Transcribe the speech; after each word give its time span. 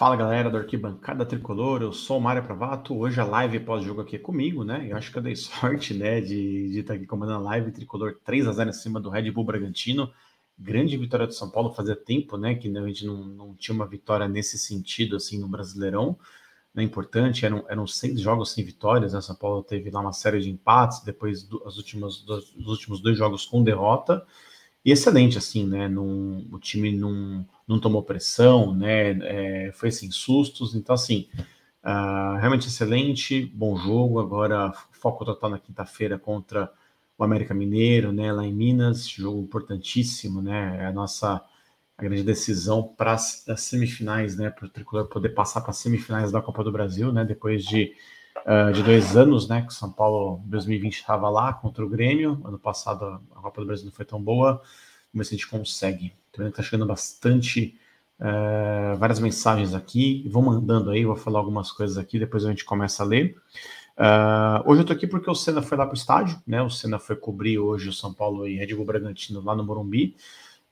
Fala 0.00 0.16
galera 0.16 0.48
do 0.48 0.56
Arquibancada 0.56 1.26
Tricolor, 1.26 1.82
eu 1.82 1.92
sou 1.92 2.16
o 2.16 2.20
Mário 2.22 2.42
Pravato. 2.42 2.96
Hoje 2.96 3.20
a 3.20 3.24
live 3.26 3.60
pós-jogo 3.60 4.00
aqui 4.00 4.16
é 4.16 4.18
comigo, 4.18 4.64
né? 4.64 4.86
Eu 4.88 4.96
acho 4.96 5.12
que 5.12 5.18
eu 5.18 5.22
dei 5.22 5.36
sorte, 5.36 5.92
né, 5.92 6.22
de, 6.22 6.70
de 6.70 6.80
estar 6.80 6.94
aqui 6.94 7.04
comandando 7.04 7.40
a 7.40 7.50
live 7.50 7.70
Tricolor 7.70 8.16
3 8.24 8.48
a 8.48 8.52
0 8.52 8.70
em 8.70 8.72
cima 8.72 8.98
do 8.98 9.10
Red 9.10 9.30
Bull 9.30 9.44
Bragantino. 9.44 10.10
Grande 10.58 10.96
vitória 10.96 11.26
do 11.26 11.34
São 11.34 11.50
Paulo, 11.50 11.74
fazia 11.74 11.94
tempo, 11.94 12.38
né, 12.38 12.54
que 12.54 12.74
a 12.74 12.86
gente 12.86 13.04
não, 13.04 13.26
não 13.26 13.54
tinha 13.54 13.74
uma 13.74 13.86
vitória 13.86 14.26
nesse 14.26 14.58
sentido, 14.58 15.16
assim, 15.16 15.38
no 15.38 15.46
Brasileirão. 15.46 16.18
Não 16.72 16.82
é 16.82 16.86
importante, 16.86 17.44
eram, 17.44 17.66
eram 17.68 17.86
seis 17.86 18.22
jogos 18.22 18.52
sem 18.52 18.64
vitórias, 18.64 19.12
né? 19.12 19.20
São 19.20 19.36
Paulo 19.36 19.62
teve 19.62 19.90
lá 19.90 20.00
uma 20.00 20.14
série 20.14 20.40
de 20.40 20.48
empates, 20.48 21.04
depois 21.04 21.42
do, 21.42 21.62
as 21.66 21.76
últimas, 21.76 22.22
dos, 22.22 22.56
os 22.56 22.68
últimos 22.68 23.02
dois 23.02 23.18
jogos 23.18 23.44
com 23.44 23.62
derrota. 23.62 24.26
E 24.84 24.90
excelente, 24.92 25.36
assim, 25.36 25.66
né? 25.66 25.88
Num, 25.88 26.46
o 26.50 26.58
time 26.58 26.92
não, 26.96 27.46
não 27.68 27.78
tomou 27.78 28.02
pressão, 28.02 28.74
né? 28.74 29.10
É, 29.68 29.72
foi 29.72 29.90
sem 29.90 30.10
sustos. 30.10 30.74
Então, 30.74 30.94
assim, 30.94 31.28
uh, 31.84 32.38
realmente 32.38 32.68
excelente, 32.68 33.44
bom 33.54 33.76
jogo. 33.76 34.20
Agora, 34.20 34.72
foco 34.92 35.24
total 35.24 35.50
na 35.50 35.58
quinta-feira 35.58 36.18
contra 36.18 36.72
o 37.18 37.24
América 37.24 37.52
Mineiro, 37.52 38.12
né? 38.12 38.32
Lá 38.32 38.46
em 38.46 38.52
Minas, 38.54 39.06
jogo 39.08 39.40
importantíssimo, 39.40 40.40
né? 40.40 40.78
É 40.80 40.86
a 40.86 40.92
nossa 40.92 41.44
a 41.98 42.02
grande 42.02 42.22
decisão 42.22 42.82
para 42.82 43.12
as 43.12 43.44
semifinais, 43.58 44.36
né? 44.36 44.48
Para 44.50 44.66
o 44.66 44.70
tricolor 44.70 45.06
poder 45.08 45.30
passar 45.30 45.60
para 45.60 45.70
as 45.70 45.76
semifinais 45.76 46.32
da 46.32 46.40
Copa 46.40 46.64
do 46.64 46.72
Brasil, 46.72 47.12
né? 47.12 47.24
Depois 47.24 47.62
de 47.64 47.94
uh, 48.46 48.72
de 48.72 48.82
dois 48.82 49.16
anos, 49.16 49.48
né? 49.48 49.62
Que 49.62 49.72
São 49.72 49.90
Paulo 49.90 50.40
2020 50.46 50.94
estava 50.94 51.28
lá 51.28 51.52
contra 51.52 51.84
o 51.84 51.88
Grêmio. 51.88 52.40
Ano 52.44 52.58
passado 52.58 53.20
a 53.34 53.40
Copa 53.40 53.60
do 53.60 53.66
Brasil 53.66 53.86
não 53.86 53.92
foi 53.92 54.04
tão 54.04 54.20
boa. 54.20 54.62
Vamos 55.12 55.14
ver 55.14 55.24
se 55.24 55.34
a 55.34 55.38
gente 55.38 55.48
consegue. 55.48 56.12
Também 56.32 56.50
está 56.50 56.62
chegando 56.62 56.86
bastante. 56.86 57.78
Uh, 58.20 58.96
várias 58.98 59.18
mensagens 59.18 59.74
aqui, 59.74 60.28
vou 60.30 60.42
mandando 60.42 60.90
aí, 60.90 61.06
vou 61.06 61.16
falar 61.16 61.38
algumas 61.38 61.72
coisas 61.72 61.96
aqui, 61.96 62.18
depois 62.18 62.44
a 62.44 62.50
gente 62.50 62.66
começa 62.66 63.02
a 63.02 63.06
ler. 63.06 63.34
Uh, 63.96 64.62
hoje 64.70 64.82
eu 64.82 64.84
tô 64.86 64.92
aqui 64.92 65.06
porque 65.06 65.30
o 65.30 65.34
Senna 65.34 65.62
foi 65.62 65.78
lá 65.78 65.86
para 65.86 65.94
o 65.94 65.96
estádio, 65.96 66.38
né? 66.46 66.60
O 66.62 66.68
Senna 66.68 66.98
foi 66.98 67.16
cobrir 67.16 67.58
hoje 67.58 67.88
o 67.88 67.92
São 67.92 68.12
Paulo 68.12 68.46
e 68.46 68.56
Red 68.56 68.74
Bull 68.74 68.84
Bragantino 68.84 69.42
lá 69.42 69.56
no 69.56 69.64
Morumbi. 69.64 70.16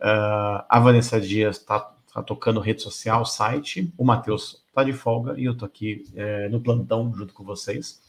Uh, 0.00 0.64
a 0.68 0.78
Vanessa 0.78 1.20
Dias 1.20 1.56
está 1.56 1.94
tá 2.18 2.22
tocando 2.22 2.60
rede 2.60 2.82
social, 2.82 3.24
site. 3.24 3.92
O 3.96 4.04
Matheus 4.04 4.62
tá 4.74 4.82
de 4.84 4.92
folga 4.92 5.38
e 5.38 5.44
eu 5.44 5.56
tô 5.56 5.64
aqui 5.64 6.04
é, 6.14 6.48
no 6.48 6.60
plantão 6.60 7.12
junto 7.14 7.32
com 7.32 7.44
vocês. 7.44 8.00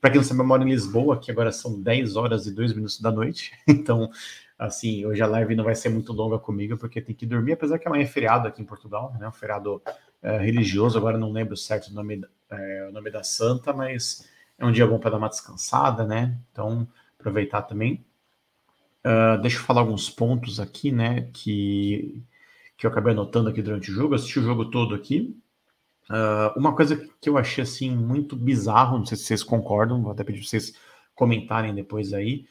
Para 0.00 0.10
quem 0.10 0.20
não 0.20 0.26
sabe, 0.26 0.40
eu 0.40 0.46
moro 0.46 0.62
em 0.62 0.70
Lisboa, 0.70 1.18
que 1.18 1.30
agora 1.30 1.50
são 1.50 1.80
10 1.80 2.16
horas 2.16 2.46
e 2.46 2.54
2 2.54 2.72
minutos 2.72 3.00
da 3.00 3.10
noite. 3.10 3.52
Então, 3.66 4.10
assim, 4.58 5.04
hoje 5.04 5.22
a 5.22 5.26
live 5.26 5.54
não 5.54 5.64
vai 5.64 5.74
ser 5.74 5.88
muito 5.88 6.12
longa 6.12 6.38
comigo, 6.38 6.76
porque 6.76 7.00
tem 7.00 7.14
que 7.14 7.26
dormir, 7.26 7.52
apesar 7.52 7.78
que 7.78 7.86
amanhã 7.86 8.04
é 8.04 8.06
feriado 8.06 8.48
aqui 8.48 8.62
em 8.62 8.64
Portugal, 8.64 9.14
né? 9.18 9.28
Um 9.28 9.32
feriado 9.32 9.82
é, 10.22 10.38
religioso, 10.38 10.96
agora 10.96 11.18
não 11.18 11.30
lembro 11.30 11.56
certo 11.56 11.88
o 11.88 11.94
nome, 11.94 12.24
é, 12.50 12.86
o 12.88 12.92
nome 12.92 13.10
da 13.10 13.22
santa, 13.22 13.72
mas 13.72 14.26
é 14.58 14.64
um 14.64 14.72
dia 14.72 14.86
bom 14.86 14.98
para 14.98 15.10
dar 15.10 15.18
uma 15.18 15.28
descansada, 15.28 16.04
né? 16.06 16.36
Então, 16.52 16.86
aproveitar 17.18 17.62
também. 17.62 18.04
Uh, 19.04 19.40
deixa 19.40 19.58
eu 19.58 19.62
falar 19.62 19.82
alguns 19.82 20.10
pontos 20.10 20.58
aqui, 20.58 20.90
né? 20.90 21.28
Que, 21.32 22.22
que 22.76 22.86
eu 22.86 22.90
acabei 22.90 23.12
anotando 23.12 23.48
aqui 23.48 23.62
durante 23.62 23.90
o 23.90 23.94
jogo. 23.94 24.14
Eu 24.14 24.16
assisti 24.16 24.38
o 24.38 24.42
jogo 24.42 24.70
todo 24.70 24.94
aqui. 24.94 25.36
Uh, 26.10 26.56
uma 26.56 26.74
coisa 26.74 26.96
que 27.20 27.28
eu 27.28 27.36
achei 27.36 27.62
assim 27.62 27.90
muito 27.90 28.36
bizarro, 28.36 28.98
não 28.98 29.06
sei 29.06 29.16
se 29.16 29.24
vocês 29.24 29.42
concordam, 29.42 30.02
vou 30.02 30.12
até 30.12 30.22
pedir 30.22 30.40
para 30.40 30.48
vocês 30.48 30.74
comentarem 31.14 31.74
depois 31.74 32.12
aí. 32.12 32.46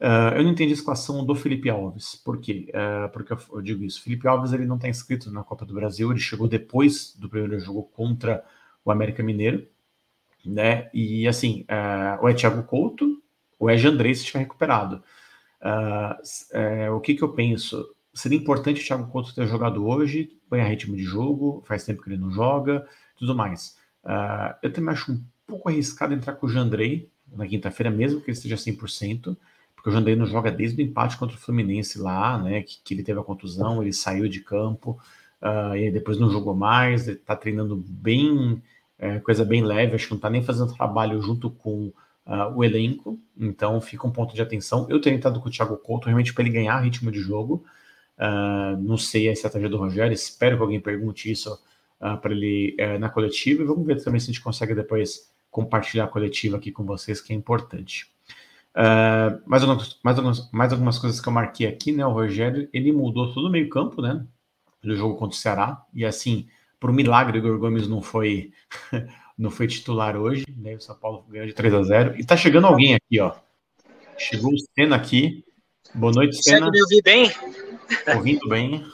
Uh, 0.00 0.36
eu 0.36 0.42
não 0.42 0.50
entendi 0.50 0.72
a 0.72 0.76
situação 0.76 1.24
do 1.24 1.34
Felipe 1.34 1.70
Alves. 1.70 2.16
Por 2.16 2.40
quê? 2.40 2.70
Uh, 2.70 3.08
porque 3.12 3.32
eu, 3.32 3.38
eu, 3.52 3.62
digo 3.62 3.84
isso. 3.84 4.02
Felipe 4.02 4.26
Alves 4.26 4.52
ele 4.52 4.66
não 4.66 4.76
está 4.76 4.88
inscrito 4.88 5.30
na 5.30 5.44
Copa 5.44 5.64
do 5.64 5.74
Brasil, 5.74 6.10
ele 6.10 6.20
chegou 6.20 6.48
depois 6.48 7.14
do 7.16 7.28
primeiro 7.28 7.58
jogo 7.60 7.84
contra 7.84 8.44
o 8.84 8.90
América 8.90 9.22
Mineiro, 9.22 9.66
né? 10.44 10.90
E 10.92 11.28
assim, 11.28 11.62
uh, 11.62 12.22
ou 12.22 12.28
é 12.28 12.34
Thiago 12.34 12.62
Couto, 12.64 13.22
ou 13.58 13.70
é 13.70 13.76
Jandrei 13.76 14.14
se 14.14 14.22
estiver 14.22 14.40
recuperado. 14.40 15.02
o 16.94 17.00
que, 17.00 17.14
que 17.14 17.22
eu 17.22 17.32
penso? 17.32 17.95
Seria 18.16 18.38
importante 18.38 18.82
o 18.82 18.84
Thiago 18.84 19.10
Couto 19.10 19.34
ter 19.34 19.46
jogado 19.46 19.86
hoje, 19.86 20.30
ganhar 20.50 20.66
ritmo 20.66 20.96
de 20.96 21.02
jogo, 21.02 21.62
faz 21.66 21.84
tempo 21.84 22.02
que 22.02 22.08
ele 22.08 22.16
não 22.16 22.30
joga, 22.30 22.86
tudo 23.16 23.34
mais. 23.34 23.76
eu 24.62 24.72
também 24.72 24.94
acho 24.94 25.12
um 25.12 25.22
pouco 25.46 25.68
arriscado 25.68 26.14
entrar 26.14 26.34
com 26.34 26.46
o 26.46 26.48
Jandrei 26.48 27.10
na 27.30 27.46
quinta-feira, 27.46 27.90
mesmo 27.90 28.20
que 28.20 28.30
ele 28.30 28.36
esteja 28.36 28.56
100%, 28.56 29.36
porque 29.74 29.90
o 29.90 29.92
Jandrei 29.92 30.16
não 30.16 30.26
joga 30.26 30.50
desde 30.50 30.82
o 30.82 30.84
empate 30.84 31.16
contra 31.16 31.36
o 31.36 31.38
Fluminense 31.38 31.98
lá, 31.98 32.38
né? 32.38 32.62
Que, 32.62 32.78
que 32.82 32.94
ele 32.94 33.02
teve 33.02 33.20
a 33.20 33.22
contusão, 33.22 33.82
ele 33.82 33.92
saiu 33.92 34.28
de 34.28 34.40
campo 34.40 34.98
uh, 35.42 35.76
e 35.76 35.90
depois 35.90 36.18
não 36.18 36.30
jogou 36.30 36.54
mais, 36.54 37.06
ele 37.06 37.18
tá 37.18 37.36
treinando 37.36 37.76
bem, 37.76 38.62
é, 38.98 39.18
coisa 39.20 39.44
bem 39.44 39.62
leve, 39.62 39.94
acho 39.94 40.08
que 40.08 40.14
não 40.14 40.20
tá 40.20 40.30
nem 40.30 40.42
fazendo 40.42 40.74
trabalho 40.74 41.20
junto 41.20 41.50
com 41.50 41.92
uh, 42.26 42.54
o 42.54 42.64
elenco, 42.64 43.18
então 43.38 43.80
fica 43.80 44.06
um 44.06 44.10
ponto 44.10 44.34
de 44.34 44.42
atenção. 44.42 44.86
Eu 44.88 45.00
tenho 45.00 45.16
tentado 45.16 45.40
com 45.40 45.48
o 45.48 45.52
Thiago 45.52 45.76
Couto 45.76 46.06
realmente 46.06 46.32
para 46.32 46.42
ele 46.42 46.52
ganhar 46.54 46.80
ritmo 46.80 47.10
de 47.12 47.20
jogo. 47.20 47.64
Uh, 48.18 48.76
não 48.80 48.96
sei 48.96 49.28
a 49.28 49.32
estratégia 49.32 49.68
do 49.68 49.76
Rogério, 49.76 50.12
espero 50.12 50.56
que 50.56 50.62
alguém 50.62 50.80
pergunte 50.80 51.30
isso 51.30 51.52
uh, 52.00 52.16
para 52.18 52.32
ele 52.32 52.74
uh, 52.80 52.98
na 52.98 53.10
coletiva 53.10 53.62
e 53.62 53.66
vamos 53.66 53.86
ver 53.86 54.02
também 54.02 54.18
se 54.18 54.30
a 54.30 54.32
gente 54.32 54.42
consegue 54.42 54.74
depois 54.74 55.30
compartilhar 55.50 56.04
a 56.04 56.08
coletiva 56.08 56.56
aqui 56.56 56.70
com 56.70 56.84
vocês, 56.84 57.20
que 57.20 57.32
é 57.32 57.36
importante. 57.36 58.10
Uh, 58.74 59.40
mais, 59.46 59.62
algumas, 59.62 59.98
mais, 60.02 60.18
algumas, 60.18 60.50
mais 60.52 60.72
algumas 60.72 60.98
coisas 60.98 61.20
que 61.20 61.28
eu 61.28 61.32
marquei 61.32 61.66
aqui, 61.66 61.92
né? 61.92 62.06
O 62.06 62.12
Rogério 62.12 62.68
ele 62.72 62.92
mudou 62.92 63.32
todo 63.32 63.46
o 63.46 63.50
meio-campo, 63.50 64.02
né? 64.02 64.24
Do 64.82 64.94
jogo 64.94 65.16
contra 65.16 65.34
o 65.34 65.40
Ceará. 65.40 65.82
E 65.94 66.04
assim, 66.04 66.46
por 66.78 66.90
um 66.90 66.92
milagre, 66.92 67.38
o 67.38 67.40
Igor 67.40 67.58
Gomes 67.58 67.88
não 67.88 68.02
foi, 68.02 68.52
não 69.36 69.50
foi 69.50 69.66
titular 69.66 70.14
hoje, 70.16 70.44
né? 70.54 70.74
O 70.74 70.80
São 70.80 70.94
Paulo 70.94 71.24
ganhou 71.28 71.46
de 71.46 71.54
3 71.54 71.72
a 71.72 71.82
0 71.82 72.20
E 72.20 72.24
tá 72.24 72.36
chegando 72.36 72.66
alguém 72.66 72.94
aqui, 72.94 73.18
ó. 73.18 73.34
Chegou 74.18 74.52
o 74.52 74.58
Senna 74.58 74.96
aqui. 74.96 75.42
Boa 75.94 76.12
noite, 76.12 76.42
Senna. 76.42 76.66
Consegue 76.66 76.72
me 76.72 76.82
ouvir 76.82 77.02
bem? 77.02 77.65
Ouvindo 78.14 78.48
bem. 78.48 78.84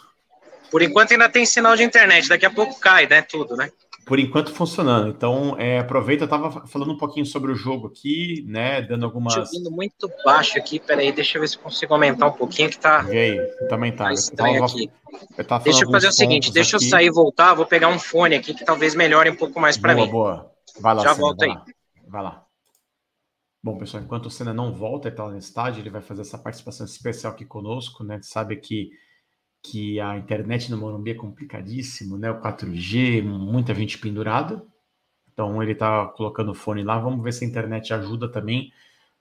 Por 0.71 0.83
enquanto 0.83 1.13
ainda 1.13 1.29
tem 1.29 1.45
sinal 1.45 1.77
de 1.77 1.83
internet, 1.83 2.29
daqui 2.29 2.47
a 2.47 2.51
pouco 2.51 2.79
cai, 2.81 3.07
né? 3.07 3.23
Tudo, 3.23 3.57
né? 3.57 3.71
por 4.05 4.19
enquanto 4.19 4.53
funcionando. 4.53 5.09
Então, 5.09 5.57
é, 5.59 5.79
aproveita, 5.79 6.25
eu 6.25 6.27
estava 6.27 6.67
falando 6.67 6.93
um 6.93 6.97
pouquinho 6.97 7.25
sobre 7.25 7.53
o 7.53 7.55
jogo 7.55 7.87
aqui, 7.87 8.45
né? 8.49 8.83
Dando 8.83 9.05
algumas. 9.05 9.37
Ouvindo 9.37 9.71
muito 9.71 10.11
baixo 10.25 10.59
aqui, 10.59 10.81
peraí, 10.81 11.13
deixa 11.13 11.39
eu 11.39 11.43
ver 11.43 11.49
se 11.49 11.59
consigo 11.59 11.95
aumentar 11.95 12.27
um 12.27 12.33
pouquinho 12.33 12.69
que 12.69 12.79
tá. 12.79 13.07
E 13.09 13.17
aí, 13.17 13.39
também 13.69 13.93
tá. 13.93 14.05
tá 14.05 14.13
estranho 14.13 14.57
eu 14.57 14.61
tava, 14.61 14.73
aqui. 14.73 14.91
Eu 15.39 15.59
deixa 15.61 15.85
eu 15.85 15.91
fazer 15.91 16.09
o 16.09 16.13
seguinte, 16.13 16.53
deixa 16.53 16.77
aqui. 16.77 16.87
eu 16.87 16.91
sair 16.91 17.07
e 17.07 17.11
voltar, 17.11 17.55
vou 17.55 17.67
pegar 17.67 17.89
um 17.89 17.99
fone 17.99 18.35
aqui 18.35 18.55
que 18.55 18.65
talvez 18.65 18.95
melhore 18.95 19.31
um 19.31 19.37
pouco 19.37 19.61
mais 19.61 19.77
para 19.77 19.95
mim. 19.95 20.09
Boa, 20.09 20.51
Vai 20.81 20.95
lá, 20.95 21.03
Já 21.03 21.13
volto 21.13 21.43
aí. 21.43 21.51
Lá. 21.51 21.65
Vai 22.09 22.23
lá. 22.23 22.43
Bom, 23.63 23.79
pessoal, 23.79 24.03
enquanto 24.03 24.27
o 24.27 24.31
Senna 24.31 24.53
não 24.53 24.75
volta, 24.75 25.09
ele 25.09 25.17
tá 25.17 25.25
lá 25.25 25.31
no 25.31 25.39
estádio, 25.39 25.81
ele 25.81 25.91
vai 25.91 26.03
fazer 26.03 26.23
essa 26.23 26.37
participação 26.37 26.85
especial 26.85 27.33
aqui 27.33 27.45
conosco, 27.45 28.03
né? 28.03 28.21
Sabe 28.23 28.57
que 28.57 28.91
que 29.63 30.01
a 30.01 30.19
internet 30.19 30.71
no 30.71 30.77
Morumbi 30.77 31.13
é 31.13 31.15
complicadíssimo, 31.15 32.19
né? 32.19 32.31
O 32.31 32.41
4G, 32.41 33.23
muita 33.23 33.75
gente 33.75 33.97
pendurada, 33.99 34.67
então 35.33 35.63
ele 35.63 35.73
está 35.73 36.07
colocando 36.09 36.51
o 36.51 36.55
fone 36.55 36.83
lá. 36.83 36.99
Vamos 36.99 37.23
ver 37.23 37.33
se 37.33 37.45
a 37.45 37.49
internet 37.49 37.95
ajuda 37.95 38.29
também 38.31 38.73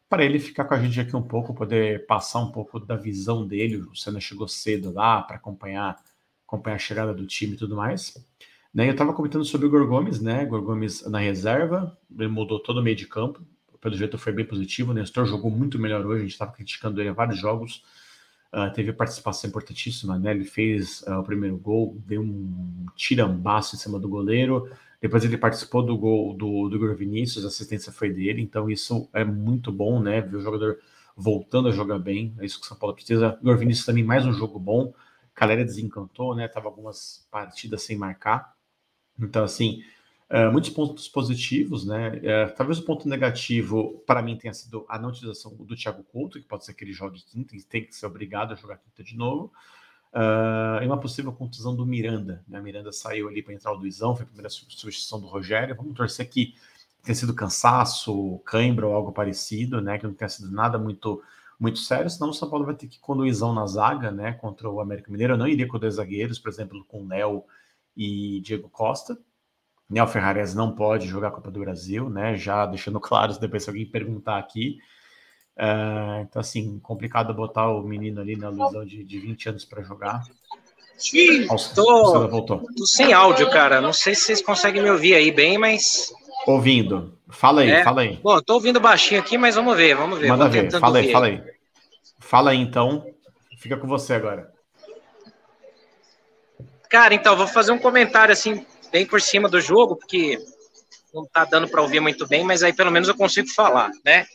para 0.09 0.25
ele 0.25 0.39
ficar 0.39 0.65
com 0.65 0.73
a 0.73 0.79
gente 0.81 0.99
aqui 0.99 1.15
um 1.15 1.21
pouco, 1.21 1.53
poder 1.53 2.05
passar 2.07 2.39
um 2.39 2.51
pouco 2.51 2.79
da 2.79 2.95
visão 2.95 3.47
dele. 3.47 3.77
O 3.77 3.95
Senna 3.95 4.19
chegou 4.19 4.47
cedo 4.47 4.91
lá 4.91 5.21
para 5.21 5.37
acompanhar, 5.37 5.97
acompanhar 6.47 6.75
a 6.77 6.79
chegada 6.79 7.13
do 7.13 7.27
time 7.27 7.53
e 7.53 7.57
tudo 7.57 7.75
mais. 7.75 8.15
Né, 8.73 8.87
eu 8.87 8.93
estava 8.93 9.13
comentando 9.13 9.45
sobre 9.45 9.67
o 9.67 9.69
Igor 9.69 9.87
Gomes, 9.87 10.21
né? 10.21 10.43
Igor 10.43 10.61
Gomes 10.61 11.07
na 11.09 11.19
reserva, 11.19 11.97
ele 12.11 12.27
mudou 12.27 12.59
todo 12.59 12.79
o 12.79 12.83
meio 12.83 12.95
de 12.95 13.07
campo. 13.07 13.45
Pelo 13.81 13.95
jeito 13.95 14.17
foi 14.17 14.31
bem 14.31 14.45
positivo. 14.45 14.91
O 14.91 14.93
Nestor 14.93 15.25
jogou 15.25 15.49
muito 15.49 15.79
melhor 15.79 16.05
hoje. 16.05 16.19
A 16.19 16.23
gente 16.23 16.31
estava 16.33 16.51
criticando 16.51 17.01
ele 17.01 17.09
há 17.09 17.13
vários 17.13 17.39
jogos. 17.39 17.83
Uh, 18.53 18.71
teve 18.73 18.91
participação 18.93 19.49
importantíssima, 19.49 20.19
né? 20.19 20.31
Ele 20.31 20.43
fez 20.43 21.01
uh, 21.03 21.19
o 21.19 21.23
primeiro 21.23 21.57
gol, 21.57 21.97
deu 22.05 22.21
um 22.21 22.85
tirambaço 22.97 23.75
em 23.75 23.79
cima 23.79 23.97
do 23.97 24.09
goleiro, 24.09 24.69
depois 24.99 25.23
ele 25.23 25.37
participou 25.37 25.81
do 25.81 25.97
gol 25.97 26.33
do, 26.33 26.67
do 26.67 26.75
Igor 26.75 26.93
Vinícius, 26.93 27.45
a 27.45 27.47
assistência 27.47 27.93
foi 27.93 28.11
dele, 28.11 28.41
então 28.41 28.69
isso 28.69 29.09
é 29.13 29.23
muito 29.23 29.71
bom, 29.71 30.01
né? 30.01 30.19
Ver 30.19 30.35
o 30.35 30.41
jogador 30.41 30.79
voltando 31.15 31.69
a 31.69 31.71
jogar 31.71 31.97
bem, 31.97 32.35
é 32.39 32.45
isso 32.45 32.59
que 32.59 32.65
o 32.65 32.67
São 32.67 32.77
Paulo 32.77 32.93
precisa. 32.93 33.37
Igor 33.41 33.57
Vinícius 33.57 33.85
também 33.85 34.03
mais 34.03 34.25
um 34.25 34.33
jogo 34.33 34.59
bom. 34.59 34.93
Calera 35.33 35.63
desencantou, 35.63 36.35
né? 36.35 36.47
Tava 36.49 36.67
algumas 36.67 37.25
partidas 37.31 37.83
sem 37.83 37.97
marcar. 37.97 38.53
Então, 39.17 39.45
assim, 39.45 39.81
uh, 40.31 40.51
muitos 40.51 40.69
pontos 40.69 41.07
positivos, 41.09 41.85
né? 41.85 42.09
Uh, 42.09 42.55
talvez 42.55 42.79
o 42.79 42.83
ponto 42.83 43.07
negativo 43.07 44.01
para 44.07 44.21
mim 44.21 44.37
tenha 44.37 44.53
sido 44.53 44.85
a 44.87 44.97
não 44.97 45.09
utilização 45.09 45.53
do 45.55 45.75
Thiago 45.75 46.03
Couto, 46.03 46.39
que 46.39 46.47
pode 46.47 46.65
ser 46.65 46.73
que 46.73 46.83
ele 46.83 46.93
jogue 46.93 47.21
quinta 47.21 47.55
e 47.55 47.61
tem 47.61 47.85
que 47.85 47.95
ser 47.95 48.05
obrigado 48.05 48.53
a 48.53 48.55
jogar 48.55 48.77
quinta 48.77 49.03
de 49.03 49.15
novo. 49.15 49.51
Uh, 50.13 50.83
e 50.83 50.85
uma 50.85 50.99
possível 50.99 51.31
contusão 51.31 51.75
do 51.75 51.85
Miranda. 51.85 52.43
Né? 52.47 52.59
Miranda 52.61 52.91
saiu 52.91 53.27
ali 53.27 53.41
para 53.41 53.53
entrar 53.53 53.71
o 53.71 53.77
Luizão, 53.77 54.15
foi 54.15 54.23
a 54.23 54.27
primeira 54.27 54.49
substituição 54.49 55.19
do 55.19 55.27
Rogério. 55.27 55.75
Vamos 55.75 55.95
torcer 55.95 56.29
que 56.29 56.55
tenha 57.03 57.15
sido 57.15 57.33
cansaço, 57.33 58.39
cãibra 58.45 58.87
ou 58.87 58.93
algo 58.93 59.11
parecido, 59.11 59.81
né? 59.81 59.97
Que 59.97 60.05
não 60.05 60.13
tenha 60.13 60.29
sido 60.29 60.51
nada 60.51 60.77
muito 60.77 61.21
muito 61.59 61.77
sério, 61.77 62.09
senão 62.09 62.31
o 62.31 62.33
São 62.33 62.49
Paulo 62.49 62.65
vai 62.65 62.73
ter 62.73 62.87
que 62.87 62.95
ir 62.97 62.99
com 62.99 63.13
o 63.13 63.17
Luizão 63.17 63.53
na 63.53 63.67
zaga, 63.67 64.09
né? 64.09 64.33
Contra 64.33 64.67
o 64.67 64.81
América 64.81 65.11
Mineiro. 65.11 65.33
Eu 65.33 65.37
não 65.37 65.47
iria 65.47 65.67
com 65.67 65.77
dois 65.77 65.93
zagueiros, 65.93 66.39
por 66.39 66.49
exemplo, 66.49 66.83
com 66.85 67.05
Léo 67.07 67.43
e 67.95 68.41
Diego 68.41 68.67
Costa. 68.67 69.15
Nel 69.91 70.07
Ferrares 70.07 70.55
não 70.55 70.71
pode 70.71 71.05
jogar 71.05 71.27
a 71.27 71.31
Copa 71.31 71.51
do 71.51 71.59
Brasil, 71.59 72.09
né? 72.09 72.37
Já 72.37 72.65
deixando 72.65 72.97
claro, 73.01 73.37
depois 73.37 73.63
se 73.63 73.69
alguém 73.69 73.85
perguntar 73.85 74.37
aqui. 74.37 74.77
Uh, 75.57 76.21
então, 76.21 76.39
assim, 76.39 76.79
complicado 76.79 77.33
botar 77.33 77.69
o 77.69 77.83
menino 77.83 78.21
ali 78.21 78.37
na 78.37 78.49
ilusão 78.49 78.85
de, 78.85 79.03
de 79.03 79.19
20 79.19 79.49
anos 79.49 79.65
para 79.65 79.83
jogar. 79.83 80.23
Sim, 80.97 81.45
tô, 81.75 82.47
tô 82.47 82.85
sem 82.85 83.11
áudio, 83.11 83.49
cara. 83.49 83.81
Não 83.81 83.91
sei 83.91 84.15
se 84.15 84.21
vocês 84.21 84.41
conseguem 84.41 84.81
me 84.81 84.89
ouvir 84.89 85.15
aí 85.15 85.29
bem, 85.29 85.57
mas. 85.57 86.13
Ouvindo. 86.47 87.17
Fala 87.29 87.61
aí, 87.61 87.71
é. 87.71 87.83
fala 87.83 88.01
aí. 88.01 88.17
Bom, 88.23 88.39
tô 88.39 88.53
ouvindo 88.53 88.79
baixinho 88.79 89.19
aqui, 89.19 89.37
mas 89.37 89.55
vamos 89.55 89.75
ver, 89.75 89.95
vamos 89.95 90.19
ver. 90.19 90.27
Manda 90.29 90.47
ver, 90.47 90.71
fala 90.71 90.99
aí, 90.99 91.05
ver. 91.07 91.11
fala 91.11 91.25
aí. 91.25 91.43
Fala 92.19 92.51
aí 92.51 92.57
então. 92.59 93.05
Fica 93.57 93.75
com 93.77 93.87
você 93.87 94.13
agora. 94.13 94.51
Cara, 96.89 97.13
então, 97.13 97.35
vou 97.35 97.47
fazer 97.47 97.71
um 97.71 97.79
comentário 97.79 98.33
assim, 98.33 98.65
bem 98.91 99.05
por 99.05 99.21
cima 99.21 99.47
do 99.47 99.61
jogo, 99.61 99.95
porque 99.95 100.37
não 101.13 101.25
tá 101.25 101.45
dando 101.45 101.67
para 101.67 101.81
ouvir 101.81 101.99
muito 101.99 102.27
bem, 102.27 102.43
mas 102.43 102.63
aí 102.63 102.73
pelo 102.73 102.91
menos 102.91 103.07
eu 103.07 103.15
consigo 103.15 103.49
falar, 103.49 103.89
né? 104.05 104.25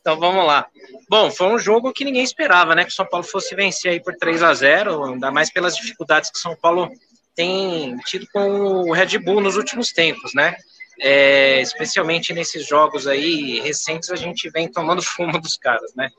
Então 0.00 0.18
vamos 0.18 0.44
lá. 0.44 0.66
Bom, 1.08 1.30
foi 1.30 1.46
um 1.46 1.58
jogo 1.58 1.92
que 1.92 2.04
ninguém 2.04 2.24
esperava, 2.24 2.74
né? 2.74 2.84
Que 2.84 2.90
o 2.90 2.94
São 2.94 3.06
Paulo 3.06 3.24
fosse 3.24 3.54
vencer 3.54 3.92
aí 3.92 4.02
por 4.02 4.16
3 4.16 4.42
a 4.42 4.52
0 4.52 5.04
ainda 5.04 5.30
mais 5.30 5.50
pelas 5.50 5.76
dificuldades 5.76 6.30
que 6.30 6.38
o 6.38 6.42
São 6.42 6.56
Paulo 6.56 6.90
tem 7.34 7.96
tido 7.98 8.26
com 8.32 8.88
o 8.88 8.92
Red 8.92 9.18
Bull 9.18 9.40
nos 9.40 9.56
últimos 9.56 9.92
tempos, 9.92 10.34
né? 10.34 10.56
É, 11.00 11.60
especialmente 11.60 12.32
nesses 12.32 12.66
jogos 12.66 13.06
aí 13.06 13.60
recentes, 13.60 14.10
a 14.10 14.16
gente 14.16 14.50
vem 14.50 14.70
tomando 14.70 15.02
fumo 15.06 15.40
dos 15.40 15.56
caras, 15.56 15.94
né? 15.94 16.10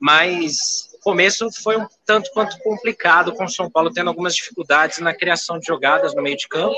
Mas 0.00 0.56
o 0.94 0.98
começo 1.00 1.48
foi 1.62 1.76
um 1.76 1.86
tanto 2.04 2.30
quanto 2.32 2.58
complicado, 2.58 3.32
com 3.34 3.44
o 3.44 3.48
São 3.48 3.70
Paulo 3.70 3.92
tendo 3.92 4.08
algumas 4.08 4.34
dificuldades 4.34 4.98
na 4.98 5.14
criação 5.14 5.58
de 5.58 5.66
jogadas 5.66 6.14
no 6.14 6.22
meio 6.22 6.36
de 6.36 6.48
campo, 6.48 6.74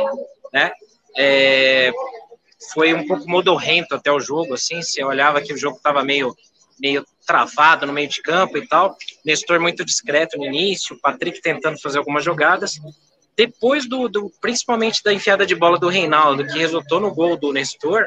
né? 0.52 0.73
É, 1.17 1.93
foi 2.73 2.94
um 2.94 3.06
pouco 3.06 3.29
modorrento 3.29 3.94
até 3.94 4.12
o 4.12 4.20
jogo, 4.20 4.55
assim, 4.55 4.82
você 4.82 5.02
olhava 5.02 5.41
que 5.41 5.52
o 5.52 5.58
jogo 5.58 5.76
estava 5.76 6.02
meio 6.05 6.35
meio 6.81 7.05
travado 7.26 7.87
no 7.87 7.93
meio 7.93 8.08
de 8.08 8.23
campo 8.23 8.56
e 8.56 8.67
tal. 8.67 8.97
Nestor 9.25 9.61
muito 9.61 9.85
discreto 9.85 10.38
no 10.38 10.47
início, 10.47 10.99
Patrick 11.00 11.41
tentando 11.43 11.81
fazer 11.81 11.99
algumas 11.99 12.25
jogadas. 12.25 12.81
Depois 13.37 13.88
do, 13.88 14.08
do, 14.08 14.32
principalmente 14.41 15.02
da 15.02 15.12
enfiada 15.12 15.47
de 15.47 15.55
bola 15.55 15.79
do 15.79 15.88
Reinaldo, 15.88 16.47
que 16.47 16.58
resultou 16.58 16.99
no 16.99 17.14
gol 17.14 17.37
do 17.37 17.52
Nestor, 17.52 18.06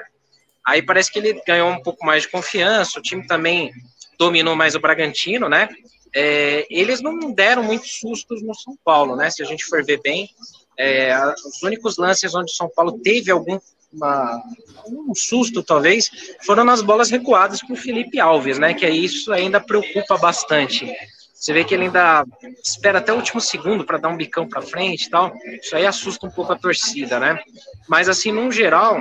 aí 0.66 0.82
parece 0.82 1.12
que 1.12 1.20
ele 1.20 1.42
ganhou 1.46 1.70
um 1.70 1.82
pouco 1.82 2.06
mais 2.06 2.24
de 2.24 2.30
confiança, 2.30 3.00
o 3.00 3.02
time 3.02 3.26
também 3.26 3.72
dominou 4.18 4.56
mais 4.56 4.76
o 4.76 4.80
Bragantino, 4.80 5.48
né? 5.48 5.70
É, 6.16 6.68
eles 6.70 7.02
não 7.02 7.32
deram 7.32 7.64
muitos 7.64 8.00
sustos 8.00 8.44
no 8.44 8.54
São 8.54 8.78
Paulo, 8.84 9.16
né? 9.16 9.30
Se 9.30 9.42
a 9.42 9.46
gente 9.46 9.66
for 9.66 9.84
ver 9.84 10.00
bem, 10.02 10.30
é, 10.78 11.16
os 11.46 11.62
únicos 11.64 11.98
lances 11.98 12.34
onde 12.34 12.52
o 12.52 12.56
São 12.56 12.70
Paulo 12.70 13.00
teve 13.00 13.32
algum 13.32 13.60
uma, 13.94 14.42
um 14.88 15.14
susto, 15.14 15.64
talvez, 15.64 16.10
foram 16.44 16.64
nas 16.64 16.82
bolas 16.82 17.12
recuadas 17.12 17.62
para 17.62 17.74
o 17.74 17.78
Felipe 17.78 18.20
Alves, 18.20 18.58
né? 18.58 18.74
Que 18.74 18.90
isso 18.90 19.32
ainda 19.32 19.62
preocupa 19.62 20.18
bastante. 20.18 20.92
Você 21.34 21.54
vê 21.54 21.64
que 21.64 21.74
ele 21.74 21.84
ainda 21.84 22.26
espera 22.64 23.00
até 23.00 23.12
o 23.12 23.18
último 23.18 23.42
segundo 23.42 23.86
para 23.86 23.98
dar 23.98 24.10
um 24.10 24.18
bicão 24.18 24.48
para 24.48 24.62
frente 24.62 25.06
e 25.06 25.10
tal. 25.10 25.34
Isso 25.62 25.76
aí 25.76 25.86
assusta 25.86 26.26
um 26.26 26.32
pouco 26.32 26.54
a 26.54 26.58
torcida, 26.58 27.20
né? 27.20 27.38
Mas, 27.88 28.08
assim, 28.08 28.32
no 28.32 28.52
geral, 28.52 28.98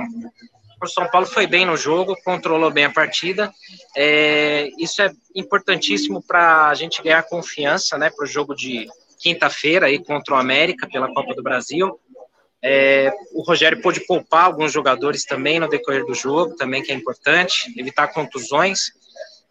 o 0.81 0.87
São 0.87 1.09
Paulo 1.09 1.25
foi 1.25 1.47
bem 1.47 1.65
no 1.65 1.77
jogo, 1.77 2.17
controlou 2.23 2.69
bem 2.69 2.85
a 2.85 2.91
partida. 2.91 3.51
É, 3.95 4.69
isso 4.77 5.01
é 5.01 5.09
importantíssimo 5.33 6.21
para 6.21 6.67
a 6.67 6.73
gente 6.73 7.01
ganhar 7.01 7.23
confiança, 7.23 7.97
né? 7.97 8.09
Para 8.09 8.25
o 8.25 8.27
jogo 8.27 8.53
de 8.53 8.87
quinta-feira 9.23 9.85
aí 9.85 10.03
contra 10.03 10.35
o 10.35 10.37
América 10.37 10.87
pela 10.87 11.11
Copa 11.13 11.33
do 11.33 11.41
Brasil. 11.41 11.97
É, 12.61 13.11
o 13.33 13.41
Rogério 13.41 13.81
pôde 13.81 14.05
poupar 14.05 14.45
alguns 14.45 14.71
jogadores 14.71 15.23
também 15.23 15.59
no 15.59 15.69
decorrer 15.69 16.05
do 16.05 16.13
jogo, 16.13 16.55
também 16.55 16.83
que 16.83 16.91
é 16.91 16.95
importante, 16.95 17.73
evitar 17.77 18.09
contusões. 18.09 18.91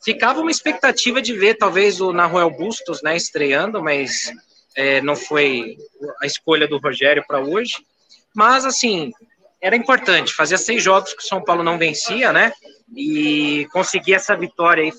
Ficava 0.05 0.41
uma 0.41 0.51
expectativa 0.51 1.23
de 1.23 1.33
ver 1.33 1.55
talvez 1.55 2.01
o 2.01 2.13
Naruel 2.13 2.51
Bustos 2.51 3.03
né, 3.03 3.17
estreando, 3.17 3.83
mas 3.83 4.31
é, 4.77 5.01
não 5.01 5.17
foi 5.17 5.77
a 6.21 6.27
escolha 6.27 6.69
do 6.69 6.79
Rogério 6.79 7.25
para 7.27 7.41
hoje. 7.41 7.75
Mas, 8.35 8.65
assim, 8.65 9.11
era 9.61 9.77
importante. 9.77 10.35
Fazia 10.35 10.59
seis 10.59 10.83
jogos 10.83 11.15
que 11.15 11.23
o 11.23 11.27
São 11.27 11.43
Paulo 11.43 11.63
não 11.63 11.79
vencia, 11.79 12.33
né? 12.33 12.53
E 12.95 13.67
conseguir 13.73 14.15
essa 14.15 14.37
vitória 14.37 14.85
aí, 14.85 14.93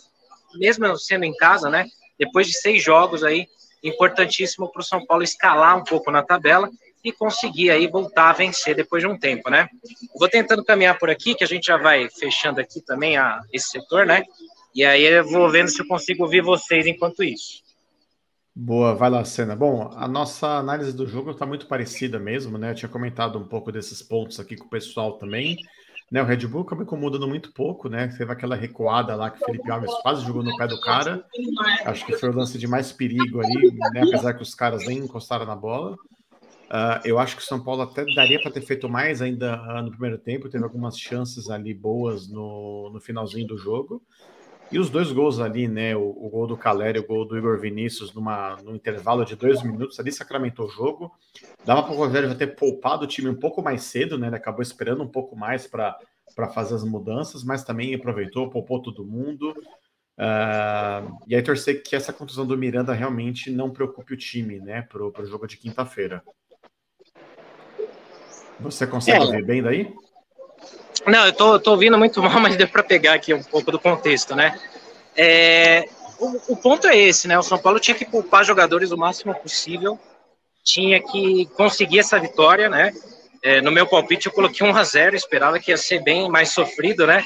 mesmo 0.55 0.97
sendo 0.97 1.25
em 1.25 1.35
casa, 1.35 1.69
né? 1.69 1.85
Depois 2.17 2.47
de 2.47 2.53
seis 2.53 2.81
jogos 2.81 3.23
aí, 3.23 3.47
importantíssimo 3.83 4.71
para 4.71 4.81
o 4.81 4.85
São 4.85 5.05
Paulo 5.05 5.23
escalar 5.23 5.77
um 5.77 5.83
pouco 5.83 6.09
na 6.09 6.23
tabela 6.23 6.69
e 7.03 7.11
conseguir 7.11 7.69
aí 7.69 7.85
voltar 7.87 8.29
a 8.29 8.33
vencer 8.33 8.75
depois 8.75 9.03
de 9.03 9.09
um 9.09 9.19
tempo, 9.19 9.49
né? 9.49 9.67
Vou 10.17 10.29
tentando 10.29 10.63
caminhar 10.63 10.97
por 10.97 11.09
aqui, 11.09 11.35
que 11.35 11.43
a 11.43 11.47
gente 11.47 11.65
já 11.65 11.77
vai 11.77 12.09
fechando 12.09 12.61
aqui 12.61 12.81
também 12.81 13.17
a, 13.17 13.41
esse 13.51 13.69
setor, 13.69 14.05
né? 14.05 14.23
E 14.73 14.85
aí 14.85 15.03
eu 15.03 15.27
vou 15.29 15.49
vendo 15.49 15.67
se 15.67 15.81
eu 15.81 15.87
consigo 15.87 16.23
ouvir 16.23 16.41
vocês 16.41 16.87
enquanto 16.87 17.23
isso. 17.23 17.61
Boa, 18.55 18.95
vai 18.95 19.09
lá, 19.09 19.25
Cena. 19.25 19.55
Bom, 19.55 19.91
a 19.95 20.07
nossa 20.07 20.47
análise 20.57 20.93
do 20.93 21.07
jogo 21.07 21.31
está 21.31 21.45
muito 21.45 21.65
parecida 21.65 22.19
mesmo, 22.19 22.57
né? 22.57 22.71
Eu 22.71 22.75
tinha 22.75 22.89
comentado 22.89 23.37
um 23.37 23.47
pouco 23.47 23.71
desses 23.71 24.01
pontos 24.01 24.39
aqui 24.39 24.55
com 24.55 24.65
o 24.65 24.69
pessoal 24.69 25.13
também. 25.13 25.57
Né, 26.11 26.21
o 26.21 26.25
Red 26.25 26.45
Bull 26.45 26.61
acabou 26.61 26.83
incomodando 26.83 27.27
muito 27.27 27.51
pouco, 27.51 27.89
né? 27.89 28.07
Teve 28.07 28.31
aquela 28.31 28.55
recuada 28.55 29.15
lá 29.15 29.31
que 29.31 29.41
o 29.41 29.45
Felipe 29.45 29.71
Alves 29.71 29.91
quase 30.01 30.23
jogou 30.25 30.43
no 30.43 30.55
pé 30.57 30.67
do 30.67 30.79
cara. 30.79 31.25
Acho 31.85 32.05
que 32.05 32.13
foi 32.17 32.29
o 32.29 32.35
lance 32.35 32.57
de 32.57 32.67
mais 32.67 32.91
perigo 32.91 33.39
ali, 33.39 33.71
né? 33.71 34.03
Apesar 34.03 34.33
que 34.33 34.43
os 34.43 34.53
caras 34.53 34.85
nem 34.85 34.99
encostaram 34.99 35.45
na 35.45 35.55
bola. 35.55 35.97
Uh, 36.73 36.99
eu 37.05 37.19
acho 37.19 37.35
que 37.35 37.41
o 37.41 37.45
São 37.45 37.63
Paulo 37.63 37.83
até 37.83 38.03
daria 38.15 38.41
para 38.41 38.51
ter 38.51 38.61
feito 38.61 38.89
mais 38.89 39.21
ainda 39.21 39.61
uh, 39.61 39.83
no 39.83 39.91
primeiro 39.91 40.17
tempo, 40.17 40.49
teve 40.49 40.63
algumas 40.63 40.97
chances 40.97 41.49
ali 41.49 41.71
boas 41.71 42.27
no, 42.27 42.89
no 42.91 42.99
finalzinho 42.99 43.47
do 43.47 43.57
jogo. 43.57 44.01
E 44.73 44.79
os 44.79 44.89
dois 44.89 45.11
gols 45.11 45.39
ali, 45.39 45.67
né? 45.67 45.95
O, 45.95 46.01
o 46.01 46.29
gol 46.29 46.47
do 46.47 46.57
Caleri 46.57 46.97
e 46.97 47.01
o 47.01 47.05
gol 47.05 47.25
do 47.25 47.37
Igor 47.37 47.59
Vinícius 47.59 48.11
numa, 48.11 48.57
num 48.63 48.73
intervalo 48.73 49.23
de 49.23 49.35
dois 49.35 49.61
minutos 49.61 49.99
ali 49.99 50.11
sacramentou 50.11 50.65
o 50.65 50.69
jogo. 50.69 51.11
Dava 51.63 51.83
para 51.83 51.93
o 51.93 51.95
Rogério 51.95 52.27
já 52.27 52.33
ter 52.33 52.55
poupado 52.55 53.03
o 53.03 53.07
time 53.07 53.29
um 53.29 53.35
pouco 53.35 53.61
mais 53.61 53.83
cedo, 53.83 54.17
né? 54.17 54.25
Ele 54.25 54.35
acabou 54.35 54.63
esperando 54.63 55.03
um 55.03 55.07
pouco 55.07 55.35
mais 55.35 55.67
para 55.67 55.95
fazer 56.55 56.73
as 56.73 56.83
mudanças, 56.83 57.43
mas 57.43 57.63
também 57.63 57.93
aproveitou, 57.93 58.49
poupou 58.49 58.81
todo 58.81 59.05
mundo. 59.05 59.51
Uh, 60.17 61.19
e 61.27 61.35
aí 61.35 61.41
torcer 61.43 61.83
que 61.83 61.95
essa 61.95 62.11
contusão 62.11 62.45
do 62.45 62.57
Miranda 62.57 62.93
realmente 62.93 63.51
não 63.51 63.69
preocupe 63.69 64.15
o 64.15 64.17
time, 64.17 64.59
né? 64.59 64.81
Para 64.81 65.03
o 65.03 65.25
jogo 65.27 65.45
de 65.45 65.55
quinta-feira. 65.55 66.23
Você 68.59 68.87
consegue 68.87 69.17
é. 69.17 69.21
ouvir 69.21 69.45
bem 69.45 69.61
daí? 69.61 69.93
Não, 71.05 71.25
eu 71.25 71.33
tô, 71.33 71.59
tô 71.59 71.71
ouvindo 71.71 71.97
muito 71.97 72.21
mal, 72.21 72.39
mas 72.39 72.55
deu 72.55 72.67
para 72.67 72.83
pegar 72.83 73.13
aqui 73.13 73.33
um 73.33 73.43
pouco 73.43 73.71
do 73.71 73.79
contexto, 73.79 74.35
né? 74.35 74.59
É, 75.15 75.87
o, 76.19 76.53
o, 76.53 76.57
ponto 76.57 76.87
é 76.87 76.97
esse, 76.97 77.27
né? 77.27 77.37
O 77.37 77.43
São 77.43 77.57
Paulo 77.57 77.79
tinha 77.79 77.95
que 77.95 78.05
poupar 78.05 78.45
jogadores 78.45 78.91
o 78.91 78.97
máximo 78.97 79.33
possível, 79.35 79.99
tinha 80.63 81.01
que 81.01 81.45
conseguir 81.55 81.99
essa 81.99 82.19
vitória, 82.19 82.69
né? 82.69 82.93
É, 83.41 83.61
no 83.61 83.71
meu 83.71 83.85
palpite 83.85 84.27
eu 84.27 84.31
coloquei 84.31 84.65
1 84.65 84.75
a 84.75 84.83
0 84.83 85.15
esperava 85.15 85.59
que 85.59 85.71
ia 85.71 85.77
ser 85.77 86.01
bem 86.01 86.29
mais 86.29 86.49
sofrido, 86.49 87.05
né? 87.05 87.23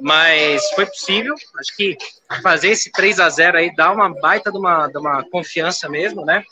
Mas 0.00 0.62
foi 0.74 0.86
possível. 0.86 1.34
Acho 1.58 1.76
que 1.76 1.96
fazer 2.42 2.68
esse 2.68 2.92
3 2.92 3.18
a 3.18 3.28
0 3.28 3.58
aí 3.58 3.74
dá 3.74 3.90
uma 3.90 4.08
baita 4.08 4.52
de 4.52 4.58
uma, 4.58 4.86
de 4.86 4.96
uma 4.96 5.24
confiança 5.28 5.88
mesmo, 5.88 6.24
né? 6.24 6.44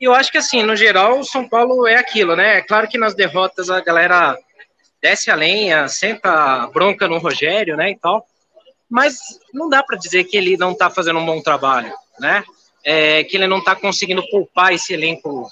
E 0.00 0.04
eu 0.04 0.14
acho 0.14 0.30
que, 0.30 0.38
assim, 0.38 0.62
no 0.62 0.76
geral, 0.76 1.18
o 1.18 1.24
São 1.24 1.48
Paulo 1.48 1.86
é 1.86 1.96
aquilo, 1.96 2.36
né? 2.36 2.58
É 2.58 2.62
claro 2.62 2.88
que 2.88 2.96
nas 2.96 3.14
derrotas 3.14 3.68
a 3.68 3.80
galera 3.80 4.38
desce 5.02 5.30
a 5.30 5.34
lenha, 5.34 5.88
senta 5.88 6.66
bronca 6.68 7.08
no 7.08 7.18
Rogério, 7.18 7.76
né, 7.76 7.90
e 7.90 7.96
tal. 7.96 8.26
Mas 8.88 9.18
não 9.52 9.68
dá 9.68 9.82
para 9.82 9.98
dizer 9.98 10.24
que 10.24 10.36
ele 10.36 10.56
não 10.56 10.72
está 10.72 10.88
fazendo 10.90 11.18
um 11.18 11.26
bom 11.26 11.42
trabalho, 11.42 11.92
né? 12.18 12.42
É, 12.84 13.22
que 13.24 13.36
ele 13.36 13.46
não 13.46 13.58
está 13.58 13.76
conseguindo 13.76 14.26
poupar 14.30 14.72
esse 14.72 14.94
elenco 14.94 15.50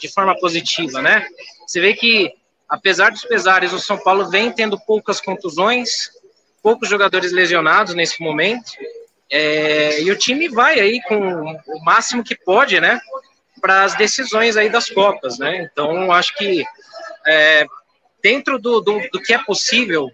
de 0.00 0.08
forma 0.08 0.36
positiva, 0.38 1.00
né? 1.00 1.24
Você 1.64 1.80
vê 1.80 1.94
que, 1.94 2.34
apesar 2.68 3.12
dos 3.12 3.24
pesares, 3.24 3.72
o 3.72 3.78
São 3.78 3.96
Paulo 3.98 4.28
vem 4.28 4.50
tendo 4.50 4.80
poucas 4.80 5.20
contusões, 5.20 6.10
poucos 6.60 6.88
jogadores 6.88 7.30
lesionados 7.30 7.94
nesse 7.94 8.20
momento, 8.20 8.72
é, 9.30 10.02
e 10.02 10.10
o 10.10 10.18
time 10.18 10.48
vai 10.48 10.80
aí 10.80 11.00
com 11.02 11.18
o 11.18 11.84
máximo 11.84 12.24
que 12.24 12.34
pode, 12.34 12.80
né? 12.80 13.00
para 13.62 13.84
as 13.84 13.94
decisões 13.94 14.56
aí 14.56 14.68
das 14.68 14.90
Copas, 14.90 15.38
né? 15.38 15.62
Então, 15.62 16.10
acho 16.10 16.34
que 16.34 16.64
é, 17.24 17.64
dentro 18.22 18.58
do, 18.58 18.80
do, 18.80 19.00
do, 19.12 19.20
que 19.20 19.34
é 19.34 19.38
possível, 19.38 20.10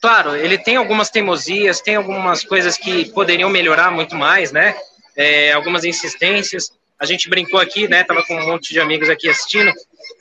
claro, 0.00 0.34
ele 0.34 0.58
tem 0.58 0.76
algumas 0.76 1.10
teimosias, 1.10 1.80
tem 1.80 1.96
algumas 1.96 2.42
coisas 2.44 2.76
que 2.76 3.10
poderiam 3.12 3.48
melhorar 3.48 3.90
muito 3.90 4.14
mais, 4.14 4.50
né? 4.52 4.74
É, 5.16 5.52
algumas 5.52 5.84
insistências. 5.84 6.72
A 6.98 7.06
gente 7.06 7.28
brincou 7.28 7.60
aqui, 7.60 7.86
né? 7.86 8.02
Tava 8.02 8.24
com 8.24 8.34
um 8.34 8.46
monte 8.46 8.72
de 8.72 8.80
amigos 8.80 9.08
aqui 9.08 9.28
assistindo. 9.28 9.72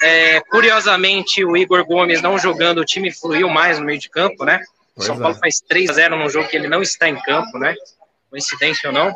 É, 0.01 0.39
curiosamente, 0.41 1.43
o 1.43 1.57
Igor 1.57 1.85
Gomes 1.85 2.21
não 2.21 2.37
jogando, 2.37 2.79
o 2.79 2.85
time 2.85 3.11
fluiu 3.11 3.49
mais 3.49 3.79
no 3.79 3.85
meio 3.85 3.99
de 3.99 4.09
campo, 4.09 4.45
né? 4.45 4.63
O 4.95 5.01
São 5.01 5.17
Paulo 5.17 5.35
é. 5.35 5.39
faz 5.39 5.59
3 5.67 5.89
a 5.89 5.93
0 5.93 6.17
num 6.17 6.29
jogo 6.29 6.47
que 6.47 6.55
ele 6.55 6.67
não 6.67 6.81
está 6.81 7.07
em 7.07 7.19
campo, 7.21 7.57
né? 7.57 7.75
Coincidência 8.29 8.89
ou 8.89 8.93
não. 8.93 9.15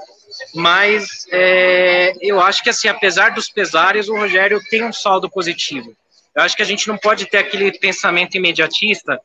Mas 0.55 1.27
é, 1.31 2.13
eu 2.21 2.39
acho 2.39 2.63
que, 2.63 2.69
assim, 2.69 2.87
apesar 2.87 3.29
dos 3.31 3.49
pesares, 3.49 4.07
o 4.07 4.15
Rogério 4.15 4.61
tem 4.69 4.83
um 4.83 4.93
saldo 4.93 5.29
positivo. 5.29 5.95
Eu 6.35 6.43
acho 6.43 6.55
que 6.55 6.61
a 6.61 6.65
gente 6.65 6.87
não 6.87 6.97
pode 6.97 7.25
ter 7.25 7.37
aquele 7.37 7.77
pensamento 7.77 8.35
imediatista 8.35 9.19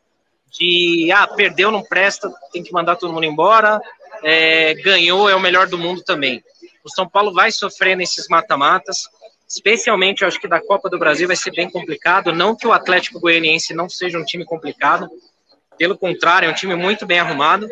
de, 0.50 1.10
ah, 1.12 1.26
perdeu, 1.26 1.70
não 1.70 1.82
presta, 1.82 2.32
tem 2.52 2.62
que 2.62 2.72
mandar 2.72 2.96
todo 2.96 3.12
mundo 3.12 3.24
embora, 3.24 3.80
é, 4.22 4.74
ganhou, 4.74 5.28
é 5.28 5.34
o 5.34 5.40
melhor 5.40 5.66
do 5.66 5.78
mundo 5.78 6.02
também. 6.02 6.42
O 6.84 6.90
São 6.90 7.08
Paulo 7.08 7.32
vai 7.32 7.50
sofrer 7.52 7.96
nesses 7.96 8.28
mata-matas, 8.28 9.08
especialmente, 9.48 10.22
eu 10.22 10.28
acho 10.28 10.40
que 10.40 10.48
da 10.48 10.60
Copa 10.60 10.88
do 10.88 10.98
Brasil 10.98 11.26
vai 11.26 11.36
ser 11.36 11.52
bem 11.52 11.70
complicado, 11.70 12.32
não 12.32 12.56
que 12.56 12.66
o 12.66 12.72
Atlético 12.72 13.20
Goianiense 13.20 13.74
não 13.74 13.88
seja 13.88 14.18
um 14.18 14.24
time 14.24 14.44
complicado, 14.44 15.08
pelo 15.78 15.96
contrário, 15.96 16.48
é 16.48 16.50
um 16.50 16.54
time 16.54 16.74
muito 16.74 17.06
bem 17.06 17.18
arrumado, 17.18 17.68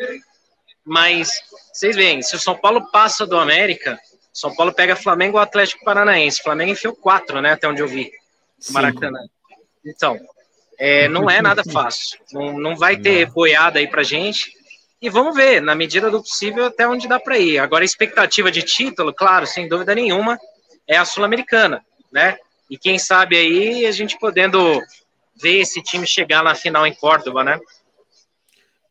mas 0.85 1.31
vocês 1.73 1.97
veem, 1.97 2.23
se 2.23 2.37
o 2.37 2.41
São 2.41 2.55
Paulo 2.55 2.91
passa 2.93 3.27
do 3.27 3.39
América, 3.39 3.99
São 4.33 4.55
Paulo 4.55 4.73
pega 4.73 4.95
Flamengo 4.95 5.39
ou 5.39 5.43
Atlético 5.43 5.85
Paranaense. 5.85 6.43
Flamengo 6.43 6.73
enfiou 6.73 6.95
quatro, 6.95 7.41
né? 7.41 7.53
Até 7.53 7.67
onde 7.67 7.81
eu 7.81 7.89
vi. 7.89 8.11
Maracanã. 8.71 9.21
Então, 9.85 10.19
é, 10.79 11.09
não 11.09 11.29
é 11.31 11.41
nada 11.41 11.63
fácil. 11.65 12.19
Não, 12.33 12.59
não 12.59 12.77
vai 12.77 12.97
ter 12.97 13.31
boiada 13.31 13.79
aí 13.79 13.87
pra 13.87 14.03
gente. 14.03 14.53
E 15.01 15.11
vamos 15.11 15.35
ver, 15.35 15.61
na 15.61 15.75
medida 15.75 16.11
do 16.11 16.23
possível, 16.23 16.67
até 16.67 16.89
onde 16.89 17.07
dá 17.07 17.21
para 17.21 17.39
ir. 17.39 17.59
Agora, 17.59 17.85
a 17.85 17.85
expectativa 17.85 18.51
de 18.51 18.63
título, 18.63 19.13
claro, 19.13 19.47
sem 19.47 19.69
dúvida 19.69 19.95
nenhuma, 19.95 20.39
é 20.89 20.97
a 20.97 21.05
Sul-Americana, 21.05 21.85
né? 22.11 22.39
E 22.71 22.79
quem 22.79 22.99
sabe 22.99 23.37
aí 23.37 23.87
a 23.87 23.93
gente 23.93 24.19
podendo 24.19 24.81
ver 25.41 25.61
esse 25.61 25.83
time 25.83 26.07
chegar 26.07 26.43
na 26.43 26.55
final 26.55 26.87
em 26.87 26.95
Córdoba, 26.95 27.45
né? 27.45 27.61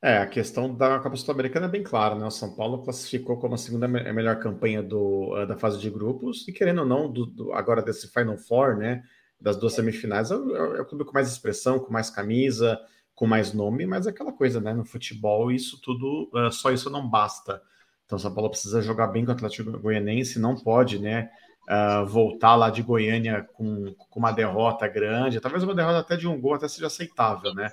É, 0.01 0.17
a 0.17 0.27
questão 0.27 0.73
da 0.73 0.99
Copa 0.99 1.15
Sul-Americana 1.15 1.65
é 1.65 1.69
bem 1.69 1.81
clara, 1.81 2.15
né? 2.15 2.25
O 2.25 2.31
São 2.31 2.53
Paulo 2.53 2.83
classificou 2.83 3.37
como 3.37 3.55
a 3.55 3.57
segunda 3.57 3.87
melhor 3.87 4.37
campanha 4.37 4.83
do, 4.83 5.33
eh, 5.37 5.45
da 5.45 5.57
fase 5.57 5.79
de 5.79 5.89
grupos, 5.89 6.45
e 6.47 6.51
querendo 6.51 6.81
ou 6.81 6.85
não, 6.85 7.09
do, 7.09 7.25
do, 7.25 7.53
agora 7.53 7.81
desse 7.81 8.11
Final 8.11 8.37
Four, 8.37 8.77
né? 8.77 9.01
Das 9.43 9.57
duas 9.57 9.73
semifinais, 9.73 10.31
é, 10.31 10.35
é, 10.35 10.37
é 10.37 10.81
o 10.81 10.85
clube 10.85 11.03
com 11.03 11.11
mais 11.11 11.29
expressão, 11.29 11.77
com 11.77 11.91
mais 11.91 12.09
camisa, 12.09 12.79
com 13.13 13.27
mais 13.27 13.53
nome, 13.53 13.85
mas 13.85 14.07
é 14.07 14.09
aquela 14.09 14.31
coisa, 14.31 14.61
né? 14.61 14.73
No 14.73 14.85
futebol, 14.85 15.51
isso 15.51 15.81
tudo, 15.81 16.31
uh, 16.33 16.49
só 16.49 16.71
isso 16.71 16.89
não 16.89 17.07
basta. 17.07 17.61
Então, 18.05 18.17
São 18.17 18.33
Paulo 18.33 18.49
precisa 18.49 18.81
jogar 18.81 19.07
bem 19.07 19.25
com 19.25 19.31
o 19.31 19.33
Atlético 19.33 19.77
Goianense, 19.77 20.39
não 20.39 20.55
pode, 20.55 20.97
né? 20.97 21.29
Uh, 21.69 22.05
voltar 22.05 22.55
lá 22.55 22.69
de 22.69 22.81
Goiânia 22.81 23.45
com, 23.53 23.93
com 24.09 24.19
uma 24.19 24.31
derrota 24.31 24.87
grande, 24.87 25.39
talvez 25.41 25.61
uma 25.63 25.75
derrota 25.75 25.99
até 25.99 26.15
de 26.15 26.27
um 26.27 26.39
gol 26.39 26.53
até 26.53 26.67
seja 26.67 26.87
aceitável, 26.87 27.53
né? 27.53 27.69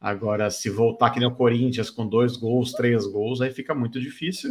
Agora, 0.00 0.50
se 0.50 0.70
voltar 0.70 1.10
que 1.10 1.18
nem 1.18 1.28
o 1.28 1.34
Corinthians 1.34 1.90
com 1.90 2.08
dois 2.08 2.34
gols, 2.34 2.72
três 2.72 3.06
gols, 3.06 3.42
aí 3.42 3.50
fica 3.50 3.74
muito 3.74 4.00
difícil. 4.00 4.50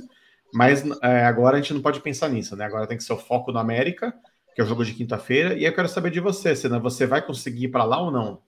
Mas 0.53 0.83
é, 1.01 1.25
agora 1.25 1.57
a 1.57 1.61
gente 1.61 1.73
não 1.73 1.81
pode 1.81 2.01
pensar 2.01 2.29
nisso, 2.29 2.55
né? 2.55 2.65
Agora 2.65 2.87
tem 2.87 2.97
que 2.97 3.03
ser 3.03 3.13
o 3.13 3.17
foco 3.17 3.51
no 3.51 3.59
América, 3.59 4.13
que 4.55 4.61
é 4.61 4.63
o 4.63 4.67
jogo 4.67 4.83
de 4.83 4.93
quinta-feira. 4.93 5.53
E 5.55 5.65
eu 5.65 5.73
quero 5.73 5.87
saber 5.87 6.11
de 6.11 6.19
você, 6.19 6.55
Senna, 6.55 6.79
você 6.79 7.05
vai 7.05 7.21
conseguir 7.21 7.65
ir 7.65 7.69
para 7.69 7.83
lá 7.83 8.01
ou 8.01 8.11
não? 8.11 8.41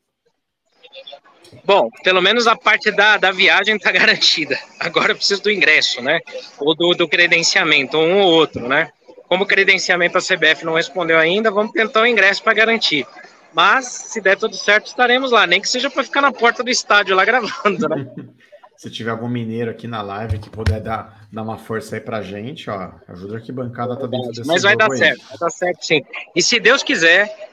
Bom, 1.66 1.90
pelo 2.04 2.22
menos 2.22 2.48
a 2.48 2.56
parte 2.56 2.92
da, 2.92 3.18
da 3.18 3.32
viagem 3.32 3.76
está 3.76 3.92
garantida. 3.92 4.58
Agora 4.80 5.12
eu 5.12 5.16
preciso 5.16 5.44
do 5.44 5.52
ingresso, 5.52 6.02
né? 6.02 6.20
Ou 6.60 6.76
do, 6.76 6.94
do 6.94 7.08
credenciamento, 7.08 7.98
um 7.98 8.22
ou 8.22 8.32
outro, 8.32 8.68
né? 8.68 8.90
Como 9.28 9.44
o 9.44 9.48
credenciamento 9.48 10.18
a 10.18 10.22
CBF 10.22 10.66
não 10.66 10.74
respondeu 10.74 11.18
ainda, 11.18 11.52
vamos 11.52 11.72
tentar 11.72 12.02
o 12.02 12.08
ingresso 12.08 12.44
para 12.44 12.54
garantir. 12.54 13.06
Mas, 13.54 13.86
se 13.86 14.22
der 14.22 14.38
tudo 14.38 14.56
certo, 14.56 14.88
estaremos 14.88 15.32
lá. 15.32 15.46
Nem 15.46 15.62
que 15.62 15.68
seja 15.68 15.90
para 15.90 16.04
ficar 16.04 16.22
na 16.22 16.32
porta 16.32 16.64
do 16.64 16.70
estádio 16.70 17.16
lá 17.16 17.26
gravando, 17.26 17.88
né? 17.90 18.08
se 18.82 18.90
tiver 18.90 19.12
algum 19.12 19.28
mineiro 19.28 19.70
aqui 19.70 19.86
na 19.86 20.02
live 20.02 20.40
que 20.40 20.50
puder 20.50 20.82
dar, 20.82 21.28
dar 21.32 21.44
uma 21.44 21.60
força 21.60 21.98
aí 21.98 22.02
pra 22.02 22.24
gente, 22.24 22.68
ó, 22.68 22.90
ajuda 23.10 23.38
aqui 23.38 23.52
bancada 23.52 23.96
tá 23.96 24.08
dentro 24.08 24.32
desse 24.32 24.48
Mas 24.48 24.64
vai 24.64 24.76
dar 24.76 24.92
aí. 24.92 24.98
certo, 24.98 25.24
vai 25.30 25.38
dar 25.38 25.50
certo 25.52 25.86
sim. 25.86 26.02
E 26.36 26.42
se 26.42 26.60
Deus 26.60 26.82
quiser, 26.82 27.52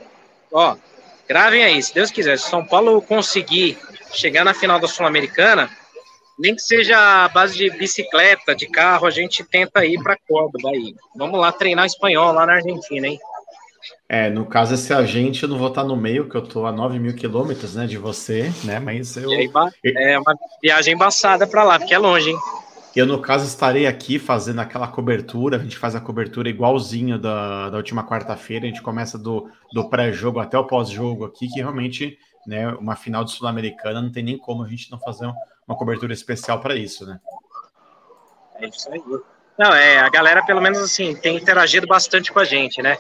ó, 0.51 0.75
gravem 1.29 1.63
aí, 1.63 1.83
se 1.83 1.93
Deus 1.95 2.11
quiser, 2.11 2.39
se 2.39 2.49
São 2.49 2.65
Paulo 2.65 3.03
conseguir 3.03 3.77
chegar 4.11 4.43
na 4.43 4.55
final 4.55 4.81
da 4.81 4.89
Sul-Americana, 4.89 5.69
nem 6.39 6.55
que 6.55 6.63
seja 6.63 6.97
a 6.99 7.29
base 7.29 7.59
de 7.59 7.69
bicicleta, 7.77 8.55
de 8.55 8.67
carro, 8.67 9.07
a 9.07 9.11
gente 9.11 9.45
tenta 9.45 9.85
ir 9.85 10.03
para 10.03 10.17
Córdoba 10.27 10.71
aí. 10.71 10.95
Vamos 11.15 11.39
lá 11.39 11.53
treinar 11.53 11.85
espanhol 11.85 12.33
lá 12.33 12.47
na 12.47 12.55
Argentina, 12.55 13.07
hein? 13.07 13.21
É, 14.09 14.31
no 14.31 14.47
caso, 14.47 14.73
esse 14.73 14.93
agente 14.93 15.43
eu 15.43 15.49
não 15.51 15.59
vou 15.59 15.69
estar 15.69 15.85
no 15.85 15.95
meio, 15.95 16.29
que 16.29 16.35
eu 16.35 16.43
estou 16.43 16.67
a 16.67 16.73
9 16.73 16.99
mil 16.99 17.15
quilômetros, 17.15 17.75
né, 17.75 17.87
de 17.87 17.99
você, 17.99 18.51
né, 18.65 18.81
mas 18.81 19.17
eu... 19.19 19.31
É 19.85 20.19
uma 20.19 20.35
viagem 20.63 20.95
embaçada 20.95 21.47
para 21.47 21.63
lá, 21.63 21.79
porque 21.79 21.93
é 21.93 21.99
longe, 21.99 22.31
hein? 22.31 22.39
Eu, 22.97 23.07
no 23.07 23.21
caso, 23.21 23.45
estarei 23.45 23.87
aqui 23.87 24.19
fazendo 24.19 24.61
aquela 24.61 24.89
cobertura, 24.89 25.57
a 25.57 25.61
gente 25.61 25.77
faz 25.77 25.95
a 25.95 26.01
cobertura 26.01 26.49
igualzinho 26.49 27.19
da, 27.19 27.69
da 27.69 27.77
última 27.77 28.03
quarta-feira, 28.03 28.65
a 28.65 28.69
gente 28.69 28.83
começa 28.83 29.19
do, 29.19 29.51
do 29.73 29.89
pré-jogo 29.91 30.41
até 30.41 30.59
o 30.59 30.65
pós-jogo 30.65 31.27
aqui, 31.27 31.47
que 31.47 31.61
realmente, 31.61 32.19
né, 32.47 32.67
uma 32.71 32.97
final 32.97 33.23
de 33.25 33.33
Sul-Americana, 33.33 34.01
não 34.01 34.11
tem 34.11 34.25
nem 34.25 34.39
como 34.39 34.65
a 34.65 34.69
gente 34.69 34.91
não 34.91 34.99
fazer 34.99 35.31
uma 35.67 35.77
cobertura 35.77 36.15
especial 36.15 36.61
para 36.61 36.75
isso, 36.75 37.07
né? 37.07 37.21
É 38.57 38.67
isso 38.67 38.91
aí. 38.91 39.01
Não, 39.59 39.73
é, 39.73 39.99
a 39.99 40.09
galera, 40.09 40.45
pelo 40.45 40.63
menos 40.63 40.79
assim, 40.79 41.15
tem 41.15 41.37
interagido 41.37 41.87
bastante 41.87 42.33
com 42.33 42.41
a 42.41 42.45
gente, 42.45 42.81
né? 42.81 42.97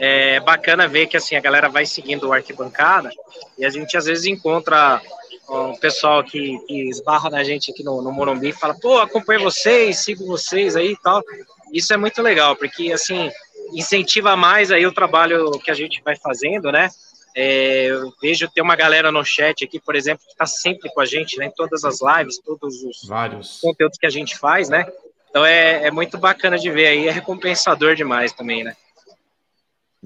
É 0.00 0.40
bacana 0.40 0.88
ver 0.88 1.06
que 1.06 1.16
assim 1.16 1.36
a 1.36 1.40
galera 1.40 1.68
vai 1.68 1.84
seguindo 1.84 2.26
o 2.26 2.32
arquibancada 2.32 3.10
e 3.58 3.66
a 3.66 3.68
gente 3.68 3.96
às 3.98 4.06
vezes 4.06 4.24
encontra 4.24 5.00
o 5.46 5.76
pessoal 5.78 6.24
que, 6.24 6.58
que 6.66 6.88
esbarra 6.88 7.28
na 7.28 7.44
gente 7.44 7.70
aqui 7.70 7.84
no, 7.84 8.00
no 8.00 8.10
Morumbi 8.10 8.48
e 8.48 8.52
fala, 8.52 8.74
pô, 8.80 8.98
acompanho 8.98 9.42
vocês, 9.42 9.98
sigo 9.98 10.24
vocês 10.26 10.74
aí 10.74 10.92
e 10.92 10.96
tal. 10.96 11.22
Isso 11.70 11.92
é 11.92 11.98
muito 11.98 12.22
legal, 12.22 12.56
porque 12.56 12.90
assim 12.92 13.30
incentiva 13.74 14.34
mais 14.36 14.70
aí 14.70 14.86
o 14.86 14.92
trabalho 14.92 15.50
que 15.58 15.70
a 15.70 15.74
gente 15.74 16.00
vai 16.02 16.16
fazendo, 16.16 16.72
né? 16.72 16.88
É, 17.36 17.84
eu 17.84 18.12
vejo 18.22 18.48
ter 18.48 18.62
uma 18.62 18.74
galera 18.74 19.12
no 19.12 19.24
chat 19.24 19.64
aqui, 19.64 19.78
por 19.78 19.94
exemplo, 19.94 20.24
que 20.24 20.32
está 20.32 20.46
sempre 20.46 20.90
com 20.92 21.00
a 21.00 21.04
gente, 21.04 21.36
né? 21.36 21.46
Em 21.46 21.52
todas 21.52 21.84
as 21.84 21.98
lives, 22.00 22.38
todos 22.38 22.82
os 22.82 23.06
Vários. 23.06 23.60
conteúdos 23.60 23.98
que 23.98 24.06
a 24.06 24.10
gente 24.10 24.36
faz, 24.38 24.68
né? 24.70 24.86
Então 25.28 25.44
é, 25.44 25.86
é 25.86 25.90
muito 25.90 26.16
bacana 26.16 26.58
de 26.58 26.70
ver 26.70 26.86
aí, 26.86 27.06
é 27.06 27.10
recompensador 27.10 27.94
demais 27.94 28.32
também, 28.32 28.64
né? 28.64 28.74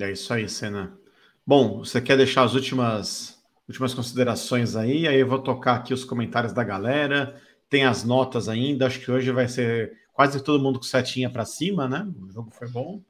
É 0.00 0.10
isso 0.10 0.32
aí, 0.32 0.48
Senna. 0.48 0.98
Bom, 1.46 1.78
você 1.78 2.00
quer 2.00 2.16
deixar 2.16 2.42
as 2.42 2.54
últimas, 2.54 3.38
últimas 3.68 3.94
considerações 3.94 4.74
aí? 4.74 5.06
Aí 5.06 5.20
eu 5.20 5.28
vou 5.28 5.38
tocar 5.38 5.76
aqui 5.76 5.94
os 5.94 6.04
comentários 6.04 6.52
da 6.52 6.64
galera. 6.64 7.40
Tem 7.68 7.84
as 7.84 8.02
notas 8.02 8.48
ainda. 8.48 8.86
Acho 8.86 9.00
que 9.00 9.10
hoje 9.10 9.30
vai 9.30 9.46
ser 9.46 9.92
quase 10.12 10.42
todo 10.42 10.62
mundo 10.62 10.78
com 10.78 10.84
setinha 10.84 11.30
para 11.30 11.44
cima, 11.44 11.88
né? 11.88 12.06
O 12.22 12.32
jogo 12.32 12.50
foi 12.50 12.68
bom. 12.68 13.00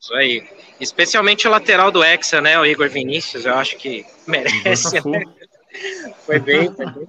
Isso 0.00 0.14
aí. 0.14 0.46
Especialmente 0.80 1.46
o 1.46 1.50
lateral 1.50 1.90
do 1.90 2.02
Hexa, 2.02 2.40
né? 2.40 2.58
O 2.58 2.66
Igor 2.66 2.88
Vinícius, 2.88 3.44
eu 3.44 3.54
acho 3.54 3.76
que 3.76 4.04
merece. 4.26 4.94
Né? 5.08 5.22
Foi 6.24 6.38
bem, 6.38 6.74
foi 6.74 6.86
bem. 6.86 7.08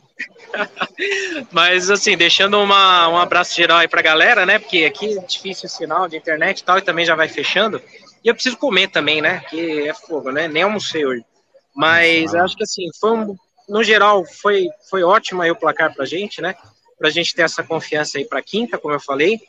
Mas 1.51 1.89
assim, 1.89 2.15
deixando 2.15 2.59
uma, 2.61 3.09
um 3.09 3.17
abraço 3.17 3.55
geral 3.55 3.79
aí 3.79 3.87
pra 3.87 4.01
galera, 4.01 4.45
né? 4.45 4.59
Porque 4.59 4.85
aqui 4.85 5.17
é 5.17 5.21
difícil 5.21 5.67
o 5.67 5.69
sinal 5.69 6.07
de 6.07 6.17
internet 6.17 6.59
e 6.59 6.63
tal, 6.63 6.77
e 6.77 6.81
também 6.81 7.05
já 7.05 7.15
vai 7.15 7.27
fechando. 7.27 7.81
E 8.25 8.27
eu 8.27 8.33
preciso 8.33 8.57
comer 8.57 8.87
também, 8.87 9.21
né? 9.21 9.41
Que 9.51 9.87
é 9.87 9.93
fogo, 9.93 10.31
né? 10.31 10.47
Nem 10.47 10.63
almocei 10.63 11.05
hoje. 11.05 11.23
Mas 11.75 12.33
Nossa, 12.33 12.43
acho 12.43 12.55
que 12.57 12.63
assim, 12.63 12.89
foi 12.99 13.11
um, 13.11 13.35
no 13.69 13.83
geral, 13.83 14.25
foi, 14.25 14.67
foi 14.89 15.03
ótimo 15.03 15.43
aí 15.43 15.51
o 15.51 15.55
placar 15.55 15.93
pra 15.93 16.05
gente, 16.05 16.41
né? 16.41 16.55
Pra 16.97 17.11
gente 17.11 17.35
ter 17.35 17.43
essa 17.43 17.63
confiança 17.63 18.17
aí 18.17 18.25
pra 18.25 18.41
quinta, 18.41 18.79
como 18.79 18.95
eu 18.95 18.99
falei. 18.99 19.39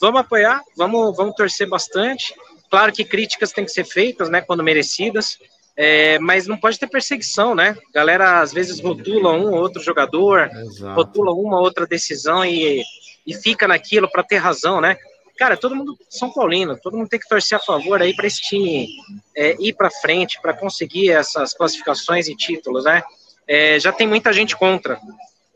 Vamos 0.00 0.20
apoiar, 0.20 0.62
vamos, 0.76 1.16
vamos 1.16 1.34
torcer 1.34 1.68
bastante. 1.68 2.32
Claro 2.70 2.92
que 2.92 3.04
críticas 3.04 3.50
têm 3.50 3.64
que 3.64 3.72
ser 3.72 3.84
feitas, 3.84 4.30
né? 4.30 4.40
Quando 4.40 4.62
merecidas. 4.62 5.38
É, 5.76 6.18
mas 6.20 6.46
não 6.46 6.56
pode 6.56 6.78
ter 6.78 6.86
perseguição, 6.86 7.56
né? 7.56 7.76
Galera 7.92 8.40
às 8.40 8.52
vezes 8.52 8.78
rotula 8.78 9.32
um 9.32 9.50
ou 9.50 9.58
outro 9.58 9.82
jogador, 9.82 10.48
Exato. 10.54 10.94
rotula 10.94 11.32
uma 11.32 11.56
ou 11.56 11.64
outra 11.64 11.86
decisão 11.86 12.44
e, 12.44 12.84
e 13.26 13.34
fica 13.34 13.66
naquilo 13.66 14.08
para 14.08 14.22
ter 14.22 14.36
razão, 14.36 14.80
né? 14.80 14.96
Cara, 15.36 15.56
todo 15.56 15.74
mundo 15.74 15.98
São 16.08 16.32
Paulino, 16.32 16.78
todo 16.80 16.96
mundo 16.96 17.08
tem 17.08 17.18
que 17.18 17.28
torcer 17.28 17.56
a 17.56 17.62
favor 17.62 18.00
aí 18.00 18.14
para 18.14 18.26
esse 18.26 18.40
time 18.40 18.88
é, 19.36 19.56
ir 19.60 19.74
para 19.74 19.90
frente, 19.90 20.40
para 20.40 20.54
conseguir 20.54 21.10
essas 21.10 21.54
classificações 21.54 22.28
e 22.28 22.36
títulos, 22.36 22.84
né? 22.84 23.02
É, 23.46 23.78
já 23.78 23.92
tem 23.92 24.06
muita 24.06 24.32
gente 24.32 24.56
contra. 24.56 24.98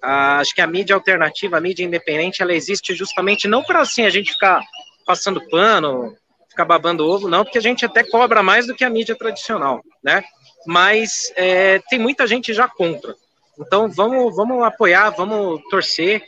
Ah, 0.02 0.38
acho 0.38 0.54
que 0.54 0.61
a 0.61 0.66
mídia 0.66 0.95
alternativa, 0.95 1.56
a 1.56 1.61
mídia 1.61 1.85
independente, 1.85 2.42
ela 2.42 2.52
existe 2.52 2.95
justamente 2.95 3.49
não 3.49 3.62
para 3.62 3.80
assim 3.80 4.04
a 4.04 4.11
gente 4.11 4.33
ficar 4.33 4.61
passando 5.06 5.47
pano, 5.49 6.14
ficar 6.49 6.64
babando 6.64 7.06
ovo, 7.06 7.28
não, 7.28 7.45
porque 7.45 7.59
a 7.59 7.62
gente 7.62 7.85
até 7.85 8.02
cobra 8.02 8.42
mais 8.42 8.66
do 8.66 8.75
que 8.75 8.85
a 8.85 8.90
mídia 8.90 9.16
tradicional, 9.16 9.83
né? 10.02 10.25
Mas 10.66 11.33
é, 11.37 11.80
tem 11.88 11.99
muita 11.99 12.26
gente 12.26 12.52
já 12.52 12.68
contra. 12.68 13.14
Então 13.59 13.88
vamos, 13.88 14.35
vamos 14.35 14.62
apoiar, 14.64 15.11
vamos 15.11 15.61
torcer 15.71 16.23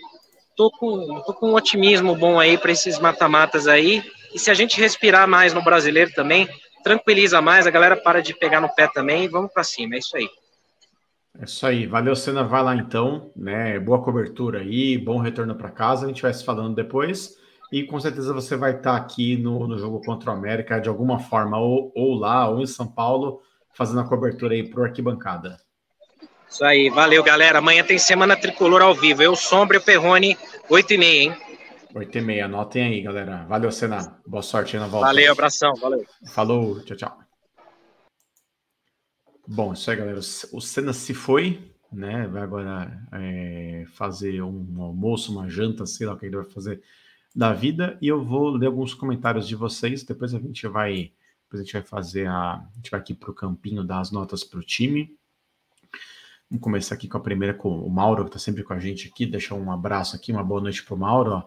tô 0.59 0.73
com, 0.73 1.23
tô 1.23 1.33
com 1.33 1.51
um 1.51 1.55
otimismo 1.55 2.17
bom 2.17 2.41
aí 2.41 2.59
para 2.59 2.73
esses 2.73 2.99
mata-matas 2.99 3.69
aí. 3.69 4.03
E 4.35 4.39
se 4.41 4.51
a 4.51 4.55
gente 4.55 4.81
respirar 4.81 5.29
mais 5.29 5.55
no 5.55 5.63
brasileiro 5.63 6.11
também, 6.13 6.49
tranquiliza 6.83 7.41
mais, 7.41 7.65
a 7.65 7.71
galera 7.71 7.97
para 7.97 8.21
de 8.21 8.35
pegar 8.35 8.61
no 8.61 8.69
pé 8.75 8.89
também 8.89 9.25
e 9.25 9.29
vamos 9.29 9.53
para 9.53 9.63
cima. 9.63 9.95
É 9.95 9.99
isso 9.99 10.17
aí. 10.17 10.29
É 11.41 11.45
isso 11.45 11.65
aí. 11.65 11.87
Valeu, 11.87 12.17
Senna. 12.17 12.43
Vai 12.43 12.63
lá 12.65 12.75
então, 12.75 13.31
né? 13.37 13.79
Boa 13.79 14.03
cobertura 14.03 14.59
aí, 14.59 14.99
bom 14.99 15.19
retorno 15.19 15.55
para 15.55 15.71
casa. 15.71 16.05
A 16.05 16.09
gente 16.09 16.23
vai 16.23 16.35
se 16.35 16.45
falando 16.45 16.75
depois. 16.75 17.39
E 17.71 17.85
com 17.85 18.01
certeza 18.01 18.35
você 18.35 18.57
vai 18.57 18.73
estar 18.73 18.93
tá 18.93 18.97
aqui 18.97 19.37
no, 19.37 19.69
no 19.69 19.79
jogo 19.79 20.01
contra 20.05 20.31
o 20.31 20.35
América 20.35 20.81
de 20.81 20.89
alguma 20.89 21.21
forma, 21.21 21.59
ou, 21.59 21.93
ou 21.95 22.15
lá, 22.15 22.49
ou 22.49 22.61
em 22.61 22.67
São 22.67 22.91
Paulo, 22.91 23.43
fazendo 23.75 24.01
a 24.01 24.09
cobertura 24.09 24.55
aí 24.55 24.69
pro 24.69 24.83
Arquibancada. 24.83 25.59
Isso 26.51 26.65
aí, 26.65 26.89
valeu, 26.89 27.23
galera. 27.23 27.59
Amanhã 27.59 27.85
tem 27.85 27.99
Semana 27.99 28.37
Tricolor 28.37 28.83
ao 28.83 28.95
vivo. 28.95 29.23
Eu, 29.23 29.37
Sombra 29.37 29.77
e 29.77 29.81
o 29.81 29.83
Perrone, 29.83 30.37
8 30.69 30.93
e 30.95 30.99
meia, 30.99 31.23
hein? 31.23 31.37
8 31.95 32.19
e 32.19 32.21
meia, 32.21 32.45
anotem 32.47 32.85
aí, 32.85 33.03
galera. 33.03 33.45
Valeu, 33.45 33.71
Senna. 33.71 34.21
Boa 34.27 34.43
sorte 34.43 34.77
aí 34.77 34.81
na 34.81 34.89
volta. 34.89 35.07
Valeu, 35.07 35.33
abração, 35.33 35.75
valeu. 35.77 36.05
Falou, 36.27 36.81
tchau, 36.83 36.97
tchau. 36.97 37.19
Bom, 39.47 39.73
isso 39.73 39.91
aí, 39.91 39.97
galera. 39.97 40.19
O 40.19 40.61
Senna 40.61 40.93
se 40.93 41.13
foi, 41.13 41.73
né? 41.93 42.27
Vai 42.29 42.43
agora 42.43 42.99
é, 43.13 43.85
fazer 43.95 44.43
um 44.43 44.83
almoço, 44.83 45.33
uma 45.33 45.49
janta, 45.49 45.87
sei 45.87 46.07
lá 46.07 46.15
o 46.15 46.19
que 46.19 46.27
ele 46.27 46.37
vai 46.37 46.51
fazer 46.51 46.83
da 47.35 47.53
vida. 47.53 47.97
E 48.01 48.09
eu 48.09 48.25
vou 48.25 48.51
ler 48.51 48.67
alguns 48.67 48.95
comentários 48.95 49.47
de 49.47 49.55
vocês. 49.55 50.03
Depois 50.03 50.35
a 50.35 50.39
gente 50.39 50.67
vai, 50.67 51.13
depois 51.45 51.61
a 51.61 51.65
gente 51.65 51.73
vai 51.73 51.83
fazer 51.83 52.27
a, 52.27 52.55
a 52.55 52.71
gente 52.77 52.91
vai 52.91 53.01
aqui 53.01 53.15
para 53.15 53.31
o 53.31 53.35
campinho 53.35 53.85
dar 53.85 54.01
as 54.01 54.11
notas 54.11 54.45
para 54.45 54.59
o 54.59 54.63
time. 54.63 55.17
Vamos 56.51 56.63
começar 56.63 56.95
aqui 56.95 57.07
com 57.09 57.19
a 57.19 57.21
primeira 57.21 57.53
com 57.53 57.79
o 57.81 57.91
Mauro, 57.91 58.25
que 58.25 58.31
está 58.31 58.39
sempre 58.39 58.63
com 58.63 58.73
a 58.73 58.79
gente 58.79 59.09
aqui. 59.09 59.27
Deixar 59.27 59.55
um 59.55 59.71
abraço 59.71 60.17
aqui, 60.17 60.33
uma 60.33 60.43
boa 60.43 60.61
noite 60.61 60.83
para 60.83 60.95
o 60.95 60.99
Mauro. 60.99 61.45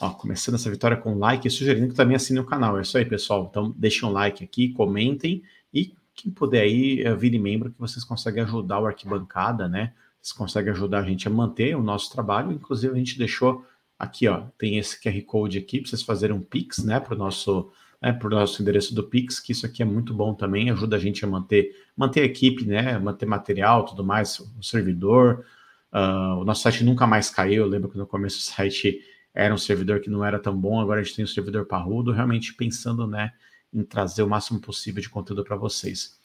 Ó. 0.00 0.10
Começando 0.10 0.56
essa 0.56 0.70
vitória 0.70 0.96
com 0.96 1.18
like 1.18 1.48
e 1.48 1.50
sugerindo 1.50 1.88
que 1.88 1.94
também 1.94 2.16
assine 2.16 2.40
o 2.40 2.44
canal. 2.44 2.78
É 2.78 2.82
isso 2.82 2.98
aí, 2.98 3.04
pessoal. 3.04 3.46
Então, 3.50 3.74
deixem 3.76 4.08
um 4.08 4.12
like 4.12 4.44
aqui, 4.44 4.70
comentem 4.70 5.42
e 5.72 5.94
quem 6.14 6.30
puder 6.30 6.62
aí, 6.62 7.02
eh, 7.02 7.14
vire 7.14 7.38
membro 7.38 7.70
que 7.70 7.80
vocês 7.80 8.04
conseguem 8.04 8.42
ajudar 8.42 8.80
o 8.80 8.86
Arquibancada, 8.86 9.68
né? 9.68 9.92
Vocês 10.20 10.32
conseguem 10.32 10.72
ajudar 10.72 11.00
a 11.00 11.02
gente 11.02 11.26
a 11.26 11.30
manter 11.30 11.76
o 11.76 11.82
nosso 11.82 12.12
trabalho. 12.12 12.52
Inclusive, 12.52 12.94
a 12.94 12.96
gente 12.96 13.18
deixou 13.18 13.64
aqui, 13.98 14.28
ó, 14.28 14.46
tem 14.58 14.78
esse 14.78 15.00
QR 15.00 15.20
Code 15.22 15.58
aqui 15.58 15.80
para 15.80 15.90
vocês 15.90 16.02
fazerem 16.02 16.36
um 16.36 16.40
Pix, 16.40 16.84
né, 16.84 17.00
para 17.00 17.14
o 17.14 17.18
nosso, 17.18 17.70
né, 18.04 18.12
pro 18.12 18.28
nosso 18.28 18.60
endereço 18.60 18.94
do 18.94 19.02
Pix, 19.02 19.40
que 19.40 19.52
isso 19.52 19.64
aqui 19.64 19.82
é 19.82 19.86
muito 19.86 20.12
bom 20.12 20.34
também, 20.34 20.70
ajuda 20.70 20.96
a 20.96 20.98
gente 20.98 21.24
a 21.24 21.28
manter, 21.28 21.74
manter 21.96 22.20
a 22.20 22.24
equipe, 22.24 22.66
né, 22.66 22.98
manter 22.98 23.24
material, 23.24 23.86
tudo 23.86 24.04
mais, 24.04 24.38
o 24.38 24.62
servidor. 24.62 25.46
Uh, 25.90 26.40
o 26.40 26.44
nosso 26.44 26.60
site 26.62 26.84
nunca 26.84 27.06
mais 27.06 27.30
caiu. 27.30 27.62
Eu 27.62 27.68
lembro 27.68 27.88
que 27.88 27.96
no 27.96 28.06
começo 28.06 28.38
o 28.40 28.42
site 28.42 29.00
era 29.32 29.54
um 29.54 29.58
servidor 29.58 30.00
que 30.00 30.10
não 30.10 30.22
era 30.22 30.38
tão 30.38 30.54
bom, 30.54 30.80
agora 30.80 31.00
a 31.00 31.02
gente 31.02 31.16
tem 31.16 31.24
um 31.24 31.28
servidor 31.28 31.64
parrudo, 31.64 32.12
realmente 32.12 32.52
pensando, 32.52 33.06
né, 33.06 33.32
em 33.72 33.82
trazer 33.82 34.22
o 34.22 34.28
máximo 34.28 34.60
possível 34.60 35.00
de 35.00 35.08
conteúdo 35.08 35.42
para 35.42 35.56
vocês. 35.56 36.20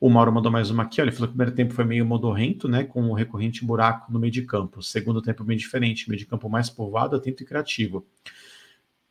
O 0.00 0.10
Mauro 0.10 0.32
mandou 0.32 0.50
mais 0.50 0.68
uma 0.68 0.82
aqui, 0.82 1.00
olha, 1.00 1.10
ele 1.10 1.16
falou 1.16 1.28
que 1.28 1.34
o 1.34 1.36
primeiro 1.36 1.54
tempo 1.54 1.74
foi 1.74 1.84
meio 1.84 2.04
modorrento, 2.04 2.66
né, 2.66 2.82
com 2.82 3.08
o 3.08 3.14
recorrente 3.14 3.64
buraco 3.64 4.12
no 4.12 4.18
meio 4.18 4.32
de 4.32 4.42
campo. 4.42 4.80
O 4.80 4.82
segundo 4.82 5.22
tempo 5.22 5.44
bem 5.44 5.56
diferente, 5.56 6.08
meio 6.08 6.18
de 6.18 6.26
campo 6.26 6.48
mais 6.48 6.68
povoado, 6.68 7.14
atento 7.14 7.44
e 7.44 7.46
criativo. 7.46 8.04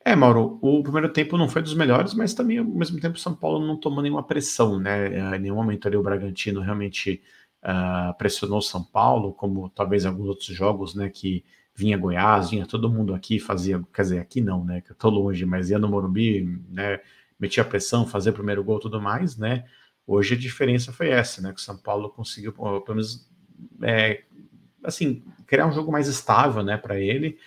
É, 0.09 0.15
Mauro, 0.15 0.57
o 0.59 0.81
primeiro 0.81 1.13
tempo 1.13 1.37
não 1.37 1.47
foi 1.47 1.61
dos 1.61 1.75
melhores, 1.75 2.15
mas 2.15 2.33
também, 2.33 2.57
ao 2.57 2.65
mesmo 2.65 2.99
tempo, 2.99 3.15
o 3.15 3.19
São 3.19 3.35
Paulo 3.35 3.63
não 3.63 3.77
tomou 3.77 4.01
nenhuma 4.01 4.23
pressão, 4.23 4.79
né? 4.79 5.35
Em 5.35 5.39
nenhum 5.39 5.53
momento 5.53 5.87
ali 5.87 5.95
o 5.95 6.01
Bragantino 6.01 6.61
realmente 6.61 7.21
uh, 7.63 8.17
pressionou 8.17 8.57
o 8.57 8.61
São 8.61 8.83
Paulo, 8.83 9.35
como 9.35 9.69
talvez 9.69 10.07
alguns 10.07 10.27
outros 10.27 10.47
jogos, 10.47 10.95
né, 10.95 11.11
que 11.11 11.45
vinha 11.75 11.95
Goiás, 11.95 12.49
vinha 12.49 12.65
todo 12.65 12.89
mundo 12.89 13.13
aqui, 13.13 13.39
fazia, 13.39 13.79
quer 13.93 14.01
dizer, 14.01 14.19
aqui 14.19 14.41
não, 14.41 14.65
né, 14.65 14.81
que 14.81 14.89
eu 14.89 14.95
tô 14.95 15.11
longe, 15.11 15.45
mas 15.45 15.69
ia 15.69 15.77
no 15.77 15.87
Morumbi, 15.87 16.59
né, 16.69 16.99
metia 17.39 17.63
pressão, 17.63 18.07
fazia 18.07 18.33
primeiro 18.33 18.63
gol 18.63 18.79
tudo 18.79 18.99
mais, 18.99 19.37
né, 19.37 19.63
hoje 20.07 20.33
a 20.33 20.37
diferença 20.37 20.91
foi 20.91 21.09
essa, 21.09 21.39
né, 21.39 21.53
que 21.53 21.59
o 21.59 21.63
São 21.63 21.77
Paulo 21.77 22.09
conseguiu, 22.09 22.51
pelo 22.51 22.83
menos, 22.89 23.29
é, 23.83 24.23
assim, 24.83 25.23
criar 25.45 25.67
um 25.67 25.71
jogo 25.71 25.91
mais 25.91 26.07
estável, 26.07 26.63
né, 26.63 26.77
para 26.77 26.99
ele, 26.99 27.37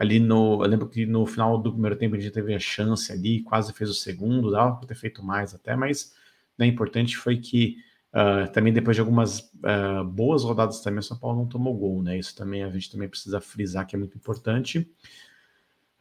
ali 0.00 0.18
no, 0.18 0.64
eu 0.64 0.68
lembro 0.68 0.88
que 0.88 1.06
no 1.06 1.24
final 1.26 1.58
do 1.58 1.70
primeiro 1.70 1.94
tempo 1.94 2.16
a 2.16 2.18
gente 2.18 2.32
teve 2.32 2.54
a 2.54 2.58
chance 2.58 3.12
ali, 3.12 3.42
quase 3.42 3.72
fez 3.72 3.88
o 3.90 3.94
segundo, 3.94 4.50
dava 4.50 4.74
para 4.76 4.88
ter 4.88 4.96
feito 4.96 5.22
mais 5.22 5.54
até, 5.54 5.76
mas, 5.76 6.14
né, 6.58 6.66
importante 6.66 7.16
foi 7.16 7.36
que 7.36 7.76
Uh, 8.12 8.50
também 8.52 8.72
depois 8.72 8.96
de 8.96 9.00
algumas 9.00 9.38
uh, 9.38 10.04
boas 10.04 10.42
rodadas 10.42 10.80
também, 10.80 10.98
o 10.98 11.02
São 11.02 11.16
Paulo 11.16 11.38
não 11.38 11.46
tomou 11.46 11.72
gol, 11.72 12.02
né? 12.02 12.18
Isso 12.18 12.34
também 12.34 12.64
a 12.64 12.68
gente 12.68 12.90
também 12.90 13.08
precisa 13.08 13.40
frisar 13.40 13.86
que 13.86 13.94
é 13.94 13.98
muito 13.98 14.16
importante. 14.18 14.90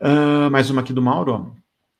Uh, 0.01 0.49
mais 0.49 0.71
uma 0.71 0.81
aqui 0.81 0.91
do 0.91 1.03
Mauro, 1.03 1.31
ó. 1.33 1.51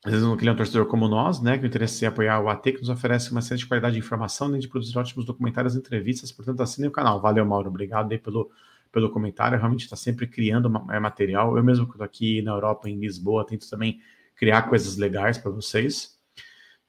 Às 0.04 0.12
vezes 0.12 0.26
ele 0.26 0.48
é 0.48 0.52
um 0.52 0.56
torcedor 0.56 0.86
como 0.86 1.06
nós, 1.06 1.40
né? 1.40 1.58
Que 1.58 1.64
o 1.64 1.68
interesse 1.68 2.04
é 2.04 2.08
apoiar 2.08 2.40
o 2.40 2.48
AT, 2.48 2.72
que 2.72 2.80
nos 2.80 2.88
oferece 2.88 3.30
uma 3.30 3.38
excelente 3.38 3.66
qualidade 3.66 3.92
de 3.92 4.00
informação, 4.00 4.48
além 4.48 4.58
de 4.58 4.66
produzir 4.66 4.98
ótimos 4.98 5.24
documentários 5.24 5.76
e 5.76 5.78
entrevistas. 5.78 6.32
Portanto, 6.32 6.60
assine 6.60 6.88
o 6.88 6.90
canal. 6.90 7.20
Valeu, 7.20 7.46
Mauro. 7.46 7.68
Obrigado 7.68 8.10
aí 8.10 8.18
pelo, 8.18 8.50
pelo 8.92 9.10
comentário. 9.10 9.58
Realmente 9.58 9.84
está 9.84 9.96
sempre 9.96 10.26
criando 10.26 10.70
é, 10.90 10.98
material. 10.98 11.56
Eu 11.56 11.64
mesmo 11.64 11.86
que 11.86 11.92
estou 11.92 12.04
aqui 12.04 12.42
na 12.42 12.52
Europa, 12.52 12.88
em 12.88 12.98
Lisboa, 12.98 13.46
tento 13.46 13.68
também 13.68 14.00
criar 14.36 14.62
coisas 14.62 14.96
legais 14.96 15.38
para 15.38 15.50
vocês. 15.50 16.18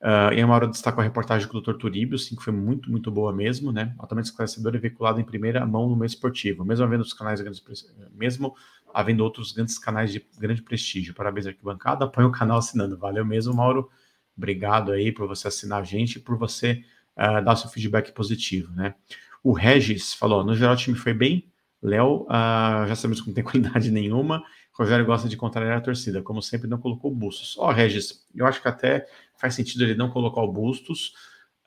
Uh, 0.02 0.34
e 0.34 0.42
a 0.42 0.48
Mauro 0.48 0.68
destaca 0.68 1.00
a 1.00 1.04
reportagem 1.04 1.48
com 1.48 1.60
o 1.60 1.62
Dr. 1.62 1.76
Turíbio, 1.76 2.18
sim, 2.18 2.36
que 2.36 2.42
foi 2.42 2.52
muito, 2.52 2.90
muito 2.90 3.12
boa 3.12 3.32
mesmo, 3.32 3.72
né? 3.72 3.94
Altamente 4.00 4.30
esclarecedora 4.30 4.76
e 4.76 4.80
veiculada 4.80 5.22
em 5.22 5.24
primeira 5.24 5.64
mão 5.64 5.88
no 5.88 5.96
meio 5.96 6.08
esportivo, 6.08 6.66
mesmo 6.66 6.84
havendo 6.84 7.02
os 7.02 7.14
canais 7.14 7.40
grandes, 7.40 7.64
mesmo 8.12 8.56
havendo 8.92 9.24
outros 9.24 9.52
grandes 9.52 9.78
canais 9.78 10.12
de 10.12 10.26
grande 10.40 10.64
prestígio. 10.64 11.14
Parabéns 11.14 11.46
arquibancada, 11.46 12.06
apoia 12.06 12.26
o 12.26 12.32
canal 12.32 12.58
assinando. 12.58 12.98
Valeu 12.98 13.24
mesmo, 13.24 13.54
Mauro. 13.54 13.92
Obrigado 14.36 14.92
aí 14.92 15.12
por 15.12 15.28
você 15.28 15.48
assinar 15.48 15.82
a 15.82 15.84
gente 15.84 16.16
e 16.16 16.20
por 16.20 16.36
você 16.36 16.84
uh, 17.16 17.44
dar 17.44 17.56
seu 17.56 17.70
feedback 17.70 18.12
positivo, 18.12 18.74
né? 18.74 18.96
O 19.44 19.54
Regis 19.54 20.16
falou: 20.16 20.44
no 20.44 20.56
geral 20.56 20.74
o 20.74 20.78
time 20.78 20.98
foi 20.98 21.14
bem. 21.14 21.51
Léo, 21.82 22.24
uh, 22.24 22.88
já 22.88 22.96
sabemos 22.96 23.22
que 23.22 23.28
não 23.28 23.34
tem 23.34 23.44
qualidade 23.46 23.92
nenhuma. 23.92 24.44
Rogério 24.74 25.06
gosta 25.06 25.28
de 25.28 25.36
contrariar 25.36 25.78
a 25.78 25.82
torcida, 25.82 26.22
como 26.22 26.42
sempre, 26.42 26.68
não 26.68 26.78
colocou 26.78 27.14
Bustos. 27.14 27.58
Ó, 27.58 27.70
oh, 27.70 27.72
Regis, 27.72 28.26
eu 28.34 28.46
acho 28.46 28.62
que 28.62 28.68
até 28.68 29.06
faz 29.40 29.56
sentido 29.56 29.84
ele 29.84 29.96
não 29.96 30.10
colocar 30.10 30.42
o 30.42 30.52
Bustos, 30.52 31.14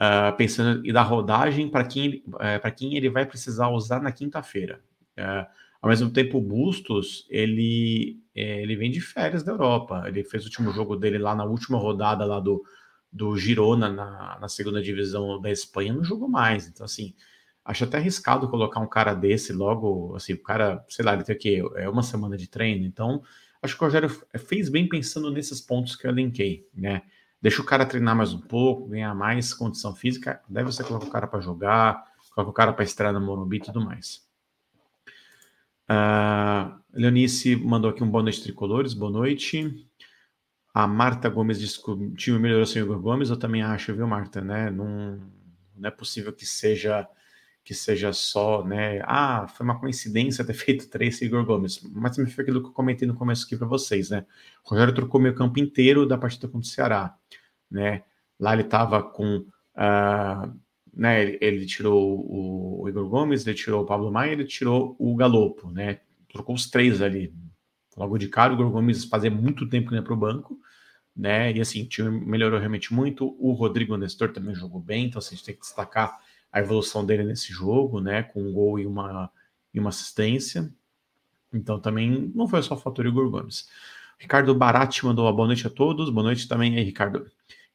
uh, 0.00 0.34
pensando 0.36 0.86
em 0.86 0.92
dar 0.92 1.02
rodagem 1.02 1.68
para 1.68 1.84
quem, 1.84 2.24
uh, 2.28 2.74
quem 2.76 2.96
ele 2.96 3.10
vai 3.10 3.26
precisar 3.26 3.68
usar 3.68 4.00
na 4.00 4.12
quinta-feira. 4.12 4.80
Uh, 5.18 5.46
ao 5.84 5.90
mesmo 5.90 6.10
tempo, 6.10 6.38
o 6.38 6.40
Bustos, 6.40 7.26
ele, 7.28 8.18
é, 8.34 8.62
ele 8.62 8.74
vem 8.74 8.90
de 8.90 9.02
férias 9.02 9.42
da 9.42 9.52
Europa. 9.52 10.04
Ele 10.06 10.24
fez 10.24 10.42
o 10.44 10.46
último 10.46 10.72
jogo 10.72 10.96
dele 10.96 11.18
lá 11.18 11.34
na 11.34 11.44
última 11.44 11.76
rodada 11.76 12.24
lá 12.24 12.40
do, 12.40 12.64
do 13.12 13.36
Girona, 13.36 13.90
na, 13.90 14.38
na 14.40 14.48
segunda 14.48 14.80
divisão 14.80 15.38
da 15.42 15.50
Espanha, 15.50 15.92
não 15.92 16.02
jogou 16.02 16.26
mais. 16.26 16.66
Então, 16.66 16.86
assim, 16.86 17.14
acho 17.64 17.84
até 17.84 17.96
arriscado 17.96 18.48
colocar 18.48 18.80
um 18.80 18.86
cara 18.86 19.14
desse 19.14 19.52
logo, 19.52 20.14
assim, 20.14 20.34
o 20.34 20.42
cara, 20.42 20.84
sei 20.88 21.04
lá, 21.04 21.14
ele 21.14 21.24
tem 21.24 21.34
o 21.34 21.38
quê? 21.38 21.62
É 21.76 21.88
uma 21.88 22.02
semana 22.02 22.36
de 22.36 22.46
treino, 22.46 22.84
então 22.84 23.22
acho 23.62 23.76
que 23.76 23.82
o 23.82 23.86
Rogério 23.86 24.10
fez 24.38 24.68
bem 24.68 24.88
pensando 24.88 25.30
nesses 25.30 25.60
pontos 25.60 25.96
que 25.96 26.06
eu 26.06 26.10
elenquei, 26.10 26.68
né? 26.74 27.02
Deixa 27.40 27.62
o 27.62 27.64
cara 27.64 27.86
treinar 27.86 28.16
mais 28.16 28.32
um 28.32 28.40
pouco, 28.40 28.88
ganhar 28.88 29.14
mais 29.14 29.54
condição 29.54 29.94
física, 29.94 30.40
deve 30.48 30.70
você 30.70 30.84
colocar 30.84 31.06
o 31.06 31.10
cara 31.10 31.26
para 31.26 31.40
jogar, 31.40 32.04
coloca 32.34 32.50
o 32.50 32.54
cara 32.54 32.72
para 32.72 32.84
estrear 32.84 33.12
no 33.12 33.20
Morumbi 33.20 33.56
e 33.58 33.60
tudo 33.60 33.82
mais. 33.82 34.26
Uh, 35.88 36.80
Leonice 36.92 37.56
mandou 37.56 37.90
aqui 37.90 38.02
um 38.02 38.10
boa 38.10 38.22
noite 38.22 38.42
tricolores, 38.42 38.94
boa 38.94 39.10
noite. 39.10 39.86
A 40.72 40.86
Marta 40.86 41.28
Gomes 41.28 41.60
disse 41.60 41.82
que 41.82 41.90
o 41.90 42.14
time 42.14 42.38
melhorou 42.38 42.66
sem 42.66 42.82
o 42.82 42.86
Igor 42.86 43.00
Gomes, 43.00 43.30
eu 43.30 43.36
também 43.36 43.62
acho, 43.62 43.94
viu, 43.94 44.06
Marta, 44.06 44.40
né? 44.40 44.70
Não, 44.70 45.20
não 45.76 45.88
é 45.88 45.90
possível 45.90 46.32
que 46.32 46.44
seja 46.44 47.06
que 47.64 47.72
seja 47.74 48.12
só, 48.12 48.62
né? 48.62 49.00
Ah, 49.04 49.48
foi 49.48 49.64
uma 49.64 49.80
coincidência 49.80 50.44
ter 50.44 50.52
feito 50.54 50.88
três 50.88 51.20
Igor 51.22 51.44
Gomes. 51.44 51.80
Mas 51.94 52.14
também 52.14 52.30
foi 52.30 52.42
aquilo 52.42 52.60
que 52.60 52.68
eu 52.68 52.72
comentei 52.72 53.08
no 53.08 53.14
começo 53.14 53.46
aqui 53.46 53.56
para 53.56 53.66
vocês, 53.66 54.10
né? 54.10 54.26
O 54.64 54.70
Rogério 54.70 54.94
trocou 54.94 55.20
meio 55.20 55.34
campo 55.34 55.58
inteiro 55.58 56.06
da 56.06 56.18
partida 56.18 56.46
contra 56.46 56.68
o 56.68 56.70
Ceará, 56.70 57.16
né? 57.70 58.04
Lá 58.38 58.52
ele 58.52 58.62
estava 58.62 59.02
com. 59.02 59.46
Uh, 59.76 60.64
né, 60.96 61.22
ele, 61.22 61.38
ele, 61.40 61.66
tirou 61.66 62.20
o, 62.20 62.82
o, 62.82 62.88
Igor 62.88 63.08
Gomes, 63.08 63.44
ele 63.44 63.56
tirou 63.56 63.82
o 63.82 63.86
Pablo 63.86 64.12
Maia, 64.12 64.30
ele 64.30 64.44
tirou 64.44 64.94
o 64.98 65.16
Galopo, 65.16 65.70
né? 65.70 66.00
Trocou 66.28 66.54
os 66.54 66.70
três 66.70 67.02
ali. 67.02 67.34
Logo 67.96 68.18
de 68.18 68.28
cara, 68.28 68.52
o 68.52 68.56
Igor 68.56 68.70
Gomes 68.70 69.04
fazia 69.04 69.30
muito 69.30 69.68
tempo 69.68 69.88
que 69.88 69.94
ia 69.94 70.02
para 70.02 70.12
o 70.12 70.16
banco, 70.16 70.58
né? 71.16 71.50
E 71.52 71.60
assim, 71.60 71.82
o 71.82 71.88
time 71.88 72.10
melhorou 72.10 72.58
realmente 72.58 72.92
muito. 72.92 73.34
O 73.40 73.52
Rodrigo 73.52 73.96
Nestor 73.96 74.32
também 74.32 74.54
jogou 74.54 74.80
bem, 74.80 75.06
então 75.06 75.18
assim, 75.18 75.34
a 75.34 75.36
gente 75.36 75.46
tem 75.46 75.54
que 75.54 75.62
destacar 75.62 76.16
a 76.54 76.60
evolução 76.60 77.04
dele 77.04 77.24
nesse 77.24 77.52
jogo, 77.52 78.00
né? 78.00 78.22
Com 78.22 78.40
um 78.40 78.52
gol 78.52 78.78
e 78.78 78.86
uma, 78.86 79.28
e 79.74 79.80
uma 79.80 79.88
assistência. 79.88 80.72
Então 81.52 81.80
também 81.80 82.30
não 82.32 82.46
foi 82.46 82.62
só 82.62 82.74
o 82.74 82.78
fator 82.78 83.04
Igor 83.04 83.28
Gomes. 83.28 83.68
Ricardo 84.16 84.54
Barati 84.54 85.04
mandou 85.04 85.24
uma 85.24 85.32
boa 85.32 85.48
noite 85.48 85.66
a 85.66 85.70
todos. 85.70 86.10
Boa 86.10 86.22
noite 86.22 86.46
também 86.46 86.76
aí, 86.76 86.84
Ricardo. 86.84 87.26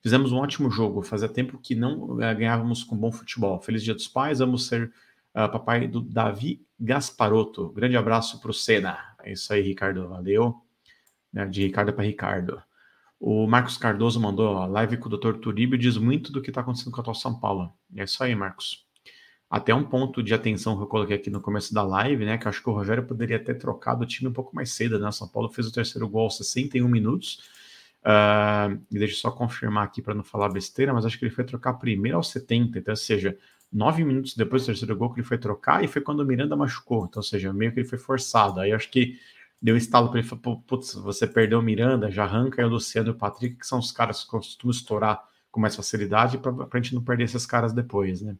Fizemos 0.01 0.31
um 0.31 0.37
ótimo 0.37 0.71
jogo. 0.71 1.01
Fazia 1.01 1.27
tempo 1.27 1.57
que 1.57 1.75
não 1.75 2.03
uh, 2.03 2.15
ganhávamos 2.15 2.81
com 2.81 2.95
bom 2.95 3.11
futebol. 3.11 3.59
Feliz 3.59 3.83
Dia 3.83 3.93
dos 3.93 4.07
Pais. 4.07 4.39
Vamos 4.39 4.67
ser 4.67 4.93
uh, 5.35 5.51
papai 5.51 5.85
do 5.85 5.99
Davi 5.99 6.65
Gasparotto. 6.79 7.73
Grande 7.73 7.97
abraço 7.97 8.39
para 8.39 8.49
o 8.49 8.53
Senna. 8.53 8.97
É 9.21 9.33
isso 9.33 9.51
aí, 9.51 9.61
Ricardo. 9.61 10.07
Valeu. 10.07 10.55
Né, 11.33 11.45
de 11.47 11.63
Ricardo 11.63 11.91
para 11.91 12.05
Ricardo. 12.05 12.63
O 13.19 13.45
Marcos 13.47 13.77
Cardoso 13.77 14.19
mandou 14.19 14.57
a 14.57 14.65
live 14.65 14.97
com 14.97 15.09
o 15.09 15.17
Dr. 15.17 15.33
Turíbio 15.39 15.77
diz 15.77 15.97
muito 15.97 16.31
do 16.31 16.41
que 16.41 16.49
está 16.49 16.61
acontecendo 16.61 16.91
com 16.91 16.99
a 16.99 17.01
atual 17.01 17.15
São 17.15 17.37
Paulo. 17.37 17.73
É 17.95 18.03
isso 18.03 18.23
aí, 18.23 18.33
Marcos. 18.33 18.85
Até 19.49 19.73
um 19.75 19.83
ponto 19.83 20.23
de 20.23 20.33
atenção 20.33 20.77
que 20.77 20.83
eu 20.83 20.87
coloquei 20.87 21.15
aqui 21.15 21.29
no 21.29 21.41
começo 21.41 21.73
da 21.73 21.83
live, 21.83 22.23
né? 22.23 22.37
Que 22.37 22.47
eu 22.47 22.49
acho 22.49 22.63
que 22.63 22.69
o 22.69 22.73
Rogério 22.73 23.03
poderia 23.05 23.43
ter 23.43 23.55
trocado 23.55 24.03
o 24.03 24.05
time 24.05 24.29
um 24.29 24.33
pouco 24.33 24.55
mais 24.55 24.71
cedo, 24.71 24.97
né? 24.99 25.11
São 25.11 25.27
Paulo 25.27 25.49
fez 25.49 25.67
o 25.67 25.73
terceiro 25.73 26.07
gol 26.07 26.25
aos 26.25 26.37
61 26.37 26.87
minutos. 26.87 27.41
Uh, 27.99 28.79
deixa 28.89 29.15
eu 29.15 29.17
só 29.17 29.31
confirmar 29.31 29.83
aqui 29.83 30.01
para 30.01 30.13
não 30.13 30.23
falar 30.23 30.49
besteira, 30.49 30.93
mas 30.93 31.05
acho 31.05 31.19
que 31.19 31.25
ele 31.25 31.33
foi 31.33 31.43
trocar 31.43 31.73
primeiro 31.73 32.17
aos 32.17 32.29
70, 32.29 32.79
então, 32.79 32.93
ou 32.93 32.95
seja, 32.95 33.37
nove 33.71 34.05
minutos 34.05 34.35
depois 34.35 34.63
do 34.63 34.67
terceiro 34.67 34.95
gol 34.95 35.13
que 35.13 35.19
ele 35.19 35.27
foi 35.27 35.37
trocar, 35.37 35.83
e 35.83 35.87
foi 35.87 36.01
quando 36.01 36.21
o 36.21 36.25
Miranda 36.25 36.55
machucou, 36.55 37.05
então, 37.05 37.19
ou 37.19 37.23
seja, 37.23 37.51
meio 37.51 37.73
que 37.73 37.79
ele 37.81 37.87
foi 37.87 37.97
forçado. 37.97 38.61
Aí 38.61 38.71
acho 38.71 38.89
que 38.89 39.19
deu 39.61 39.75
estalo 39.75 40.09
para 40.09 40.19
ele, 40.19 40.29
putz, 40.65 40.93
você 40.93 41.27
perdeu 41.27 41.59
o 41.59 41.61
Miranda, 41.61 42.09
já 42.09 42.23
arranca 42.23 42.61
aí 42.61 42.65
o 42.65 42.71
Luciano 42.71 43.09
e 43.09 43.11
o 43.11 43.15
Patrick, 43.15 43.57
que 43.57 43.67
são 43.67 43.79
os 43.79 43.91
caras 43.91 44.23
que 44.23 44.29
costumam 44.29 44.71
estourar 44.71 45.23
com 45.51 45.59
mais 45.59 45.75
facilidade, 45.75 46.37
para 46.37 46.51
a 46.71 46.77
gente 46.77 46.95
não 46.95 47.03
perder 47.03 47.25
esses 47.25 47.45
caras 47.45 47.73
depois, 47.73 48.21
né? 48.21 48.35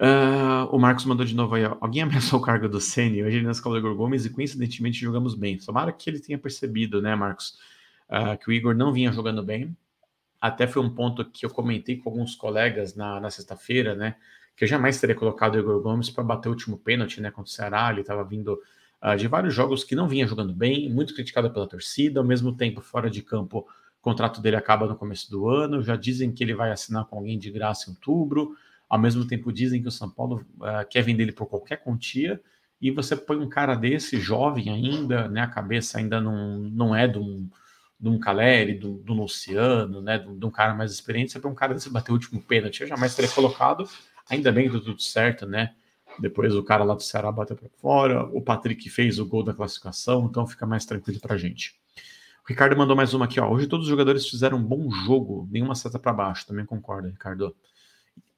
Uh, 0.00 0.64
o 0.70 0.78
Marcos 0.78 1.04
mandou 1.04 1.26
de 1.26 1.34
novo 1.34 1.56
aí, 1.56 1.64
ó. 1.64 1.76
Alguém 1.80 2.02
ameaçou 2.02 2.38
o 2.38 2.42
cargo 2.42 2.68
do 2.68 2.80
Senna 2.80 3.26
hoje 3.26 3.38
ele 3.38 3.46
nas 3.46 3.58
Igor 3.58 3.94
Gomes 3.96 4.24
e 4.24 4.30
coincidentemente 4.30 5.00
jogamos 5.00 5.34
bem. 5.34 5.58
Tomara 5.58 5.92
que 5.92 6.08
ele 6.08 6.20
tenha 6.20 6.38
percebido, 6.38 7.02
né, 7.02 7.16
Marcos, 7.16 7.58
uh, 8.08 8.38
que 8.38 8.48
o 8.48 8.52
Igor 8.52 8.74
não 8.74 8.92
vinha 8.92 9.10
jogando 9.10 9.42
bem. 9.42 9.76
Até 10.40 10.68
foi 10.68 10.80
um 10.82 10.90
ponto 10.90 11.24
que 11.24 11.44
eu 11.44 11.50
comentei 11.50 11.96
com 11.96 12.10
alguns 12.10 12.36
colegas 12.36 12.94
na, 12.94 13.18
na 13.18 13.28
sexta-feira, 13.28 13.96
né? 13.96 14.14
Que 14.56 14.64
eu 14.64 14.68
jamais 14.68 15.00
teria 15.00 15.16
colocado 15.16 15.56
o 15.56 15.58
Igor 15.58 15.82
Gomes 15.82 16.10
para 16.10 16.22
bater 16.22 16.48
o 16.48 16.52
último 16.52 16.78
pênalti, 16.78 17.20
né? 17.20 17.32
Contra 17.32 17.50
o 17.50 17.52
Ceará. 17.52 17.90
Ele 17.90 18.02
estava 18.02 18.22
vindo 18.22 18.56
uh, 19.02 19.16
de 19.16 19.26
vários 19.28 19.54
jogos 19.54 19.84
que 19.84 19.94
não 19.94 20.08
vinha 20.08 20.26
jogando 20.26 20.52
bem, 20.52 20.88
muito 20.88 21.14
criticado 21.14 21.50
pela 21.50 21.66
torcida, 21.66 22.20
ao 22.20 22.26
mesmo 22.26 22.54
tempo, 22.54 22.80
fora 22.80 23.10
de 23.10 23.22
campo, 23.22 23.66
o 24.00 24.02
contrato 24.02 24.40
dele 24.40 24.56
acaba 24.56 24.86
no 24.86 24.96
começo 24.96 25.30
do 25.30 25.48
ano. 25.48 25.82
Já 25.82 25.96
dizem 25.96 26.32
que 26.32 26.42
ele 26.42 26.54
vai 26.54 26.70
assinar 26.70 27.04
com 27.06 27.16
alguém 27.16 27.38
de 27.38 27.50
graça 27.50 27.90
em 27.90 27.94
outubro. 27.94 28.56
Ao 28.88 28.98
mesmo 28.98 29.26
tempo, 29.26 29.52
dizem 29.52 29.82
que 29.82 29.88
o 29.88 29.92
São 29.92 30.08
Paulo 30.08 30.46
uh, 30.56 30.88
quer 30.88 31.02
vender 31.02 31.24
ele 31.24 31.32
por 31.32 31.46
qualquer 31.46 31.76
quantia, 31.78 32.40
e 32.80 32.90
você 32.90 33.16
põe 33.16 33.36
um 33.36 33.48
cara 33.48 33.74
desse, 33.74 34.20
jovem 34.20 34.70
ainda, 34.70 35.28
né? 35.28 35.40
A 35.42 35.48
cabeça 35.48 35.98
ainda 35.98 36.20
não, 36.20 36.58
não 36.58 36.94
é 36.94 37.08
de 37.08 37.18
um, 37.18 37.48
de 37.98 38.08
um 38.08 38.18
Caleri, 38.18 38.74
do, 38.74 38.98
do 38.98 39.12
Luciano, 39.12 40.00
né? 40.00 40.18
De, 40.18 40.46
um 40.46 40.50
cara 40.50 40.74
mais 40.74 40.92
experiente, 40.92 41.32
você 41.32 41.40
põe 41.40 41.50
um 41.50 41.56
cara 41.56 41.74
desse 41.74 41.90
bater 41.90 42.12
o 42.12 42.14
último 42.14 42.40
pênalti, 42.40 42.80
eu 42.80 42.86
jamais 42.86 43.14
teria 43.14 43.30
colocado, 43.30 43.88
ainda 44.30 44.52
bem 44.52 44.66
que 44.66 44.72
deu 44.72 44.80
tudo 44.80 45.02
certo, 45.02 45.44
né? 45.44 45.74
Depois 46.20 46.54
o 46.54 46.62
cara 46.62 46.84
lá 46.84 46.94
do 46.94 47.02
Ceará 47.02 47.30
bateu 47.30 47.56
para 47.56 47.68
fora, 47.80 48.24
o 48.26 48.42
Patrick 48.42 48.88
fez 48.90 49.18
o 49.18 49.26
gol 49.26 49.44
da 49.44 49.54
classificação, 49.54 50.26
então 50.26 50.46
fica 50.46 50.66
mais 50.66 50.84
tranquilo 50.84 51.20
para 51.20 51.36
gente. 51.36 51.78
O 52.44 52.48
Ricardo 52.48 52.76
mandou 52.76 52.96
mais 52.96 53.14
uma 53.14 53.26
aqui, 53.26 53.38
ó. 53.38 53.48
Hoje 53.48 53.66
todos 53.66 53.86
os 53.86 53.90
jogadores 53.90 54.26
fizeram 54.28 54.58
um 54.58 54.64
bom 54.64 54.90
jogo, 54.90 55.46
nenhuma 55.50 55.74
seta 55.74 55.98
para 55.98 56.12
baixo, 56.12 56.46
também 56.46 56.64
concordo, 56.64 57.08
Ricardo. 57.08 57.54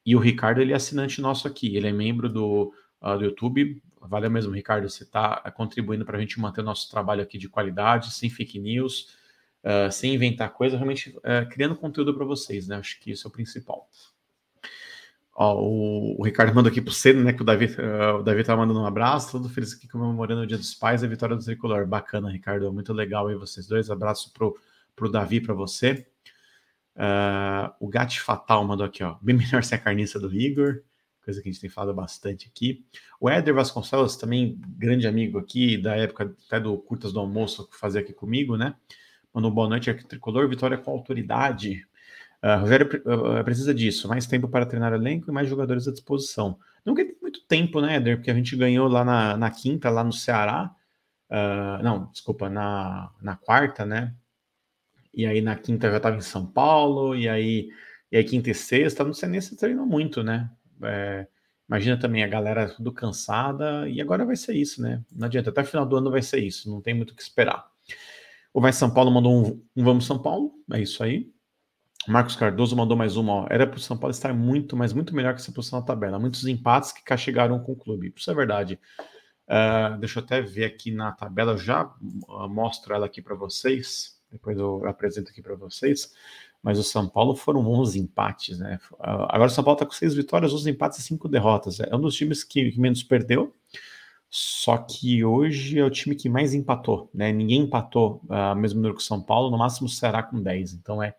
E 0.05 0.17
o 0.17 0.19
Ricardo, 0.19 0.61
ele 0.61 0.73
é 0.73 0.77
assinante 0.77 1.21
nosso 1.21 1.47
aqui, 1.47 1.77
ele 1.77 1.87
é 1.87 1.93
membro 1.93 2.29
do, 2.29 2.75
uh, 3.01 3.17
do 3.17 3.25
YouTube. 3.25 3.83
Valeu 4.01 4.31
mesmo, 4.31 4.53
Ricardo, 4.53 4.89
você 4.89 5.05
está 5.05 5.37
contribuindo 5.53 6.05
para 6.05 6.17
a 6.17 6.21
gente 6.21 6.41
manter 6.41 6.63
o 6.63 6.65
nosso 6.65 6.91
trabalho 6.91 7.23
aqui 7.23 7.39
de 7.39 7.49
qualidade, 7.49 8.13
sem 8.13 8.29
fake 8.29 8.59
news, 8.59 9.15
uh, 9.63 9.93
sem 9.93 10.15
inventar 10.15 10.53
coisa, 10.53 10.77
realmente 10.77 11.11
uh, 11.19 11.49
criando 11.51 11.77
conteúdo 11.77 12.13
para 12.13 12.25
vocês, 12.25 12.67
né? 12.67 12.77
Acho 12.77 12.99
que 12.99 13.13
isso 13.13 13.27
é 13.27 13.29
o 13.29 13.33
principal. 13.33 13.89
Ó, 15.43 15.59
o, 15.59 16.21
o, 16.21 16.23
Ricardo 16.23 16.55
mandou 16.55 16.71
aqui 16.71 16.83
para 16.83 16.93
o 16.93 17.15
né? 17.25 17.33
Que 17.33 17.41
o 17.41 17.45
Davi, 17.47 17.65
uh, 17.65 18.19
o 18.19 18.23
Davi 18.23 18.45
tá 18.45 18.55
mandando 18.55 18.79
um 18.79 18.85
abraço, 18.85 19.33
todo 19.33 19.49
feliz 19.49 19.73
aqui 19.73 19.89
comemorando 19.89 20.43
o 20.43 20.47
Dia 20.47 20.59
dos 20.59 20.75
Pais 20.75 21.03
a 21.03 21.07
vitória 21.07 21.35
do 21.35 21.43
Tricolor. 21.43 21.87
Bacana, 21.87 22.31
Ricardo, 22.31 22.71
muito 22.71 22.93
legal 22.93 23.27
aí 23.27 23.35
vocês 23.35 23.67
dois. 23.67 23.91
Abraço 23.91 24.35
pro, 24.35 24.55
pro 24.95 25.11
Davi, 25.11 25.41
para 25.41 25.55
você. 25.55 26.07
Uh, 26.95 27.73
o 27.81 27.89
Gat 27.89 28.21
Fatal 28.21 28.63
mandou 28.67 28.85
aqui, 28.85 29.03
ó. 29.03 29.17
Bem 29.23 29.35
melhor 29.35 29.65
ser 29.65 29.77
a 29.77 29.79
carniça 29.79 30.21
do 30.21 30.31
Igor, 30.31 30.83
coisa 31.25 31.41
que 31.41 31.49
a 31.49 31.53
gente 31.53 31.63
tem 31.63 31.71
falado 31.71 31.95
bastante 31.95 32.47
aqui. 32.47 32.85
O 33.19 33.31
Éder 33.31 33.55
Vasconcelos, 33.55 34.17
também 34.17 34.61
grande 34.77 35.07
amigo 35.07 35.39
aqui, 35.39 35.79
da 35.79 35.97
época 35.97 36.37
até 36.47 36.61
do 36.61 36.77
Curtas 36.77 37.15
do 37.15 37.19
Almoço, 37.19 37.67
que 37.67 37.79
fazia 37.79 38.03
aqui 38.03 38.13
comigo, 38.13 38.59
né? 38.59 38.75
Mandou 39.33 39.51
boa 39.51 39.71
noite 39.71 39.89
aqui, 39.89 40.05
Tricolor. 40.05 40.47
Vitória 40.51 40.77
com 40.77 40.91
autoridade. 40.91 41.87
Uh, 42.43 42.61
Rogério 42.61 42.87
uh, 42.87 43.45
precisa 43.45 43.75
disso, 43.75 44.09
mais 44.09 44.27
tempo 44.27 44.49
para 44.49 44.67
treinar 44.67 44.93
elenco 44.93 45.31
e 45.31 45.33
mais 45.33 45.49
jogadores 45.49 45.87
à 45.87 45.93
disposição. 45.93 46.59
Não 46.85 46.95
tem 46.95 47.15
muito 47.21 47.45
tempo, 47.47 47.81
né, 47.81 47.97
Éder? 47.97 48.17
Porque 48.17 48.31
a 48.31 48.35
gente 48.35 48.57
ganhou 48.57 48.89
lá 48.89 49.05
na, 49.05 49.37
na 49.37 49.51
quinta, 49.51 49.91
lá 49.91 50.03
no 50.03 50.13
Ceará. 50.13 50.75
Uh, 51.31 51.83
não, 51.83 52.11
desculpa, 52.11 52.49
na, 52.49 53.11
na 53.21 53.37
quarta, 53.37 53.85
né? 53.85 54.15
e 55.15 55.27
aí 55.27 55.41
na 55.41 55.57
quinta 55.57 55.91
já 55.91 55.97
estava 55.97 56.17
em 56.17 56.21
São 56.21 56.47
Paulo, 56.47 57.17
e 57.17 57.29
aí, 57.29 57.69
e 58.11 58.17
aí 58.17 58.25
quinta 58.25 58.51
e 58.51 58.55
sexta, 58.55 59.05
não 59.05 59.13
sei 59.13 59.29
nem 59.29 59.41
se 59.41 59.57
treinou 59.57 59.87
muito, 59.87 60.23
né? 60.23 60.51
É, 60.83 61.27
imagina 61.69 61.99
também 61.99 62.23
a 62.25 62.29
galera 62.29 62.69
tudo 62.69 62.93
cansada, 62.93 63.89
e 63.89 64.01
agora 64.01 64.25
vai 64.25 64.37
ser 64.37 64.55
isso, 64.55 64.81
né? 64.81 65.03
Não 65.13 65.27
adianta, 65.27 65.51
até 65.51 65.65
final 65.65 65.87
do 65.87 65.97
ano 65.97 66.11
vai 66.11 66.23
ser 66.23 66.41
isso, 66.41 66.71
não 66.71 66.81
tem 66.81 66.95
muito 66.95 67.11
o 67.11 67.15
que 67.15 67.23
esperar. 67.23 67.69
O 68.53 68.61
Vai 68.61 68.73
São 68.73 68.93
Paulo 68.93 69.11
mandou 69.11 69.33
um, 69.33 69.63
um 69.77 69.85
Vamos 69.85 70.07
São 70.07 70.21
Paulo, 70.21 70.53
é 70.73 70.81
isso 70.81 71.03
aí. 71.03 71.31
Marcos 72.09 72.35
Cardoso 72.35 72.75
mandou 72.77 72.97
mais 72.97 73.17
uma, 73.17 73.33
ó. 73.33 73.47
Era 73.51 73.67
para 73.67 73.77
o 73.77 73.81
São 73.81 73.97
Paulo 73.97 74.11
estar 74.11 74.33
muito, 74.33 74.77
mas 74.77 74.93
muito 74.93 75.15
melhor 75.15 75.35
que 75.35 75.41
essa 75.41 75.53
posição 75.53 75.81
na 75.81 75.85
tabela. 75.85 76.19
Muitos 76.19 76.47
empates 76.47 76.93
que 76.93 77.03
castigaram 77.03 77.59
com 77.61 77.73
o 77.73 77.77
clube. 77.77 78.13
Isso 78.17 78.31
é 78.31 78.35
verdade. 78.35 78.79
Uh, 79.47 79.99
deixa 79.99 80.21
eu 80.21 80.25
até 80.25 80.41
ver 80.41 80.65
aqui 80.65 80.91
na 80.91 81.13
tabela, 81.13 81.57
já 81.57 81.85
uh, 81.85 82.49
mostro 82.49 82.95
ela 82.95 83.07
aqui 83.07 83.21
para 83.21 83.35
vocês 83.35 84.21
depois 84.31 84.57
eu 84.57 84.87
apresento 84.87 85.31
aqui 85.31 85.43
para 85.43 85.55
vocês. 85.55 86.13
Mas 86.63 86.79
o 86.79 86.83
São 86.83 87.09
Paulo 87.09 87.35
foram 87.35 87.67
11 87.67 87.99
empates, 87.99 88.59
né? 88.59 88.79
Agora 88.99 89.47
o 89.47 89.51
São 89.51 89.65
Paulo 89.65 89.77
está 89.77 89.87
com 89.87 89.93
seis 89.93 90.15
vitórias, 90.15 90.53
11 90.53 90.71
empates 90.71 90.99
e 90.99 91.03
cinco 91.03 91.27
derrotas. 91.27 91.81
É 91.81 91.97
um 91.97 92.01
dos 92.01 92.15
times 92.15 92.45
que, 92.45 92.79
menos 92.79 93.03
perdeu, 93.03 93.55
só 94.29 94.77
que 94.77 95.25
hoje 95.25 95.79
é 95.79 95.85
o 95.85 95.91
time 95.91 96.15
que 96.15 96.29
mais 96.29 96.53
empatou, 96.53 97.11
né? 97.15 97.33
Ninguém 97.33 97.63
empatou 97.63 98.23
uh, 98.27 98.55
mesmo 98.55 98.77
número 98.77 98.95
que 98.95 99.01
o 99.01 99.05
São 99.05 99.23
Paulo, 99.23 99.51
no 99.51 99.57
máximo 99.57 99.89
será 99.89 100.23
com 100.23 100.41
10. 100.41 100.75
Então 100.75 101.03
é, 101.03 101.15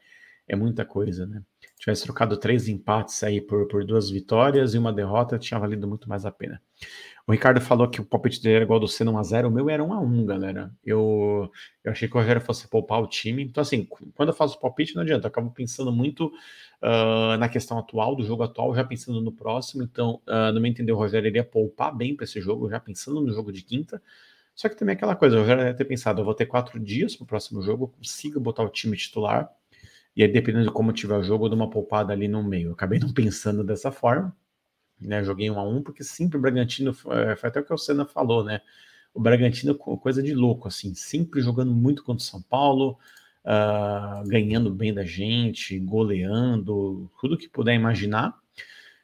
é 0.51 0.55
muita 0.55 0.85
coisa, 0.85 1.25
né? 1.25 1.41
tivesse 1.81 2.03
trocado 2.03 2.37
três 2.37 2.67
empates 2.67 3.23
aí 3.23 3.41
por, 3.41 3.67
por 3.67 3.83
duas 3.83 4.07
vitórias 4.07 4.75
e 4.75 4.77
uma 4.77 4.93
derrota, 4.93 5.39
tinha 5.39 5.59
valido 5.59 5.87
muito 5.87 6.07
mais 6.07 6.27
a 6.27 6.31
pena. 6.31 6.61
O 7.25 7.31
Ricardo 7.31 7.59
falou 7.59 7.89
que 7.89 7.99
o 7.99 8.05
palpite 8.05 8.41
dele 8.41 8.57
era 8.57 8.65
igual 8.65 8.79
do 8.79 8.87
C 8.87 9.03
1x0, 9.03 9.47
o 9.47 9.51
meu 9.51 9.67
era 9.67 9.83
1x1, 9.83 10.25
galera. 10.25 10.71
Eu, 10.85 11.51
eu 11.83 11.91
achei 11.91 12.07
que 12.07 12.15
o 12.15 12.19
Rogério 12.19 12.41
fosse 12.41 12.67
poupar 12.67 13.01
o 13.01 13.07
time. 13.07 13.43
Então, 13.43 13.61
assim, 13.61 13.87
quando 14.13 14.29
eu 14.29 14.35
faço 14.35 14.59
palpite, 14.59 14.95
não 14.95 15.01
adianta. 15.01 15.25
Eu 15.25 15.29
acabo 15.29 15.49
pensando 15.49 15.91
muito 15.91 16.27
uh, 16.27 17.37
na 17.39 17.49
questão 17.49 17.79
atual, 17.79 18.15
do 18.15 18.23
jogo 18.23 18.43
atual, 18.43 18.75
já 18.75 18.83
pensando 18.83 19.19
no 19.19 19.31
próximo. 19.31 19.81
Então, 19.81 20.21
uh, 20.27 20.51
no 20.53 20.61
meu 20.61 20.69
entender, 20.69 20.91
o 20.91 20.97
Rogério 20.97 21.27
iria 21.27 21.43
poupar 21.43 21.95
bem 21.95 22.15
para 22.15 22.25
esse 22.25 22.39
jogo, 22.41 22.69
já 22.69 22.79
pensando 22.79 23.21
no 23.21 23.31
jogo 23.31 23.51
de 23.51 23.63
quinta. 23.63 24.01
Só 24.53 24.69
que 24.69 24.75
também 24.75 24.93
é 24.93 24.97
aquela 24.97 25.15
coisa, 25.15 25.37
o 25.37 25.39
Rogério 25.39 25.63
deve 25.63 25.77
ter 25.77 25.85
pensado, 25.85 26.21
eu 26.21 26.25
vou 26.25 26.35
ter 26.35 26.45
quatro 26.45 26.79
dias 26.79 27.15
para 27.15 27.23
o 27.23 27.27
próximo 27.27 27.61
jogo, 27.61 27.87
consigo 27.87 28.39
botar 28.39 28.63
o 28.63 28.69
time 28.69 28.95
titular, 28.97 29.49
e 30.15 30.23
aí, 30.23 30.31
dependendo 30.31 30.65
de 30.65 30.71
como 30.71 30.91
tiver 30.93 31.17
o 31.17 31.23
jogo, 31.23 31.45
eu 31.45 31.49
dou 31.49 31.57
uma 31.57 31.69
poupada 31.69 32.13
ali 32.13 32.27
no 32.27 32.43
meio. 32.43 32.69
Eu 32.69 32.73
acabei 32.73 32.99
não 32.99 33.13
pensando 33.13 33.63
dessa 33.63 33.91
forma 33.91 34.35
né? 35.01 35.23
Joguei 35.23 35.49
um 35.49 35.59
a 35.59 35.63
um, 35.63 35.81
porque 35.81 36.03
sempre 36.03 36.37
o 36.37 36.41
Bragantino, 36.41 36.91
é, 37.11 37.35
foi 37.35 37.49
até 37.49 37.59
o 37.59 37.65
que 37.65 37.73
o 37.73 37.77
Senna 37.77 38.05
falou, 38.05 38.43
né? 38.43 38.61
O 39.13 39.19
Bragantino, 39.19 39.75
coisa 39.75 40.21
de 40.23 40.33
louco, 40.33 40.67
assim, 40.67 40.93
sempre 40.93 41.41
jogando 41.41 41.73
muito 41.73 42.03
contra 42.03 42.23
o 42.23 42.25
São 42.25 42.41
Paulo, 42.41 42.97
uh, 43.43 44.25
ganhando 44.27 44.71
bem 44.73 44.93
da 44.93 45.03
gente, 45.03 45.77
goleando, 45.79 47.11
tudo 47.19 47.37
que 47.37 47.49
puder 47.49 47.73
imaginar. 47.73 48.33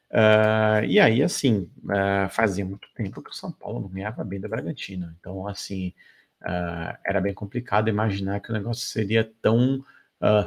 Uh, 0.10 0.86
e 0.88 0.98
aí, 1.00 1.22
assim, 1.22 1.70
uh, 1.84 2.30
fazia 2.30 2.64
muito 2.64 2.88
tempo 2.96 3.22
que 3.22 3.32
o 3.32 3.34
São 3.34 3.52
Paulo 3.52 3.82
não 3.82 3.90
ganhava 3.90 4.24
bem 4.24 4.40
da 4.40 4.48
Bragantino. 4.48 5.14
Então, 5.20 5.46
assim, 5.46 5.94
era 7.04 7.20
bem 7.20 7.34
complicado 7.34 7.90
imaginar 7.90 8.40
que 8.40 8.52
o 8.52 8.54
negócio 8.54 8.88
seria 8.88 9.30
tão, 9.42 9.84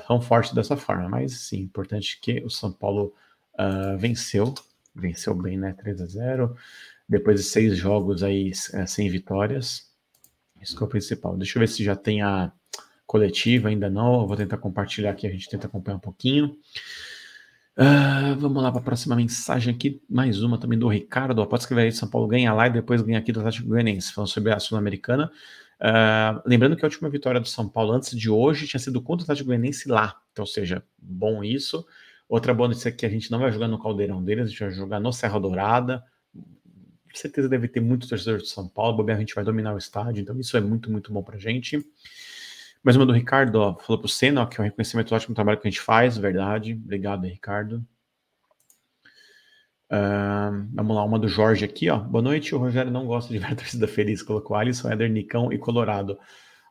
tão 0.06 0.20
forte 0.20 0.54
dessa 0.54 0.76
forma. 0.76 1.08
Mas, 1.08 1.40
sim, 1.40 1.60
importante 1.60 2.18
que 2.20 2.42
o 2.44 2.50
São 2.50 2.72
Paulo 2.72 3.14
venceu 3.98 4.54
venceu 4.94 5.34
bem, 5.34 5.58
né? 5.58 5.72
3 5.72 6.00
a 6.02 6.06
0 6.06 6.56
Depois 7.08 7.40
de 7.40 7.46
seis 7.46 7.76
jogos 7.76 8.22
aí 8.22 8.52
é, 8.72 8.86
sem 8.86 9.08
vitórias. 9.08 9.90
Isso 10.60 10.76
que 10.76 10.82
é 10.82 10.86
o 10.86 10.88
principal. 10.88 11.36
Deixa 11.36 11.58
eu 11.58 11.60
ver 11.60 11.68
se 11.68 11.82
já 11.82 11.96
tem 11.96 12.22
a 12.22 12.52
coletiva, 13.06 13.68
ainda 13.68 13.88
não. 13.88 14.20
Eu 14.20 14.26
vou 14.26 14.36
tentar 14.36 14.58
compartilhar 14.58 15.10
aqui, 15.10 15.26
a 15.26 15.30
gente 15.30 15.48
tenta 15.48 15.66
acompanhar 15.66 15.96
um 15.96 16.00
pouquinho. 16.00 16.56
Uh, 17.76 18.38
vamos 18.38 18.62
lá 18.62 18.70
para 18.70 18.80
a 18.80 18.84
próxima 18.84 19.16
mensagem 19.16 19.74
aqui. 19.74 20.02
Mais 20.08 20.42
uma 20.42 20.58
também 20.58 20.78
do 20.78 20.86
Ricardo. 20.86 21.44
Pode 21.46 21.62
escrever 21.62 21.82
aí: 21.82 21.92
São 21.92 22.08
Paulo 22.08 22.28
ganha 22.28 22.52
lá 22.52 22.66
e 22.66 22.70
depois 22.70 23.00
ganha 23.00 23.18
aqui 23.18 23.32
do 23.32 23.40
Atlético 23.40 23.68
Goianiense, 23.68 24.12
falando 24.12 24.28
sobre 24.28 24.52
a 24.52 24.60
Sul-Americana. 24.60 25.32
Uh, 25.80 26.42
lembrando 26.44 26.76
que 26.76 26.84
a 26.84 26.88
última 26.88 27.08
vitória 27.08 27.40
do 27.40 27.48
São 27.48 27.66
Paulo 27.66 27.92
antes 27.92 28.10
de 28.10 28.28
hoje 28.28 28.66
tinha 28.66 28.78
sido 28.78 29.00
contra 29.00 29.22
o 29.22 29.24
Atlético 29.24 29.46
Goianiense 29.46 29.88
lá. 29.88 30.20
Então, 30.30 30.44
seja, 30.44 30.84
bom 30.98 31.42
isso. 31.42 31.86
Outra 32.28 32.52
boa 32.52 32.68
notícia 32.68 32.90
é 32.90 32.92
que 32.92 33.06
a 33.06 33.08
gente 33.08 33.30
não 33.30 33.38
vai 33.38 33.50
jogar 33.50 33.66
no 33.66 33.80
caldeirão 33.82 34.22
deles, 34.22 34.46
a 34.46 34.48
gente 34.48 34.60
vai 34.60 34.70
jogar 34.70 35.00
no 35.00 35.12
Serra 35.12 35.40
Dourada. 35.40 36.04
Com 36.32 37.16
certeza 37.16 37.48
deve 37.48 37.66
ter 37.66 37.80
muito 37.80 38.08
torcedor 38.08 38.38
de 38.38 38.48
São 38.48 38.68
Paulo, 38.68 39.04
a 39.10 39.14
gente 39.16 39.34
vai 39.34 39.42
dominar 39.42 39.74
o 39.74 39.78
estádio, 39.78 40.20
então 40.20 40.38
isso 40.38 40.56
é 40.56 40.60
muito, 40.60 40.90
muito 40.92 41.12
bom 41.12 41.24
pra 41.24 41.38
gente. 41.38 41.84
Mais 42.84 42.96
uma 42.96 43.04
do 43.04 43.12
Ricardo, 43.12 43.56
ó, 43.56 43.74
falou 43.74 43.98
pro 43.98 44.08
Senna, 44.08 44.42
ó, 44.42 44.46
que 44.46 44.60
é 44.60 44.62
um 44.62 44.64
reconhecimento 44.64 45.12
ótimo 45.14 45.34
do 45.34 45.36
trabalho 45.36 45.58
que 45.58 45.66
a 45.66 45.70
gente 45.70 45.80
faz, 45.80 46.16
verdade. 46.16 46.74
Obrigado, 46.74 47.24
Ricardo. 47.24 47.84
Uh, 49.90 50.68
vamos 50.72 50.94
lá, 50.94 51.04
uma 51.04 51.18
do 51.18 51.26
Jorge 51.26 51.64
aqui, 51.64 51.90
ó. 51.90 51.98
Boa 51.98 52.22
noite, 52.22 52.54
o 52.54 52.58
Rogério 52.58 52.92
não 52.92 53.06
gosta 53.06 53.32
de 53.32 53.40
ver 53.40 53.52
a 53.52 53.56
torcida 53.56 53.88
feliz, 53.88 54.22
colocou 54.22 54.56
Alisson, 54.56 54.88
Éder, 54.88 55.10
Nicão 55.10 55.52
e 55.52 55.58
Colorado. 55.58 56.16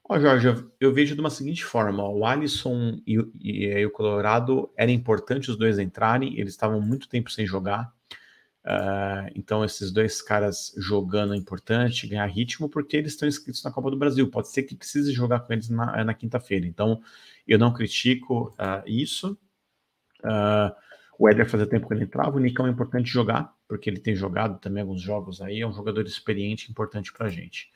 Ó, 0.08 0.18
Jorge, 0.18 0.48
eu, 0.48 0.72
eu 0.80 0.94
vejo 0.94 1.16
de 1.16 1.20
uma 1.20 1.30
seguinte 1.30 1.66
forma: 1.66 2.02
ó, 2.02 2.12
o 2.12 2.26
Alisson 2.26 3.02
e, 3.06 3.18
e, 3.42 3.66
e, 3.66 3.86
o 3.86 3.92
Colorado 3.92 4.72
era 4.78 4.90
importante 4.90 5.52
os 5.52 5.58
dois 5.58 5.78
entrarem, 5.78 6.40
eles 6.40 6.54
estavam 6.54 6.80
muito 6.80 7.10
tempo 7.10 7.30
sem 7.30 7.46
jogar. 7.46 7.94
Uh, 8.66 9.32
então, 9.36 9.66
esses 9.66 9.92
dois 9.92 10.22
caras 10.22 10.74
jogando 10.78 11.34
é 11.34 11.38
importante, 11.38 12.08
ganhar 12.08 12.26
ritmo, 12.28 12.70
porque 12.70 12.96
eles 12.96 13.14
estão 13.14 13.28
inscritos 13.28 13.64
na 13.64 13.72
Copa 13.72 13.92
do 13.92 13.98
Brasil. 13.98 14.30
Pode 14.30 14.48
ser 14.50 14.64
que 14.64 14.76
precise 14.76 15.12
jogar 15.12 15.42
com 15.42 15.52
eles 15.52 15.70
na, 15.70 16.04
na 16.06 16.14
quinta-feira. 16.14 16.66
Então, 16.66 17.02
eu 17.46 17.60
não 17.60 17.74
critico 17.74 18.56
uh, 18.60 18.88
isso. 18.88 19.38
Uh, 20.24 20.74
o 21.20 21.28
Éder 21.28 21.48
fazia 21.50 21.68
tempo 21.68 21.86
que 21.86 21.94
ele 21.94 22.06
entrava. 22.06 22.38
O 22.38 22.40
Nicão 22.40 22.66
é 22.66 22.70
importante 22.70 23.10
jogar, 23.10 23.54
porque 23.68 23.90
ele 23.90 24.00
tem 24.00 24.16
jogado 24.16 24.58
também 24.58 24.82
alguns 24.82 25.02
jogos 25.02 25.42
aí. 25.42 25.60
É 25.60 25.68
um 25.68 25.74
jogador 25.74 26.06
experiente, 26.06 26.72
importante 26.72 27.12
para 27.12 27.28
a 27.28 27.30
gente. 27.30 27.70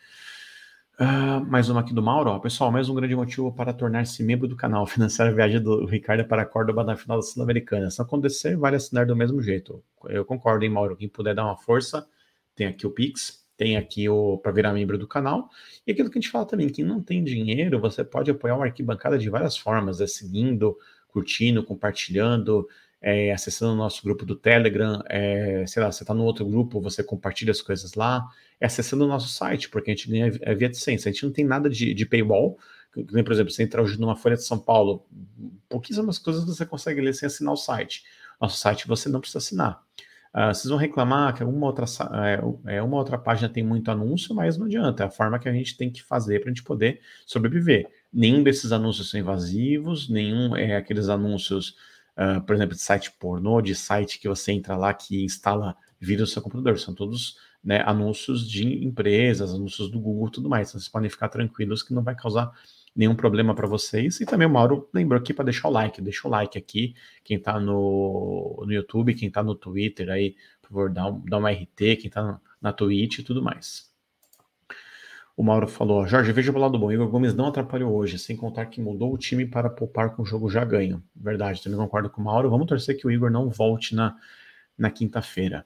Uh, 0.98 1.44
mais 1.46 1.70
uma 1.70 1.82
aqui 1.82 1.94
do 1.94 2.02
Mauro. 2.02 2.30
Ó. 2.30 2.40
Pessoal, 2.40 2.72
mais 2.72 2.88
um 2.88 2.96
grande 2.96 3.14
motivo 3.18 3.52
para 3.52 3.74
tornar-se 3.74 4.24
membro 4.24 4.48
do 4.48 4.56
canal. 4.56 4.86
Financiar 4.88 5.28
a 5.28 5.32
viagem 5.32 5.62
do 5.62 5.86
Ricardo 5.86 6.24
para 6.24 6.46
Córdoba 6.46 6.86
na 6.86 6.96
final 6.96 7.18
da 7.18 7.22
Sul-Americana. 7.22 7.92
Se 7.92 8.02
acontecer, 8.02 8.56
vale 8.56 8.78
assinar 8.78 9.06
do 9.06 9.14
mesmo 9.14 9.42
jeito. 9.42 9.84
Eu 10.06 10.24
concordo, 10.24 10.64
hein, 10.64 10.72
Mauro? 10.72 10.96
Quem 10.96 11.10
puder 11.10 11.36
dar 11.36 11.44
uma 11.44 11.58
força, 11.58 12.08
tem 12.56 12.68
aqui 12.68 12.88
o 12.88 12.92
Pix, 12.92 13.46
tem 13.58 13.76
aqui 13.76 14.08
o 14.08 14.38
para 14.38 14.54
virar 14.54 14.72
membro 14.72 14.98
do 14.98 15.06
canal. 15.06 15.50
E 15.86 15.92
aquilo 15.92 16.10
que 16.10 16.18
a 16.18 16.22
gente 16.22 16.32
fala 16.32 16.46
também, 16.46 16.70
quem 16.70 16.86
não 16.86 17.04
tem 17.04 17.22
dinheiro, 17.22 17.78
você 17.78 18.06
pode 18.06 18.32
apoiar 18.32 18.56
o 18.56 18.64
Arquibancada 18.64 19.18
de 19.18 19.30
várias 19.30 19.58
formas, 19.58 20.00
é 20.00 20.08
seguindo, 20.08 20.78
curtindo, 21.10 21.62
compartilhando, 21.62 22.68
é, 23.04 23.34
acessando 23.34 23.74
o 23.74 23.76
nosso 23.76 24.02
grupo 24.02 24.26
do 24.26 24.34
Telegram, 24.34 25.04
é, 25.10 25.66
sei 25.68 25.84
lá, 25.84 25.92
você 25.92 26.04
está 26.04 26.14
no 26.14 26.24
outro 26.24 26.46
grupo, 26.46 26.80
você 26.80 27.04
compartilha 27.04 27.52
as 27.52 27.62
coisas 27.62 27.94
lá, 27.96 28.26
é 28.62 28.66
acessando 28.66 29.04
o 29.04 29.08
nosso 29.08 29.28
site, 29.28 29.70
porque 29.70 29.92
a 29.92 29.94
gente 29.94 30.10
ganha 30.10 30.32
é 30.42 30.56
via 30.56 30.70
AdSense, 30.70 31.10
a 31.10 31.12
gente 31.12 31.26
não 31.26 31.34
tem 31.34 31.44
nada 31.44 31.70
de, 31.70 31.94
de 31.94 32.06
paywall, 32.06 32.58
por 32.94 33.34
exemplo, 33.34 33.52
você 33.52 33.64
entrar 33.64 33.82
hoje 33.82 34.00
numa 34.00 34.16
Folha 34.16 34.36
de 34.36 34.44
São 34.44 34.58
Paulo, 34.58 35.06
pouquíssimas 35.68 36.18
coisas 36.18 36.46
você 36.46 36.66
consegue 36.66 37.02
ler 37.02 37.14
sem 37.14 37.28
assinar 37.28 37.54
o 37.54 37.58
site. 37.58 38.04
Nosso 38.40 38.58
site 38.58 38.88
você 38.88 39.10
não 39.10 39.20
precisa 39.20 39.40
assinar. 39.40 39.82
Uh, 40.34 40.54
vocês 40.54 40.70
vão 40.70 40.78
reclamar 40.78 41.36
que 41.36 41.44
alguma 41.44 41.68
outra, 41.68 41.86
é, 42.66 42.76
é, 42.78 42.82
uma 42.82 42.98
outra 42.98 43.18
página 43.18 43.50
tem 43.50 43.64
muito 43.64 43.92
anúncio, 43.92 44.34
mas 44.34 44.58
não 44.58 44.66
adianta, 44.66 45.04
é 45.04 45.08
a 45.08 45.10
forma 45.10 45.38
que 45.38 45.48
a 45.48 45.54
gente 45.54 45.78
tem 45.78 45.92
que 45.92 46.02
fazer 46.02 46.40
para 46.40 46.50
a 46.50 46.54
gente 46.54 46.64
poder 46.64 47.02
sobreviver. 47.26 47.88
Nenhum 48.12 48.42
desses 48.42 48.72
anúncios 48.72 49.10
são 49.10 49.20
invasivos, 49.20 50.10
nenhum 50.10 50.56
é 50.56 50.76
aqueles 50.76 51.10
anúncios 51.10 51.76
uh, 52.18 52.42
por 52.42 52.56
exemplo, 52.56 52.76
de 52.76 52.82
site 52.82 53.12
pornô, 53.12 53.62
de 53.62 53.76
site 53.76 54.20
que 54.20 54.28
você 54.28 54.52
entra 54.52 54.76
lá 54.76 54.94
que 54.94 55.24
instala 55.24 55.76
vírus 56.00 56.30
no 56.30 56.34
seu 56.34 56.42
computador. 56.42 56.80
São 56.80 56.94
todos 56.94 57.38
né, 57.64 57.82
anúncios 57.86 58.50
de 58.50 58.86
empresas, 58.86 59.54
anúncios 59.54 59.90
do 59.90 60.00
Google 60.00 60.30
tudo 60.30 60.50
mais. 60.50 60.70
Então, 60.70 60.80
vocês 60.80 60.92
podem 60.92 61.10
ficar 61.10 61.30
tranquilos 61.30 61.82
que 61.82 61.94
não 61.94 62.04
vai 62.04 62.16
causar 62.16 62.52
nenhum 62.96 63.16
problema 63.16 63.56
para 63.56 63.68
vocês. 63.68 64.20
E 64.20 64.26
também 64.26 64.48
o 64.48 64.52
Mauro 64.52 64.90
lembrou 64.94 65.20
aqui 65.20 65.34
para 65.34 65.46
deixar 65.46 65.68
o 65.68 65.72
like. 65.72 66.02
Deixa 66.02 66.28
o 66.28 66.32
like 66.32 66.58
aqui. 66.58 66.96
Quem 67.24 67.38
está 67.38 67.60
no, 67.60 68.64
no 68.66 68.72
YouTube, 68.72 69.16
quem 69.16 69.28
está 69.28 69.42
no 69.42 69.56
Twitter 69.56 70.10
aí, 70.10 70.36
por 70.62 70.70
favor, 70.70 70.90
dá, 70.92 71.08
um, 71.08 71.20
dá 71.26 71.38
uma 71.38 71.52
RT. 71.52 71.76
Quem 71.78 72.08
está 72.08 72.40
na 72.62 72.74
Twitch 72.74 73.20
e 73.20 73.24
tudo 73.24 73.42
mais. 73.42 73.93
O 75.36 75.44
Mauro 75.44 75.68
falou: 75.68 76.06
Jorge, 76.08 76.32
veja 76.32 76.52
o 76.52 76.58
lado 76.58 76.78
bom. 76.78 76.92
Igor 76.92 77.08
Gomes 77.08 77.34
não 77.34 77.48
atrapalhou 77.48 77.94
hoje, 77.94 78.20
sem 78.20 78.36
contar 78.36 78.68
que 78.68 78.80
mudou 78.80 79.14
o 79.14 79.18
time 79.18 79.46
para 79.46 79.70
poupar 79.70 80.16
com 80.16 80.22
o 80.22 80.26
jogo 80.26 80.50
já 80.50 80.64
ganho. 80.64 81.04
Verdade, 81.16 81.62
também 81.62 81.78
concordo 81.78 82.10
com 82.10 82.22
o 82.22 82.26
Mauro. 82.26 82.50
Vamos 82.50 82.68
torcer 82.68 82.98
que 82.98 83.08
o 83.08 83.12
Igor 83.12 83.32
não 83.32 83.50
volte 83.50 83.96
na, 83.96 84.16
na 84.78 84.92
quinta-feira. 84.92 85.66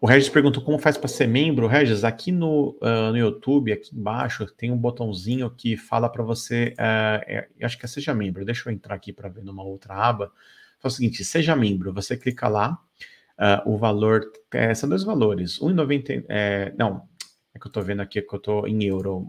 O 0.00 0.06
Regis 0.06 0.28
perguntou 0.28 0.62
como 0.62 0.78
faz 0.78 0.96
para 0.96 1.08
ser 1.08 1.26
membro. 1.26 1.66
Regis, 1.66 2.04
aqui 2.04 2.30
no, 2.30 2.76
uh, 2.80 3.10
no 3.10 3.16
YouTube, 3.16 3.72
aqui 3.72 3.96
embaixo, 3.96 4.46
tem 4.46 4.70
um 4.70 4.76
botãozinho 4.76 5.50
que 5.50 5.76
fala 5.76 6.08
para 6.08 6.22
você. 6.22 6.74
Uh, 6.78 7.22
é, 7.26 7.48
acho 7.62 7.76
que 7.78 7.84
é 7.84 7.88
Seja 7.88 8.14
Membro. 8.14 8.44
Deixa 8.44 8.68
eu 8.68 8.72
entrar 8.72 8.94
aqui 8.94 9.12
para 9.12 9.28
ver 9.28 9.42
numa 9.42 9.64
outra 9.64 9.94
aba. 9.94 10.32
Faz 10.78 10.94
o 10.94 10.96
seguinte: 10.98 11.24
Seja 11.24 11.56
Membro. 11.56 11.92
Você 11.92 12.16
clica 12.16 12.48
lá. 12.48 12.78
Uh, 13.38 13.72
o 13.72 13.76
valor. 13.76 14.22
É, 14.52 14.72
são 14.74 14.88
dois 14.88 15.02
valores. 15.02 15.58
1,90. 15.58 16.24
É, 16.28 16.72
não, 16.78 17.02
é 17.58 17.60
que 17.60 17.68
eu 17.68 17.72
tô 17.72 17.82
vendo 17.82 18.00
aqui 18.00 18.22
que 18.22 18.34
eu 18.34 18.40
tô 18.40 18.66
em 18.66 18.84
euro, 18.84 19.26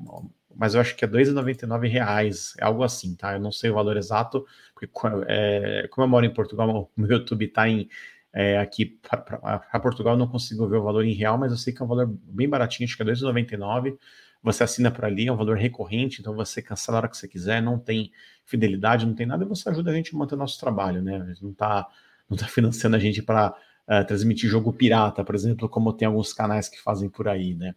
mas 0.56 0.76
eu 0.76 0.82
acho 0.82 0.96
que 0.96 1.06
é 1.06 1.08
2,99 1.08 1.88
reais, 1.90 2.54
é 2.60 2.66
algo 2.66 2.84
assim, 2.84 3.16
tá? 3.16 3.34
Eu 3.34 3.40
não 3.40 3.52
sei 3.52 3.70
o 3.70 3.74
valor 3.74 3.98
exato, 3.98 4.46
porque 4.74 4.90
é, 5.28 5.88
como 5.90 6.06
eu 6.06 6.10
moro 6.10 6.26
em 6.26 6.34
Portugal, 6.34 6.70
o 6.98 7.02
meu 7.02 7.10
YouTube 7.10 7.48
tá 7.48 7.68
em 7.68 7.90
é, 8.34 8.60
aqui 8.60 8.86
para 8.86 9.80
Portugal, 9.80 10.14
eu 10.14 10.20
não 10.20 10.28
consigo 10.28 10.68
ver 10.68 10.78
o 10.78 10.84
valor 10.84 11.04
em 11.04 11.14
real, 11.14 11.38
mas 11.38 11.52
eu 11.52 11.58
sei 11.58 11.74
que 11.74 11.82
é 11.82 11.86
um 11.86 11.88
valor 11.88 12.08
bem 12.08 12.48
baratinho, 12.48 12.88
acho 12.88 12.96
que 12.96 13.04
é 13.04 13.06
R$ 13.06 13.12
2,99. 13.12 13.98
Você 14.42 14.64
assina 14.64 14.90
por 14.90 15.04
ali, 15.04 15.28
é 15.28 15.32
um 15.32 15.36
valor 15.36 15.58
recorrente, 15.58 16.22
então 16.22 16.34
você 16.34 16.62
cancela 16.62 16.98
a 16.98 17.00
hora 17.00 17.10
que 17.10 17.18
você 17.18 17.28
quiser, 17.28 17.62
não 17.62 17.78
tem 17.78 18.12
fidelidade, 18.46 19.06
não 19.06 19.14
tem 19.14 19.26
nada, 19.26 19.44
e 19.44 19.48
você 19.48 19.68
ajuda 19.70 19.92
a 19.92 19.94
gente 19.94 20.16
a 20.16 20.18
manter 20.18 20.36
o 20.36 20.38
nosso 20.38 20.60
trabalho, 20.60 21.02
né? 21.02 21.34
Não 21.42 21.54
tá, 21.54 21.88
não 22.30 22.38
tá 22.38 22.46
financiando 22.48 22.96
a 22.96 23.00
gente 23.00 23.22
para 23.22 23.50
uh, 23.52 23.94
é, 23.94 24.04
transmitir 24.04 24.50
jogo 24.50 24.72
pirata, 24.72 25.24
por 25.26 25.36
exemplo, 25.36 25.68
como 25.68 25.92
tem 25.92 26.08
alguns 26.08 26.32
canais 26.34 26.70
que 26.70 26.82
fazem 26.82 27.10
por 27.10 27.28
aí, 27.28 27.54
né? 27.56 27.76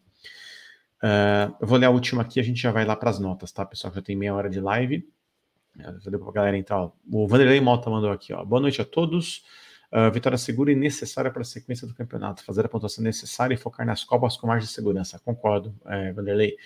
Uh, 1.03 1.57
eu 1.61 1.67
vou 1.67 1.79
ler 1.79 1.87
a 1.87 1.91
última 1.91 2.23
aqui, 2.23 2.39
a 2.39 2.43
gente 2.45 2.63
já 2.63 2.71
vai 2.71 2.85
lá 2.85 2.95
para 2.95 3.11
as 3.11 3.19
notas, 3.19 3.51
tá, 3.51 3.67
pessoal? 3.67 3.93
Já 3.93 4.01
tem 4.01 4.15
meia 4.15 4.35
hora 4.35 4.49
de 4.49 4.61
live. 4.61 5.07
Já 5.77 6.11
deu 6.11 6.21
para 6.21 6.29
a 6.29 6.33
galera 6.33 6.57
entrar. 6.57 6.79
Ó. 6.79 6.93
O 7.11 7.27
Vanderlei 7.27 7.61
Mota 7.61 7.91
mandou 7.91 8.11
aqui, 8.11 8.33
ó. 8.33 8.45
Boa 8.45 8.61
noite 8.61 8.81
a 8.81 8.85
todos. 8.85 9.45
Uh, 9.91 10.11
vitória 10.11 10.39
segura 10.39 10.71
e 10.71 10.75
necessária 10.75 11.31
para 11.31 11.43
a 11.43 11.45
sequência 11.45 11.87
do 11.87 11.95
campeonato. 11.95 12.45
Fazer 12.45 12.65
a 12.65 12.69
pontuação 12.69 13.03
necessária 13.03 13.55
e 13.55 13.57
focar 13.57 13.85
nas 13.85 14.05
Copas 14.05 14.37
com 14.37 14.47
mais 14.47 14.63
de 14.63 14.71
segurança. 14.71 15.19
Concordo, 15.19 15.75
é, 15.87 16.13
Vanderlei. 16.13 16.57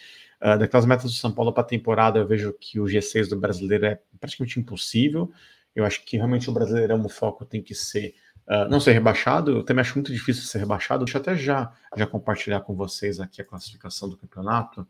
Uh, 0.41 0.59
daquelas 0.59 0.85
metas 0.85 1.05
do 1.05 1.17
São 1.17 1.33
Paulo 1.33 1.53
para 1.53 1.63
a 1.63 1.67
temporada, 1.67 2.19
eu 2.19 2.27
vejo 2.27 2.53
que 2.53 2.79
o 2.79 2.85
G6 2.85 3.29
do 3.29 3.39
brasileiro 3.39 3.87
é 3.87 4.01
praticamente 4.21 4.61
impossível. 4.61 5.33
Eu 5.75 5.85
acho 5.85 6.05
que 6.05 6.17
realmente 6.17 6.51
o 6.51 6.53
brasileirão, 6.53 7.03
o 7.05 7.09
foco 7.09 7.45
tem 7.45 7.63
que 7.63 7.75
ser 7.75 8.15
uh, 8.49 8.69
não 8.69 8.81
ser 8.81 8.93
rebaixado. 8.93 9.51
Eu 9.51 9.63
também 9.63 9.81
acho 9.81 9.95
muito 9.95 10.13
difícil 10.13 10.45
ser 10.45 10.59
rebaixado. 10.59 11.05
Deixa 11.05 11.19
eu 11.19 11.23
até 11.23 11.37
já, 11.37 11.73
já 11.97 12.07
compartilhar 12.07 12.61
com 12.61 12.75
vocês 12.75 13.21
aqui 13.21 13.41
a 13.41 13.45
classificação 13.45 14.09
do 14.09 14.17
campeonato. 14.17 14.87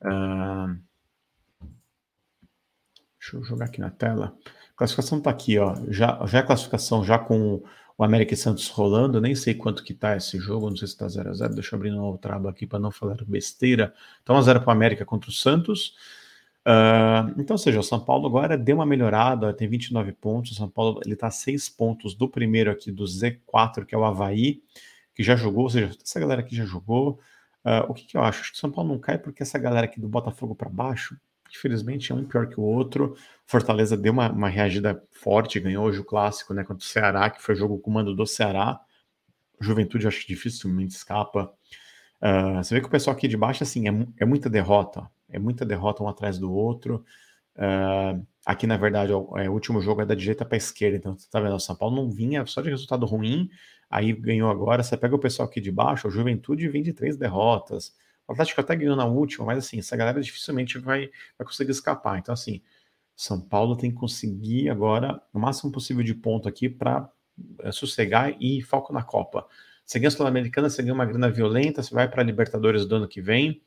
Uh, 0.00 0.78
deixa 3.18 3.36
eu 3.36 3.44
jogar 3.44 3.66
aqui 3.66 3.80
na 3.80 3.90
tela. 3.90 4.36
A 4.74 4.76
classificação 4.76 5.18
está 5.18 5.30
aqui, 5.30 5.58
ó. 5.58 5.76
Já, 5.88 6.24
já 6.26 6.38
é 6.38 6.40
a 6.40 6.46
classificação 6.46 7.04
já 7.04 7.18
com 7.18 7.62
o 7.96 8.04
América 8.04 8.34
e 8.34 8.36
Santos 8.36 8.68
rolando. 8.68 9.20
Nem 9.20 9.34
sei 9.34 9.54
quanto 9.54 9.84
que 9.84 9.94
tá 9.94 10.16
esse 10.16 10.38
jogo. 10.38 10.70
Não 10.70 10.76
sei 10.76 10.88
se 10.88 10.94
está 10.94 11.08
0 11.08 11.30
a 11.30 11.34
0 11.34 11.54
Deixa 11.54 11.74
eu 11.74 11.78
abrir 11.78 11.92
uma 11.92 12.04
outra 12.04 12.36
aba 12.36 12.50
aqui 12.50 12.66
para 12.66 12.78
não 12.78 12.90
falar 12.90 13.18
besteira. 13.26 13.94
Então, 14.22 14.36
1 14.36 14.42
0 14.42 14.60
para 14.60 14.68
o 14.68 14.72
América 14.72 15.04
contra 15.04 15.30
o 15.30 15.32
Santos. 15.32 15.94
Uh, 16.64 17.34
então, 17.40 17.54
ou 17.54 17.58
seja, 17.58 17.80
o 17.80 17.82
São 17.82 17.98
Paulo 17.98 18.26
agora 18.26 18.56
deu 18.56 18.76
uma 18.76 18.86
melhorada, 18.86 19.52
tem 19.52 19.68
29 19.68 20.12
pontos. 20.12 20.52
O 20.52 20.54
São 20.54 20.68
Paulo 20.68 21.00
ele 21.04 21.14
está 21.14 21.26
a 21.26 21.30
6 21.30 21.68
pontos 21.70 22.14
do 22.14 22.28
primeiro 22.28 22.70
aqui 22.70 22.92
do 22.92 23.04
Z4, 23.04 23.84
que 23.84 23.94
é 23.94 23.98
o 23.98 24.04
Havaí, 24.04 24.62
que 25.14 25.22
já 25.22 25.36
jogou, 25.36 25.64
ou 25.64 25.70
seja, 25.70 25.90
essa 26.02 26.20
galera 26.20 26.40
aqui 26.40 26.54
já 26.54 26.64
jogou. 26.64 27.18
Uh, 27.64 27.90
o 27.90 27.94
que, 27.94 28.04
que, 28.04 28.16
eu 28.16 28.22
acho? 28.22 28.40
Acho 28.40 28.52
que 28.52 28.56
o 28.58 28.60
São 28.60 28.70
Paulo 28.70 28.90
não 28.90 28.98
cai 28.98 29.18
porque 29.18 29.42
essa 29.42 29.58
galera 29.58 29.86
aqui 29.86 30.00
do 30.00 30.08
Botafogo 30.08 30.54
para 30.54 30.68
baixo, 30.68 31.16
infelizmente, 31.50 32.12
é 32.12 32.14
um 32.14 32.24
pior 32.24 32.48
que 32.48 32.58
o 32.58 32.62
outro. 32.62 33.16
Fortaleza 33.46 33.96
deu 33.96 34.12
uma, 34.12 34.30
uma 34.30 34.48
reagida 34.48 35.02
forte, 35.10 35.60
ganhou 35.60 35.84
hoje 35.84 36.00
o 36.00 36.04
clássico 36.04 36.54
né, 36.54 36.62
contra 36.64 36.84
o 36.84 36.88
Ceará, 36.88 37.28
que 37.30 37.42
foi 37.42 37.54
jogo 37.54 37.78
com 37.78 37.90
o 37.90 37.94
mando 37.94 38.14
do 38.14 38.26
Ceará. 38.26 38.80
Juventude, 39.60 40.08
acho 40.08 40.20
que 40.20 40.28
dificilmente 40.28 40.94
escapa. 40.94 41.52
Uh, 42.20 42.62
você 42.62 42.74
vê 42.74 42.80
que 42.80 42.86
o 42.86 42.90
pessoal 42.90 43.16
aqui 43.16 43.28
de 43.28 43.36
baixo, 43.36 43.62
assim, 43.62 43.88
é, 43.88 44.06
é 44.18 44.24
muita 44.24 44.48
derrota 44.48 45.08
é 45.32 45.38
muita 45.38 45.64
derrota 45.64 46.02
um 46.02 46.08
atrás 46.08 46.38
do 46.38 46.52
outro. 46.52 47.04
Uh, 47.56 48.24
aqui, 48.46 48.66
na 48.66 48.76
verdade, 48.76 49.12
o, 49.12 49.36
é, 49.36 49.48
o, 49.48 49.52
último 49.52 49.80
jogo 49.80 50.02
é 50.02 50.06
da 50.06 50.14
direita 50.14 50.44
para 50.44 50.56
esquerda, 50.56 50.96
então 50.96 51.18
você 51.18 51.28
tá 51.30 51.40
vendo, 51.40 51.54
o 51.54 51.60
São 51.60 51.76
Paulo 51.76 51.96
não 51.96 52.10
vinha 52.10 52.44
só 52.46 52.62
de 52.62 52.70
resultado 52.70 53.04
ruim, 53.04 53.50
aí 53.90 54.12
ganhou 54.12 54.50
agora. 54.50 54.82
Você 54.82 54.96
pega 54.96 55.14
o 55.14 55.18
pessoal 55.18 55.48
aqui 55.48 55.60
de 55.60 55.70
baixo, 55.70 56.08
o 56.08 56.10
Juventude 56.10 56.68
vem 56.68 56.82
de 56.82 56.92
três 56.92 57.16
derrotas. 57.16 57.94
O 58.26 58.32
Atlético 58.32 58.60
até 58.60 58.76
ganhou 58.76 58.96
na 58.96 59.04
última, 59.04 59.46
mas 59.46 59.58
assim, 59.58 59.78
essa 59.78 59.96
galera 59.96 60.20
dificilmente 60.20 60.78
vai, 60.78 61.10
vai 61.38 61.46
conseguir 61.46 61.72
escapar. 61.72 62.18
Então, 62.18 62.32
assim, 62.32 62.62
São 63.16 63.40
Paulo 63.40 63.76
tem 63.76 63.90
que 63.90 63.96
conseguir 63.96 64.70
agora 64.70 65.20
o 65.32 65.38
máximo 65.38 65.70
possível 65.72 66.02
de 66.02 66.14
ponto 66.14 66.48
aqui 66.48 66.68
para 66.68 67.10
é, 67.60 67.72
sossegar 67.72 68.34
e 68.40 68.62
foco 68.62 68.92
na 68.92 69.02
Copa. 69.02 69.46
Você 69.84 69.98
ganha 69.98 70.08
a 70.08 70.10
Sul-Americana, 70.12 70.70
você 70.70 70.82
ganha 70.82 70.94
uma 70.94 71.04
grana 71.04 71.28
violenta, 71.30 71.82
você 71.82 71.94
vai 71.94 72.08
para 72.08 72.22
a 72.22 72.24
Libertadores 72.24 72.86
do 72.86 72.96
ano 72.96 73.08
que 73.08 73.20
vem. 73.20 73.60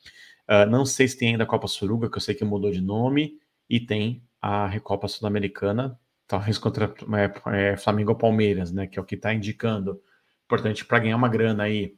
Uh, 0.50 0.70
não 0.70 0.86
sei 0.86 1.08
se 1.08 1.18
tem 1.18 1.30
ainda 1.30 1.44
a 1.44 1.48
Copa 1.48 1.68
Suruga, 1.68 2.10
que 2.10 2.18
eu 2.18 2.22
sei 2.22 2.36
que 2.36 2.46
mudou 2.46 2.72
de 2.72 2.82
nome, 2.82 3.40
e 3.70 3.80
tem 3.80 4.24
a 4.42 4.68
Recopa 4.68 5.08
Sul-Americana, 5.08 6.00
talvez 6.28 6.58
contra 6.60 6.94
é, 7.18 7.72
é, 7.72 7.78
Flamengo 7.78 8.12
ou 8.12 8.18
Palmeiras, 8.18 8.72
né? 8.72 8.88
Que 8.88 9.00
é 9.00 9.02
o 9.02 9.06
que 9.06 9.16
está 9.16 9.34
indicando. 9.34 10.02
Importante 10.46 10.86
para 10.86 11.00
ganhar 11.00 11.16
uma 11.16 11.30
grana 11.30 11.64
aí. 11.64 11.96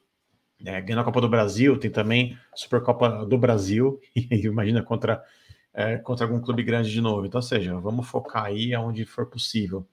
É, 0.65 0.81
ganhando 0.81 1.01
a 1.01 1.03
Copa 1.03 1.21
do 1.21 1.29
Brasil, 1.29 1.77
tem 1.77 1.91
também 1.91 2.37
Supercopa 2.55 3.25
do 3.25 3.37
Brasil, 3.37 3.99
e 4.15 4.45
imagina 4.47 4.81
contra, 4.81 5.23
é, 5.73 5.97
contra 5.97 6.25
algum 6.25 6.41
clube 6.41 6.63
grande 6.63 6.89
de 6.89 7.01
novo. 7.01 7.25
Então, 7.25 7.39
ou 7.39 7.43
seja, 7.43 7.77
vamos 7.79 8.07
focar 8.07 8.45
aí 8.45 8.73
aonde 8.73 9.05
for 9.05 9.27
possível. 9.27 9.87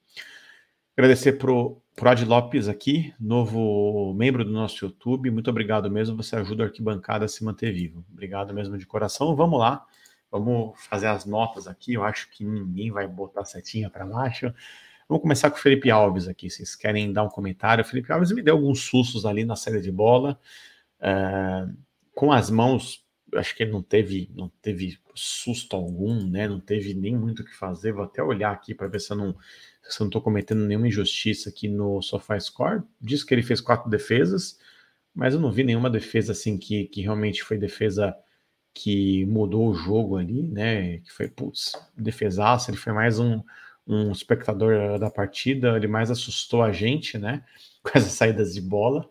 Agradecer 0.97 1.33
pro 1.33 1.81
Prod 1.93 2.21
Lopes 2.21 2.69
aqui, 2.69 3.13
novo 3.19 4.13
membro 4.13 4.45
do 4.45 4.51
nosso 4.51 4.85
YouTube. 4.85 5.29
Muito 5.29 5.49
obrigado 5.49 5.91
mesmo. 5.91 6.15
Você 6.15 6.37
ajuda 6.37 6.63
a 6.63 6.67
arquibancada 6.67 7.25
a 7.25 7.27
se 7.27 7.43
manter 7.43 7.73
vivo. 7.73 8.05
Obrigado 8.09 8.53
mesmo 8.53 8.77
de 8.77 8.85
coração. 8.85 9.35
Vamos 9.35 9.59
lá. 9.59 9.85
vamos 10.31 10.73
fazer 10.85 11.07
as 11.07 11.25
notas 11.25 11.67
aqui. 11.67 11.95
Eu 11.95 12.03
acho 12.05 12.29
que 12.31 12.45
ninguém 12.45 12.91
vai 12.91 13.05
botar 13.09 13.43
setinha 13.43 13.89
para 13.89 14.05
baixo. 14.05 14.53
Vamos 15.09 15.21
começar 15.21 15.51
com 15.51 15.57
o 15.57 15.59
Felipe 15.59 15.91
Alves 15.91 16.29
aqui. 16.29 16.49
Vocês 16.49 16.77
querem 16.77 17.11
dar 17.11 17.23
um 17.23 17.29
comentário? 17.29 17.83
O 17.83 17.87
Felipe 17.87 18.09
Alves 18.13 18.31
me 18.31 18.41
deu 18.41 18.55
alguns 18.55 18.79
sustos 18.79 19.25
ali 19.25 19.43
na 19.43 19.57
série 19.57 19.81
de 19.81 19.91
bola. 19.91 20.39
Uh, 21.01 21.75
com 22.13 22.31
as 22.31 22.49
mãos, 22.49 23.05
acho 23.35 23.53
que 23.53 23.63
ele 23.63 23.71
não 23.73 23.83
teve, 23.83 24.31
não 24.33 24.49
teve 24.61 24.97
susto 25.13 25.75
algum, 25.75 26.25
né? 26.25 26.47
Não 26.47 26.61
teve 26.61 26.93
nem 26.93 27.17
muito 27.17 27.41
o 27.41 27.45
que 27.45 27.53
fazer. 27.53 27.91
Vou 27.91 28.05
até 28.05 28.23
olhar 28.23 28.51
aqui 28.51 28.73
para 28.73 28.87
ver 28.87 29.01
se 29.01 29.11
eu 29.11 29.17
não 29.17 29.35
se 29.87 30.01
eu 30.01 30.05
não 30.05 30.09
estou 30.09 30.21
cometendo 30.21 30.65
nenhuma 30.65 30.87
injustiça 30.87 31.49
aqui 31.49 31.67
no 31.67 32.01
SofaScore. 32.01 32.83
Diz 32.99 33.23
que 33.23 33.33
ele 33.33 33.43
fez 33.43 33.61
quatro 33.61 33.89
defesas, 33.89 34.59
mas 35.13 35.33
eu 35.33 35.39
não 35.39 35.51
vi 35.51 35.63
nenhuma 35.63 35.89
defesa 35.89 36.31
assim 36.31 36.57
que, 36.57 36.85
que 36.85 37.01
realmente 37.01 37.43
foi 37.43 37.57
defesa 37.57 38.15
que 38.73 39.25
mudou 39.27 39.69
o 39.69 39.73
jogo 39.73 40.17
ali, 40.17 40.43
né? 40.43 40.97
Que 40.99 41.11
foi, 41.11 41.29
putz, 41.29 41.71
defesaça. 41.97 42.69
Ele 42.69 42.77
foi 42.77 42.91
mais 42.91 43.19
um, 43.19 43.41
um 43.87 44.11
espectador 44.11 44.99
da 44.99 45.09
partida, 45.09 45.77
ele 45.77 45.87
mais 45.87 46.11
assustou 46.11 46.61
a 46.61 46.71
gente, 46.71 47.17
né? 47.17 47.43
Com 47.81 47.91
essas 47.97 48.13
saídas 48.13 48.53
de 48.53 48.61
bola. 48.61 49.09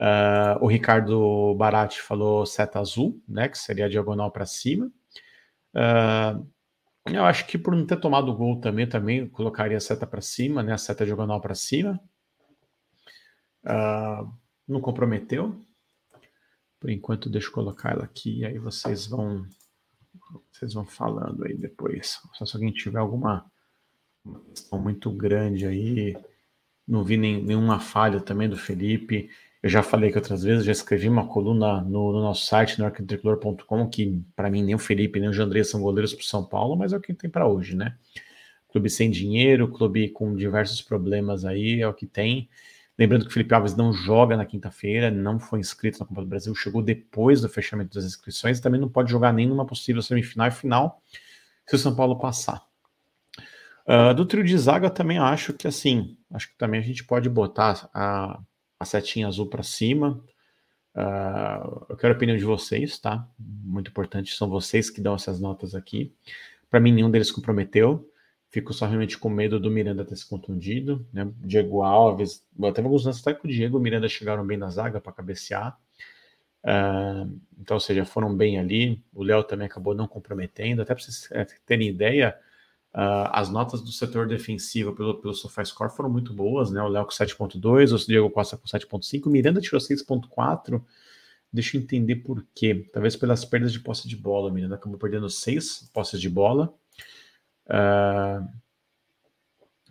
Uh, 0.00 0.62
o 0.62 0.66
Ricardo 0.68 1.54
Barati 1.56 2.00
falou 2.00 2.44
seta 2.44 2.78
azul, 2.78 3.20
né? 3.26 3.48
Que 3.48 3.58
seria 3.58 3.86
a 3.86 3.88
diagonal 3.88 4.30
para 4.30 4.46
cima. 4.46 4.92
Uh, 5.74 6.46
eu 7.16 7.24
acho 7.24 7.46
que 7.46 7.56
por 7.58 7.74
não 7.74 7.86
ter 7.86 8.00
tomado 8.00 8.30
o 8.30 8.36
gol 8.36 8.60
também, 8.60 8.88
também 8.88 9.28
colocaria 9.28 9.76
a 9.76 9.80
seta 9.80 10.06
para 10.06 10.20
cima, 10.20 10.62
né? 10.62 10.72
A 10.72 10.78
seta 10.78 11.04
diagonal 11.04 11.40
para 11.40 11.54
cima. 11.54 12.00
Uh, 13.64 14.32
não 14.66 14.80
comprometeu. 14.80 15.60
Por 16.80 16.90
enquanto, 16.90 17.30
deixa 17.30 17.48
eu 17.48 17.52
colocar 17.52 17.92
ela 17.92 18.04
aqui, 18.04 18.44
aí 18.44 18.58
vocês 18.58 19.06
vão 19.06 19.46
vocês 20.52 20.74
vão 20.74 20.84
falando 20.84 21.44
aí 21.44 21.56
depois. 21.56 22.20
Só 22.34 22.44
se 22.44 22.56
alguém 22.56 22.72
tiver 22.72 22.98
alguma 22.98 23.50
questão 24.50 24.78
muito 24.78 25.10
grande 25.10 25.66
aí, 25.66 26.16
não 26.86 27.04
vi 27.04 27.16
nem, 27.16 27.42
nenhuma 27.42 27.80
falha 27.80 28.20
também 28.20 28.48
do 28.48 28.56
Felipe. 28.56 29.30
Eu 29.62 29.68
já 29.68 29.82
falei 29.82 30.10
que 30.10 30.18
outras 30.18 30.44
vezes, 30.44 30.64
já 30.64 30.70
escrevi 30.70 31.08
uma 31.08 31.26
coluna 31.26 31.80
no, 31.82 32.12
no 32.12 32.22
nosso 32.22 32.46
site, 32.46 32.78
no 32.78 32.84
arquitricolor.com, 32.84 33.88
que 33.88 34.22
para 34.36 34.48
mim 34.48 34.62
nem 34.62 34.74
o 34.74 34.78
Felipe 34.78 35.18
nem 35.18 35.28
o 35.28 35.32
Jandrei 35.32 35.64
são 35.64 35.80
goleiros 35.80 36.14
para 36.14 36.24
São 36.24 36.44
Paulo, 36.44 36.76
mas 36.76 36.92
é 36.92 36.96
o 36.96 37.00
que 37.00 37.12
tem 37.12 37.28
para 37.28 37.46
hoje, 37.46 37.74
né? 37.74 37.96
Clube 38.68 38.88
sem 38.88 39.10
dinheiro, 39.10 39.68
clube 39.68 40.10
com 40.10 40.34
diversos 40.36 40.80
problemas 40.80 41.44
aí, 41.44 41.80
é 41.80 41.88
o 41.88 41.94
que 41.94 42.06
tem. 42.06 42.48
Lembrando 42.96 43.24
que 43.24 43.30
o 43.30 43.32
Felipe 43.32 43.54
Alves 43.54 43.74
não 43.74 43.92
joga 43.92 44.36
na 44.36 44.44
quinta-feira, 44.44 45.10
não 45.10 45.40
foi 45.40 45.58
inscrito 45.58 46.00
na 46.00 46.06
Copa 46.06 46.20
do 46.20 46.26
Brasil, 46.26 46.54
chegou 46.54 46.82
depois 46.82 47.40
do 47.40 47.48
fechamento 47.48 47.94
das 47.94 48.04
inscrições 48.04 48.60
também 48.60 48.80
não 48.80 48.88
pode 48.88 49.10
jogar 49.10 49.32
nem 49.32 49.46
numa 49.46 49.64
possível 49.66 50.02
semifinal 50.02 50.48
e 50.48 50.50
final 50.50 51.02
se 51.66 51.74
o 51.74 51.78
São 51.78 51.94
Paulo 51.94 52.18
passar. 52.18 52.66
Uh, 53.86 54.12
do 54.14 54.26
trio 54.26 54.44
de 54.44 54.56
zaga 54.58 54.90
também 54.90 55.18
acho 55.18 55.52
que 55.54 55.66
assim, 55.66 56.16
acho 56.30 56.48
que 56.48 56.58
também 56.58 56.78
a 56.78 56.82
gente 56.82 57.04
pode 57.04 57.28
botar 57.28 57.88
a, 57.94 58.38
a 58.78 58.84
setinha 58.84 59.26
azul 59.26 59.46
para 59.46 59.62
cima. 59.62 60.22
Uh, 60.94 61.86
eu 61.90 61.96
quero 61.96 62.14
a 62.14 62.16
opinião 62.16 62.36
de 62.36 62.44
vocês, 62.44 62.98
tá? 62.98 63.28
Muito 63.38 63.90
importante, 63.90 64.34
são 64.34 64.48
vocês 64.48 64.90
que 64.90 65.00
dão 65.00 65.14
essas 65.14 65.40
notas 65.40 65.74
aqui. 65.74 66.14
Para 66.70 66.80
mim, 66.80 66.92
nenhum 66.92 67.10
deles 67.10 67.30
comprometeu. 67.30 68.10
Fico 68.50 68.72
só 68.72 68.86
realmente 68.86 69.18
com 69.18 69.28
medo 69.28 69.60
do 69.60 69.70
Miranda 69.70 70.04
ter 70.04 70.16
se 70.16 70.26
contundido, 70.26 71.06
né? 71.12 71.30
Diego 71.36 71.82
Alves, 71.82 72.44
teve 72.74 72.86
alguns 72.86 73.04
lances 73.04 73.20
até 73.20 73.38
que 73.38 73.46
o 73.46 73.48
Diego 73.48 73.76
o 73.78 73.80
Miranda 73.80 74.08
chegaram 74.08 74.46
bem 74.46 74.56
na 74.56 74.70
zaga 74.70 75.00
para 75.00 75.12
cabecear. 75.12 75.78
Uh, 76.64 77.38
então, 77.58 77.76
ou 77.76 77.80
seja, 77.80 78.04
foram 78.04 78.34
bem 78.34 78.58
ali. 78.58 79.02
O 79.12 79.22
Léo 79.22 79.44
também 79.44 79.66
acabou 79.66 79.94
não 79.94 80.08
comprometendo. 80.08 80.82
Até 80.82 80.94
para 80.94 81.02
vocês 81.02 81.28
é, 81.30 81.44
terem 81.66 81.88
ideia, 81.88 82.36
uh, 82.94 83.30
as 83.32 83.48
notas 83.50 83.82
do 83.82 83.92
setor 83.92 84.26
defensivo 84.26 84.94
pelo, 84.94 85.20
pelo 85.20 85.34
SofaScore 85.34 85.94
foram 85.94 86.10
muito 86.10 86.32
boas, 86.32 86.70
né? 86.70 86.82
O 86.82 86.88
Léo 86.88 87.04
com 87.04 87.10
7.2, 87.10 87.92
o 87.92 88.06
Diego 88.06 88.30
Costa 88.30 88.56
com 88.56 88.66
7.5, 88.66 89.26
o 89.26 89.30
Miranda 89.30 89.60
tirou 89.60 89.80
6.4. 89.80 90.82
Deixa 91.52 91.76
eu 91.76 91.80
entender 91.80 92.16
por 92.16 92.46
quê. 92.54 92.88
Talvez 92.92 93.16
pelas 93.16 93.44
perdas 93.44 93.72
de 93.72 93.80
posse 93.80 94.06
de 94.06 94.16
bola. 94.16 94.52
Miranda 94.52 94.74
acabou 94.74 94.98
perdendo 94.98 95.30
seis 95.30 95.90
posses 95.94 96.20
de 96.20 96.28
bola. 96.28 96.74
Uh, 97.66 98.46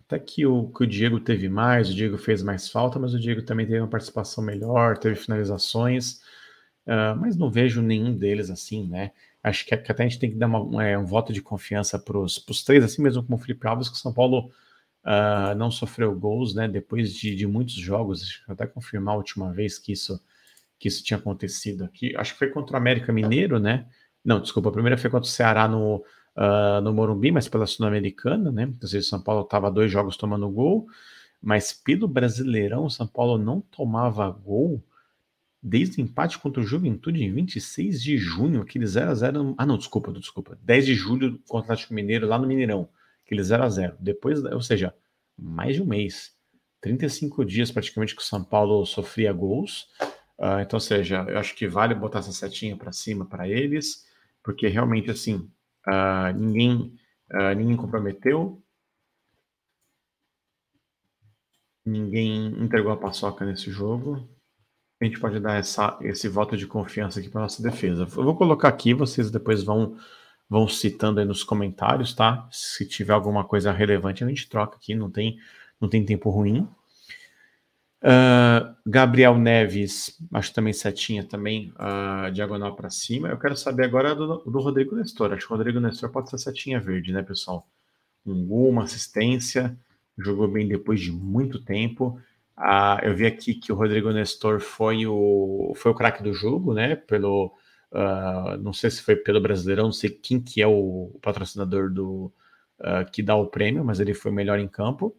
até 0.08 0.18
que 0.18 0.46
o, 0.46 0.68
que 0.70 0.84
o 0.84 0.86
Diego 0.86 1.20
teve 1.20 1.48
mais, 1.48 1.90
o 1.90 1.94
Diego 1.94 2.16
fez 2.16 2.42
mais 2.42 2.68
falta, 2.70 2.98
mas 2.98 3.12
o 3.12 3.20
Diego 3.20 3.42
também 3.42 3.66
teve 3.66 3.78
uma 3.78 3.88
participação 3.88 4.42
melhor, 4.42 4.96
teve 4.96 5.16
finalizações, 5.16 6.20
uh, 6.86 7.14
mas 7.20 7.36
não 7.36 7.50
vejo 7.50 7.82
nenhum 7.82 8.16
deles 8.16 8.48
assim, 8.48 8.88
né? 8.88 9.12
Acho 9.42 9.64
que, 9.64 9.74
até 9.74 10.02
a 10.02 10.08
gente 10.08 10.18
tem 10.18 10.30
que 10.30 10.36
dar 10.36 10.46
uma, 10.46 10.62
um, 10.62 10.80
é, 10.80 10.98
um 10.98 11.04
voto 11.04 11.32
de 11.32 11.40
confiança 11.40 11.98
para 11.98 12.18
os 12.18 12.64
três, 12.64 12.84
assim 12.84 13.02
mesmo 13.02 13.22
como 13.22 13.36
o 13.36 13.40
Felipe 13.40 13.66
Alves, 13.66 13.88
que 13.88 13.94
o 13.94 13.98
São 13.98 14.12
Paulo 14.12 14.50
uh, 15.04 15.54
não 15.56 15.70
sofreu 15.70 16.14
gols, 16.18 16.54
né? 16.54 16.68
Depois 16.68 17.14
de, 17.14 17.34
de 17.34 17.46
muitos 17.46 17.74
jogos, 17.74 18.22
acho 18.22 18.44
que 18.44 18.52
até 18.52 18.66
confirmar 18.66 19.14
a 19.14 19.18
última 19.18 19.52
vez 19.52 19.78
que 19.78 19.92
isso, 19.92 20.20
que 20.78 20.88
isso 20.88 21.02
tinha 21.04 21.18
acontecido 21.18 21.84
aqui. 21.84 22.14
Acho 22.16 22.32
que 22.32 22.38
foi 22.38 22.48
contra 22.50 22.74
o 22.74 22.76
América 22.76 23.12
Mineiro, 23.12 23.58
né? 23.58 23.86
Não, 24.24 24.40
desculpa, 24.40 24.68
a 24.68 24.72
primeira 24.72 24.98
foi 24.98 25.10
contra 25.10 25.28
o 25.28 25.32
Ceará 25.32 25.68
no, 25.68 26.04
uh, 26.36 26.80
no 26.82 26.92
Morumbi, 26.92 27.30
mas 27.30 27.48
pela 27.48 27.66
Sul-Americana, 27.66 28.50
né? 28.50 28.72
Ou 28.82 28.88
seja, 28.88 29.08
São 29.08 29.22
Paulo 29.22 29.42
estava 29.42 29.70
dois 29.70 29.90
jogos 29.90 30.16
tomando 30.16 30.50
gol, 30.50 30.86
mas 31.40 31.72
pelo 31.72 32.08
Brasileirão, 32.08 32.90
São 32.90 33.06
Paulo 33.06 33.38
não 33.38 33.60
tomava 33.60 34.28
gol 34.30 34.82
desde 35.68 36.00
o 36.00 36.04
empate 36.04 36.38
contra 36.38 36.62
o 36.62 36.66
Juventude 36.66 37.22
em 37.22 37.32
26 37.32 38.02
de 38.02 38.16
junho, 38.16 38.62
aquele 38.62 38.84
0x0. 38.84 39.54
Ah, 39.56 39.66
não, 39.66 39.76
desculpa, 39.78 40.12
desculpa. 40.12 40.58
10 40.62 40.86
de 40.86 40.94
julho 40.94 41.38
contra 41.48 41.56
o 41.70 41.72
Atlético 41.72 41.94
Mineiro, 41.94 42.26
lá 42.26 42.38
no 42.38 42.46
Mineirão, 42.46 42.88
aquele 43.24 43.42
0x0. 43.42 43.96
Depois, 44.00 44.42
ou 44.44 44.62
seja, 44.62 44.94
mais 45.36 45.76
de 45.76 45.82
um 45.82 45.86
mês. 45.86 46.32
35 46.80 47.44
dias 47.44 47.70
praticamente 47.70 48.14
que 48.14 48.22
o 48.22 48.24
São 48.24 48.42
Paulo 48.42 48.86
sofria 48.86 49.32
gols. 49.32 49.88
Uh, 50.38 50.60
então, 50.62 50.76
ou 50.76 50.80
seja, 50.80 51.26
eu 51.28 51.38
acho 51.38 51.54
que 51.54 51.66
vale 51.66 51.94
botar 51.94 52.20
essa 52.20 52.32
setinha 52.32 52.76
para 52.76 52.92
cima 52.92 53.26
para 53.26 53.48
eles, 53.48 54.06
porque 54.42 54.68
realmente, 54.68 55.10
assim, 55.10 55.50
Uh, 55.88 56.36
ninguém, 56.36 56.94
uh, 57.32 57.54
ninguém 57.56 57.76
comprometeu. 57.76 58.62
Ninguém 61.84 62.48
entregou 62.62 62.92
a 62.92 62.96
paçoca 62.96 63.46
nesse 63.46 63.70
jogo. 63.70 64.28
A 65.00 65.04
gente 65.04 65.20
pode 65.20 65.38
dar 65.38 65.54
essa, 65.58 65.96
esse 66.02 66.28
voto 66.28 66.56
de 66.56 66.66
confiança 66.66 67.20
aqui 67.20 67.28
para 67.28 67.42
nossa 67.42 67.62
defesa. 67.62 68.02
Eu 68.02 68.24
vou 68.24 68.36
colocar 68.36 68.68
aqui, 68.68 68.92
vocês 68.92 69.30
depois 69.30 69.62
vão, 69.62 69.96
vão 70.48 70.66
citando 70.66 71.20
aí 71.20 71.26
nos 71.26 71.44
comentários, 71.44 72.14
tá? 72.14 72.48
Se 72.50 72.86
tiver 72.86 73.12
alguma 73.12 73.44
coisa 73.44 73.70
relevante, 73.70 74.24
a 74.24 74.28
gente 74.28 74.48
troca 74.48 74.76
aqui, 74.76 74.94
não 74.94 75.10
tem, 75.10 75.38
não 75.80 75.88
tem 75.88 76.04
tempo 76.04 76.30
ruim. 76.30 76.68
Uh, 78.00 78.76
Gabriel 78.86 79.36
Neves, 79.36 80.16
acho 80.32 80.54
também 80.54 80.72
setinha 80.72 81.24
também, 81.24 81.72
uh, 81.76 82.30
diagonal 82.32 82.76
para 82.76 82.90
cima. 82.90 83.28
Eu 83.28 83.38
quero 83.38 83.56
saber 83.56 83.84
agora 83.84 84.14
do, 84.14 84.38
do, 84.38 84.60
Rodrigo 84.60 84.94
Nestor. 84.94 85.32
Acho 85.32 85.46
que 85.46 85.52
o 85.52 85.56
Rodrigo 85.56 85.80
Nestor 85.80 86.10
pode 86.10 86.30
ser 86.30 86.38
setinha 86.38 86.80
verde, 86.80 87.12
né, 87.12 87.22
pessoal? 87.22 87.68
Um 88.24 88.46
gol, 88.46 88.70
uma 88.70 88.84
assistência, 88.84 89.76
jogou 90.16 90.46
bem 90.46 90.68
depois 90.68 91.00
de 91.00 91.10
muito 91.10 91.60
tempo. 91.60 92.20
Uh, 92.58 92.98
eu 93.04 93.14
vi 93.14 93.24
aqui 93.24 93.54
que 93.54 93.72
o 93.72 93.76
Rodrigo 93.76 94.10
Nestor 94.10 94.60
foi 94.60 95.06
o, 95.06 95.72
foi 95.76 95.92
o 95.92 95.94
craque 95.94 96.22
do 96.22 96.32
jogo, 96.34 96.74
né? 96.74 96.96
Pelo, 96.96 97.54
não 98.60 98.72
sei 98.72 98.90
se 98.90 99.02
foi 99.02 99.16
pelo 99.16 99.40
Brasileirão, 99.40 99.84
não 99.84 99.92
sei 99.92 100.10
quem 100.10 100.40
que 100.40 100.60
é 100.60 100.66
o 100.66 101.16
patrocinador 101.22 101.90
do 101.90 102.32
que 103.12 103.22
dá 103.22 103.34
o 103.36 103.46
prêmio, 103.46 103.84
mas 103.84 104.00
ele 104.00 104.12
foi 104.14 104.30
o 104.30 104.34
melhor 104.34 104.58
em 104.58 104.68
campo. 104.68 105.16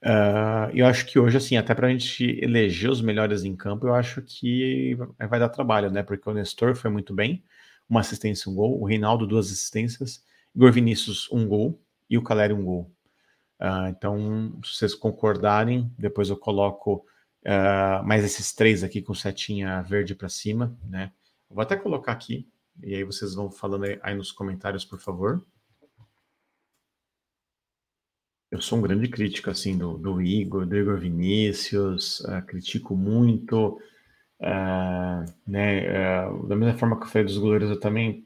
Uh, 0.00 0.70
eu 0.72 0.86
acho 0.86 1.06
que 1.06 1.18
hoje, 1.18 1.36
assim, 1.36 1.56
até 1.56 1.74
para 1.74 1.88
a 1.88 1.90
gente 1.90 2.38
eleger 2.40 2.88
os 2.88 3.02
melhores 3.02 3.44
em 3.44 3.56
campo, 3.56 3.86
eu 3.86 3.94
acho 3.94 4.22
que 4.22 4.96
vai 5.28 5.40
dar 5.40 5.48
trabalho, 5.48 5.90
né? 5.90 6.02
Porque 6.02 6.28
o 6.28 6.32
Nestor 6.32 6.76
foi 6.76 6.90
muito 6.90 7.12
bem, 7.12 7.42
uma 7.88 8.00
assistência, 8.00 8.50
um 8.50 8.54
gol, 8.54 8.80
o 8.80 8.84
Reinaldo, 8.84 9.26
duas 9.26 9.46
assistências, 9.46 10.24
Igor 10.54 10.72
Vinícius, 10.72 11.28
um 11.32 11.46
gol, 11.46 11.80
e 12.08 12.16
o 12.16 12.22
Caleri, 12.22 12.52
um 12.52 12.64
gol. 12.64 12.90
Uh, 13.60 13.88
então, 13.88 14.60
se 14.64 14.76
vocês 14.76 14.94
concordarem, 14.94 15.92
depois 15.98 16.30
eu 16.30 16.36
coloco 16.36 17.04
uh, 17.44 18.04
mais 18.04 18.24
esses 18.24 18.52
três 18.52 18.84
aqui 18.84 19.02
com 19.02 19.14
setinha 19.14 19.82
verde 19.82 20.14
para 20.14 20.28
cima, 20.28 20.76
né? 20.84 21.12
vou 21.50 21.62
até 21.62 21.76
colocar 21.76 22.12
aqui, 22.12 22.48
e 22.82 22.94
aí 22.94 23.02
vocês 23.02 23.34
vão 23.34 23.50
falando 23.50 23.84
aí 24.02 24.14
nos 24.14 24.30
comentários, 24.30 24.84
por 24.84 25.00
favor. 25.00 25.44
Eu 28.50 28.60
sou 28.62 28.78
um 28.78 28.82
grande 28.82 29.08
crítico 29.08 29.50
assim 29.50 29.76
do, 29.76 29.98
do 29.98 30.22
Igor, 30.22 30.64
do 30.64 30.76
Igor 30.76 30.98
Vinícius, 30.98 32.20
uh, 32.20 32.40
critico 32.46 32.96
muito, 32.96 33.80
né? 35.46 36.30
Da 36.46 36.54
mesma 36.54 36.78
forma 36.78 36.96
que 36.96 37.06
eu 37.06 37.08
falei 37.08 37.26
dos 37.26 37.38
goleiros, 37.38 37.70
eu 37.70 37.80
também, 37.80 38.24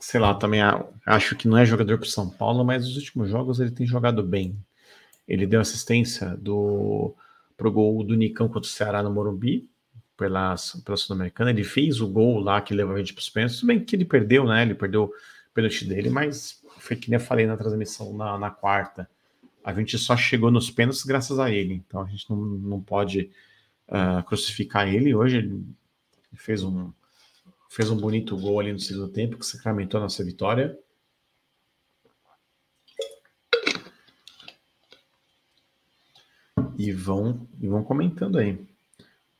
sei 0.00 0.18
lá, 0.18 0.34
também 0.34 0.60
acho 1.06 1.36
que 1.36 1.46
não 1.46 1.58
é 1.58 1.64
jogador 1.64 1.98
para 1.98 2.08
São 2.08 2.28
Paulo, 2.28 2.64
mas 2.64 2.84
nos 2.84 2.96
últimos 2.96 3.28
jogos 3.28 3.60
ele 3.60 3.70
tem 3.70 3.86
jogado 3.86 4.22
bem. 4.22 4.56
Ele 5.28 5.46
deu 5.46 5.60
assistência 5.60 6.36
do 6.36 7.14
pro 7.56 7.70
gol 7.70 8.02
do 8.02 8.14
Nicão 8.14 8.48
contra 8.48 8.62
o 8.62 8.72
Ceará 8.72 9.02
no 9.02 9.12
Morumbi, 9.12 9.68
pela, 10.16 10.54
pela 10.84 10.96
Sul-Americana. 10.96 11.50
Ele 11.50 11.62
fez 11.62 12.00
o 12.00 12.08
gol 12.08 12.40
lá 12.40 12.60
que 12.60 12.74
levou 12.74 12.94
a 12.94 12.98
gente 12.98 13.12
para 13.12 13.20
os 13.20 13.28
pênaltis. 13.28 13.62
Bem 13.62 13.84
que 13.84 13.94
ele 13.94 14.04
perdeu, 14.04 14.46
né? 14.46 14.62
Ele 14.62 14.74
perdeu 14.74 15.04
o 15.04 15.12
pênalti 15.54 15.84
dele, 15.86 16.08
mas 16.08 16.62
foi 16.78 16.96
que 16.96 17.10
nem 17.10 17.18
eu 17.18 17.24
falei 17.24 17.46
na 17.46 17.56
transmissão 17.56 18.16
na, 18.16 18.38
na 18.38 18.50
quarta. 18.50 19.08
A 19.62 19.74
gente 19.74 19.98
só 19.98 20.16
chegou 20.16 20.50
nos 20.50 20.70
pênaltis 20.70 21.04
graças 21.04 21.38
a 21.38 21.50
ele. 21.50 21.74
Então 21.86 22.00
a 22.00 22.06
gente 22.06 22.28
não, 22.30 22.36
não 22.36 22.80
pode 22.80 23.30
uh, 23.88 24.22
crucificar 24.24 24.88
ele. 24.88 25.14
Hoje 25.14 25.38
ele 25.38 25.62
fez 26.34 26.62
um, 26.62 26.90
fez 27.70 27.88
um 27.88 27.96
bonito 27.96 28.36
gol 28.36 28.58
ali 28.58 28.72
no 28.72 28.80
segundo 28.80 29.12
tempo 29.12 29.38
que 29.38 29.46
sacramentou 29.46 29.98
a 29.98 30.02
nossa 30.02 30.24
vitória. 30.24 30.76
E 36.76 36.92
vão, 36.92 37.46
e 37.60 37.68
vão 37.68 37.84
comentando 37.84 38.38
aí. 38.38 38.58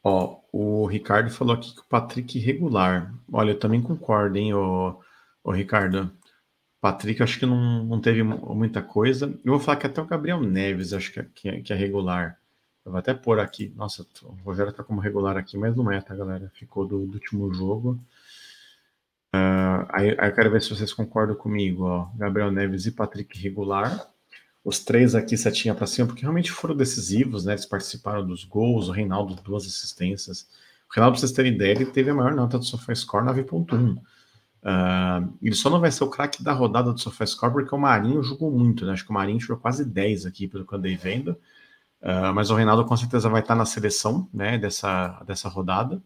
Ó, 0.02 0.40
o 0.52 0.86
Ricardo 0.86 1.30
falou 1.30 1.54
aqui 1.54 1.74
que 1.74 1.80
o 1.80 1.84
Patrick 1.84 2.38
regular. 2.38 3.12
Olha, 3.32 3.50
eu 3.50 3.58
também 3.58 3.82
concordo, 3.82 4.38
hein, 4.38 4.54
o, 4.54 4.98
o 5.42 5.50
Ricardo. 5.50 6.10
Patrick, 6.80 7.22
acho 7.22 7.38
que 7.38 7.46
não, 7.46 7.84
não 7.84 8.00
teve 8.00 8.22
muita 8.22 8.82
coisa. 8.82 9.26
Eu 9.44 9.52
vou 9.52 9.60
falar 9.60 9.76
que 9.76 9.86
até 9.86 10.00
o 10.00 10.06
Gabriel 10.06 10.40
Neves, 10.40 10.92
acho 10.92 11.12
que, 11.12 11.20
é, 11.20 11.26
que, 11.34 11.48
é, 11.48 11.60
que 11.60 11.72
é 11.72 11.76
regular. 11.76 12.38
Eu 12.84 12.92
vou 12.92 12.98
até 12.98 13.12
pôr 13.12 13.40
aqui. 13.40 13.72
Nossa, 13.76 14.06
o 14.22 14.32
Rogério 14.44 14.72
tá 14.72 14.82
como 14.84 15.00
regular 15.00 15.36
aqui, 15.36 15.58
mas 15.58 15.76
não 15.76 15.90
é, 15.90 16.00
tá, 16.00 16.14
galera? 16.14 16.50
Ficou 16.54 16.86
do, 16.86 17.06
do 17.06 17.14
último 17.14 17.52
jogo. 17.52 18.00
Uh, 19.34 19.86
aí, 19.90 20.10
eu 20.10 20.34
quero 20.34 20.50
ver 20.50 20.60
se 20.62 20.70
vocês 20.70 20.92
concordam 20.92 21.36
comigo, 21.36 21.84
ó. 21.84 22.08
Gabriel 22.16 22.50
Neves 22.50 22.86
e 22.86 22.92
Patrick 22.92 23.38
regular. 23.38 24.08
Os 24.64 24.80
três 24.80 25.14
aqui 25.14 25.36
setinha 25.36 25.74
para 25.74 25.86
cima, 25.86 26.08
porque 26.08 26.22
realmente 26.22 26.50
foram 26.50 26.76
decisivos, 26.76 27.44
né? 27.44 27.52
Eles 27.52 27.64
participaram 27.64 28.26
dos 28.26 28.44
gols, 28.44 28.88
o 28.88 28.92
Reinaldo 28.92 29.34
duas 29.42 29.64
assistências. 29.64 30.48
O 30.90 30.94
Reinaldo, 30.94 31.14
pra 31.14 31.20
vocês 31.20 31.32
terem 31.32 31.54
ideia, 31.54 31.72
ele 31.72 31.86
teve 31.86 32.10
a 32.10 32.14
maior 32.14 32.34
nota 32.34 32.58
do 32.58 32.64
SofaScore, 32.64 33.24
9.1. 33.24 33.96
Uh, 34.62 35.32
ele 35.40 35.54
só 35.54 35.70
não 35.70 35.80
vai 35.80 35.90
ser 35.90 36.04
o 36.04 36.10
craque 36.10 36.42
da 36.42 36.52
rodada 36.52 36.92
do 36.92 37.00
SofaScore 37.00 37.52
porque 37.52 37.74
o 37.74 37.78
Marinho 37.78 38.22
jogou 38.22 38.50
muito, 38.50 38.84
né? 38.84 38.92
Acho 38.92 39.04
que 39.04 39.10
o 39.10 39.14
Marinho 39.14 39.38
tirou 39.38 39.56
quase 39.56 39.84
10 39.84 40.26
aqui, 40.26 40.46
pelo 40.46 40.66
que 40.66 40.74
eu 40.74 40.78
andei 40.78 40.96
vendo. 40.96 41.30
Uh, 42.02 42.34
mas 42.34 42.50
o 42.50 42.54
Reinaldo 42.54 42.84
com 42.84 42.96
certeza 42.96 43.28
vai 43.28 43.40
estar 43.40 43.54
na 43.54 43.64
seleção, 43.64 44.28
né? 44.32 44.58
Dessa, 44.58 45.22
dessa 45.26 45.48
rodada. 45.48 46.02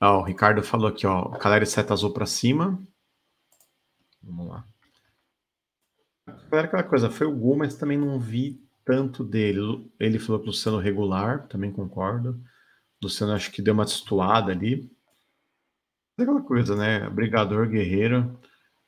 Ó, 0.00 0.20
o 0.20 0.24
Ricardo 0.24 0.62
falou 0.62 0.88
aqui, 0.88 1.06
ó, 1.06 1.30
Caleri 1.38 1.66
seta 1.66 1.94
azul 1.94 2.12
para 2.12 2.26
cima. 2.26 2.82
Vamos 4.22 4.48
lá. 4.48 4.64
Era 6.50 6.66
aquela 6.66 6.82
coisa, 6.82 7.10
foi 7.10 7.26
o 7.26 7.36
gol, 7.36 7.56
mas 7.56 7.76
também 7.76 7.96
não 7.96 8.18
vi 8.18 8.60
tanto 8.84 9.24
dele. 9.24 9.90
Ele 9.98 10.18
falou 10.18 10.40
que 10.40 10.46
o 10.46 10.48
Luciano 10.48 10.78
regular, 10.78 11.46
também 11.48 11.72
concordo. 11.72 12.40
O 13.00 13.06
Luciano 13.06 13.32
acho 13.32 13.50
que 13.50 13.62
deu 13.62 13.74
uma 13.74 13.84
destoada 13.84 14.52
ali. 14.52 14.90
É 16.18 16.22
aquela 16.22 16.42
coisa, 16.42 16.74
né? 16.76 17.08
Brigador, 17.10 17.68
guerreiro. 17.68 18.38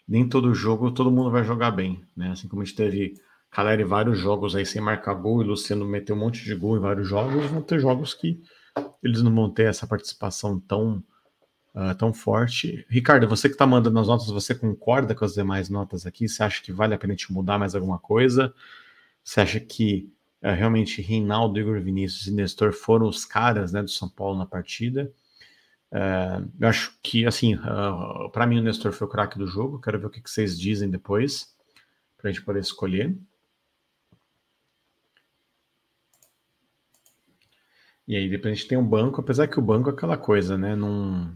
Nem 0.07 0.29
todo 0.29 0.55
jogo 0.55 0.91
todo 0.91 1.11
mundo 1.11 1.31
vai 1.31 1.45
jogar 1.45 1.71
bem, 1.71 2.03
né? 2.17 2.31
Assim 2.31 2.49
como 2.49 2.63
a 2.63 2.65
gente 2.65 2.77
teve 2.77 3.15
Caleri 3.51 3.85
vários 3.85 4.19
jogos 4.19 4.57
aí 4.57 4.65
sem 4.65 4.81
marcar 4.81 5.15
gol 5.15 5.43
e 5.43 5.45
o 5.45 5.49
Luciano 5.49 5.87
meteu 5.87 6.17
um 6.17 6.19
monte 6.19 6.45
de 6.45 6.55
gol 6.55 6.77
em 6.77 6.81
vários 6.81 7.07
jogos, 7.07 7.47
vão 7.47 7.63
ter 7.63 7.79
jogos 7.79 8.15
que 8.15 8.41
eles 9.03 9.23
não 9.23 9.35
vão 9.35 9.51
ter 9.51 9.65
essa 9.65 9.87
participação 9.87 10.59
tão 10.61 11.03
uh, 11.75 11.95
tão 11.97 12.13
forte. 12.13 12.85
Ricardo, 12.89 13.29
você 13.29 13.49
que 13.49 13.55
está 13.55 13.67
mandando 13.67 13.99
as 13.99 14.09
notas, 14.09 14.29
você 14.29 14.55
concorda 14.55 15.15
com 15.15 15.25
as 15.25 15.35
demais 15.35 15.69
notas 15.69 16.07
aqui? 16.07 16.29
Você 16.29 16.43
acha 16.43 16.63
que 16.63 16.73
vale 16.73 16.95
a 16.95 16.99
pena 16.99 17.15
te 17.15 17.33
mudar 17.33 17.59
mais 17.59 17.75
alguma 17.75 17.99
coisa? 17.99 18.53
Você 19.23 19.41
acha 19.41 19.61
que 19.61 20.13
uh, 20.43 20.53
realmente 20.53 21.01
Reinaldo, 21.01 21.59
Igor 21.59 21.81
Vinícius 21.81 22.27
e 22.27 22.33
Nestor 22.33 22.73
foram 22.73 23.09
os 23.09 23.25
caras 23.25 23.73
né, 23.73 23.83
do 23.83 23.91
São 23.91 24.09
Paulo 24.09 24.39
na 24.39 24.47
partida? 24.47 25.13
Uh, 25.91 26.51
eu 26.61 26.69
acho 26.69 26.99
que, 27.03 27.27
assim, 27.27 27.55
uh, 27.55 28.31
para 28.31 28.47
mim 28.47 28.59
o 28.59 28.63
Nestor 28.63 28.93
foi 28.93 29.07
o 29.07 29.11
craque 29.11 29.39
do 29.39 29.47
jogo. 29.47 29.81
Quero 29.81 29.99
ver 29.99 30.07
o 30.07 30.11
que, 30.11 30.21
que 30.21 30.31
vocês 30.31 30.59
dizem 30.59 30.91
depois, 30.91 31.55
para 32.17 32.29
a 32.29 32.33
gente 32.33 32.45
poder 32.45 32.61
escolher. 32.61 33.17
E 38.09 38.17
aí 38.17 38.27
depois 38.29 38.53
a 38.53 38.55
gente 38.57 38.67
tem 38.67 38.79
um 38.79 38.87
banco, 38.87 39.21
apesar 39.21 39.49
que 39.49 39.59
o 39.59 39.63
banco 39.63 39.91
é 39.91 39.93
aquela 39.93 40.17
coisa, 40.17 40.57
né? 40.57 40.75
O 40.75 41.31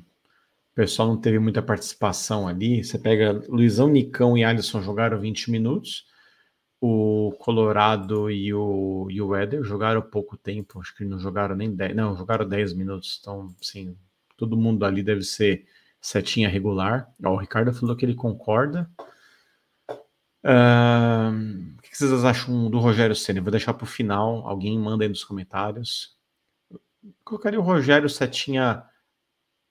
pessoal 0.75 1.07
não 1.07 1.21
teve 1.21 1.39
muita 1.39 1.61
participação 1.61 2.49
ali. 2.49 2.83
Você 2.83 2.99
pega 2.99 3.45
Luizão, 3.47 3.89
Nicão 3.89 4.39
e 4.39 4.43
Alisson 4.43 4.81
jogaram 4.81 5.21
20 5.21 5.51
minutos. 5.51 6.07
O 6.81 7.33
Colorado 7.39 8.31
e 8.31 8.55
o, 8.55 9.07
e 9.11 9.21
o 9.21 9.37
Éder 9.37 9.63
jogaram 9.63 10.01
pouco 10.01 10.37
tempo, 10.37 10.81
acho 10.81 10.97
que 10.97 11.05
não 11.05 11.19
jogaram 11.21 11.55
nem 11.55 11.75
10, 11.75 11.95
não, 11.95 12.17
jogaram 12.17 12.49
10 12.49 12.73
minutos. 12.73 13.19
Então, 13.21 13.55
sim, 13.61 13.95
todo 14.37 14.57
mundo 14.57 14.85
ali 14.87 15.03
deve 15.03 15.23
ser 15.23 15.67
setinha 16.01 16.49
regular. 16.49 17.07
Ó, 17.23 17.35
o 17.35 17.37
Ricardo 17.37 17.73
falou 17.75 17.95
que 17.95 18.05
ele 18.05 18.15
concorda. 18.15 18.91
Uh, 20.45 21.77
o 21.79 21.83
que 21.83 21.97
vocês 21.97 22.25
acham 22.25 22.71
do 22.71 22.79
Rogério 22.81 23.15
Senna? 23.15 23.43
Vou 23.43 23.51
deixar 23.51 23.75
para 23.75 23.85
o 23.85 23.87
final. 23.87 24.49
Alguém 24.49 24.79
manda 24.79 25.05
aí 25.05 25.09
nos 25.09 25.23
comentários. 25.23 26.22
Colocaria 27.25 27.59
o 27.59 27.63
Rogério 27.63 28.09
Setinha 28.09 28.85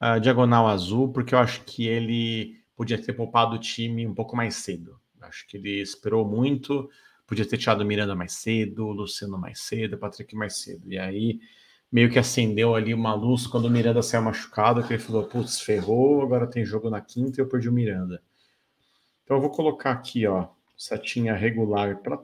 uh, 0.01 0.19
diagonal 0.19 0.67
azul, 0.67 1.11
porque 1.11 1.33
eu 1.33 1.39
acho 1.39 1.63
que 1.63 1.87
ele 1.87 2.61
podia 2.75 3.01
ter 3.01 3.13
poupado 3.13 3.55
o 3.55 3.59
time 3.59 4.05
um 4.07 4.13
pouco 4.13 4.35
mais 4.35 4.55
cedo. 4.55 4.99
Acho 5.21 5.47
que 5.47 5.57
ele 5.57 5.81
esperou 5.81 6.27
muito, 6.27 6.89
podia 7.27 7.47
ter 7.47 7.57
tirado 7.57 7.81
o 7.81 7.85
Miranda 7.85 8.15
mais 8.15 8.33
cedo, 8.33 8.87
o 8.87 8.91
Luciano 8.91 9.37
mais 9.37 9.61
cedo, 9.61 9.95
o 9.95 9.99
Patrick 9.99 10.35
mais 10.35 10.57
cedo. 10.57 10.91
E 10.91 10.97
aí 10.97 11.39
meio 11.91 12.09
que 12.09 12.17
acendeu 12.17 12.73
ali 12.73 12.93
uma 12.93 13.13
luz 13.13 13.45
quando 13.45 13.65
o 13.65 13.69
Miranda 13.69 14.01
saiu 14.01 14.23
machucado, 14.23 14.83
que 14.83 14.93
ele 14.93 15.01
falou, 15.01 15.25
putz, 15.25 15.59
ferrou, 15.59 16.21
agora 16.21 16.47
tem 16.47 16.65
jogo 16.65 16.89
na 16.89 17.01
quinta 17.01 17.39
e 17.39 17.41
eu 17.41 17.47
perdi 17.47 17.69
o 17.69 17.73
Miranda. 17.73 18.21
Então 19.23 19.37
eu 19.37 19.41
vou 19.41 19.51
colocar 19.51 19.91
aqui, 19.91 20.25
ó, 20.25 20.47
setinha 20.77 21.35
regular 21.35 21.97
para 22.01 22.19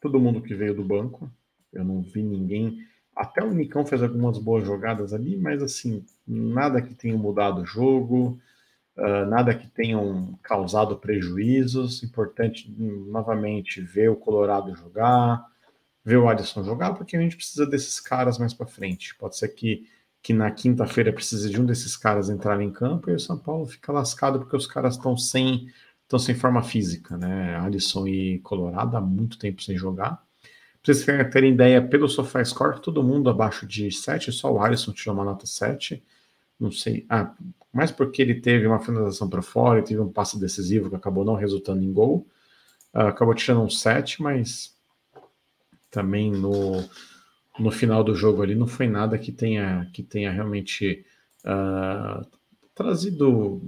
todo 0.00 0.20
mundo 0.20 0.42
que 0.42 0.54
veio 0.54 0.74
do 0.74 0.84
banco. 0.84 1.30
Eu 1.72 1.84
não 1.84 2.02
vi 2.02 2.22
ninguém 2.22 2.78
até 3.16 3.42
o 3.42 3.52
Nicão 3.54 3.86
fez 3.86 4.02
algumas 4.02 4.36
boas 4.38 4.64
jogadas 4.66 5.14
ali, 5.14 5.38
mas 5.38 5.62
assim, 5.62 6.04
nada 6.28 6.82
que 6.82 6.94
tenha 6.94 7.16
mudado 7.16 7.62
o 7.62 7.66
jogo, 7.66 8.38
uh, 8.98 9.24
nada 9.26 9.54
que 9.54 9.66
tenham 9.68 10.38
causado 10.42 10.98
prejuízos. 10.98 12.02
Importante, 12.02 12.70
novamente, 12.78 13.80
ver 13.80 14.10
o 14.10 14.16
Colorado 14.16 14.76
jogar, 14.76 15.46
ver 16.04 16.18
o 16.18 16.28
Alisson 16.28 16.62
jogar, 16.62 16.92
porque 16.92 17.16
a 17.16 17.20
gente 17.20 17.36
precisa 17.36 17.66
desses 17.66 17.98
caras 18.00 18.38
mais 18.38 18.52
para 18.52 18.66
frente. 18.66 19.14
Pode 19.16 19.38
ser 19.38 19.48
que, 19.48 19.88
que 20.22 20.34
na 20.34 20.50
quinta-feira 20.50 21.10
precise 21.10 21.48
de 21.48 21.58
um 21.58 21.64
desses 21.64 21.96
caras 21.96 22.28
entrar 22.28 22.60
em 22.60 22.70
campo 22.70 23.10
e 23.10 23.14
o 23.14 23.20
São 23.20 23.38
Paulo 23.38 23.64
fica 23.66 23.92
lascado 23.92 24.40
porque 24.40 24.56
os 24.56 24.66
caras 24.66 24.96
estão 24.96 25.16
sem, 25.16 25.72
sem 26.18 26.34
forma 26.34 26.62
física, 26.62 27.16
né? 27.16 27.56
Alisson 27.56 28.06
e 28.06 28.40
Colorado 28.40 28.94
há 28.94 29.00
muito 29.00 29.38
tempo 29.38 29.62
sem 29.62 29.74
jogar. 29.74 30.25
Pra 30.86 30.94
vocês 30.94 31.32
terem 31.32 31.52
ideia, 31.52 31.82
pelo 31.82 32.08
SofaScore, 32.08 32.80
todo 32.80 33.02
mundo 33.02 33.28
abaixo 33.28 33.66
de 33.66 33.90
7, 33.90 34.30
só 34.30 34.52
o 34.52 34.60
Alisson 34.60 34.92
tirou 34.92 35.16
uma 35.16 35.24
nota 35.24 35.44
7. 35.44 36.00
Não 36.60 36.70
sei. 36.70 37.04
Ah, 37.08 37.34
mais 37.72 37.90
porque 37.90 38.22
ele 38.22 38.36
teve 38.40 38.68
uma 38.68 38.78
finalização 38.78 39.28
para 39.28 39.42
fora, 39.42 39.82
teve 39.82 40.00
um 40.00 40.12
passe 40.12 40.38
decisivo 40.38 40.88
que 40.88 40.94
acabou 40.94 41.24
não 41.24 41.34
resultando 41.34 41.82
em 41.82 41.92
gol. 41.92 42.24
Uh, 42.94 43.00
acabou 43.00 43.34
tirando 43.34 43.62
um 43.62 43.68
7, 43.68 44.22
mas 44.22 44.76
também 45.90 46.30
no, 46.30 46.88
no 47.58 47.72
final 47.72 48.04
do 48.04 48.14
jogo 48.14 48.40
ali 48.40 48.54
não 48.54 48.68
foi 48.68 48.86
nada 48.86 49.18
que 49.18 49.32
tenha, 49.32 49.90
que 49.92 50.04
tenha 50.04 50.30
realmente 50.30 51.04
uh, 51.44 52.24
trazido 52.76 53.60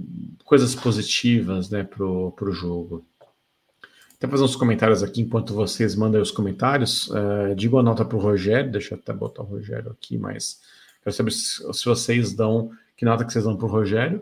coisas 0.45 0.73
positivas 0.73 1.69
né, 1.69 1.83
para 1.83 2.05
o 2.05 2.51
jogo. 2.53 3.05
Até 4.19 4.27
fazer 4.27 4.43
uns 4.43 4.57
comentários 4.57 5.01
aqui 5.01 5.21
enquanto 5.21 5.53
vocês 5.53 5.95
mandam 5.95 6.21
os 6.21 6.29
comentários. 6.29 7.07
Uh, 7.07 7.55
digo 7.55 7.79
a 7.79 7.83
nota 7.83 8.03
para 8.03 8.17
o 8.17 8.19
Rogério, 8.19 8.69
deixa 8.69 8.93
eu 8.93 8.99
até 8.99 9.13
botar 9.13 9.43
o 9.43 9.45
Rogério 9.45 9.91
aqui, 9.91 10.17
mas 10.17 10.59
quero 11.01 11.15
saber 11.15 11.31
se, 11.31 11.63
se 11.71 11.85
vocês 11.85 12.33
dão, 12.33 12.69
que 12.97 13.05
nota 13.05 13.23
que 13.23 13.31
vocês 13.31 13.45
dão 13.45 13.55
para 13.55 13.65
o 13.65 13.69
Rogério. 13.69 14.21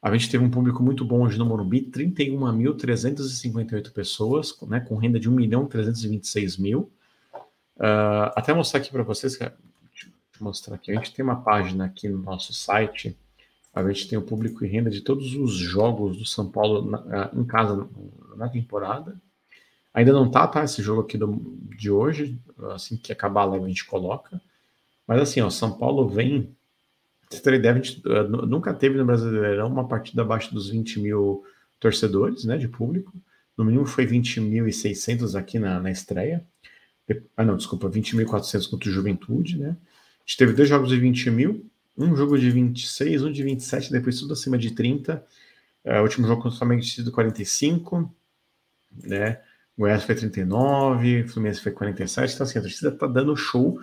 A 0.00 0.12
gente 0.12 0.30
teve 0.30 0.44
um 0.44 0.50
público 0.50 0.80
muito 0.80 1.04
bom 1.04 1.22
hoje 1.22 1.36
no 1.36 1.44
Morumbi, 1.44 1.90
31.358 1.90 3.90
pessoas, 3.90 4.56
né, 4.62 4.78
com 4.78 4.94
renda 4.94 5.18
de 5.18 5.28
1.326.000. 5.28 6.60
mil. 6.60 6.92
Uh, 7.76 8.30
até 8.36 8.54
mostrar 8.54 8.78
aqui 8.78 8.92
para 8.92 9.02
vocês, 9.02 9.36
deixa 9.36 9.50
eu 9.50 9.52
mostrar 10.38 10.76
aqui, 10.76 10.92
a 10.92 10.94
gente 10.94 11.12
tem 11.12 11.24
uma 11.24 11.42
página 11.42 11.86
aqui 11.86 12.08
no 12.08 12.18
nosso 12.18 12.54
site, 12.54 13.18
a 13.84 13.92
gente 13.92 14.08
tem 14.08 14.18
o 14.18 14.22
público 14.22 14.64
e 14.64 14.68
renda 14.68 14.90
de 14.90 15.02
todos 15.02 15.34
os 15.34 15.52
jogos 15.54 16.16
do 16.16 16.24
São 16.24 16.50
Paulo 16.50 16.90
na, 16.90 17.30
em 17.34 17.44
casa 17.44 17.88
na 18.36 18.48
temporada. 18.48 19.20
Ainda 19.92 20.12
não 20.12 20.30
tá, 20.30 20.46
tá? 20.46 20.64
Esse 20.64 20.82
jogo 20.82 21.02
aqui 21.02 21.18
do, 21.18 21.58
de 21.76 21.90
hoje, 21.90 22.38
assim 22.70 22.96
que 22.96 23.12
acabar 23.12 23.42
a 23.42 23.44
live 23.46 23.64
a 23.64 23.68
gente 23.68 23.84
coloca. 23.84 24.40
Mas 25.06 25.20
assim, 25.20 25.40
ó, 25.40 25.50
São 25.50 25.72
Paulo 25.72 26.08
vem. 26.08 26.54
Você 27.30 27.50
a 27.50 27.74
gente 27.74 28.02
uh, 28.06 28.46
nunca 28.46 28.72
teve 28.72 28.96
no 28.96 29.04
Brasileirão 29.04 29.68
uma 29.68 29.86
partida 29.86 30.22
abaixo 30.22 30.54
dos 30.54 30.70
20 30.70 31.00
mil 31.00 31.44
torcedores, 31.80 32.44
né, 32.44 32.56
de 32.56 32.68
público. 32.68 33.12
No 33.58 33.64
mínimo 33.64 33.84
foi 33.84 34.06
20.600 34.06 35.38
aqui 35.38 35.58
na, 35.58 35.80
na 35.80 35.90
estreia. 35.90 36.46
Ah, 37.36 37.44
não, 37.44 37.56
desculpa, 37.56 37.88
20.400 37.88 38.70
contra 38.70 38.88
o 38.88 38.92
Juventude, 38.92 39.58
né? 39.58 39.76
gente 40.26 40.36
teve 40.36 40.52
dois 40.52 40.68
jogos 40.68 40.88
de 40.90 40.98
20 40.98 41.30
mil, 41.30 41.70
um 41.96 42.14
jogo 42.14 42.38
de 42.38 42.50
26, 42.50 43.22
um 43.24 43.32
de 43.32 43.42
27, 43.42 43.90
depois 43.90 44.18
tudo 44.18 44.34
acima 44.34 44.58
de 44.58 44.72
30. 44.72 45.24
É, 45.84 46.00
o 46.00 46.02
último 46.02 46.26
jogo 46.26 46.42
contra 46.42 46.56
o 46.56 46.58
Flamengo 46.58 46.82
tinha 46.82 46.96
sido 46.96 47.12
45, 47.12 48.14
né? 49.04 49.40
Goiás 49.78 50.04
foi 50.04 50.14
39, 50.14 51.22
o 51.22 51.28
Fluminense 51.28 51.60
foi 51.60 51.72
47. 51.72 52.34
Então, 52.34 52.44
assim, 52.44 52.58
a 52.58 52.62
torcida 52.62 52.90
tá 52.90 53.06
dando 53.06 53.36
show. 53.36 53.78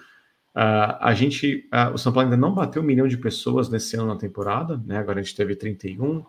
Uh, 0.56 0.98
a 1.00 1.14
gente, 1.14 1.70
uh, 1.74 1.94
o 1.94 1.98
São 1.98 2.12
Paulo 2.12 2.28
ainda 2.28 2.38
não 2.38 2.54
bateu 2.54 2.82
um 2.82 2.86
milhão 2.86 3.08
de 3.08 3.18
pessoas 3.18 3.70
nesse 3.70 3.96
ano 3.96 4.08
na 4.08 4.18
temporada, 4.18 4.82
né? 4.86 4.98
Agora 4.98 5.20
a 5.20 5.24
gente 5.24 5.36
teve 5.36 5.56
31. 5.56 6.18
Uh, 6.18 6.26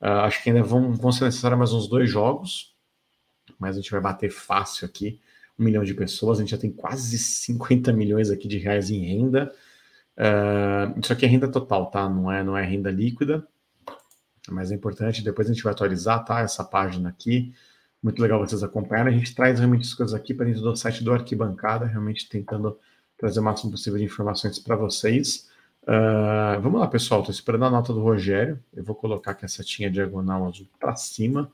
ah, 0.00 0.24
acho 0.24 0.42
que 0.42 0.50
ainda 0.50 0.62
vão, 0.62 0.92
vão 0.92 1.12
ser 1.12 1.24
necessários 1.24 1.58
mais 1.58 1.72
uns 1.72 1.88
dois 1.88 2.10
jogos, 2.10 2.74
mas 3.58 3.76
a 3.76 3.80
gente 3.80 3.90
vai 3.90 4.00
bater 4.00 4.30
fácil 4.30 4.86
aqui 4.86 5.20
um 5.58 5.64
milhão 5.64 5.84
de 5.84 5.94
pessoas. 5.94 6.38
A 6.38 6.42
gente 6.42 6.50
já 6.50 6.58
tem 6.58 6.70
quase 6.70 7.16
50 7.18 7.92
milhões 7.92 8.30
aqui 8.30 8.46
de 8.46 8.58
reais 8.58 8.90
em 8.90 9.00
renda. 9.04 9.52
Uh, 10.18 10.98
isso 10.98 11.12
aqui 11.12 11.26
é 11.26 11.28
renda 11.28 11.48
total, 11.48 11.86
tá? 11.90 12.08
Não 12.08 12.30
é, 12.30 12.42
não 12.42 12.56
é 12.56 12.64
renda 12.64 12.90
líquida. 12.90 13.46
Mas 14.48 14.70
é 14.70 14.74
importante, 14.74 15.22
depois 15.22 15.48
a 15.48 15.52
gente 15.52 15.62
vai 15.62 15.72
atualizar, 15.72 16.24
tá? 16.24 16.40
Essa 16.40 16.64
página 16.64 17.08
aqui. 17.08 17.52
Muito 18.02 18.20
legal 18.22 18.38
vocês 18.38 18.62
acompanharem. 18.62 19.14
A 19.14 19.18
gente 19.18 19.34
traz 19.34 19.58
realmente 19.58 19.86
as 19.86 19.94
coisas 19.94 20.14
aqui 20.14 20.32
para 20.32 20.46
dentro 20.46 20.62
do 20.62 20.76
site 20.76 21.02
do 21.02 21.12
Arquibancada, 21.12 21.86
realmente 21.86 22.28
tentando 22.28 22.78
trazer 23.18 23.40
o 23.40 23.42
máximo 23.42 23.72
possível 23.72 23.98
de 23.98 24.04
informações 24.04 24.58
para 24.58 24.76
vocês. 24.76 25.48
Uh, 25.82 26.60
vamos 26.60 26.80
lá, 26.80 26.86
pessoal. 26.86 27.20
Estou 27.20 27.32
esperando 27.32 27.64
a 27.64 27.70
nota 27.70 27.92
do 27.92 28.02
Rogério. 28.02 28.62
Eu 28.74 28.84
vou 28.84 28.94
colocar 28.94 29.32
aqui 29.32 29.44
a 29.44 29.48
setinha 29.48 29.90
diagonal 29.90 30.46
azul 30.46 30.66
para 30.78 30.96
cima. 30.96 31.50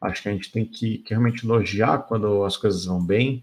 Acho 0.00 0.22
que 0.22 0.28
a 0.28 0.32
gente 0.32 0.52
tem 0.52 0.64
que, 0.64 0.98
que, 0.98 1.10
realmente 1.10 1.44
elogiar 1.44 1.98
quando 1.98 2.44
as 2.44 2.56
coisas 2.56 2.84
vão 2.84 3.04
bem. 3.04 3.42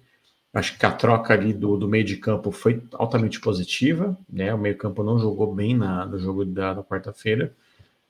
Acho 0.53 0.77
que 0.77 0.85
a 0.85 0.91
troca 0.91 1.33
ali 1.33 1.53
do, 1.53 1.77
do 1.77 1.87
meio 1.87 2.03
de 2.03 2.17
campo 2.17 2.51
foi 2.51 2.83
altamente 2.93 3.39
positiva. 3.39 4.17
Né? 4.29 4.53
O 4.53 4.57
meio 4.57 4.77
campo 4.77 5.03
não 5.03 5.17
jogou 5.17 5.53
bem 5.53 5.75
na, 5.75 6.05
no 6.05 6.19
jogo 6.19 6.43
da, 6.43 6.73
da 6.73 6.83
quarta-feira. 6.83 7.55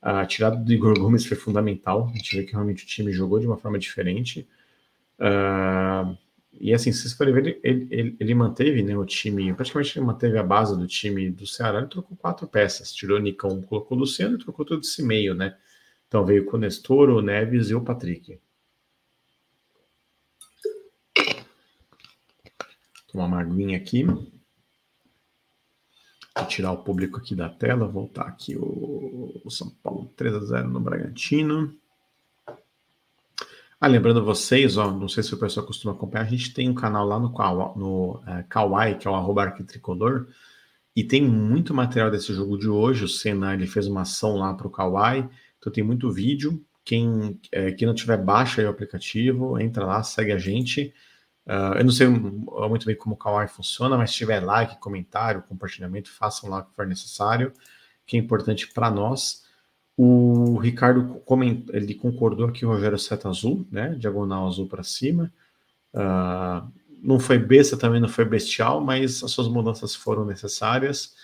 A 0.02 0.26
tirada 0.26 0.56
do 0.56 0.74
Igor 0.74 0.98
Gomes 1.00 1.26
foi 1.26 1.38
fundamental. 1.38 2.10
A 2.12 2.18
gente 2.18 2.36
vê 2.36 2.44
que 2.44 2.54
realmente 2.54 2.84
o 2.84 2.88
time 2.88 3.12
jogou 3.12 3.40
de 3.40 3.46
uma 3.46 3.58
forma 3.58 3.78
diferente. 3.78 4.48
Uh, 5.20 6.18
e 6.60 6.74
assim, 6.74 6.92
se 6.92 7.02
vocês 7.02 7.14
forem 7.14 7.34
ver, 7.34 7.60
ele, 7.64 7.88
ele, 7.92 8.18
ele, 8.20 8.36
manteve 8.36 8.82
né, 8.82 8.98
o 8.98 9.06
time, 9.06 9.54
praticamente 9.54 9.98
ele 9.98 10.06
manteve 10.06 10.38
a 10.38 10.44
base 10.44 10.78
do 10.78 10.88
time 10.88 11.30
do 11.30 11.46
Ceará, 11.46 11.80
ele 11.80 11.88
trocou 11.88 12.18
quatro 12.18 12.48
peças. 12.48 12.92
Tirou 12.94 13.18
o 13.18 13.22
Nicão, 13.22 13.62
colocou 13.62 13.96
o 13.96 14.02
Luciano 14.02 14.36
e 14.36 14.40
trocou 14.40 14.66
todo 14.66 14.82
esse 14.82 15.04
meio, 15.04 15.36
né? 15.36 15.56
Então 16.08 16.26
veio 16.26 16.46
com 16.46 16.58
o 16.58 16.60
Nestor, 16.60 17.10
o 17.10 17.22
Neves 17.22 17.70
e 17.70 17.76
o 17.76 17.82
Patrick. 17.82 18.40
Tomar 23.12 23.26
uma 23.26 23.42
aguinha 23.42 23.78
aqui. 23.78 24.06
Vou 24.06 24.32
tirar 26.48 26.72
o 26.72 26.78
público 26.78 27.18
aqui 27.18 27.36
da 27.36 27.50
tela, 27.50 27.88
voltar 27.88 28.24
aqui 28.24 28.56
o, 28.56 29.44
São 29.50 29.70
Paulo 29.84 30.12
3 30.16 30.36
a 30.36 30.40
0 30.40 30.70
no 30.70 30.80
Bragantino. 30.80 31.76
Ah, 33.80 33.88
lembrando 33.88 34.24
vocês, 34.24 34.78
ó, 34.78 34.92
não 34.92 35.10
sei 35.10 35.24
se 35.24 35.34
o 35.34 35.40
pessoal 35.40 35.66
costuma 35.66 35.94
acompanhar, 35.94 36.24
a 36.24 36.30
gente 36.30 36.54
tem 36.54 36.70
um 36.70 36.74
canal 36.74 37.06
lá 37.06 37.20
no, 37.20 37.30
no 37.76 38.24
é, 38.28 38.44
Kawaii, 38.44 38.96
que 38.96 39.08
é 39.08 39.12
o 39.12 39.16
arroba 39.16 39.44
arquitricolor, 39.44 40.28
e 40.96 41.04
tem 41.04 41.28
muito 41.28 41.74
material 41.74 42.12
desse 42.12 42.34
jogo 42.34 42.58
de 42.58 42.70
hoje. 42.70 43.06
O 43.06 43.10
Senna 43.10 43.54
ele 43.54 43.66
fez 43.66 43.88
uma 43.88 44.02
ação 44.02 44.38
lá 44.38 44.54
para 44.54 44.68
o 44.68 44.72
Kawaii, 44.72 45.28
então 45.58 45.74
tem 45.74 45.84
muito 45.84 46.12
vídeo. 46.12 46.64
Quem, 46.86 47.40
é, 47.52 47.72
quem 47.72 47.88
não 47.88 47.96
tiver, 47.96 48.18
baixa 48.18 48.62
aí 48.62 48.68
o 48.68 48.70
aplicativo, 48.70 49.60
entra 49.60 49.86
lá, 49.86 50.04
segue 50.04 50.32
a 50.32 50.38
gente. 50.38 50.94
Uh, 51.46 51.78
eu 51.78 51.84
não 51.84 51.92
sei 51.92 52.08
muito 52.08 52.86
bem 52.86 52.96
como 52.96 53.16
o 53.16 53.18
Kawaii 53.18 53.48
funciona, 53.48 53.98
mas 53.98 54.12
se 54.12 54.18
tiver 54.18 54.40
like, 54.42 54.80
comentário, 54.80 55.42
compartilhamento, 55.44 56.12
façam 56.12 56.50
lá 56.50 56.60
o 56.60 56.64
que 56.66 56.76
for 56.76 56.86
necessário, 56.86 57.52
que 58.06 58.16
é 58.16 58.20
importante 58.20 58.68
para 58.72 58.90
nós. 58.90 59.44
O 59.98 60.58
Ricardo 60.58 61.20
coment... 61.26 61.64
ele 61.70 61.94
concordou 61.94 62.52
que 62.52 62.66
o 62.66 62.70
Rogério 62.70 62.98
seta 62.98 63.30
azul, 63.30 63.66
né? 63.72 63.96
Diagonal 63.96 64.48
azul 64.48 64.68
para 64.68 64.84
cima. 64.84 65.32
Uh, 65.94 66.72
não 67.02 67.20
foi 67.20 67.38
besta, 67.38 67.76
também 67.76 68.00
não 68.00 68.08
foi 68.08 68.26
bestial, 68.26 68.80
mas 68.80 69.24
as 69.24 69.32
suas 69.32 69.48
mudanças 69.48 69.96
foram 69.96 70.26
necessárias. 70.26 71.16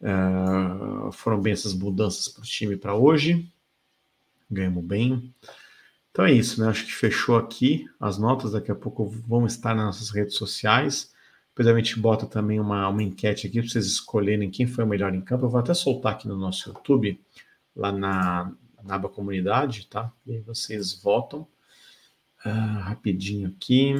Uh, 0.00 1.10
foram 1.12 1.40
bem 1.40 1.52
essas 1.52 1.74
mudanças 1.74 2.28
para 2.28 2.42
o 2.42 2.44
time 2.44 2.76
para 2.76 2.94
hoje. 2.94 3.50
Ganhamos 4.50 4.84
bem. 4.84 5.34
Então 6.18 6.26
é 6.26 6.32
isso, 6.32 6.60
né? 6.60 6.68
Acho 6.68 6.84
que 6.84 6.92
fechou 6.92 7.36
aqui. 7.36 7.88
As 8.00 8.18
notas 8.18 8.50
daqui 8.50 8.72
a 8.72 8.74
pouco 8.74 9.06
vão 9.06 9.46
estar 9.46 9.72
nas 9.72 9.84
nossas 9.86 10.10
redes 10.10 10.34
sociais. 10.34 11.14
Depois 11.50 11.68
a 11.68 11.78
gente 11.78 11.96
bota 11.96 12.26
também 12.26 12.58
uma, 12.58 12.88
uma 12.88 13.04
enquete 13.04 13.46
aqui 13.46 13.60
para 13.60 13.70
vocês 13.70 13.86
escolherem 13.86 14.50
quem 14.50 14.66
foi 14.66 14.82
o 14.82 14.86
melhor 14.88 15.14
em 15.14 15.20
campo. 15.20 15.44
Eu 15.46 15.48
vou 15.48 15.60
até 15.60 15.72
soltar 15.72 16.14
aqui 16.14 16.26
no 16.26 16.36
nosso 16.36 16.70
YouTube, 16.70 17.20
lá 17.76 17.92
na, 17.92 18.52
na 18.82 18.96
aba 18.96 19.08
comunidade, 19.08 19.86
tá? 19.86 20.12
E 20.26 20.32
aí 20.32 20.40
vocês 20.40 21.00
votam. 21.00 21.46
Uh, 22.44 22.80
rapidinho 22.80 23.46
aqui. 23.50 23.94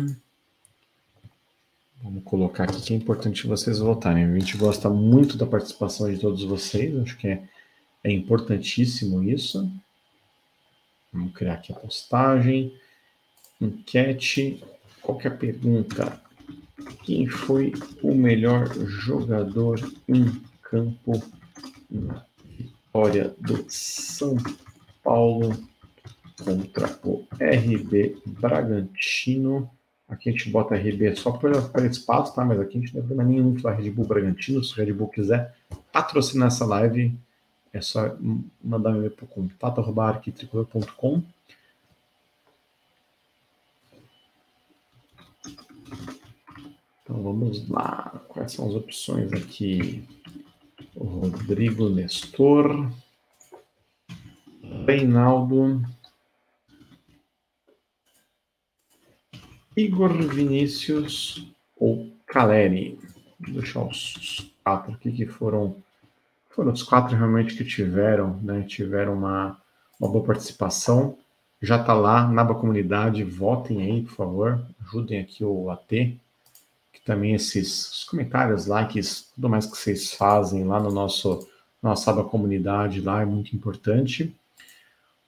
Vamos 2.03 2.25
colocar 2.25 2.65
aqui 2.65 2.83
que 2.83 2.95
é 2.95 2.97
importante 2.97 3.47
vocês 3.47 3.79
votarem. 3.79 4.25
A 4.25 4.39
gente 4.41 4.57
gosta 4.57 4.91
muito 4.91 5.39
da 5.39 5.47
participação 5.47 6.13
de 6.13 6.19
todos 6.19 6.43
vocês, 6.43 6.97
acho 6.97 7.17
que 7.17 7.29
é, 7.29 7.49
é 8.03 8.11
importantíssimo 8.11 9.23
isso. 9.23 9.71
Vamos 11.13 11.33
criar 11.33 11.55
aqui 11.55 11.73
a 11.73 11.77
postagem. 11.77 12.75
Enquete. 13.61 14.63
Qualquer 15.03 15.39
pergunta? 15.39 16.21
Quem 17.03 17.27
foi 17.27 17.73
o 18.03 18.15
melhor 18.15 18.69
jogador 18.87 19.81
em 20.09 20.25
campo 20.63 21.23
na 21.91 22.25
vitória 22.45 23.35
do 23.41 23.65
São 23.69 24.37
Paulo 25.03 25.57
contra 26.45 26.99
o 27.03 27.27
RB 27.41 28.21
Bragantino? 28.27 29.71
Aqui 30.09 30.31
a 30.31 30.33
gente 30.33 30.51
bota 30.51 30.75
RB 30.75 31.17
só 31.17 31.33
para 31.33 31.87
espaço, 31.87 32.35
tá? 32.35 32.45
Mas 32.45 32.59
aqui 32.61 32.79
a 32.79 32.81
gente 32.81 32.97
não 32.97 33.17
mais 33.17 33.29
nenhum 33.29 33.59
falar 33.59 33.75
Red 33.75 33.91
Bull 33.91 34.07
Bragantino. 34.07 34.65
Se 34.65 34.73
o 34.73 34.77
Red 34.77 34.93
Bull 34.93 35.09
quiser 35.09 35.55
patrocinar 35.93 36.49
essa 36.49 36.65
live, 36.65 37.15
é 37.73 37.81
só 37.81 38.17
mandar 38.63 38.91
um 38.91 38.97
e-mail 38.97 39.11
para 39.11 39.25
o 39.25 39.29
contato 39.29 39.81
arquitricolor.com. 40.01 41.23
Então 47.03 47.23
vamos 47.23 47.69
lá. 47.69 48.23
Quais 48.29 48.53
são 48.53 48.69
as 48.69 48.75
opções 48.75 49.33
aqui? 49.33 50.05
Rodrigo 50.97 51.89
Nestor, 51.89 52.91
Reinaldo, 54.87 55.81
Igor 59.77 60.13
Vinícius 60.13 61.47
ou 61.77 62.11
Caleri. 62.27 62.99
Vou 63.39 63.55
deixar 63.55 63.85
os 63.85 64.53
quatro 64.65 64.93
aqui 64.93 65.13
que 65.13 65.27
foram 65.27 65.83
foram 66.59 66.73
os 66.73 66.83
quatro 66.83 67.17
realmente 67.17 67.55
que 67.55 67.65
tiveram, 67.65 68.37
né? 68.43 68.63
Tiveram 68.63 69.15
uma, 69.15 69.57
uma 70.01 70.11
boa 70.11 70.25
participação. 70.25 71.17
Já 71.63 71.81
está 71.81 71.95
lá 71.95 72.27
na 72.27 72.43
aba 72.43 72.53
comunidade, 72.53 73.23
votem 73.23 73.81
aí, 73.81 74.03
por 74.03 74.11
favor, 74.11 74.67
ajudem 74.83 75.21
aqui 75.21 75.45
o 75.45 75.71
AT, 75.71 75.87
que 76.93 77.01
também 77.05 77.33
esses 77.33 78.03
comentários, 78.11 78.67
likes, 78.67 79.31
tudo 79.37 79.49
mais 79.49 79.67
que 79.67 79.77
vocês 79.77 80.13
fazem 80.13 80.65
lá 80.65 80.81
no 80.81 80.91
nosso 80.91 81.47
nossa 81.81 82.11
aba 82.11 82.25
comunidade 82.25 83.01
lá 83.01 83.23
é 83.23 83.25
muito 83.25 83.55
importante. 83.55 84.35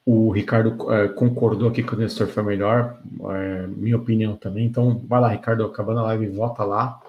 O 0.05 0.33
Ricardo 0.33 0.93
é, 0.93 1.07
concordou 1.07 1.68
aqui 1.68 1.85
que 1.85 1.95
o 1.95 1.97
Nestor 1.97 2.26
foi 2.26 2.43
melhor, 2.43 2.99
é, 3.31 3.68
minha 3.68 3.97
opinião 3.97 4.35
também. 4.35 4.66
Então, 4.66 5.01
vai 5.07 5.20
lá, 5.20 5.28
Ricardo, 5.28 5.64
acabando 5.64 6.01
a 6.01 6.05
live, 6.07 6.26
vota 6.26 6.64
lá. 6.64 7.01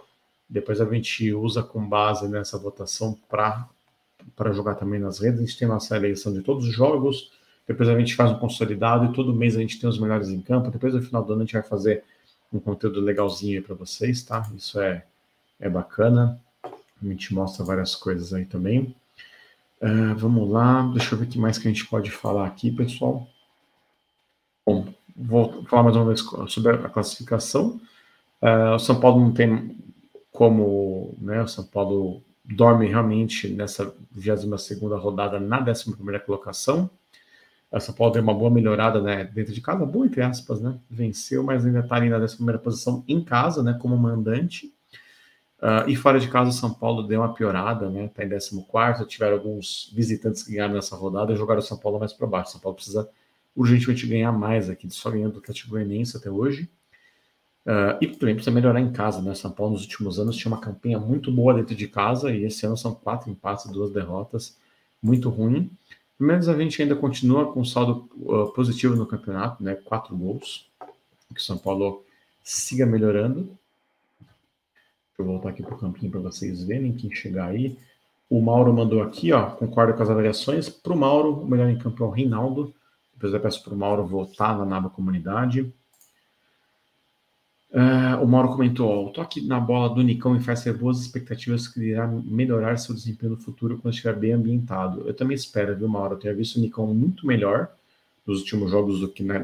Depois 0.47 0.79
a 0.79 0.85
gente 0.85 1.33
usa 1.33 1.63
com 1.63 1.83
base 1.89 2.27
nessa 2.27 2.59
votação 2.59 3.17
para 3.27 3.67
para 4.35 4.51
jogar 4.51 4.75
também 4.75 4.99
nas 4.99 5.19
redes. 5.19 5.39
A 5.39 5.45
gente 5.45 5.57
tem 5.57 5.67
nossa 5.67 5.95
eleição 5.95 6.33
de 6.33 6.41
todos 6.41 6.67
os 6.67 6.73
jogos, 6.73 7.31
depois 7.67 7.87
a 7.89 7.97
gente 7.97 8.15
faz 8.15 8.31
um 8.31 8.39
consolidado 8.39 9.05
e 9.05 9.13
todo 9.13 9.33
mês 9.33 9.55
a 9.55 9.59
gente 9.59 9.79
tem 9.79 9.89
os 9.89 9.99
melhores 9.99 10.29
em 10.29 10.41
campo. 10.41 10.71
Depois 10.71 10.93
no 10.93 11.01
final 11.01 11.23
do 11.23 11.33
ano 11.33 11.41
a 11.41 11.45
gente 11.45 11.53
vai 11.53 11.63
fazer 11.63 12.03
um 12.51 12.59
conteúdo 12.59 12.99
legalzinho 12.99 13.59
aí 13.59 13.63
para 13.63 13.75
vocês, 13.75 14.23
tá? 14.23 14.49
Isso 14.55 14.79
é, 14.79 15.05
é 15.59 15.69
bacana. 15.69 16.39
A 16.63 17.05
gente 17.05 17.33
mostra 17.33 17.63
várias 17.63 17.95
coisas 17.95 18.33
aí 18.33 18.45
também. 18.45 18.95
Uh, 19.81 20.13
vamos 20.15 20.49
lá, 20.49 20.83
deixa 20.93 21.15
eu 21.15 21.19
ver 21.19 21.25
o 21.25 21.27
que 21.27 21.39
mais 21.39 21.57
que 21.57 21.67
a 21.67 21.71
gente 21.71 21.87
pode 21.87 22.11
falar 22.11 22.45
aqui, 22.45 22.71
pessoal. 22.71 23.27
Bom, 24.65 24.93
vou 25.15 25.65
falar 25.65 25.83
mais 25.83 25.95
uma 25.95 26.05
vez 26.05 26.19
sobre 26.47 26.73
a 26.73 26.89
classificação. 26.89 27.81
Uh, 28.41 28.75
o 28.75 28.79
São 28.79 28.99
Paulo 28.99 29.21
não 29.21 29.31
tem 29.31 29.75
como, 30.31 31.15
né? 31.19 31.41
O 31.41 31.47
São 31.47 31.63
Paulo 31.63 32.21
dorme 32.51 32.87
realmente 32.87 33.47
nessa 33.49 33.93
22 34.11 34.69
rodada 35.01 35.39
na 35.39 35.61
11 35.61 35.95
colocação. 36.25 36.89
A 37.71 37.79
São 37.79 37.95
Paulo 37.95 38.13
deu 38.13 38.21
uma 38.21 38.33
boa 38.33 38.51
melhorada 38.51 39.01
né, 39.01 39.23
dentro 39.23 39.53
de 39.53 39.61
casa, 39.61 39.85
boa 39.85 40.05
entre 40.05 40.21
aspas, 40.21 40.59
né? 40.59 40.77
Venceu, 40.89 41.41
mas 41.41 41.65
ainda 41.65 41.79
está 41.79 41.95
ali 41.95 42.09
na 42.09 42.17
11 42.17 42.37
posição 42.61 43.03
em 43.07 43.23
casa, 43.23 43.63
né? 43.63 43.77
Como 43.81 43.95
mandante. 43.97 44.73
Uh, 45.61 45.87
e 45.87 45.95
fora 45.95 46.19
de 46.19 46.27
casa, 46.27 46.49
o 46.49 46.53
São 46.53 46.73
Paulo 46.73 47.03
deu 47.03 47.21
uma 47.21 47.33
piorada, 47.33 47.89
né? 47.89 48.05
Está 48.05 48.25
em 48.25 48.29
14. 48.29 49.05
Tiveram 49.07 49.37
alguns 49.37 49.91
visitantes 49.95 50.43
que 50.43 50.53
ganharam 50.53 50.73
nessa 50.73 50.95
rodada 50.95 51.31
e 51.31 51.35
jogaram 51.35 51.59
o 51.59 51.63
São 51.63 51.77
Paulo 51.77 51.99
mais 51.99 52.11
para 52.11 52.27
baixo. 52.27 52.51
São 52.51 52.59
Paulo 52.59 52.75
precisa 52.75 53.07
urgentemente 53.55 54.07
ganhar 54.07 54.31
mais 54.31 54.69
aqui, 54.69 54.89
só 54.89 55.11
ganhando 55.11 55.33
do 55.33 55.39
Atlético 55.39 55.69
Goianiense 55.69 56.17
até 56.17 56.29
hoje. 56.29 56.69
Uh, 57.65 57.93
e 58.01 58.07
também 58.07 58.33
precisa 58.33 58.53
melhorar 58.53 58.79
em 58.79 58.91
casa, 58.91 59.21
né? 59.21 59.35
São 59.35 59.51
Paulo 59.51 59.73
nos 59.73 59.83
últimos 59.83 60.19
anos 60.19 60.35
tinha 60.35 60.51
uma 60.51 60.59
campanha 60.59 60.99
muito 60.99 61.31
boa 61.31 61.53
dentro 61.53 61.75
de 61.75 61.87
casa 61.87 62.31
e 62.31 62.43
esse 62.43 62.65
ano 62.65 62.75
são 62.75 62.93
quatro 62.95 63.29
empates 63.29 63.71
duas 63.71 63.91
derrotas, 63.91 64.57
muito 65.01 65.29
ruim. 65.29 65.69
Pelo 66.17 66.27
menos 66.27 66.49
a 66.49 66.57
gente 66.57 66.81
ainda 66.81 66.95
continua 66.95 67.51
com 67.51 67.63
saldo 67.63 68.09
uh, 68.17 68.51
positivo 68.53 68.95
no 68.95 69.05
campeonato, 69.05 69.63
né? 69.63 69.75
Quatro 69.75 70.15
gols. 70.15 70.69
Que 71.33 71.39
o 71.39 71.43
São 71.43 71.57
Paulo 71.57 72.03
siga 72.43 72.85
melhorando. 72.85 73.43
Deixa 74.21 75.19
eu 75.19 75.25
voltar 75.25 75.49
aqui 75.49 75.61
para 75.63 75.75
o 75.75 75.77
campinho 75.77 76.11
para 76.11 76.19
vocês 76.19 76.63
verem 76.63 76.93
quem 76.93 77.13
chegar 77.13 77.49
aí. 77.49 77.77
O 78.29 78.41
Mauro 78.41 78.73
mandou 78.73 79.03
aqui, 79.03 79.31
ó, 79.31 79.51
concordo 79.51 79.93
com 79.93 80.03
as 80.03 80.09
avaliações. 80.09 80.69
Para 80.69 80.93
o 80.93 80.97
Mauro, 80.97 81.41
o 81.41 81.47
melhor 81.47 81.69
em 81.69 81.77
campo 81.77 82.03
é 82.03 82.07
o 82.07 82.09
Reinaldo. 82.09 82.73
Depois 83.13 83.33
eu 83.33 83.39
peço 83.39 83.63
para 83.63 83.73
o 83.73 83.77
Mauro 83.77 84.05
voltar 84.05 84.57
na 84.57 84.65
naba 84.65 84.89
comunidade. 84.89 85.71
Uh, 87.71 88.21
o 88.21 88.27
Mauro 88.27 88.49
comentou: 88.49 88.89
ó, 88.89 89.05
o 89.05 89.09
toque 89.11 89.39
na 89.41 89.59
bola 89.59 89.93
do 89.93 90.01
Nicão 90.01 90.33
me 90.33 90.41
faz 90.41 90.61
ter 90.63 90.73
boas 90.73 90.99
expectativas 90.99 91.67
que 91.69 91.79
irá 91.79 92.05
melhorar 92.05 92.77
seu 92.77 92.93
desempenho 92.93 93.31
no 93.31 93.37
futuro 93.37 93.77
quando 93.77 93.93
estiver 93.93 94.15
bem 94.15 94.33
ambientado. 94.33 95.07
Eu 95.07 95.13
também 95.13 95.35
espero, 95.35 95.75
viu, 95.75 95.87
Mauro? 95.87 96.15
Eu 96.15 96.19
tenho 96.19 96.35
visto 96.35 96.57
o 96.57 96.59
Nicão 96.59 96.85
muito 96.87 97.25
melhor 97.25 97.69
nos 98.27 98.39
últimos 98.41 98.71
jogos 98.71 98.99
do 98.99 99.07
que 99.07 99.23
na, 99.23 99.41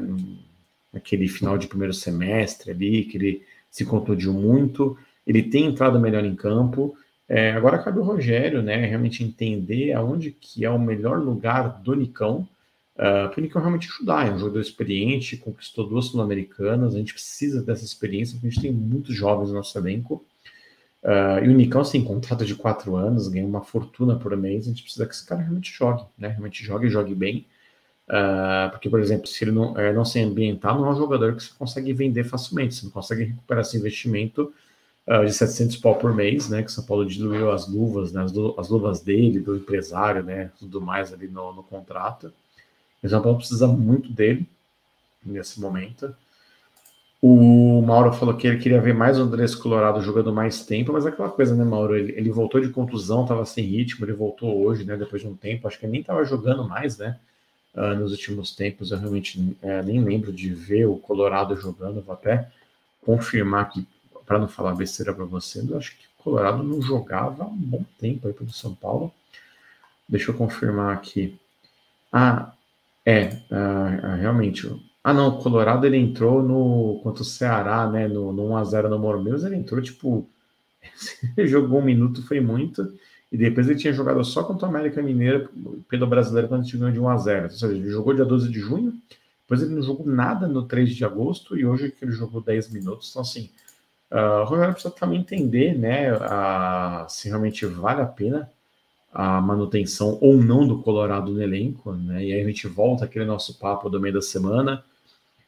naquele 0.92 1.26
final 1.26 1.56
de 1.56 1.66
primeiro 1.66 1.94
semestre 1.94 2.70
ali, 2.70 3.04
que 3.04 3.16
ele 3.16 3.42
se 3.70 3.86
contundiu 3.86 4.32
muito. 4.34 4.96
Ele 5.26 5.42
tem 5.42 5.64
entrado 5.64 5.98
melhor 5.98 6.24
em 6.24 6.34
campo. 6.34 6.94
É, 7.26 7.52
agora 7.52 7.78
cabe 7.78 7.98
o 7.98 8.02
Rogério, 8.02 8.62
né, 8.62 8.86
realmente 8.86 9.24
entender 9.24 9.92
aonde 9.92 10.30
que 10.30 10.64
é 10.64 10.70
o 10.70 10.78
melhor 10.78 11.18
lugar 11.18 11.80
do 11.82 11.94
Nicão 11.94 12.48
Uh, 12.98 13.30
o 13.36 13.40
Nicão 13.40 13.62
realmente 13.62 13.88
ajudar, 13.88 14.26
é 14.26 14.32
um 14.32 14.38
jogador 14.38 14.60
experiente, 14.60 15.36
conquistou 15.36 15.86
duas 15.88 16.06
sul-americanas, 16.06 16.94
a 16.94 16.98
gente 16.98 17.14
precisa 17.14 17.62
dessa 17.62 17.84
experiência, 17.84 18.34
porque 18.34 18.48
a 18.48 18.50
gente 18.50 18.60
tem 18.60 18.72
muitos 18.72 19.14
jovens 19.14 19.50
no 19.50 19.54
nosso 19.54 19.78
elenco. 19.78 20.24
Uh, 21.00 21.44
e 21.44 21.48
o 21.48 21.52
Nicão, 21.52 21.80
assim, 21.82 22.02
contrato 22.02 22.44
de 22.44 22.56
quatro 22.56 22.96
anos, 22.96 23.28
ganha 23.28 23.46
uma 23.46 23.62
fortuna 23.62 24.16
por 24.16 24.36
mês, 24.36 24.66
a 24.66 24.70
gente 24.70 24.82
precisa 24.82 25.06
que 25.06 25.14
esse 25.14 25.24
cara 25.24 25.42
realmente 25.42 25.72
jogue, 25.72 26.04
né? 26.18 26.28
Realmente 26.28 26.64
jogue 26.64 26.88
e 26.88 26.90
jogue 26.90 27.14
bem. 27.14 27.46
Uh, 28.08 28.70
porque, 28.72 28.90
por 28.90 28.98
exemplo, 28.98 29.28
se 29.28 29.44
ele 29.44 29.52
não, 29.52 29.78
é, 29.78 29.92
não 29.92 30.04
se 30.04 30.18
ambientar, 30.20 30.76
não 30.76 30.86
é 30.86 30.90
um 30.90 30.96
jogador 30.96 31.36
que 31.36 31.42
você 31.44 31.52
consegue 31.56 31.92
vender 31.92 32.24
facilmente, 32.24 32.74
você 32.74 32.84
não 32.86 32.90
consegue 32.90 33.24
recuperar 33.24 33.60
esse 33.60 33.76
investimento 33.76 34.52
uh, 35.06 35.24
de 35.24 35.32
700 35.32 35.76
pau 35.76 35.94
por 35.94 36.12
mês, 36.12 36.48
né? 36.48 36.64
Que 36.64 36.72
São 36.72 36.84
Paulo 36.84 37.06
diluiu 37.06 37.52
as 37.52 37.68
luvas, 37.68 38.12
né, 38.12 38.22
as, 38.24 38.32
as 38.58 38.68
luvas 38.68 39.00
dele, 39.00 39.38
do 39.38 39.56
empresário, 39.56 40.24
né? 40.24 40.50
Tudo 40.58 40.80
mais 40.80 41.12
ali 41.12 41.28
no, 41.28 41.52
no 41.52 41.62
contrato. 41.62 42.32
O 43.02 43.08
São 43.08 43.22
Paulo 43.22 43.38
precisa 43.38 43.66
muito 43.66 44.12
dele 44.12 44.46
nesse 45.24 45.60
momento. 45.60 46.14
O 47.20 47.82
Mauro 47.82 48.12
falou 48.12 48.36
que 48.36 48.46
ele 48.46 48.58
queria 48.58 48.80
ver 48.80 48.94
mais 48.94 49.18
o 49.18 49.22
Andrés 49.22 49.54
Colorado 49.54 50.00
jogando 50.00 50.32
mais 50.32 50.64
tempo, 50.64 50.92
mas 50.92 51.04
é 51.04 51.08
aquela 51.08 51.28
coisa, 51.28 51.54
né, 51.54 51.64
Mauro? 51.64 51.96
Ele, 51.96 52.12
ele 52.12 52.30
voltou 52.30 52.60
de 52.60 52.68
contusão, 52.68 53.22
estava 53.22 53.44
sem 53.44 53.64
ritmo, 53.64 54.04
ele 54.04 54.12
voltou 54.12 54.64
hoje, 54.64 54.84
né, 54.84 54.96
depois 54.96 55.22
de 55.22 55.28
um 55.28 55.34
tempo. 55.34 55.66
Acho 55.66 55.78
que 55.78 55.84
ele 55.84 55.92
nem 55.92 56.00
estava 56.00 56.24
jogando 56.24 56.62
mais, 56.68 56.96
né, 56.96 57.18
uh, 57.74 57.94
nos 57.96 58.12
últimos 58.12 58.54
tempos. 58.54 58.92
Eu 58.92 58.98
realmente 58.98 59.56
é, 59.60 59.82
nem 59.82 60.00
lembro 60.02 60.32
de 60.32 60.54
ver 60.54 60.86
o 60.86 60.96
Colorado 60.96 61.56
jogando. 61.56 62.00
Vou 62.00 62.14
até 62.14 62.48
confirmar 63.04 63.62
aqui, 63.62 63.84
para 64.24 64.38
não 64.38 64.46
falar 64.46 64.74
besteira 64.76 65.12
para 65.12 65.24
você, 65.24 65.64
eu 65.66 65.76
acho 65.76 65.96
que 65.96 66.04
o 66.04 66.22
Colorado 66.22 66.62
não 66.62 66.80
jogava 66.80 67.44
há 67.44 67.46
um 67.46 67.56
bom 67.56 67.84
tempo 67.98 68.28
aí 68.28 68.34
pelo 68.34 68.52
São 68.52 68.74
Paulo. 68.74 69.12
Deixa 70.08 70.30
eu 70.30 70.36
confirmar 70.36 70.94
aqui. 70.94 71.36
Ah, 72.12 72.52
é, 73.08 73.28
uh, 73.50 74.16
realmente. 74.20 74.70
Ah, 75.02 75.14
não, 75.14 75.28
o 75.28 75.38
Colorado 75.42 75.86
ele 75.86 75.96
entrou 75.96 76.42
no 76.42 77.00
contra 77.02 77.22
o 77.22 77.24
Ceará, 77.24 77.88
né? 77.88 78.06
No, 78.06 78.34
no 78.34 78.50
1x0 78.50 78.86
no 78.90 78.98
Morumbeus, 78.98 79.44
ele 79.44 79.56
entrou 79.56 79.80
tipo. 79.80 80.28
ele 81.34 81.48
jogou 81.48 81.80
um 81.80 81.84
minuto, 81.84 82.26
foi 82.26 82.38
muito. 82.38 82.86
E 83.32 83.38
depois 83.38 83.66
ele 83.66 83.78
tinha 83.78 83.94
jogado 83.94 84.22
só 84.24 84.44
contra 84.44 84.66
o 84.66 84.68
América 84.68 85.00
Mineiro 85.00 85.48
pelo 85.88 86.06
brasileiro 86.06 86.48
quando 86.48 86.60
a 86.60 86.64
gente 86.64 86.76
ganhou 86.76 86.92
de 86.92 87.00
1x0. 87.00 87.44
Ou 87.44 87.50
seja, 87.50 87.72
ele 87.72 87.88
jogou 87.88 88.12
dia 88.12 88.26
12 88.26 88.50
de 88.50 88.60
junho, 88.60 88.92
depois 89.40 89.62
ele 89.62 89.74
não 89.74 89.82
jogou 89.82 90.06
nada 90.06 90.46
no 90.46 90.66
3 90.66 90.94
de 90.94 91.02
agosto 91.02 91.56
e 91.56 91.64
hoje 91.64 91.94
ele 92.02 92.12
jogou 92.12 92.42
10 92.42 92.70
minutos. 92.72 93.08
Então, 93.08 93.22
assim, 93.22 93.50
uh, 94.10 94.42
o 94.42 94.44
Rogério 94.44 94.74
precisa 94.74 94.94
também 94.94 95.20
entender, 95.20 95.78
né, 95.78 96.12
uh, 96.12 97.08
se 97.08 97.28
realmente 97.28 97.64
vale 97.64 98.02
a 98.02 98.06
pena 98.06 98.50
a 99.12 99.40
manutenção 99.40 100.18
ou 100.20 100.36
não 100.36 100.66
do 100.66 100.82
Colorado 100.82 101.32
no 101.32 101.42
elenco, 101.42 101.92
né? 101.92 102.24
E 102.24 102.32
aí 102.32 102.42
a 102.42 102.46
gente 102.46 102.66
volta 102.66 103.04
aquele 103.04 103.24
nosso 103.24 103.58
papo 103.58 103.88
do 103.88 104.00
meio 104.00 104.14
da 104.14 104.22
semana, 104.22 104.84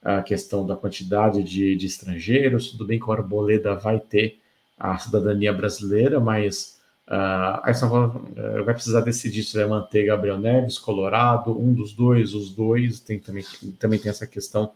a 0.03 0.23
questão 0.23 0.67
da 0.67 0.77
quantidade 0.77 1.43
de, 1.43 1.77
de 1.77 1.87
estrangeiros. 1.87 2.71
Tudo 2.71 2.87
bem 2.87 2.99
que 2.99 3.05
o 3.05 3.13
Arboleda 3.13 3.75
vai 3.75 4.01
ter 4.01 4.39
a 4.79 4.97
cidadania 4.99 5.53
brasileira, 5.53 6.19
mas 6.19 6.81
uh, 7.07 7.61
aí 7.63 7.75
uh, 7.75 8.65
vai 8.65 8.75
precisar 8.75 9.03
decidir 9.03 9.43
se 9.43 9.57
vai 9.59 9.67
manter 9.67 10.07
Gabriel 10.07 10.39
Neves, 10.39 10.79
Colorado, 10.79 11.59
um 11.59 11.75
dos 11.75 11.93
dois, 11.93 12.35
os 12.35 12.51
dois. 12.51 12.99
Tem 13.01 13.19
também, 13.19 13.45
também 13.79 13.99
tem 13.99 14.09
essa 14.09 14.27
questão 14.27 14.73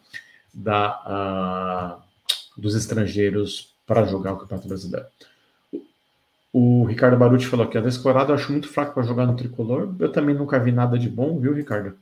da, 0.53 1.99
uh, 1.99 2.61
dos 2.61 2.75
estrangeiros 2.75 3.75
para 3.87 4.05
jogar 4.05 4.35
o 4.35 4.37
Campeonato 4.37 4.69
Brasileiro. 4.69 5.07
O 6.57 6.85
Ricardo 6.85 7.17
Baruti 7.17 7.49
falou 7.49 7.67
que 7.67 7.77
a 7.77 7.81
Descolorado 7.81 8.31
eu 8.31 8.37
acho 8.37 8.53
muito 8.53 8.69
fraco 8.69 8.95
para 8.95 9.03
jogar 9.03 9.27
no 9.27 9.35
tricolor. 9.35 9.93
Eu 9.99 10.13
também 10.13 10.37
nunca 10.37 10.57
vi 10.57 10.71
nada 10.71 10.97
de 10.97 11.09
bom, 11.09 11.41
viu, 11.41 11.53
Ricardo? 11.53 11.99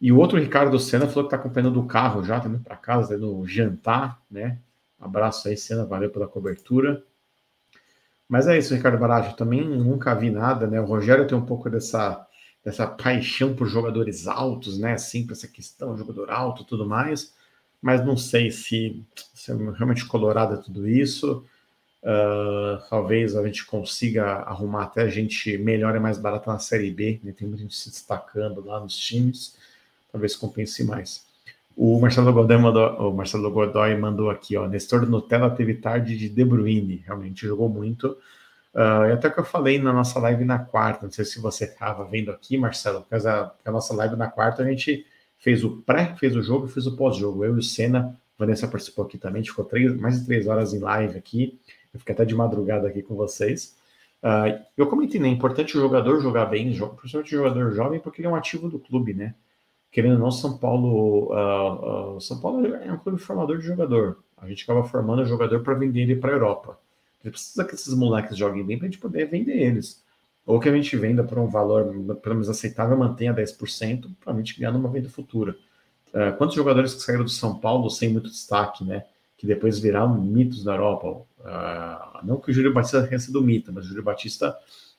E 0.00 0.10
o 0.10 0.16
outro 0.16 0.38
Ricardo 0.38 0.80
Senna 0.80 1.06
falou 1.06 1.24
que 1.24 1.34
está 1.34 1.36
acompanhando 1.36 1.74
do 1.74 1.86
carro 1.86 2.24
já, 2.24 2.40
tá 2.40 2.48
indo 2.48 2.60
para 2.60 2.78
casa, 2.78 3.14
tá 3.14 3.26
jantar, 3.44 4.22
né? 4.30 4.58
Abraço 4.98 5.48
aí, 5.48 5.56
Senna, 5.58 5.84
valeu 5.84 6.08
pela 6.08 6.26
cobertura. 6.26 7.04
Mas 8.26 8.46
é 8.46 8.56
isso, 8.56 8.74
Ricardo 8.74 8.96
Barato. 8.96 9.32
Eu 9.32 9.36
também 9.36 9.68
nunca 9.68 10.14
vi 10.14 10.30
nada, 10.30 10.66
né? 10.66 10.80
O 10.80 10.86
Rogério 10.86 11.26
tem 11.26 11.36
um 11.36 11.44
pouco 11.44 11.68
dessa, 11.68 12.26
dessa 12.64 12.86
paixão 12.86 13.54
por 13.54 13.66
jogadores 13.66 14.26
altos, 14.26 14.78
né? 14.78 14.94
Assim, 14.94 15.26
para 15.26 15.34
essa 15.34 15.46
questão, 15.46 15.94
jogador 15.94 16.30
alto 16.30 16.64
tudo 16.64 16.86
mais. 16.86 17.34
Mas 17.82 18.02
não 18.02 18.16
sei 18.16 18.50
se, 18.50 19.04
se 19.34 19.52
é 19.52 19.54
realmente 19.54 20.06
colorado 20.06 20.54
é 20.54 20.56
tudo 20.56 20.88
isso. 20.88 21.44
Uh, 22.04 22.82
talvez 22.90 23.34
a 23.34 23.42
gente 23.46 23.64
consiga 23.64 24.24
arrumar 24.40 24.82
até 24.82 25.00
a 25.00 25.08
gente 25.08 25.56
melhor 25.56 25.96
e 25.96 25.98
mais 25.98 26.18
barata 26.18 26.52
na 26.52 26.58
Série 26.58 26.90
B, 26.90 27.18
né? 27.24 27.32
tem 27.32 27.48
muita 27.48 27.62
gente 27.62 27.74
se 27.74 27.88
destacando 27.88 28.62
lá 28.62 28.78
nos 28.78 28.94
times, 28.94 29.56
talvez 30.12 30.36
compense 30.36 30.84
mais. 30.84 31.24
O 31.74 31.98
Marcelo 31.98 32.30
Godoy 32.30 32.58
mandou, 32.58 33.10
o 33.10 33.14
Marcelo 33.14 33.50
Godoy 33.50 33.96
mandou 33.96 34.28
aqui, 34.28 34.54
ó, 34.54 34.68
Nestor 34.68 35.08
Nutella 35.08 35.48
teve 35.48 35.74
tarde 35.74 36.18
de 36.18 36.28
De 36.28 36.44
Bruyne, 36.44 37.02
realmente 37.06 37.46
jogou 37.46 37.70
muito. 37.70 38.18
Uh, 38.74 39.08
e 39.08 39.12
até 39.12 39.30
que 39.30 39.40
eu 39.40 39.44
falei 39.44 39.78
na 39.78 39.92
nossa 39.92 40.18
live 40.18 40.44
na 40.44 40.58
quarta, 40.58 41.06
não 41.06 41.12
sei 41.12 41.24
se 41.24 41.40
você 41.40 41.64
estava 41.64 42.04
vendo 42.04 42.30
aqui, 42.30 42.58
Marcelo, 42.58 43.00
porque 43.00 43.26
a, 43.26 43.50
a, 43.64 43.70
nossa 43.70 43.94
live 43.94 44.14
na 44.14 44.28
quarta 44.28 44.62
a 44.62 44.66
gente 44.68 45.06
fez 45.38 45.64
o 45.64 45.78
pré, 45.82 46.14
fez 46.18 46.36
o 46.36 46.42
jogo 46.42 46.66
e 46.66 46.70
fez 46.70 46.86
o 46.86 46.96
pós-jogo. 46.96 47.44
Eu 47.44 47.56
e 47.56 47.60
o 47.60 47.62
Senna, 47.62 48.14
Vanessa 48.38 48.68
participou 48.68 49.06
aqui 49.06 49.16
também, 49.16 49.42
ficou 49.42 49.64
três, 49.64 49.96
mais 49.96 50.20
de 50.20 50.26
três 50.26 50.46
horas 50.46 50.74
em 50.74 50.80
live 50.80 51.16
aqui. 51.16 51.58
Eu 51.94 52.00
fiquei 52.00 52.12
até 52.12 52.24
de 52.24 52.34
madrugada 52.34 52.88
aqui 52.88 53.02
com 53.02 53.14
vocês. 53.14 53.76
Uh, 54.24 54.58
eu 54.76 54.86
comentei, 54.88 55.20
né? 55.20 55.28
É 55.28 55.30
importante 55.30 55.78
o 55.78 55.80
jogador 55.80 56.20
jogar 56.20 56.46
bem, 56.46 56.66
principalmente 56.96 57.34
o 57.34 57.38
jogador 57.38 57.70
jovem, 57.72 58.00
porque 58.00 58.20
ele 58.20 58.26
é 58.26 58.30
um 58.30 58.34
ativo 58.34 58.68
do 58.68 58.78
clube, 58.78 59.14
né? 59.14 59.34
Querendo 59.92 60.14
ou 60.14 60.18
não, 60.18 60.30
São 60.30 60.58
Paulo, 60.58 61.32
uh, 61.32 62.16
uh, 62.16 62.20
São 62.20 62.40
Paulo 62.40 62.66
é 62.66 62.92
um 62.92 62.98
clube 62.98 63.18
formador 63.18 63.58
de 63.58 63.66
jogador. 63.66 64.24
A 64.36 64.48
gente 64.48 64.64
acaba 64.64 64.82
formando 64.82 65.22
o 65.22 65.26
jogador 65.26 65.60
para 65.62 65.74
vender 65.74 66.00
ele 66.00 66.16
para 66.16 66.30
a 66.30 66.34
Europa. 66.34 66.80
A 67.20 67.28
gente 67.28 67.34
precisa 67.34 67.64
que 67.64 67.74
esses 67.74 67.94
moleques 67.94 68.36
joguem 68.36 68.64
bem 68.64 68.76
para 68.76 68.88
a 68.88 68.90
gente 68.90 69.00
poder 69.00 69.26
vender 69.26 69.56
eles. 69.56 70.02
Ou 70.44 70.58
que 70.58 70.68
a 70.68 70.72
gente 70.72 70.96
venda 70.96 71.22
por 71.22 71.38
um 71.38 71.46
valor 71.46 71.84
pelo 72.16 72.34
menos 72.34 72.48
aceitável, 72.48 72.96
mantenha 72.96 73.32
10% 73.32 74.10
para 74.22 74.32
a 74.32 74.36
gente 74.36 74.58
ganhar 74.58 74.72
numa 74.72 74.90
venda 74.90 75.08
futura. 75.08 75.56
Quantos 76.36 76.54
jogadores 76.54 76.92
que 76.92 77.00
saíram 77.00 77.24
do 77.24 77.30
São 77.30 77.58
Paulo 77.58 77.88
sem 77.88 78.10
muito 78.10 78.28
destaque, 78.28 78.84
né? 78.84 79.04
Que 79.44 79.48
depois 79.48 79.78
viraram 79.78 80.18
mitos 80.18 80.64
na 80.64 80.72
Europa. 80.72 81.06
Uh, 81.06 82.26
não 82.26 82.40
que 82.40 82.50
o 82.50 82.54
Júlio 82.54 82.72
Batista 82.72 83.06
tenha 83.06 83.18
sido 83.18 83.42
mito, 83.42 83.70
mas 83.70 83.84
o 83.84 83.88
Júlio 83.88 84.02
Batista 84.02 84.56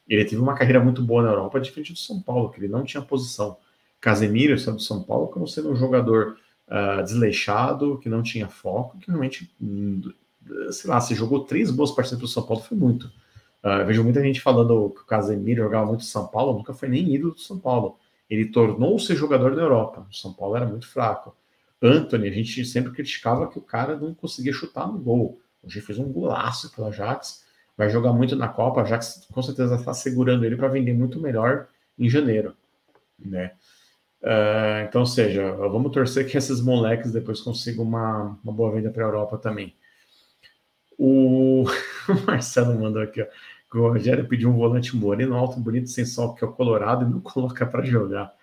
ele 0.08 0.24
teve 0.24 0.40
uma 0.40 0.54
carreira 0.54 0.80
muito 0.80 1.02
boa 1.02 1.24
na 1.24 1.32
Europa, 1.32 1.60
diferente 1.60 1.92
do 1.92 1.98
São 1.98 2.22
Paulo, 2.22 2.52
que 2.52 2.60
ele 2.60 2.68
não 2.68 2.84
tinha 2.84 3.02
posição. 3.02 3.58
Casemiro 4.00 4.56
saiu 4.60 4.76
do 4.76 4.82
São 4.84 5.02
Paulo 5.02 5.30
como 5.30 5.48
sendo 5.48 5.72
um 5.72 5.76
jogador 5.76 6.38
uh, 6.68 7.04
desleixado, 7.04 7.98
que 7.98 8.08
não 8.08 8.22
tinha 8.22 8.48
foco, 8.48 9.00
que 9.00 9.08
realmente, 9.08 9.52
sei 10.70 10.92
lá, 10.92 11.02
se 11.02 11.16
jogou 11.16 11.44
três 11.46 11.72
boas 11.72 11.90
partidas 11.90 12.20
do 12.20 12.28
São 12.28 12.44
Paulo, 12.44 12.62
foi 12.62 12.78
muito. 12.78 13.06
Uh, 13.64 13.84
vejo 13.88 14.04
muita 14.04 14.22
gente 14.22 14.42
falando 14.42 14.92
que 14.92 15.02
o 15.02 15.06
Casemiro 15.08 15.64
jogava 15.64 15.88
muito 15.88 16.04
São 16.04 16.28
Paulo, 16.28 16.56
nunca 16.56 16.72
foi 16.72 16.88
nem 16.88 17.16
ídolo 17.16 17.34
do 17.34 17.40
São 17.40 17.58
Paulo. 17.58 17.98
Ele 18.30 18.46
tornou-se 18.46 19.16
jogador 19.16 19.56
da 19.56 19.64
Europa. 19.64 20.06
O 20.08 20.14
São 20.14 20.32
Paulo 20.32 20.56
era 20.56 20.68
muito 20.68 20.88
fraco. 20.88 21.36
Anthony, 21.82 22.28
a 22.30 22.32
gente 22.32 22.66
sempre 22.66 22.92
criticava 22.92 23.50
que 23.50 23.58
o 23.58 23.62
cara 23.62 23.96
não 23.96 24.14
conseguia 24.14 24.54
chutar 24.54 24.88
no 24.88 24.98
gol. 24.98 25.40
Hoje 25.64 25.82
fez 25.82 26.00
um 26.00 26.12
golaço 26.12 26.74
pelo 26.74 26.88
Ajax. 26.88 27.46
vai 27.78 27.90
jogar 27.90 28.14
muito 28.14 28.36
na 28.36 28.48
Copa, 28.48 28.86
já 28.86 28.98
que 28.98 29.06
com 29.32 29.42
certeza 29.42 29.76
está 29.76 29.94
segurando 29.94 30.46
ele 30.46 30.56
para 30.56 30.68
vender 30.68 30.94
muito 30.94 31.20
melhor 31.20 31.68
em 31.98 32.10
janeiro, 32.10 32.56
né? 33.20 33.52
Uh, 34.22 34.88
então, 34.88 35.06
seja, 35.06 35.52
vamos 35.52 35.92
torcer 35.92 36.28
que 36.28 36.38
esses 36.38 36.60
moleques 36.60 37.12
depois 37.12 37.42
consigam 37.42 37.84
uma, 37.84 38.40
uma 38.44 38.54
boa 38.54 38.72
venda 38.72 38.90
para 38.90 39.04
a 39.04 39.08
Europa 39.08 39.38
também. 39.38 39.76
O... 40.98 41.64
o 41.64 42.14
Marcelo 42.26 42.80
mandou 42.80 43.04
aqui, 43.04 43.22
ó, 43.22 43.26
que 43.72 43.78
o 43.78 43.90
Rogério 43.90 44.28
pediu 44.28 44.50
um 44.50 44.58
volante 44.58 44.96
moreno, 44.96 45.36
alto, 45.36 45.60
bonito, 45.60 45.90
sem 45.90 46.06
sol, 46.06 46.34
que 46.34 46.44
é 46.44 46.48
o 46.48 46.54
Colorado, 46.54 47.06
e 47.06 47.10
não 47.10 47.20
coloca 47.22 47.66
para 47.66 47.84
jogar. 47.84 48.34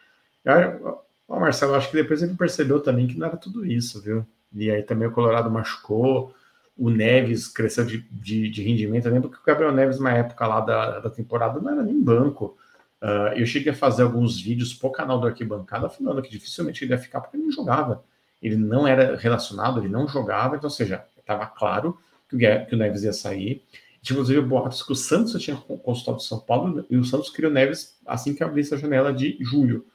O 1.29 1.39
Marcelo, 1.39 1.75
acho 1.75 1.91
que 1.91 1.97
depois 1.97 2.23
ele 2.23 2.35
percebeu 2.35 2.81
também 2.81 3.07
que 3.07 3.18
não 3.18 3.27
era 3.27 3.37
tudo 3.37 3.64
isso, 3.64 4.01
viu? 4.03 4.27
E 4.55 4.70
aí 4.70 4.83
também 4.83 5.09
o 5.09 5.12
Colorado 5.12 5.51
machucou, 5.51 6.35
o 6.77 6.91
Neves 6.91 7.49
cresceu 7.49 7.85
de, 7.85 8.01
de, 8.11 8.49
de 8.51 8.62
rendimento. 8.62 9.07
Eu 9.07 9.12
lembro 9.12 9.31
que 9.31 9.39
o 9.39 9.45
Gabriel 9.45 9.73
Neves, 9.73 9.99
na 9.99 10.12
época 10.12 10.47
lá 10.47 10.61
da, 10.61 11.01
da 11.01 11.11
temporada, 11.11 11.61
não 11.61 11.70
era 11.70 11.83
nem 11.83 12.01
banco. 12.03 12.57
Uh, 13.01 13.35
eu 13.37 13.47
cheguei 13.47 13.73
a 13.73 13.75
fazer 13.75 14.03
alguns 14.03 14.41
vídeos 14.41 14.73
pro 14.73 14.91
canal 14.91 15.18
do 15.18 15.27
Arquibancada 15.27 15.89
falando 15.89 16.23
que 16.23 16.31
dificilmente 16.31 16.85
ele 16.85 16.93
ia 16.93 16.99
ficar 16.99 17.20
porque 17.20 17.37
ele 17.37 17.45
não 17.45 17.53
jogava. 17.53 18.05
Ele 18.43 18.57
não 18.57 18.87
era 18.87 19.16
relacionado, 19.16 19.81
ele 19.81 19.89
não 19.89 20.09
jogava, 20.09 20.57
então, 20.57 20.66
ou 20.66 20.75
seja, 20.75 21.05
estava 21.18 21.47
claro 21.47 21.99
que 22.29 22.37
o, 22.37 22.39
que 22.39 22.75
o 22.75 22.79
Neves 22.79 23.03
ia 23.03 23.12
sair. 23.12 23.62
Tinha, 24.03 24.16
inclusive, 24.16 24.41
boatos 24.41 24.83
que 24.83 24.93
o 24.93 24.97
Santos 24.97 25.41
tinha 25.41 25.57
consultado 25.57 26.18
o 26.18 26.20
São 26.20 26.41
Paulo 26.41 26.85
e 26.91 26.97
o 26.97 27.05
Santos 27.05 27.33
o 27.33 27.51
Neves 27.51 27.97
assim 28.05 28.35
que 28.35 28.43
abrisse 28.43 28.75
a 28.75 28.77
janela 28.77 29.12
de 29.12 29.39
julho. 29.41 29.87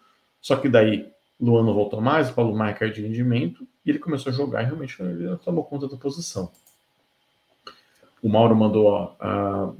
Só 0.41 0.55
que 0.55 0.69
daí 0.69 1.11
Luan 1.39 1.63
não 1.63 1.73
voltou 1.73 2.01
mais, 2.01 2.29
o 2.29 2.33
Paulo 2.33 2.55
Maia 2.55 2.73
caiu 2.73 2.91
de 2.91 3.01
rendimento 3.01 3.67
e 3.85 3.89
ele 3.89 3.99
começou 3.99 4.31
a 4.31 4.35
jogar 4.35 4.63
e 4.63 4.65
realmente 4.65 4.99
ele 5.01 5.35
tomou 5.37 5.63
conta 5.63 5.87
da 5.87 5.95
posição. 5.95 6.51
O 8.21 8.29
Mauro 8.29 8.55
mandou, 8.55 8.87
ó, 8.87 9.15
uh, 9.21 9.77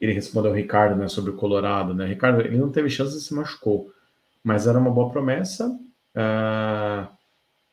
ele 0.00 0.12
respondeu 0.12 0.50
ao 0.50 0.56
Ricardo, 0.56 0.96
né, 0.96 1.08
sobre 1.08 1.30
o 1.30 1.36
Colorado, 1.36 1.94
né? 1.94 2.06
Ricardo, 2.06 2.42
ele 2.42 2.58
não 2.58 2.70
teve 2.70 2.90
chance 2.90 3.16
e 3.16 3.20
se 3.20 3.34
machucou, 3.34 3.90
mas 4.44 4.66
era 4.66 4.78
uma 4.78 4.90
boa 4.90 5.10
promessa 5.10 5.68
uh, 5.68 7.08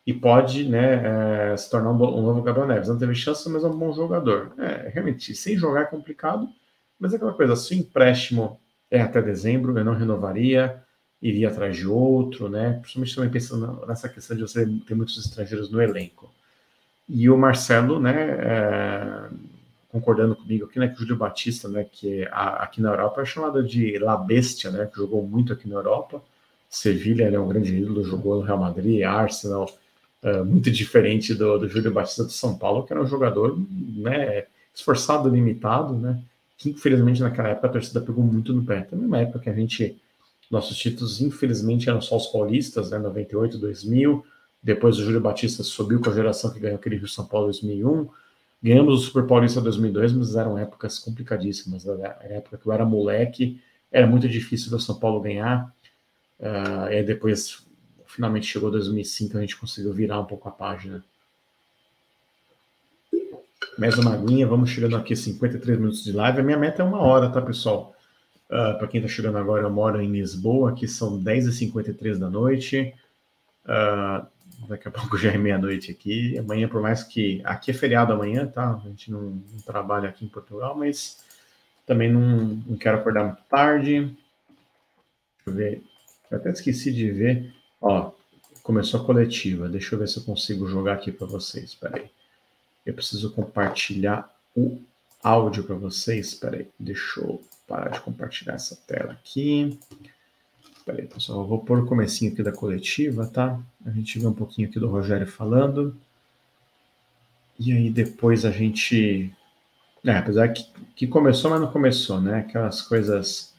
e 0.08 0.14
pode, 0.14 0.68
né, 0.68 1.54
uh, 1.54 1.58
se 1.58 1.70
tornar 1.70 1.92
um, 1.92 1.96
um, 1.96 2.22
novo 2.22 2.42
Gabriel 2.42 2.68
Neves. 2.68 2.88
Não 2.88 2.98
teve 2.98 3.14
chance, 3.14 3.48
mas 3.50 3.64
é 3.64 3.68
um 3.68 3.78
bom 3.78 3.92
jogador. 3.94 4.54
É, 4.58 4.90
realmente, 4.94 5.36
sem 5.36 5.58
jogar 5.58 5.82
é 5.82 5.86
complicado, 5.86 6.48
mas 6.98 7.12
é 7.12 7.18
aquela 7.18 7.34
coisa, 7.34 7.56
se 7.56 7.76
o 7.76 7.78
empréstimo 7.78 8.60
é 8.90 9.02
até 9.02 9.22
dezembro, 9.22 9.78
eu 9.78 9.84
não 9.84 9.94
renovaria, 9.94 10.82
iria 11.28 11.50
atrás 11.50 11.76
de 11.76 11.88
outro, 11.88 12.48
né? 12.50 12.80
Principalmente 12.82 13.16
também 13.16 13.32
pensando 13.32 13.86
nessa 13.88 14.08
questão 14.08 14.38
de 14.38 14.44
você 14.44 14.66
ter 14.88 14.96
muitos 14.96 15.18
estrangeiros 15.18 15.72
no 15.72 15.82
elenco. 15.82 16.32
E 17.08 17.30
o 17.30 17.38
Marcelo, 17.38 18.00
né, 18.00 18.16
é, 18.40 19.30
concordando 19.90 20.36
comigo 20.36 20.66
aqui, 20.66 20.80
né, 20.80 20.88
que 20.88 20.96
o 20.96 21.00
Júlio 21.00 21.16
Batista, 21.16 21.68
né, 21.68 21.86
que 21.90 22.24
é 22.24 22.30
a, 22.32 22.64
aqui 22.64 22.82
na 22.82 22.90
Europa 22.90 23.22
é 23.22 23.26
chamado 23.26 23.64
de 23.64 23.98
La 24.00 24.18
Bestia, 24.18 24.72
né, 24.72 24.86
que 24.88 24.98
jogou 24.98 25.26
muito 25.26 25.54
aqui 25.54 25.68
na 25.70 25.76
Europa. 25.76 26.22
Sevilha 26.70 27.24
é 27.26 27.40
um 27.40 27.48
grande 27.48 27.76
ídolo, 27.76 28.04
jogou 28.04 28.38
no 28.38 28.42
Real 28.42 28.60
Madrid, 28.60 29.04
Arsenal, 29.04 29.70
é, 30.24 30.42
muito 30.42 30.72
diferente 30.72 31.34
do, 31.34 31.60
do 31.60 31.70
Júlio 31.70 31.92
Batista 31.92 32.24
do 32.24 32.32
São 32.32 32.58
Paulo, 32.58 32.84
que 32.84 32.92
era 32.92 33.02
um 33.02 33.08
jogador, 33.08 33.58
né, 33.70 34.46
esforçado, 34.74 35.30
limitado, 35.30 35.94
né, 35.94 36.20
que 36.58 36.72
infelizmente 36.72 37.22
naquela 37.22 37.50
época 37.50 37.68
a 37.68 37.72
torcida 37.72 38.02
pegou 38.02 38.24
muito 38.24 38.52
no 38.52 38.64
pé. 38.64 38.82
Também 38.82 39.06
uma 39.06 39.20
época 39.20 39.40
que 39.40 39.50
a 39.50 39.54
gente, 39.54 39.96
nossos 40.50 40.78
títulos 40.78 41.22
infelizmente 41.22 41.90
eram 41.90 42.02
só 42.02 42.18
os 42.18 42.28
paulistas, 42.28 42.92
né, 42.92 42.98
98, 43.00 43.58
2000, 43.58 44.26
depois 44.62 44.98
o 44.98 45.04
Júlio 45.04 45.22
Batista 45.22 45.64
subiu 45.64 46.00
com 46.02 46.10
a 46.10 46.14
geração 46.14 46.52
que 46.52 46.60
ganhou 46.60 46.78
aquele 46.78 46.98
Rio 46.98 47.08
São 47.08 47.26
Paulo 47.26 47.48
2001, 47.48 48.10
Ganhamos 48.66 48.96
o 48.96 49.06
Super 49.06 49.28
Paulista 49.28 49.62
2002, 49.62 50.14
mas 50.14 50.36
eram 50.36 50.58
épocas 50.58 50.98
complicadíssimas. 50.98 51.86
Era 51.86 52.18
a 52.20 52.26
época 52.26 52.58
que 52.58 52.66
eu 52.66 52.74
era 52.74 52.84
moleque, 52.84 53.62
era 53.92 54.08
muito 54.08 54.28
difícil 54.28 54.72
do 54.72 54.80
São 54.80 55.00
Paulo 55.00 55.22
ganhar. 55.22 55.72
Uh, 56.40 56.92
e 56.92 57.04
depois, 57.04 57.64
finalmente 58.08 58.48
chegou 58.48 58.72
2005, 58.72 59.38
a 59.38 59.42
gente 59.42 59.56
conseguiu 59.56 59.94
virar 59.94 60.20
um 60.20 60.26
pouco 60.26 60.50
a 60.50 60.52
página. 60.52 61.06
Mais 63.78 64.00
uma 64.00 64.16
aguinha, 64.16 64.48
vamos 64.48 64.72
chegando 64.72 64.96
aqui 64.96 65.16
53 65.16 65.78
minutos 65.78 66.04
de 66.04 66.12
live. 66.12 66.40
A 66.40 66.44
minha 66.44 66.58
meta 66.58 66.82
é 66.82 66.86
uma 66.86 67.02
hora, 67.02 67.30
tá, 67.30 67.44
pessoal? 67.44 67.95
Uh, 68.50 68.78
Para 68.78 68.88
quem 68.88 69.02
está 69.02 69.14
chegando 69.14 69.38
agora, 69.38 69.64
eu 69.64 69.70
moro 69.70 70.02
em 70.02 70.12
Lisboa, 70.12 70.72
aqui 70.72 70.88
são 70.88 71.22
10h53 71.22 72.18
da 72.18 72.30
noite. 72.30 72.94
Uh, 73.66 74.26
Daqui 74.68 74.88
a 74.88 74.92
pouco 74.92 75.18
já 75.18 75.32
é 75.32 75.38
meia-noite 75.38 75.92
aqui. 75.92 76.38
Amanhã, 76.38 76.68
por 76.68 76.82
mais 76.82 77.04
que. 77.04 77.42
Aqui 77.44 77.72
é 77.72 77.74
feriado 77.74 78.14
amanhã, 78.14 78.48
tá? 78.48 78.72
A 78.72 78.88
gente 78.88 79.12
não, 79.12 79.22
não 79.22 79.60
trabalha 79.66 80.10
aqui 80.10 80.26
em 80.26 80.30
Portugal, 80.30 80.76
mas 80.76 81.24
também 81.86 82.12
não, 82.12 82.62
não 82.68 82.78
quero 82.78 82.98
acordar 82.98 83.26
muito 83.26 83.44
tarde. 83.50 84.02
Deixa 84.02 85.48
eu 85.48 85.54
ver. 85.54 85.84
Eu 86.32 86.38
até 86.38 86.50
esqueci 86.52 86.92
de 86.92 87.12
ver. 87.12 87.54
Ó, 87.82 88.12
começou 88.64 89.02
a 89.02 89.06
coletiva. 89.06 89.70
Deixa 89.70 89.96
eu 89.96 90.00
ver 90.00 90.08
se 90.08 90.18
eu 90.18 90.24
consigo 90.24 90.68
jogar 90.68 90.94
aqui 90.94 91.12
para 91.12 91.28
vocês. 91.28 91.66
Espera 91.66 91.98
aí. 91.98 92.10
Eu 92.86 92.94
preciso 92.94 93.32
compartilhar 93.32 94.32
o 94.56 94.80
áudio 95.24 95.64
para 95.64 95.76
vocês. 95.76 96.28
Espera 96.28 96.58
aí. 96.58 96.68
Deixa 96.80 97.20
eu 97.20 97.42
parar 97.68 97.90
de 97.90 98.02
compartilhar 98.02 98.54
essa 98.54 98.76
tela 98.88 99.14
aqui. 99.14 99.80
Peraí, 100.86 101.08
pessoal, 101.08 101.42
eu 101.42 101.48
vou 101.48 101.60
pôr 101.60 101.80
o 101.80 101.88
comecinho 101.88 102.32
aqui 102.32 102.44
da 102.44 102.52
coletiva, 102.52 103.26
tá? 103.26 103.60
A 103.86 103.90
gente 103.90 104.20
vê 104.20 104.28
um 104.28 104.34
pouquinho 104.34 104.68
aqui 104.68 104.80
do 104.80 104.88
Rogério 104.88 105.26
falando. 105.26 105.96
E 107.60 107.74
aí 107.74 107.90
depois 107.90 108.46
a 108.46 108.52
gente. 108.52 109.34
É, 110.04 110.18
apesar 110.18 110.50
que, 110.50 110.68
que 110.96 111.08
começou, 111.08 111.50
mas 111.50 111.60
não 111.60 111.72
começou, 111.72 112.22
né? 112.22 112.40
Aquelas 112.40 112.82
coisas 112.82 113.54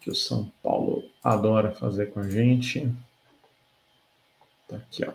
que 0.00 0.10
o 0.10 0.14
São 0.14 0.52
Paulo 0.62 1.04
adora 1.24 1.70
fazer 1.70 2.06
com 2.06 2.20
a 2.20 2.28
gente. 2.28 2.92
Tá 4.68 4.76
aqui, 4.76 5.02
ó. 5.04 5.12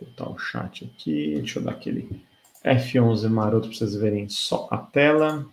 Vou 0.00 0.08
botar 0.08 0.28
o 0.30 0.38
chat 0.38 0.84
aqui. 0.84 1.36
Deixa 1.36 1.60
eu 1.60 1.62
dar 1.62 1.72
aquele 1.72 2.20
F11 2.64 3.28
maroto 3.28 3.68
para 3.68 3.76
vocês 3.76 3.94
verem 3.94 4.28
só 4.28 4.66
a 4.70 4.78
tela 4.78 5.46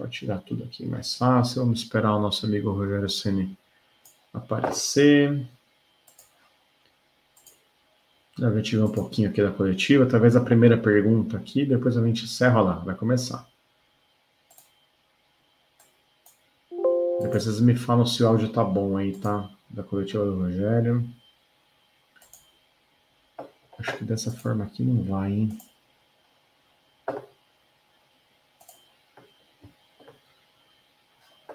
compartilhar 0.00 0.38
tudo 0.38 0.64
aqui 0.64 0.86
mais 0.86 1.14
fácil. 1.14 1.62
Vamos 1.62 1.80
esperar 1.80 2.16
o 2.16 2.20
nosso 2.20 2.46
amigo 2.46 2.72
Rogério 2.72 3.08
Ceni 3.10 3.56
aparecer. 4.32 5.46
A 8.40 8.50
gente 8.56 8.78
um 8.78 8.90
pouquinho 8.90 9.28
aqui 9.28 9.42
da 9.42 9.50
coletiva. 9.50 10.06
Talvez 10.06 10.34
a 10.34 10.40
primeira 10.40 10.78
pergunta 10.78 11.36
aqui, 11.36 11.66
depois 11.66 11.98
a 11.98 12.06
gente 12.06 12.24
encerra 12.24 12.62
lá, 12.62 12.74
vai 12.76 12.94
começar. 12.94 13.46
Depois 17.20 17.44
vocês 17.44 17.60
me 17.60 17.76
falam 17.76 18.06
se 18.06 18.22
o 18.22 18.28
áudio 18.28 18.48
tá 18.50 18.64
bom 18.64 18.96
aí, 18.96 19.14
tá? 19.18 19.50
Da 19.68 19.82
coletiva 19.82 20.24
do 20.24 20.36
Rogério. 20.36 21.06
Acho 23.78 23.96
que 23.98 24.04
dessa 24.04 24.30
forma 24.30 24.64
aqui 24.64 24.82
não 24.82 25.02
vai, 25.04 25.30
hein? 25.32 25.58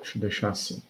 Deixa 0.06 0.18
eu 0.18 0.22
deixar 0.22 0.50
assim. 0.50 0.84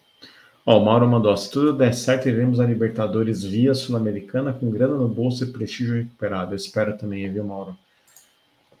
Ó, 0.64 0.78
o 0.78 0.84
Mauro 0.84 1.08
mandou, 1.08 1.34
se 1.36 1.50
tudo 1.50 1.72
der 1.72 1.94
certo, 1.94 2.28
iremos 2.28 2.60
a 2.60 2.66
Libertadores 2.66 3.42
via 3.42 3.72
Sul-Americana 3.72 4.52
com 4.52 4.70
grana 4.70 4.94
no 4.94 5.08
bolso 5.08 5.42
e 5.44 5.52
prestígio 5.52 5.94
recuperado. 5.94 6.52
Eu 6.52 6.56
espero 6.56 6.98
também, 6.98 7.32
viu, 7.32 7.44
Mauro? 7.44 7.76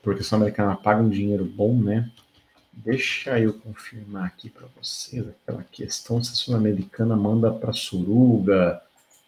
Porque 0.02 0.20
a 0.20 0.24
Sul-Americana 0.24 0.76
paga 0.76 1.02
um 1.02 1.08
dinheiro 1.08 1.44
bom, 1.44 1.74
né? 1.74 2.10
Deixa 2.70 3.40
eu 3.40 3.54
confirmar 3.54 4.26
aqui 4.26 4.50
para 4.50 4.66
vocês 4.76 5.26
aquela 5.26 5.64
questão 5.72 6.22
se 6.22 6.32
a 6.32 6.34
Sul-Americana 6.34 7.16
manda 7.16 7.50
para 7.50 7.72
Suruga, 7.72 8.82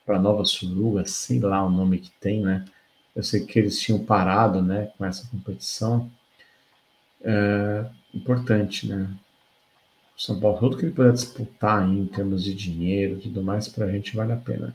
para 0.04 0.18
Nova 0.18 0.44
Suruga, 0.44 1.06
sei 1.06 1.40
lá 1.40 1.64
o 1.64 1.70
nome 1.70 1.98
que 1.98 2.10
tem, 2.20 2.42
né? 2.42 2.66
Eu 3.16 3.22
sei 3.22 3.46
que 3.46 3.58
eles 3.58 3.80
tinham 3.80 4.04
parado, 4.04 4.60
né, 4.60 4.92
com 4.98 5.04
essa 5.04 5.26
competição. 5.28 6.10
É 7.22 7.86
importante, 8.12 8.86
né? 8.86 9.08
São 10.18 10.40
Paulo, 10.40 10.58
tudo 10.58 10.76
que 10.76 10.84
ele 10.84 10.92
puder 10.92 11.12
disputar 11.12 11.88
em 11.88 12.04
termos 12.06 12.42
de 12.42 12.52
dinheiro 12.52 13.20
tudo 13.20 13.40
mais, 13.40 13.68
para 13.68 13.86
a 13.86 13.92
gente 13.92 14.16
vale 14.16 14.32
a 14.32 14.36
pena. 14.36 14.74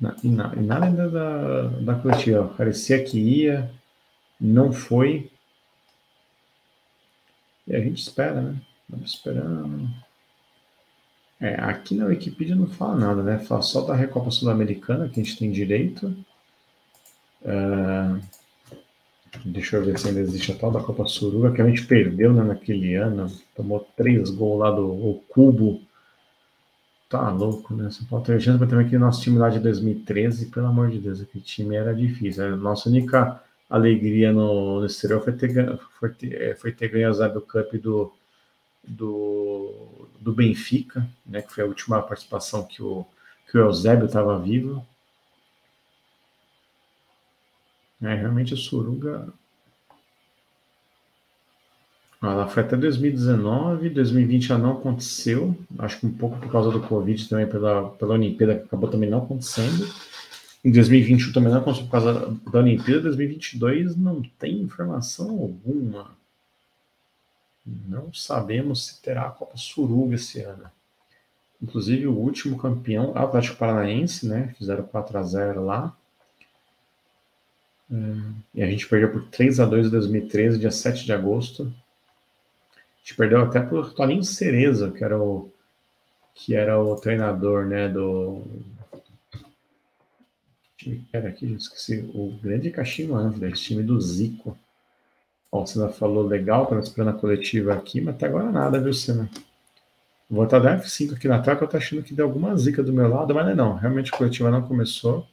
Na, 0.00 0.16
e, 0.24 0.28
na, 0.28 0.54
e 0.54 0.60
nada 0.60 0.86
ainda 0.86 1.10
da, 1.10 1.68
da 1.68 1.94
coletiva. 1.96 2.48
Parecia 2.56 3.04
que 3.04 3.18
ia, 3.18 3.70
não 4.40 4.72
foi. 4.72 5.30
E 7.66 7.76
a 7.76 7.80
gente 7.80 8.00
espera, 8.00 8.40
né? 8.40 8.60
Estamos 8.84 9.10
esperando. 9.10 9.90
É, 11.38 11.56
aqui 11.56 11.94
na 11.94 12.06
Wikipedia 12.06 12.56
não 12.56 12.68
fala 12.68 12.96
nada, 12.96 13.22
né? 13.22 13.38
Fala 13.38 13.60
só 13.60 13.82
da 13.82 13.94
Recopa 13.94 14.30
Sul-Americana, 14.30 15.10
que 15.10 15.20
a 15.20 15.22
gente 15.22 15.38
tem 15.38 15.52
direito. 15.52 16.06
Uh, 17.42 18.18
Deixa 19.44 19.76
eu 19.76 19.84
ver 19.84 19.98
se 19.98 20.08
ainda 20.08 20.20
existe 20.20 20.52
a 20.52 20.54
tal 20.54 20.70
da 20.70 20.82
Copa 20.82 21.04
Suruga, 21.06 21.52
que 21.52 21.60
a 21.60 21.66
gente 21.68 21.86
perdeu 21.86 22.32
né, 22.32 22.42
naquele 22.42 22.94
ano. 22.94 23.30
Tomou 23.54 23.86
três 23.96 24.30
gols 24.30 24.60
lá 24.60 24.70
do 24.70 25.22
Cubo. 25.28 25.82
Tá 27.08 27.30
louco, 27.30 27.74
né? 27.74 27.90
São 27.90 28.06
Paulo 28.06 28.24
chance, 28.26 28.58
mas 28.60 28.68
também 28.68 28.88
que 28.88 28.98
nosso 28.98 29.22
time 29.22 29.38
lá 29.38 29.48
de 29.48 29.58
2013, 29.60 30.46
pelo 30.46 30.66
amor 30.66 30.90
de 30.90 30.98
Deus, 30.98 31.20
aquele 31.20 31.42
time 31.42 31.74
era 31.74 31.94
difícil. 31.94 32.44
A 32.44 32.56
nossa 32.56 32.88
única 32.88 33.42
alegria 33.68 34.32
no, 34.32 34.80
no 34.80 34.86
exterior 34.86 35.22
foi 35.22 35.32
ter, 35.32 35.78
foi 35.98 36.10
ter, 36.10 36.40
é, 36.40 36.54
foi 36.54 36.72
ter 36.72 36.88
ganho 36.88 37.08
a 37.08 37.12
Zabel 37.12 37.42
Cup 37.42 37.74
do, 37.74 38.12
do, 38.86 40.08
do 40.20 40.32
Benfica, 40.32 41.08
né, 41.26 41.42
que 41.42 41.52
foi 41.52 41.64
a 41.64 41.66
última 41.66 42.02
participação 42.02 42.66
que 42.66 42.82
o, 42.82 43.06
que 43.50 43.56
o 43.56 43.60
Eusébio 43.60 44.06
estava 44.06 44.38
vivo. 44.38 44.84
É, 48.02 48.14
realmente 48.14 48.54
a 48.54 48.56
Suruga. 48.56 49.28
Ela 52.20 52.48
foi 52.48 52.64
até 52.64 52.76
2019, 52.76 53.90
2020 53.90 54.46
já 54.46 54.58
não 54.58 54.72
aconteceu. 54.72 55.56
Acho 55.78 56.00
que 56.00 56.06
um 56.06 56.12
pouco 56.12 56.38
por 56.38 56.50
causa 56.50 56.70
do 56.70 56.80
Covid 56.80 57.28
também, 57.28 57.46
pela, 57.46 57.90
pela 57.90 58.14
Olimpíada, 58.14 58.56
que 58.56 58.64
acabou 58.64 58.90
também 58.90 59.08
não 59.08 59.18
acontecendo. 59.18 59.88
Em 60.64 60.72
2021 60.72 61.32
também 61.32 61.52
não 61.52 61.60
aconteceu 61.60 61.86
por 61.86 61.92
causa 61.92 62.36
da 62.50 62.58
Olimpíada. 62.58 63.02
2022 63.02 63.96
não 63.96 64.22
tem 64.38 64.60
informação 64.60 65.30
alguma. 65.30 66.10
Não 67.64 68.12
sabemos 68.12 68.86
se 68.86 69.02
terá 69.02 69.26
a 69.26 69.30
Copa 69.30 69.56
Suruga 69.56 70.16
esse 70.16 70.40
ano. 70.40 70.64
Inclusive, 71.62 72.06
o 72.06 72.14
último 72.14 72.56
campeão, 72.56 73.16
Atlético 73.16 73.56
Paranaense, 73.56 74.26
né? 74.26 74.54
Fizeram 74.56 74.84
4 74.84 75.18
a 75.18 75.22
0 75.22 75.64
lá. 75.64 75.96
E 78.54 78.62
a 78.62 78.66
gente 78.66 78.86
perdeu 78.86 79.10
por 79.10 79.24
3 79.28 79.60
a 79.60 79.64
2 79.64 79.86
em 79.86 79.90
2013, 79.90 80.58
dia 80.58 80.70
7 80.70 81.04
de 81.04 81.12
agosto. 81.12 81.72
A 82.74 82.98
gente 83.00 83.16
perdeu 83.16 83.40
até 83.40 83.60
por 83.60 83.94
Toninho 83.94 84.24
Cereza, 84.24 84.90
que 84.90 85.02
era 85.02 85.18
o, 85.18 85.50
que 86.34 86.54
era 86.54 86.78
o 86.78 86.94
treinador 86.96 87.64
né, 87.66 87.88
do, 87.88 88.44
era 91.12 91.28
aqui, 91.28 91.52
esqueci, 91.54 92.08
o 92.14 92.38
grande 92.40 92.70
Caxinho 92.70 93.16
Antlers, 93.16 93.60
time 93.60 93.82
do 93.82 94.00
Zico. 94.00 94.56
Ó, 95.50 95.66
você 95.66 95.88
falou 95.92 96.26
legal, 96.26 96.66
para 96.66 96.78
esperando 96.80 97.16
a 97.16 97.18
coletiva 97.18 97.74
aqui, 97.74 98.00
mas 98.00 98.14
até 98.14 98.26
agora 98.26 98.52
nada, 98.52 98.80
viu, 98.80 98.92
Senna? 98.92 99.28
Vou 100.30 100.44
estar 100.44 100.58
da 100.58 100.78
F5 100.78 101.16
aqui 101.16 101.26
na 101.26 101.40
tela, 101.40 101.56
que 101.56 101.64
eu 101.64 101.68
tô 101.68 101.76
achando 101.76 102.02
que 102.02 102.14
deu 102.14 102.26
alguma 102.26 102.56
zica 102.56 102.82
do 102.82 102.92
meu 102.92 103.08
lado, 103.08 103.34
mas 103.34 103.44
não 103.46 103.52
é 103.52 103.54
não, 103.54 103.74
realmente 103.74 104.12
a 104.12 104.16
coletiva 104.16 104.50
não 104.50 104.62
começou. 104.62 105.26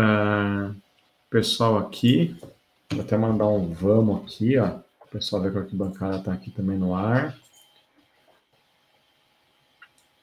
Uh, 0.00 0.74
pessoal 1.28 1.76
aqui, 1.76 2.34
vou 2.90 3.02
até 3.02 3.18
mandar 3.18 3.48
um 3.48 3.72
vamos 3.74 4.22
aqui, 4.22 4.56
ó. 4.56 4.78
O 5.04 5.08
pessoal 5.10 5.42
ver 5.42 5.52
que 5.52 5.58
a 5.58 5.60
arquibancada 5.60 6.18
tá 6.20 6.32
aqui 6.32 6.50
também 6.50 6.78
no 6.78 6.94
ar. 6.94 7.36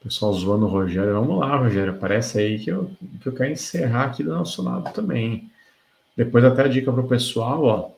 Pessoal 0.02 0.32
zoando 0.32 0.66
o 0.66 0.68
Rogério. 0.68 1.14
Vamos 1.14 1.38
lá, 1.38 1.56
Rogério. 1.56 1.98
Parece 1.98 2.38
aí 2.38 2.58
que 2.58 2.70
eu, 2.70 2.90
que 3.20 3.28
eu 3.28 3.34
quero 3.34 3.52
encerrar 3.52 4.06
aqui 4.06 4.24
do 4.24 4.30
nosso 4.30 4.62
lado 4.62 4.92
também. 4.92 5.50
Depois 6.16 6.44
até 6.44 6.62
a 6.62 6.68
dica 6.68 6.92
para 6.92 7.02
o 7.02 7.08
pessoal, 7.08 7.64
ó. 7.64 7.97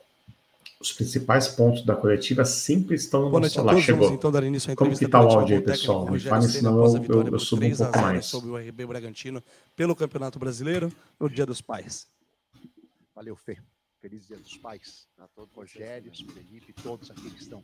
Os 0.81 0.91
principais 0.91 1.47
pontos 1.47 1.85
da 1.85 1.95
coletiva 1.95 2.43
sempre 2.43 2.95
estão 2.95 3.21
no 3.21 3.29
Boa 3.29 3.41
nosso 3.41 3.53
celular. 3.53 3.79
Chegou. 3.79 4.01
Vamos, 4.01 4.17
então, 4.17 4.31
dar 4.31 4.43
início 4.43 4.73
à 4.73 4.75
Como 4.75 4.97
que 4.97 5.05
está 5.05 5.21
o 5.21 5.29
áudio 5.29 5.57
aí, 5.57 5.61
pessoal? 5.61 6.09
Me 6.09 6.19
fale, 6.19 6.47
senão 6.47 6.83
eu, 6.83 7.03
eu, 7.03 7.27
eu 7.27 7.39
subo 7.39 7.65
um 7.65 7.75
pouco 7.75 7.99
mais. 7.99 8.25
Sobre 8.25 8.49
o 8.49 8.57
RB 8.57 8.85
Bragantino 8.87 9.43
pelo 9.75 9.95
Campeonato 9.95 10.39
Brasileiro 10.39 10.91
no 11.19 11.29
Dia 11.29 11.45
dos 11.45 11.61
Pais. 11.61 12.07
Valeu, 13.13 13.35
Fê. 13.35 13.57
Feliz 14.01 14.25
Dia 14.25 14.37
dos 14.37 14.57
Pais 14.57 15.07
a 15.19 15.27
todos, 15.27 15.53
Rogério, 15.53 16.11
Felipe, 16.11 16.73
todos 16.73 17.11
aqui 17.11 17.29
que 17.29 17.39
estão. 17.39 17.63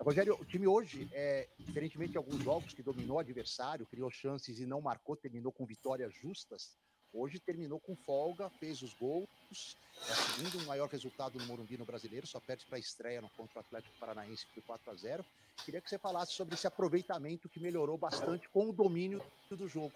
Rogério, 0.00 0.36
o 0.40 0.44
time 0.44 0.66
hoje, 0.66 1.08
é, 1.12 1.48
diferentemente 1.56 2.10
de 2.10 2.18
alguns 2.18 2.42
jogos 2.42 2.74
que 2.74 2.82
dominou 2.82 3.18
o 3.18 3.20
adversário, 3.20 3.86
criou 3.86 4.10
chances 4.10 4.58
e 4.58 4.66
não 4.66 4.80
marcou, 4.80 5.14
terminou 5.14 5.52
com 5.52 5.64
vitórias 5.64 6.12
justas. 6.12 6.76
Hoje 7.12 7.38
terminou 7.38 7.78
com 7.78 7.94
folga, 7.94 8.48
fez 8.50 8.82
os 8.82 8.94
gols. 8.94 9.76
É 10.08 10.12
o 10.12 10.16
segundo 10.16 10.66
maior 10.66 10.88
resultado 10.88 11.38
no 11.38 11.46
Morumbi 11.46 11.76
no 11.76 11.84
brasileiro, 11.84 12.26
só 12.26 12.40
perde 12.40 12.64
para 12.64 12.76
a 12.76 12.80
estreia 12.80 13.20
no 13.20 13.28
contra 13.30 13.58
o 13.58 13.60
Atlético 13.60 13.94
Paranaense, 13.98 14.46
foi 14.52 14.62
4 14.62 14.90
a 14.90 14.94
0 14.94 15.24
Queria 15.64 15.80
que 15.80 15.90
você 15.90 15.98
falasse 15.98 16.32
sobre 16.32 16.54
esse 16.54 16.66
aproveitamento 16.66 17.48
que 17.48 17.60
melhorou 17.60 17.98
bastante 17.98 18.48
com 18.48 18.70
o 18.70 18.72
domínio 18.72 19.22
do 19.50 19.68
jogo 19.68 19.92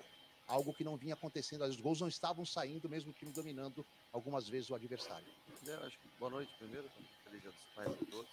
algo 0.46 0.72
que 0.72 0.84
não 0.84 0.96
vinha 0.96 1.14
acontecendo. 1.14 1.64
Os 1.64 1.80
gols 1.80 2.00
não 2.00 2.08
estavam 2.08 2.44
saindo, 2.44 2.88
mesmo 2.88 3.10
o 3.10 3.14
time 3.14 3.32
dominando 3.32 3.84
algumas 4.12 4.48
vezes 4.48 4.70
o 4.70 4.74
adversário. 4.74 5.26
É, 5.66 5.90
que, 5.90 6.08
boa 6.18 6.30
noite 6.30 6.52
primeiro, 6.58 6.88
feliz 7.24 7.42
dia 7.42 7.50
dos 7.50 7.64
pais 7.74 7.90
a 7.90 8.10
todos. 8.10 8.30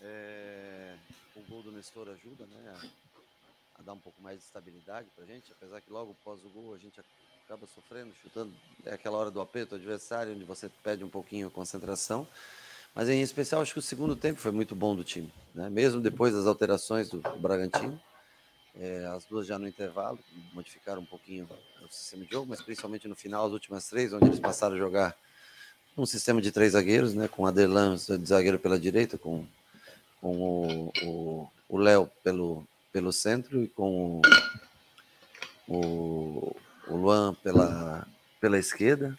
É, 0.00 0.98
o 1.36 1.42
gol 1.42 1.62
do 1.62 1.70
Nestor 1.70 2.08
ajuda 2.08 2.44
né, 2.46 2.74
a, 3.76 3.80
a, 3.80 3.82
dar 3.82 3.92
um 3.92 4.00
pouco 4.00 4.20
mais 4.20 4.40
de 4.40 4.44
estabilidade 4.44 5.08
para 5.14 5.24
a 5.24 5.26
gente, 5.26 5.52
apesar 5.52 5.80
que 5.80 5.90
logo 5.90 6.16
após 6.20 6.44
o 6.44 6.48
gol 6.48 6.74
a 6.74 6.78
gente 6.78 6.98
acaba 7.46 7.66
sofrendo, 7.66 8.12
chutando. 8.22 8.52
É 8.84 8.94
aquela 8.94 9.18
hora 9.18 9.30
do 9.30 9.40
aperto 9.40 9.74
adversário, 9.74 10.34
onde 10.34 10.44
você 10.44 10.70
perde 10.82 11.04
um 11.04 11.08
pouquinho 11.08 11.48
a 11.48 11.50
concentração. 11.50 12.26
Mas 12.94 13.08
em 13.08 13.22
especial, 13.22 13.62
acho 13.62 13.72
que 13.72 13.78
o 13.78 13.82
segundo 13.82 14.14
tempo 14.14 14.40
foi 14.40 14.52
muito 14.52 14.74
bom 14.74 14.94
do 14.94 15.02
time, 15.02 15.32
né? 15.54 15.70
mesmo 15.70 16.00
depois 16.00 16.34
das 16.34 16.46
alterações 16.46 17.08
do, 17.08 17.20
Bragantino 17.38 17.98
é, 18.78 19.06
as 19.14 19.24
duas 19.24 19.46
já 19.46 19.58
no 19.58 19.68
intervalo, 19.68 20.18
modificaram 20.52 21.02
um 21.02 21.06
pouquinho 21.06 21.48
o 21.82 21.92
sistema 21.92 22.24
de 22.24 22.30
jogo, 22.30 22.46
mas 22.48 22.62
principalmente 22.62 23.06
no 23.06 23.14
final, 23.14 23.46
as 23.46 23.52
últimas 23.52 23.86
três, 23.88 24.12
onde 24.12 24.26
eles 24.26 24.40
passaram 24.40 24.74
a 24.74 24.78
jogar 24.78 25.16
um 25.96 26.06
sistema 26.06 26.40
de 26.40 26.50
três 26.50 26.72
zagueiros, 26.72 27.12
né, 27.14 27.28
com 27.28 27.46
Adelan 27.46 27.96
de 27.96 28.26
zagueiro 28.26 28.58
pela 28.58 28.80
direita, 28.80 29.18
com, 29.18 29.44
com 30.20 30.90
o 31.68 31.76
Léo 31.76 32.10
pelo, 32.24 32.66
pelo 32.90 33.12
centro 33.12 33.62
e 33.62 33.68
com 33.68 34.22
o, 35.68 35.76
o 35.76 36.56
Luan 36.88 37.34
pela, 37.42 38.06
pela 38.40 38.58
esquerda. 38.58 39.16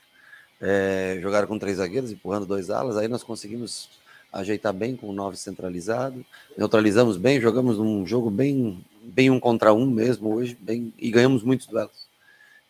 É, 0.61 1.19
jogaram 1.21 1.47
com 1.47 1.59
três 1.59 1.77
zagueiros, 1.77 2.11
empurrando 2.11 2.45
dois 2.45 2.69
alas, 2.69 2.95
aí 2.95 3.07
nós 3.07 3.23
conseguimos 3.23 3.89
ajeitar 4.31 4.73
bem 4.73 4.95
com 4.95 5.09
o 5.09 5.13
nove 5.13 5.37
centralizado, 5.37 6.25
neutralizamos 6.57 7.17
bem, 7.17 7.39
jogamos 7.39 7.77
um 7.77 8.05
jogo 8.05 8.31
bem 8.31 8.83
bem 9.03 9.29
um 9.29 9.39
contra 9.39 9.73
um 9.73 9.85
mesmo 9.85 10.33
hoje, 10.33 10.57
bem, 10.59 10.93
e 10.97 11.11
ganhamos 11.11 11.43
muitos 11.43 11.67
duelos. 11.67 12.07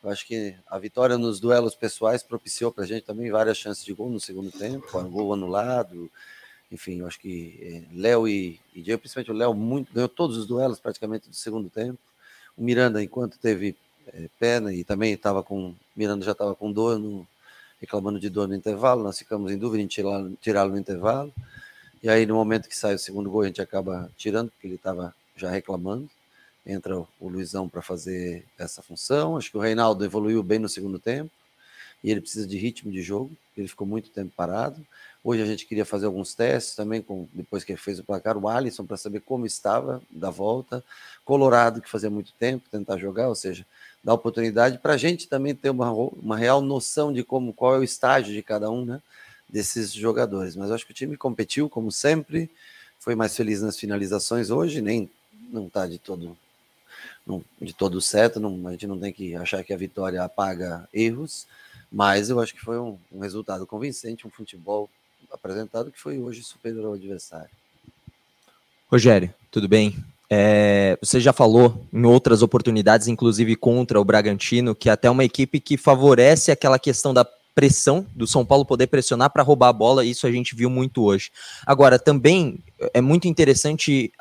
Eu 0.03 0.09
acho 0.09 0.25
que 0.25 0.55
a 0.67 0.77
vitória 0.77 1.17
nos 1.17 1.39
duelos 1.39 1.75
pessoais 1.75 2.23
propiciou 2.23 2.71
para 2.71 2.83
a 2.83 2.87
gente 2.87 3.03
também 3.03 3.31
várias 3.31 3.57
chances 3.57 3.85
de 3.85 3.93
gol 3.93 4.09
no 4.09 4.19
segundo 4.19 4.51
tempo, 4.51 4.85
com 4.91 5.03
gol 5.09 5.33
anulado. 5.33 6.11
Enfim, 6.71 6.99
eu 6.99 7.07
acho 7.07 7.19
que 7.19 7.57
é, 7.61 7.95
Léo 7.95 8.27
e, 8.27 8.59
e 8.73 8.81
Diego, 8.81 8.99
principalmente 8.99 9.31
o 9.31 9.35
Léo, 9.35 9.53
ganhou 9.93 10.09
todos 10.09 10.35
os 10.35 10.45
duelos 10.45 10.79
praticamente 10.79 11.29
do 11.29 11.35
segundo 11.35 11.69
tempo. 11.69 11.99
O 12.57 12.63
Miranda, 12.63 13.01
enquanto 13.01 13.37
teve 13.37 13.77
é, 14.07 14.29
perna 14.39 14.73
e 14.73 14.83
também 14.83 15.13
estava 15.13 15.43
com. 15.43 15.73
Miranda 15.95 16.25
já 16.25 16.31
estava 16.31 16.55
com 16.55 16.71
dor, 16.71 16.97
no, 16.99 17.27
reclamando 17.79 18.19
de 18.19 18.29
dor 18.29 18.47
no 18.47 18.55
intervalo. 18.55 19.03
Nós 19.03 19.17
ficamos 19.17 19.51
em 19.51 19.57
dúvida 19.57 19.83
em 19.83 19.87
tirá-lo 19.87 20.69
no 20.69 20.77
intervalo. 20.77 21.33
E 22.01 22.09
aí, 22.09 22.25
no 22.25 22.35
momento 22.35 22.67
que 22.67 22.77
sai 22.77 22.95
o 22.95 22.99
segundo 22.99 23.29
gol, 23.29 23.41
a 23.41 23.47
gente 23.47 23.61
acaba 23.61 24.11
tirando, 24.17 24.49
porque 24.51 24.67
ele 24.67 24.75
estava 24.75 25.15
já 25.35 25.49
reclamando 25.49 26.09
entra 26.65 26.97
o 26.97 27.27
Luizão 27.27 27.67
para 27.67 27.81
fazer 27.81 28.45
essa 28.57 28.81
função. 28.81 29.37
Acho 29.37 29.51
que 29.51 29.57
o 29.57 29.61
Reinaldo 29.61 30.03
evoluiu 30.03 30.41
bem 30.41 30.59
no 30.59 30.69
segundo 30.69 30.97
tempo 30.97 31.31
e 32.03 32.09
ele 32.09 32.21
precisa 32.21 32.47
de 32.47 32.57
ritmo 32.57 32.91
de 32.91 33.01
jogo. 33.01 33.31
Ele 33.55 33.67
ficou 33.67 33.85
muito 33.85 34.09
tempo 34.09 34.31
parado. 34.35 34.85
Hoje 35.23 35.41
a 35.41 35.45
gente 35.45 35.65
queria 35.65 35.85
fazer 35.85 36.05
alguns 36.05 36.33
testes 36.33 36.75
também, 36.75 37.01
com, 37.01 37.27
depois 37.33 37.63
que 37.63 37.71
ele 37.71 37.79
fez 37.79 37.99
o 37.99 38.03
placar, 38.03 38.37
o 38.37 38.47
Alisson, 38.47 38.85
para 38.85 38.97
saber 38.97 39.21
como 39.21 39.45
estava 39.45 40.01
da 40.09 40.29
volta. 40.29 40.83
Colorado, 41.23 41.81
que 41.81 41.89
fazia 41.89 42.09
muito 42.09 42.33
tempo, 42.33 42.69
tentar 42.69 42.97
jogar, 42.97 43.29
ou 43.29 43.35
seja, 43.35 43.65
dar 44.03 44.13
oportunidade 44.13 44.77
para 44.79 44.93
a 44.93 44.97
gente 44.97 45.27
também 45.27 45.55
ter 45.55 45.69
uma, 45.69 45.91
uma 45.91 46.37
real 46.37 46.61
noção 46.61 47.13
de 47.13 47.23
como 47.23 47.53
qual 47.53 47.75
é 47.75 47.79
o 47.79 47.83
estágio 47.83 48.33
de 48.33 48.43
cada 48.43 48.69
um 48.69 48.83
né, 48.83 49.01
desses 49.47 49.93
jogadores. 49.93 50.55
Mas 50.55 50.71
acho 50.71 50.85
que 50.85 50.91
o 50.91 50.95
time 50.95 51.15
competiu, 51.15 51.69
como 51.69 51.91
sempre, 51.91 52.49
foi 52.99 53.15
mais 53.15 53.35
feliz 53.35 53.61
nas 53.61 53.77
finalizações 53.77 54.49
hoje, 54.49 54.81
nem 54.81 55.09
não 55.51 55.67
está 55.67 55.87
de 55.87 55.99
todo 55.99 56.37
não, 57.25 57.43
de 57.61 57.73
todo 57.73 58.01
certo, 58.01 58.39
não, 58.39 58.67
a 58.67 58.71
gente 58.71 58.87
não 58.87 58.99
tem 58.99 59.13
que 59.13 59.35
achar 59.35 59.63
que 59.63 59.73
a 59.73 59.77
vitória 59.77 60.21
apaga 60.23 60.87
erros, 60.93 61.47
mas 61.91 62.29
eu 62.29 62.39
acho 62.39 62.53
que 62.53 62.59
foi 62.59 62.79
um, 62.79 62.97
um 63.11 63.19
resultado 63.19 63.65
convincente, 63.65 64.27
um 64.27 64.31
futebol 64.31 64.89
apresentado 65.31 65.91
que 65.91 65.99
foi 65.99 66.19
hoje 66.19 66.43
superior 66.43 66.85
ao 66.85 66.93
adversário. 66.93 67.49
Rogério, 68.89 69.33
tudo 69.49 69.67
bem? 69.67 69.95
É, 70.35 70.97
você 70.99 71.19
já 71.19 71.31
falou 71.31 71.85
em 71.93 72.03
outras 72.05 72.41
oportunidades, 72.41 73.07
inclusive 73.07 73.55
contra 73.55 74.01
o 74.01 74.03
Bragantino, 74.03 74.73
que 74.73 74.89
é 74.89 74.91
até 74.91 75.07
uma 75.07 75.23
equipe 75.23 75.59
que 75.59 75.77
favorece 75.77 76.51
aquela 76.51 76.79
questão 76.79 77.13
da 77.13 77.23
pressão 77.53 78.03
do 78.15 78.25
São 78.25 78.43
Paulo 78.43 78.65
poder 78.65 78.87
pressionar 78.87 79.29
para 79.29 79.43
roubar 79.43 79.67
a 79.67 79.73
bola, 79.73 80.03
isso 80.03 80.25
a 80.25 80.31
gente 80.31 80.55
viu 80.55 80.71
muito 80.71 81.03
hoje. 81.03 81.29
Agora, 81.67 81.99
também 81.99 82.57
é 82.95 82.99
muito 82.99 83.27
interessante 83.27 84.11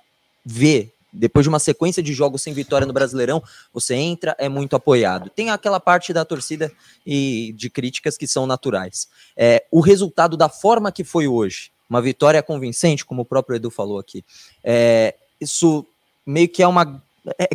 ver 0.44 0.92
depois 1.10 1.44
de 1.44 1.48
uma 1.48 1.58
sequência 1.58 2.02
de 2.02 2.12
jogos 2.12 2.42
sem 2.42 2.52
vitória 2.52 2.86
no 2.86 2.92
Brasileirão, 2.92 3.42
você 3.72 3.94
entra, 3.94 4.36
é 4.38 4.50
muito 4.50 4.76
apoiado. 4.76 5.30
Tem 5.30 5.48
aquela 5.48 5.80
parte 5.80 6.12
da 6.12 6.26
torcida 6.26 6.70
e 7.06 7.54
de 7.56 7.70
críticas 7.70 8.18
que 8.18 8.26
são 8.26 8.46
naturais. 8.46 9.08
É, 9.34 9.64
o 9.70 9.80
resultado 9.80 10.36
da 10.36 10.50
forma 10.50 10.92
que 10.92 11.04
foi 11.04 11.26
hoje, 11.26 11.70
uma 11.88 12.02
vitória 12.02 12.42
convincente, 12.42 13.02
como 13.02 13.22
o 13.22 13.26
próprio 13.26 13.56
Edu 13.56 13.70
falou 13.70 13.98
aqui, 13.98 14.22
é, 14.62 15.14
isso 15.40 15.86
meio 16.26 16.48
que 16.48 16.62
é 16.62 16.68
uma. 16.68 17.02
É, 17.38 17.48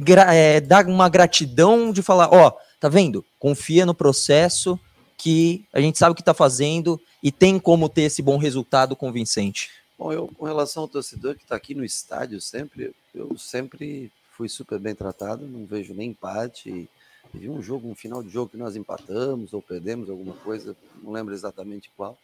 é, 0.56 0.62
dá 0.62 0.82
uma 0.82 1.10
gratidão 1.10 1.92
de 1.92 2.02
falar: 2.02 2.30
ó, 2.32 2.52
tá 2.80 2.90
vendo? 2.90 3.26
Confia 3.40 3.86
no 3.86 3.94
processo, 3.94 4.80
que 5.18 5.66
a 5.74 5.82
gente 5.82 5.98
sabe 5.98 6.12
o 6.12 6.16
que 6.16 6.22
está 6.22 6.34
fazendo 6.34 7.00
e 7.22 7.32
tem 7.32 7.60
como 7.60 7.90
ter 7.90 8.04
esse 8.04 8.22
bom 8.22 8.38
resultado 8.38 8.96
convincente? 8.96 9.72
Bom, 9.98 10.14
eu, 10.14 10.28
com 10.38 10.46
relação 10.46 10.84
ao 10.84 10.88
torcedor 10.88 11.36
que 11.36 11.44
está 11.44 11.56
aqui 11.56 11.74
no 11.74 11.84
estádio 11.84 12.40
sempre, 12.40 12.94
eu 13.16 13.36
sempre 13.38 14.12
fui 14.32 14.48
super 14.48 14.78
bem 14.78 14.94
tratado, 14.94 15.46
não 15.48 15.66
vejo 15.66 15.94
nem 15.94 16.12
empate. 16.12 16.88
Teve 17.32 17.50
um 17.50 17.62
jogo, 17.62 17.90
um 17.90 17.96
final 17.96 18.22
de 18.22 18.30
jogo 18.30 18.52
que 18.52 18.58
nós 18.58 18.76
empatamos 18.76 19.54
ou 19.54 19.62
perdemos 19.62 20.10
alguma 20.10 20.34
coisa, 20.36 20.78
não 21.02 21.12
lembro 21.12 21.34
exatamente 21.34 21.92
qual. 21.98 22.18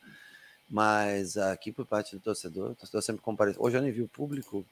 Mas 0.69 1.35
aqui 1.35 1.71
por 1.71 1.85
parte 1.85 2.15
do 2.15 2.21
torcedor, 2.21 2.71
o 2.71 2.75
torcedor 2.75 3.01
sempre 3.01 3.21
compareceu. 3.21 3.61
Hoje 3.61 3.77
eu 3.77 3.81
nem 3.81 3.91
vi 3.91 4.01
o 4.01 4.07
público. 4.07 4.63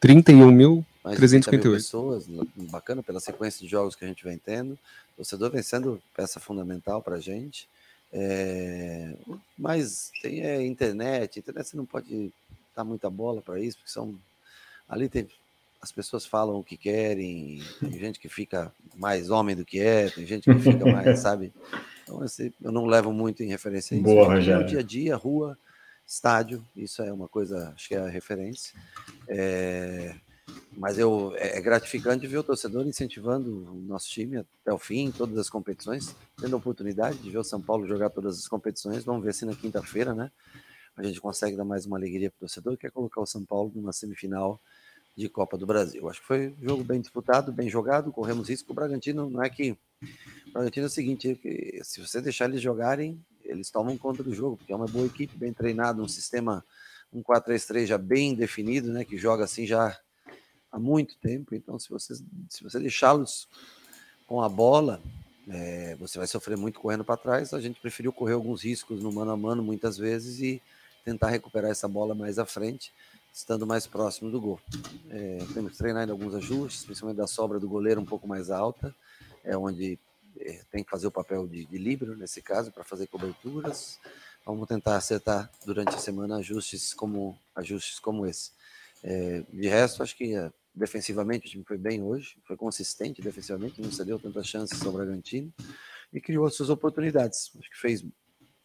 31.358 0.00 1.72
pessoas, 1.72 2.26
bacana 2.70 3.02
pela 3.02 3.20
sequência 3.20 3.60
de 3.60 3.70
jogos 3.70 3.94
que 3.94 4.04
a 4.04 4.08
gente 4.08 4.24
vem 4.24 4.38
tendo. 4.38 4.72
O 5.14 5.16
torcedor 5.16 5.50
vem 5.50 5.62
sendo 5.62 6.00
peça 6.16 6.38
fundamental 6.38 7.02
para 7.02 7.16
a 7.16 7.20
gente. 7.20 7.68
É, 8.12 9.14
mas 9.58 10.10
tem 10.22 10.40
é, 10.42 10.64
internet, 10.64 11.38
internet 11.38 11.68
você 11.68 11.76
não 11.76 11.84
pode 11.84 12.32
dar 12.74 12.84
muita 12.84 13.10
bola 13.10 13.42
para 13.42 13.60
isso, 13.60 13.76
porque 13.76 13.90
são 13.90 14.14
ali 14.88 15.08
tem 15.08 15.28
as 15.80 15.92
pessoas 15.92 16.26
falam 16.26 16.56
o 16.56 16.64
que 16.64 16.76
querem, 16.76 17.62
tem 17.78 17.92
gente 17.98 18.18
que 18.18 18.28
fica 18.28 18.72
mais 18.96 19.30
homem 19.30 19.54
do 19.54 19.64
que 19.64 19.78
é, 19.78 20.10
tem 20.10 20.26
gente 20.26 20.52
que 20.52 20.58
fica 20.58 20.84
mais, 20.84 21.18
sabe? 21.20 21.52
Então, 22.02 22.22
assim, 22.22 22.52
eu 22.60 22.72
não 22.72 22.86
levo 22.86 23.12
muito 23.12 23.42
em 23.42 23.48
referência 23.48 23.94
a 23.94 24.00
isso. 24.00 24.04
Boa, 24.04 24.34
é 24.34 24.58
o 24.58 24.64
dia 24.64 24.80
a 24.80 24.82
dia, 24.82 25.16
rua, 25.16 25.56
estádio, 26.08 26.64
isso 26.74 27.02
é 27.02 27.12
uma 27.12 27.28
coisa, 27.28 27.72
acho 27.74 27.88
que 27.88 27.94
é 27.94 27.98
a 27.98 28.08
referência. 28.08 28.74
É, 29.28 30.14
mas 30.72 30.98
eu, 30.98 31.34
é, 31.36 31.58
é 31.58 31.60
gratificante 31.60 32.26
ver 32.26 32.38
o 32.38 32.42
torcedor 32.42 32.86
incentivando 32.86 33.70
o 33.70 33.74
nosso 33.82 34.08
time 34.08 34.38
até 34.38 34.72
o 34.72 34.78
fim, 34.78 35.10
todas 35.10 35.36
as 35.36 35.50
competições, 35.50 36.16
tendo 36.40 36.54
a 36.54 36.58
oportunidade 36.58 37.18
de 37.18 37.30
ver 37.30 37.38
o 37.38 37.44
São 37.44 37.60
Paulo 37.60 37.86
jogar 37.86 38.08
todas 38.08 38.38
as 38.38 38.48
competições. 38.48 39.04
Vamos 39.04 39.22
ver 39.22 39.34
se 39.34 39.44
na 39.44 39.54
quinta-feira, 39.54 40.14
né? 40.14 40.30
A 40.96 41.02
gente 41.02 41.20
consegue 41.20 41.56
dar 41.56 41.64
mais 41.64 41.84
uma 41.84 41.98
alegria 41.98 42.30
para 42.30 42.38
o 42.38 42.40
torcedor, 42.40 42.76
que 42.76 42.86
é 42.86 42.90
colocar 42.90 43.20
o 43.20 43.26
São 43.26 43.44
Paulo 43.44 43.70
numa 43.74 43.92
semifinal 43.92 44.60
de 45.14 45.28
Copa 45.28 45.58
do 45.58 45.66
Brasil. 45.66 46.08
Acho 46.08 46.20
que 46.20 46.26
foi 46.26 46.48
um 46.48 46.68
jogo 46.68 46.84
bem 46.84 47.00
disputado, 47.00 47.52
bem 47.52 47.68
jogado, 47.68 48.10
corremos 48.10 48.48
risco. 48.48 48.72
O 48.72 48.74
Bragantino 48.74 49.28
não 49.28 49.42
é 49.42 49.50
que. 49.50 49.76
O 50.48 50.52
Bragantino 50.52 50.86
é 50.86 50.88
o 50.88 50.90
seguinte: 50.90 51.40
é 51.44 51.84
se 51.84 52.00
você 52.00 52.20
deixar 52.20 52.46
eles 52.46 52.60
jogarem, 52.60 53.20
eles 53.44 53.70
tomam 53.70 53.96
conta 53.96 54.22
do 54.22 54.34
jogo, 54.34 54.56
porque 54.56 54.72
é 54.72 54.76
uma 54.76 54.86
boa 54.86 55.06
equipe, 55.06 55.36
bem 55.36 55.52
treinada, 55.52 56.02
um 56.02 56.08
sistema, 56.08 56.64
um 57.12 57.22
4-3-3 57.22 57.86
já 57.86 57.98
bem 57.98 58.34
definido, 58.34 58.92
né? 58.92 59.04
Que 59.04 59.16
joga 59.16 59.44
assim 59.44 59.66
já 59.66 59.98
há 60.70 60.78
muito 60.78 61.16
tempo. 61.18 61.54
Então, 61.54 61.78
se 61.78 61.88
você, 61.88 62.14
se 62.48 62.62
você 62.62 62.78
deixá-los 62.78 63.48
com 64.26 64.42
a 64.42 64.48
bola, 64.48 65.00
é, 65.48 65.96
você 65.96 66.18
vai 66.18 66.26
sofrer 66.26 66.56
muito 66.56 66.78
correndo 66.78 67.04
para 67.04 67.16
trás. 67.16 67.54
A 67.54 67.60
gente 67.60 67.80
preferiu 67.80 68.12
correr 68.12 68.34
alguns 68.34 68.62
riscos 68.62 69.02
no 69.02 69.10
mano 69.10 69.30
a 69.30 69.36
mano 69.36 69.62
muitas 69.62 69.96
vezes 69.96 70.40
e 70.40 70.62
tentar 71.04 71.30
recuperar 71.30 71.70
essa 71.70 71.88
bola 71.88 72.14
mais 72.14 72.38
à 72.38 72.44
frente 72.44 72.92
estando 73.32 73.66
mais 73.66 73.86
próximo 73.86 74.30
do 74.30 74.40
gol. 74.40 74.60
É, 75.10 75.38
temos 75.54 75.72
que 75.72 75.78
treinar 75.78 76.06
em 76.08 76.10
alguns 76.10 76.34
ajustes, 76.34 76.84
principalmente 76.84 77.18
da 77.18 77.26
sobra 77.26 77.60
do 77.60 77.68
goleiro 77.68 78.00
um 78.00 78.04
pouco 78.04 78.26
mais 78.26 78.50
alta, 78.50 78.94
é 79.48 79.56
onde 79.56 79.98
é, 80.38 80.62
tem 80.70 80.84
que 80.84 80.90
fazer 80.90 81.06
o 81.06 81.10
papel 81.10 81.48
de, 81.48 81.64
de 81.64 81.78
líbero 81.78 82.16
nesse 82.16 82.42
caso 82.42 82.70
para 82.70 82.84
fazer 82.84 83.06
coberturas. 83.06 83.98
Vamos 84.44 84.68
tentar 84.68 84.96
acertar 84.96 85.50
durante 85.64 85.94
a 85.94 85.98
semana 85.98 86.36
ajustes 86.36 86.94
como 86.94 87.38
ajustes 87.56 87.98
como 87.98 88.26
esse. 88.26 88.52
É, 89.02 89.42
de 89.52 89.68
resto, 89.68 90.02
acho 90.02 90.16
que 90.16 90.34
é, 90.34 90.52
defensivamente 90.74 91.46
o 91.46 91.50
time 91.50 91.64
foi 91.64 91.78
bem 91.78 92.02
hoje, 92.02 92.36
foi 92.44 92.56
consistente 92.56 93.22
defensivamente, 93.22 93.80
não 93.80 93.90
cedeu 93.90 94.18
tantas 94.18 94.46
chances 94.46 94.84
ao 94.84 94.92
Bragantino 94.92 95.52
e 96.12 96.20
criou 96.20 96.48
suas 96.50 96.70
oportunidades. 96.70 97.50
Acho 97.58 97.70
que 97.70 97.78
fez 97.78 98.04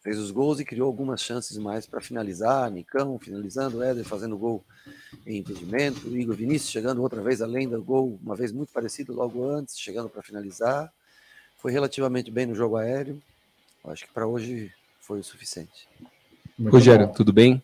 fez 0.04 0.18
os 0.18 0.30
gols 0.30 0.60
e 0.60 0.66
criou 0.66 0.86
algumas 0.86 1.22
chances 1.22 1.56
mais 1.56 1.86
para 1.86 1.98
finalizar. 1.98 2.70
Nicão 2.70 3.18
finalizando, 3.18 3.82
Éder 3.82 4.04
fazendo 4.04 4.36
gol 4.36 4.62
em 5.26 5.38
impedimento, 5.38 6.06
Igor 6.14 6.36
Vinícius 6.36 6.70
chegando 6.70 7.00
outra 7.00 7.22
vez 7.22 7.40
além 7.40 7.66
do 7.66 7.82
gol, 7.82 8.20
uma 8.22 8.36
vez 8.36 8.52
muito 8.52 8.70
parecido 8.70 9.14
logo 9.14 9.48
antes, 9.48 9.78
chegando 9.78 10.10
para 10.10 10.22
finalizar. 10.22 10.92
Foi 11.56 11.72
relativamente 11.72 12.30
bem 12.30 12.44
no 12.44 12.54
jogo 12.54 12.76
aéreo. 12.76 13.20
Acho 13.86 14.06
que 14.06 14.12
para 14.12 14.26
hoje 14.26 14.70
foi 15.00 15.20
o 15.20 15.24
suficiente. 15.24 15.88
Muito 16.58 16.74
Rogério, 16.74 17.06
bom. 17.06 17.12
tudo 17.14 17.32
bem? 17.32 17.62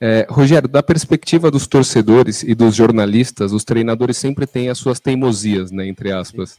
É, 0.00 0.26
Rogério, 0.30 0.68
da 0.68 0.82
perspectiva 0.82 1.50
dos 1.50 1.66
torcedores 1.66 2.44
e 2.44 2.54
dos 2.54 2.76
jornalistas, 2.76 3.52
os 3.52 3.64
treinadores 3.64 4.16
sempre 4.16 4.46
têm 4.46 4.68
as 4.68 4.78
suas 4.78 5.00
teimosias, 5.00 5.72
né, 5.72 5.86
entre 5.86 6.12
aspas. 6.12 6.58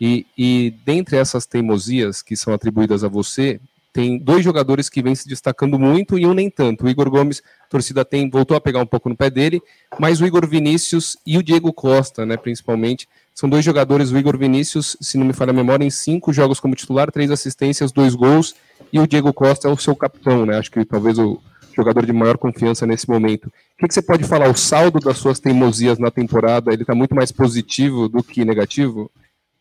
E, 0.00 0.26
e 0.36 0.74
dentre 0.84 1.16
essas 1.16 1.46
teimosias 1.46 2.22
que 2.22 2.36
são 2.36 2.52
atribuídas 2.52 3.02
a 3.02 3.08
você, 3.08 3.58
tem 3.92 4.18
dois 4.18 4.44
jogadores 4.44 4.88
que 4.88 5.02
vêm 5.02 5.14
se 5.14 5.28
destacando 5.28 5.78
muito 5.78 6.18
e 6.18 6.26
um 6.26 6.34
nem 6.34 6.50
tanto. 6.50 6.84
O 6.84 6.88
Igor 6.88 7.10
Gomes, 7.10 7.42
a 7.64 7.68
torcida 7.68 8.04
tem, 8.04 8.28
voltou 8.28 8.56
a 8.56 8.60
pegar 8.60 8.80
um 8.80 8.86
pouco 8.86 9.08
no 9.08 9.16
pé 9.16 9.30
dele, 9.30 9.60
mas 9.98 10.20
o 10.20 10.26
Igor 10.26 10.46
Vinícius 10.46 11.16
e 11.26 11.38
o 11.38 11.42
Diego 11.42 11.72
Costa, 11.72 12.24
né, 12.24 12.36
principalmente, 12.36 13.08
são 13.34 13.48
dois 13.48 13.64
jogadores. 13.64 14.10
O 14.10 14.18
Igor 14.18 14.36
Vinícius, 14.36 14.96
se 15.00 15.16
não 15.16 15.26
me 15.26 15.32
falha 15.32 15.50
a 15.50 15.54
memória, 15.54 15.84
em 15.84 15.90
cinco 15.90 16.32
jogos 16.32 16.60
como 16.60 16.74
titular, 16.74 17.10
três 17.10 17.30
assistências, 17.30 17.90
dois 17.90 18.14
gols, 18.14 18.54
e 18.92 19.00
o 19.00 19.06
Diego 19.06 19.32
Costa 19.32 19.68
é 19.68 19.70
o 19.70 19.76
seu 19.76 19.96
capitão, 19.96 20.44
né? 20.44 20.58
Acho 20.58 20.70
que 20.70 20.84
talvez 20.84 21.18
o 21.18 21.40
jogador 21.74 22.04
de 22.04 22.12
maior 22.12 22.36
confiança 22.36 22.86
nesse 22.86 23.08
momento. 23.08 23.46
O 23.46 23.50
que, 23.78 23.88
que 23.88 23.94
você 23.94 24.02
pode 24.02 24.24
falar? 24.24 24.48
O 24.48 24.56
saldo 24.56 24.98
das 24.98 25.18
suas 25.18 25.38
teimosias 25.38 25.98
na 25.98 26.10
temporada, 26.10 26.72
ele 26.72 26.82
está 26.82 26.94
muito 26.94 27.14
mais 27.14 27.30
positivo 27.30 28.08
do 28.08 28.22
que 28.22 28.44
negativo? 28.44 29.10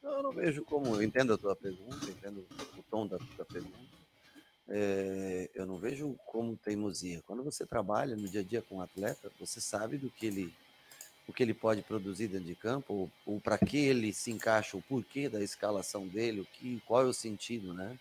Eu 0.03 0.23
não 0.23 0.31
vejo 0.31 0.63
como. 0.63 0.95
Eu 0.95 1.03
entendo 1.03 1.33
a 1.33 1.37
tua 1.37 1.55
pergunta, 1.55 2.05
entendo 2.09 2.45
o 2.77 2.83
tom 2.89 3.07
da, 3.07 3.17
da 3.37 3.45
pergunta 3.45 3.86
é, 4.69 5.49
eu 5.55 5.65
não 5.65 5.77
vejo 5.77 6.15
como 6.25 6.57
teimosia. 6.57 7.23
Quando 7.25 7.43
você 7.43 7.65
trabalha 7.65 8.15
no 8.15 8.27
dia 8.27 8.41
a 8.41 8.43
dia 8.43 8.61
com 8.61 8.77
um 8.77 8.81
atleta, 8.81 9.31
você 9.39 9.61
sabe 9.61 9.97
do 9.97 10.09
que 10.09 10.25
ele, 10.25 10.53
o 11.27 11.33
que 11.33 11.41
ele 11.41 11.53
pode 11.53 11.81
produzir 11.81 12.27
dentro 12.27 12.47
de 12.47 12.55
campo, 12.55 13.09
ou, 13.25 13.39
para 13.39 13.57
que 13.57 13.77
ele 13.77 14.11
se 14.11 14.31
encaixa, 14.31 14.75
o 14.75 14.81
porquê 14.81 15.29
da 15.29 15.41
escalação 15.41 16.05
dele, 16.07 16.41
o 16.41 16.45
que, 16.45 16.81
qual 16.85 17.03
é 17.03 17.05
o 17.05 17.13
sentido, 17.13 17.73
né? 17.73 17.97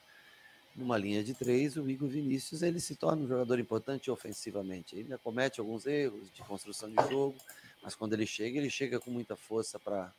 Numa 0.75 0.99
linha 0.99 1.25
de 1.25 1.33
três, 1.33 1.77
o 1.77 1.89
Igor 1.89 2.09
Vinícius 2.09 2.62
ele 2.62 2.81
se 2.81 2.97
torna 2.97 3.23
um 3.23 3.29
jogador 3.29 3.59
importante 3.59 4.11
ofensivamente. 4.11 4.95
Ele 4.95 5.05
ainda 5.05 5.19
comete 5.19 5.59
alguns 5.59 5.87
erros 5.87 6.31
de 6.35 6.43
construção 6.43 6.91
de 6.91 6.97
jogo, 7.09 7.37
mas 7.83 7.95
quando 7.95 8.12
ele 8.12 8.27
chega, 8.27 8.59
ele 8.59 8.69
chega 8.69 9.01
com 9.01 9.11
muita 9.11 9.37
força 9.37 9.79
para 9.79 10.12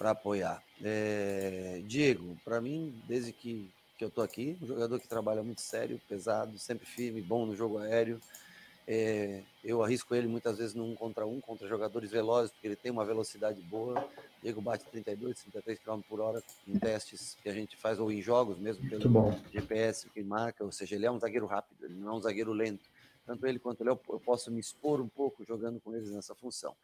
apoiar. 0.00 0.60
É, 0.82 1.80
Diego, 1.86 2.36
para 2.44 2.60
mim, 2.60 3.00
desde 3.06 3.32
que 3.32 3.70
que 4.02 4.06
eu 4.06 4.10
tô 4.10 4.20
aqui, 4.20 4.58
um 4.60 4.66
jogador 4.66 4.98
que 4.98 5.06
trabalha 5.06 5.44
muito 5.44 5.60
sério, 5.60 6.00
pesado, 6.08 6.58
sempre 6.58 6.84
firme, 6.84 7.20
bom 7.20 7.46
no 7.46 7.54
jogo 7.54 7.78
aéreo. 7.78 8.20
É, 8.84 9.42
eu 9.62 9.80
arrisco 9.80 10.12
ele 10.12 10.26
muitas 10.26 10.58
vezes 10.58 10.74
no 10.74 10.84
um 10.84 10.96
contra 10.96 11.24
um, 11.24 11.40
contra 11.40 11.68
jogadores 11.68 12.10
velozes, 12.10 12.50
porque 12.50 12.66
ele 12.66 12.74
tem 12.74 12.90
uma 12.90 13.04
velocidade 13.04 13.60
boa. 13.60 14.04
Diego 14.42 14.60
bate 14.60 14.84
32, 14.86 15.38
33 15.42 15.78
km 15.78 16.00
por 16.08 16.20
hora 16.20 16.42
em 16.66 16.76
testes 16.80 17.36
que 17.40 17.48
a 17.48 17.52
gente 17.52 17.76
faz, 17.76 18.00
ou 18.00 18.10
em 18.10 18.20
jogos 18.20 18.58
mesmo, 18.58 18.88
pelo 18.90 19.02
GPS 19.52 20.10
que 20.10 20.20
marca. 20.20 20.64
Ou 20.64 20.72
seja, 20.72 20.96
ele 20.96 21.06
é 21.06 21.10
um 21.10 21.20
zagueiro 21.20 21.46
rápido, 21.46 21.84
ele 21.84 21.94
não 21.94 22.14
é 22.14 22.16
um 22.16 22.20
zagueiro 22.20 22.52
lento. 22.52 22.90
Tanto 23.24 23.46
ele 23.46 23.60
quanto 23.60 23.82
ele, 23.82 23.90
eu 23.90 23.96
posso 23.96 24.50
me 24.50 24.58
expor 24.58 25.00
um 25.00 25.08
pouco 25.08 25.44
jogando 25.44 25.78
com 25.78 25.94
eles 25.94 26.10
nessa 26.10 26.34
função. 26.34 26.74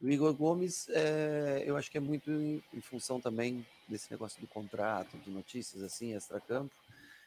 O 0.00 0.08
Igor 0.08 0.32
Gomes, 0.32 0.88
é, 0.90 1.64
eu 1.66 1.76
acho 1.76 1.90
que 1.90 1.98
é 1.98 2.00
muito 2.00 2.30
em, 2.30 2.62
em, 2.72 2.80
função 2.80 3.20
também 3.20 3.66
desse 3.88 4.08
negócio 4.10 4.40
do 4.40 4.46
contrato, 4.46 5.18
de 5.18 5.30
notícias 5.30 5.82
assim, 5.82 6.14
extra-campo, 6.14 6.72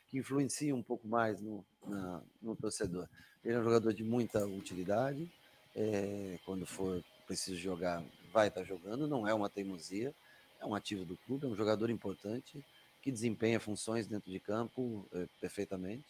que 0.10 0.18
influencia 0.18 0.74
um 0.74 0.82
pouco 0.82 1.06
mais 1.06 1.42
no, 1.42 1.66
na, 1.86 2.22
no 2.42 2.56
torcedor. 2.56 3.10
Ele 3.44 3.56
é 3.56 3.60
um 3.60 3.64
jogador 3.64 3.94
de 3.94 4.06
muita 4.06 4.46
utilidade, 4.46 5.30
é, 5.76 6.40
quando 6.46 6.66
for 6.66 7.04
preciso 7.28 7.58
jogar, 7.58 8.02
vai 8.32 8.48
estar 8.48 8.64
jogando, 8.64 9.06
não 9.06 9.28
é 9.28 9.34
uma 9.34 9.50
teimosia, 9.50 10.14
é 10.62 10.66
um 10.66 10.74
ativo 10.74 11.04
do 11.04 11.18
clube, 11.26 11.46
é 11.46 11.50
um 11.50 11.56
jogador 11.56 11.90
importante, 11.90 12.64
que 13.02 13.12
desempenha 13.12 13.60
funções 13.60 14.08
dentro 14.08 14.32
de 14.32 14.40
campo 14.40 15.06
é, 15.12 15.28
perfeitamente. 15.42 16.06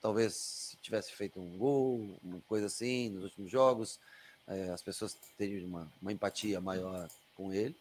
Talvez 0.00 0.34
se 0.34 0.76
tivesse 0.78 1.12
feito 1.12 1.38
um 1.38 1.56
gol, 1.56 2.18
uma 2.24 2.40
coisa 2.48 2.66
assim, 2.66 3.08
nos 3.10 3.22
últimos 3.22 3.48
jogos, 3.48 4.00
é, 4.46 4.70
as 4.70 4.82
pessoas 4.82 5.16
teriam 5.36 5.66
uma, 5.66 5.92
uma 6.00 6.12
empatia 6.12 6.60
maior 6.60 7.08
com 7.36 7.52
ele. 7.52 7.76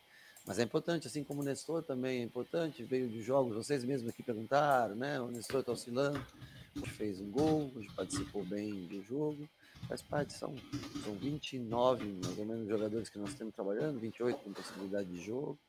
Mas 0.45 0.57
é 0.57 0.63
importante, 0.63 1.07
assim 1.07 1.23
como 1.23 1.41
o 1.41 1.43
Nestor 1.43 1.83
também 1.83 2.21
é 2.21 2.23
importante, 2.23 2.83
veio 2.83 3.07
de 3.07 3.21
jogos, 3.21 3.55
vocês 3.55 3.83
mesmos 3.83 4.09
aqui 4.09 4.23
perguntaram, 4.23 4.95
né? 4.95 5.19
O 5.21 5.27
Nestor 5.27 5.59
está 5.59 5.71
oscilando, 5.71 6.25
fez 6.97 7.19
um 7.21 7.29
gol, 7.29 7.71
participou 7.95 8.43
bem 8.43 8.87
do 8.87 9.03
jogo, 9.03 9.47
faz 9.87 10.01
parte, 10.01 10.33
são, 10.33 10.55
são 11.03 11.13
29 11.15 12.05
mais 12.23 12.39
ou 12.39 12.45
menos 12.45 12.67
jogadores 12.67 13.09
que 13.09 13.19
nós 13.19 13.35
temos 13.35 13.53
trabalhando, 13.53 13.99
28 13.99 14.39
com 14.39 14.53
possibilidade 14.53 15.09
de 15.09 15.23
jogo, 15.23 15.59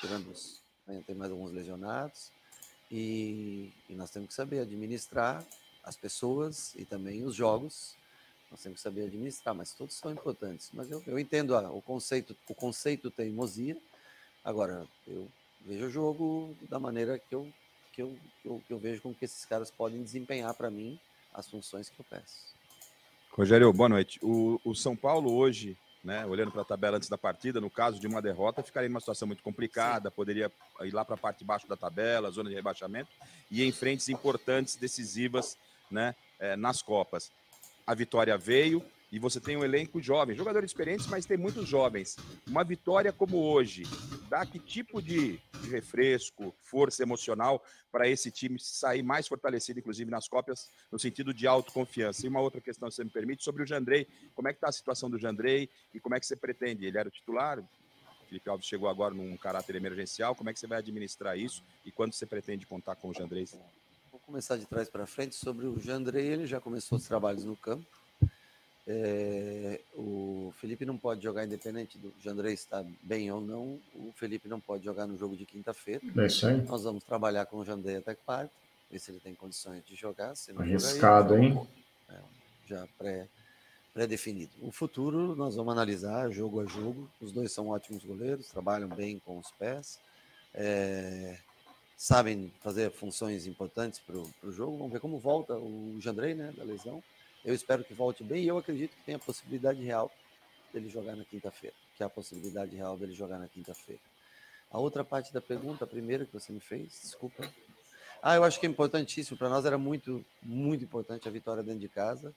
tirando 0.00 0.30
os, 0.30 0.60
né, 0.86 1.02
tem 1.06 1.14
mais 1.14 1.30
alguns 1.30 1.52
lesionados, 1.52 2.32
e, 2.90 3.72
e 3.88 3.94
nós 3.94 4.10
temos 4.10 4.28
que 4.28 4.34
saber 4.34 4.60
administrar 4.60 5.44
as 5.84 5.96
pessoas 5.96 6.74
e 6.74 6.84
também 6.84 7.24
os 7.24 7.34
jogos 7.34 7.94
nós 8.50 8.62
temos 8.62 8.78
que 8.78 8.82
saber 8.82 9.04
administrar, 9.04 9.54
mas 9.54 9.72
todos 9.72 9.94
são 9.94 10.12
importantes. 10.12 10.70
Mas 10.72 10.90
eu, 10.90 11.02
eu 11.06 11.18
entendo 11.18 11.54
a, 11.54 11.70
o 11.70 11.82
conceito, 11.82 12.36
o 12.48 12.54
conceito 12.54 13.10
teimosia. 13.10 13.76
Agora, 14.42 14.86
eu 15.06 15.28
vejo 15.64 15.86
o 15.86 15.90
jogo 15.90 16.56
da 16.68 16.78
maneira 16.78 17.18
que 17.18 17.34
eu, 17.34 17.52
que 17.92 18.02
eu, 18.02 18.16
que 18.42 18.48
eu, 18.48 18.62
que 18.66 18.72
eu 18.72 18.78
vejo 18.78 19.02
como 19.02 19.14
que 19.14 19.24
esses 19.24 19.44
caras 19.44 19.70
podem 19.70 20.02
desempenhar 20.02 20.54
para 20.54 20.70
mim 20.70 20.98
as 21.34 21.48
funções 21.48 21.88
que 21.88 22.00
eu 22.00 22.06
peço. 22.08 22.48
Rogério, 23.30 23.72
boa 23.72 23.88
noite. 23.88 24.18
O, 24.22 24.60
o 24.64 24.74
São 24.74 24.96
Paulo 24.96 25.32
hoje, 25.32 25.76
né, 26.02 26.24
olhando 26.26 26.50
para 26.50 26.62
a 26.62 26.64
tabela 26.64 26.96
antes 26.96 27.08
da 27.08 27.18
partida, 27.18 27.60
no 27.60 27.70
caso 27.70 28.00
de 28.00 28.06
uma 28.06 28.22
derrota, 28.22 28.62
ficaria 28.62 28.88
em 28.88 28.90
uma 28.90 29.00
situação 29.00 29.28
muito 29.28 29.42
complicada, 29.42 30.08
Sim. 30.08 30.16
poderia 30.16 30.50
ir 30.82 30.90
lá 30.92 31.04
para 31.04 31.14
a 31.14 31.18
parte 31.18 31.40
de 31.40 31.44
baixo 31.44 31.68
da 31.68 31.76
tabela, 31.76 32.30
zona 32.30 32.48
de 32.48 32.56
rebaixamento, 32.56 33.10
e 33.50 33.62
em 33.62 33.70
frentes 33.70 34.08
importantes, 34.08 34.74
decisivas 34.74 35.56
né, 35.90 36.14
é, 36.38 36.56
nas 36.56 36.82
Copas. 36.82 37.30
A 37.88 37.94
vitória 37.94 38.36
veio, 38.36 38.84
e 39.10 39.18
você 39.18 39.40
tem 39.40 39.56
um 39.56 39.64
elenco 39.64 39.98
jovem, 39.98 40.36
jogadores 40.36 40.70
experientes, 40.70 41.06
mas 41.06 41.24
tem 41.24 41.38
muitos 41.38 41.66
jovens. 41.66 42.18
Uma 42.46 42.62
vitória 42.62 43.10
como 43.10 43.38
hoje, 43.38 43.84
dá 44.28 44.44
que 44.44 44.58
tipo 44.58 45.00
de, 45.00 45.40
refresco, 45.70 46.54
força 46.60 47.02
emocional 47.02 47.64
para 47.90 48.06
esse 48.06 48.30
time 48.30 48.60
sair 48.60 49.02
mais 49.02 49.26
fortalecido, 49.26 49.78
inclusive 49.78 50.10
nas 50.10 50.28
Copas, 50.28 50.70
no 50.92 50.98
sentido 50.98 51.32
de 51.32 51.46
autoconfiança? 51.46 52.26
E 52.26 52.28
uma 52.28 52.42
outra 52.42 52.60
questão, 52.60 52.90
se 52.90 53.02
me 53.02 53.08
permite, 53.08 53.42
sobre 53.42 53.62
o 53.62 53.66
Jandrei. 53.66 54.06
Como 54.34 54.48
é 54.48 54.52
que 54.52 54.58
está 54.58 54.68
a 54.68 54.72
situação 54.72 55.08
do 55.08 55.18
Jandrei 55.18 55.70
e 55.94 55.98
como 55.98 56.14
é 56.14 56.20
que 56.20 56.26
você 56.26 56.36
pretende? 56.36 56.84
Ele 56.84 56.98
era 56.98 57.08
o 57.08 57.10
titular? 57.10 57.66
Felipe 58.28 58.50
Alves 58.50 58.66
chegou 58.66 58.90
agora 58.90 59.14
num 59.14 59.34
caráter 59.38 59.76
emergencial. 59.76 60.34
Como 60.34 60.50
é 60.50 60.52
que 60.52 60.60
você 60.60 60.66
vai 60.66 60.76
administrar 60.76 61.38
isso 61.38 61.64
e 61.86 61.90
quando 61.90 62.12
você 62.12 62.26
pretende 62.26 62.66
contar 62.66 62.96
com 62.96 63.08
o 63.08 63.14
Jandrei? 63.14 63.48
Começar 64.28 64.56
de 64.56 64.66
trás 64.66 64.88
para 64.88 65.06
frente. 65.06 65.34
Sobre 65.34 65.66
o 65.66 65.80
Jandrei, 65.80 66.28
ele 66.28 66.46
já 66.46 66.60
começou 66.60 66.98
os 66.98 67.08
trabalhos 67.08 67.44
no 67.44 67.56
campo 67.56 67.84
é, 68.90 69.82
o 69.94 70.50
Felipe 70.56 70.86
não 70.86 70.96
pode 70.96 71.22
jogar 71.22 71.44
independente 71.44 71.98
do 71.98 72.10
Jandrei 72.24 72.54
estar 72.54 72.82
bem 73.02 73.30
ou 73.30 73.38
não. 73.38 73.78
O 73.94 74.10
Felipe 74.16 74.48
não 74.48 74.58
pode 74.58 74.82
jogar 74.82 75.06
no 75.06 75.14
jogo 75.18 75.36
de 75.36 75.44
quinta-feira. 75.44 76.00
É. 76.02 76.52
Nós 76.66 76.84
vamos 76.84 77.04
trabalhar 77.04 77.44
com 77.44 77.58
o 77.58 77.64
Jandrei 77.66 77.96
até 77.96 78.14
quarta, 78.14 78.50
ver 78.90 78.98
se 78.98 79.10
ele 79.10 79.20
tem 79.20 79.34
condições 79.34 79.84
de 79.84 79.94
jogar. 79.94 80.34
Se 80.34 80.54
não 80.54 80.62
Arriscado, 80.62 81.34
jogar, 81.34 81.44
hein? 81.44 81.68
É, 82.08 82.18
já 82.66 82.88
pré, 82.96 83.28
pré-definido. 83.92 84.52
O 84.62 84.72
futuro 84.72 85.36
nós 85.36 85.54
vamos 85.54 85.74
analisar 85.74 86.30
jogo 86.30 86.58
a 86.62 86.64
jogo. 86.64 87.10
Os 87.20 87.30
dois 87.30 87.52
são 87.52 87.68
ótimos 87.68 88.02
goleiros, 88.02 88.48
trabalham 88.48 88.88
bem 88.88 89.18
com 89.18 89.38
os 89.38 89.50
pés. 89.50 89.98
É, 90.54 91.36
sabem 91.98 92.52
fazer 92.60 92.92
funções 92.92 93.44
importantes 93.48 93.98
para 93.98 94.16
o 94.16 94.52
jogo. 94.52 94.78
Vamos 94.78 94.92
ver 94.92 95.00
como 95.00 95.18
volta 95.18 95.54
o 95.54 96.00
Jandrei, 96.00 96.32
né, 96.32 96.54
da 96.56 96.62
lesão. 96.62 97.02
Eu 97.44 97.52
espero 97.52 97.82
que 97.82 97.92
volte 97.92 98.22
bem 98.22 98.44
e 98.44 98.48
eu 98.48 98.56
acredito 98.56 98.94
que 98.94 99.02
tem 99.02 99.16
a 99.16 99.18
possibilidade 99.18 99.82
real 99.82 100.08
dele 100.72 100.88
jogar 100.88 101.16
na 101.16 101.24
quinta-feira. 101.24 101.74
Que 101.96 102.04
é 102.04 102.06
a 102.06 102.08
possibilidade 102.08 102.76
real 102.76 102.96
dele 102.96 103.14
jogar 103.14 103.40
na 103.40 103.48
quinta-feira. 103.48 104.00
A 104.70 104.78
outra 104.78 105.02
parte 105.02 105.32
da 105.32 105.40
pergunta, 105.40 105.84
a 105.84 105.88
primeira 105.88 106.24
que 106.24 106.32
você 106.32 106.52
me 106.52 106.60
fez, 106.60 107.00
desculpa. 107.02 107.52
Ah, 108.22 108.36
eu 108.36 108.44
acho 108.44 108.60
que 108.60 108.66
é 108.66 108.68
importantíssimo. 108.68 109.36
Para 109.36 109.48
nós 109.48 109.64
era 109.64 109.76
muito, 109.76 110.24
muito 110.40 110.84
importante 110.84 111.26
a 111.26 111.32
vitória 111.32 111.64
dentro 111.64 111.80
de 111.80 111.88
casa. 111.88 112.32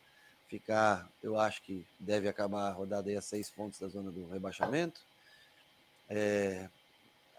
Ficar, 0.47 1.07
eu 1.22 1.39
acho 1.39 1.62
que 1.62 1.86
deve 1.99 2.28
acabar 2.28 2.68
a 2.68 2.72
rodada 2.72 3.12
aí 3.12 3.16
a 3.16 3.22
seis 3.22 3.51
pontos 3.51 3.80
da 3.80 3.88
zona 3.88 4.12
do 4.12 4.28
rebaixamento. 4.28 5.01
É, 6.09 6.68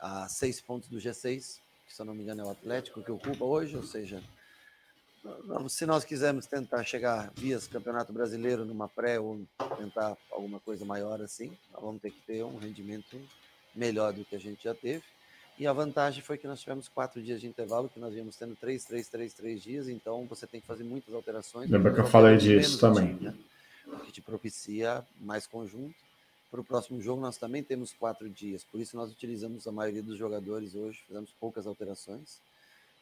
a 0.01 0.29
seis 0.29 0.61
pontos 0.61 0.89
do 0.89 0.99
G6, 0.99 1.61
que 1.93 1.97
se 1.97 2.01
eu 2.01 2.07
não 2.07 2.15
me 2.15 2.23
engano 2.23 2.41
é 2.41 2.45
o 2.47 2.51
Atlético 2.51 3.03
que 3.03 3.13
ocupa 3.13 3.45
hoje, 3.45 3.77
ou 3.77 3.83
seja, 3.83 4.23
se 5.69 5.85
nós 5.85 6.05
quisermos 6.05 6.47
tentar 6.47 6.83
chegar 6.85 7.31
via 7.37 7.61
Campeonato 7.71 8.13
Brasileiro 8.13 8.65
numa 8.65 8.89
pré 8.89 9.21
ou 9.21 9.43
tentar 9.77 10.17
alguma 10.31 10.59
coisa 10.59 10.87
maior 10.87 11.21
assim, 11.21 11.57
nós 11.71 11.83
vamos 11.83 12.01
ter 12.01 12.11
que 12.11 12.21
ter 12.23 12.43
um 12.43 12.57
rendimento 12.57 13.21
melhor 13.75 14.13
do 14.15 14.25
que 14.25 14.35
a 14.35 14.41
gente 14.41 14.65
já 14.65 14.75
teve. 14.75 15.05
E 15.59 15.67
a 15.67 15.73
vantagem 15.73 16.23
foi 16.23 16.39
que 16.39 16.47
nós 16.47 16.61
tivemos 16.61 16.89
quatro 16.89 17.23
dias 17.23 17.43
de 17.43 17.47
intervalo, 17.47 17.91
que 17.91 18.01
nós 18.01 18.15
íamos 18.15 18.37
tendo 18.37 18.57
três, 18.57 18.85
três, 18.85 19.07
três, 19.07 19.35
três 19.35 19.63
dias, 19.63 19.87
então 19.87 20.27
você 20.27 20.47
tem 20.47 20.63
que 20.63 20.67
fazer 20.67 20.85
muitas 20.85 21.15
alterações. 21.15 21.71
Lembra 21.71 21.93
que 21.93 22.01
eu 22.01 22.07
falei 22.07 22.39
disso 22.39 22.81
também. 22.81 23.15
Time, 23.17 23.21
né? 23.21 23.35
O 23.87 23.99
que 23.99 24.13
te 24.13 24.23
propicia 24.23 25.07
mais 25.21 25.47
conjunto. 25.47 25.95
Para 26.53 26.61
o 26.61 26.65
próximo 26.65 27.01
jogo 27.01 27.19
nós 27.19 27.39
também 27.39 27.63
temos 27.63 27.95
quatro 27.95 28.29
dias, 28.29 28.63
por 28.63 28.79
isso 28.79 28.95
nós 28.95 29.11
utilizamos 29.11 29.67
a 29.67 29.73
maioria 29.73 30.03
dos 30.03 30.19
jogadores 30.19 30.75
hoje, 30.75 31.03
fizemos 31.07 31.35
poucas 31.41 31.67
alterações 31.67 32.43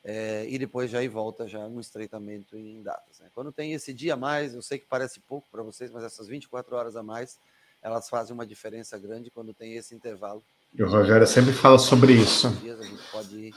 é, 0.04 0.46
e 0.48 0.56
depois 0.56 0.88
já 0.88 1.06
volta 1.08 1.48
já 1.48 1.68
no 1.68 1.80
estreitamento 1.80 2.56
em 2.56 2.80
datas. 2.80 3.18
Né? 3.18 3.28
Quando 3.34 3.50
tem 3.50 3.72
esse 3.72 3.92
dia 3.92 4.14
a 4.14 4.16
mais, 4.16 4.54
eu 4.54 4.62
sei 4.62 4.78
que 4.78 4.86
parece 4.86 5.18
pouco 5.18 5.48
para 5.50 5.64
vocês, 5.64 5.90
mas 5.90 6.04
essas 6.04 6.28
24 6.28 6.76
horas 6.76 6.94
a 6.94 7.02
mais, 7.02 7.40
elas 7.82 8.08
fazem 8.08 8.32
uma 8.32 8.46
diferença 8.46 8.96
grande 8.96 9.32
quando 9.32 9.52
tem 9.52 9.74
esse 9.74 9.96
intervalo. 9.96 10.44
E 10.72 10.80
o 10.84 10.88
Rogério 10.88 11.26
sempre 11.26 11.52
fala 11.52 11.76
sobre 11.76 12.12
isso. 12.12 12.48
Dias 12.60 12.78
a 12.78 12.84
gente 12.84 13.02
pode 13.10 13.52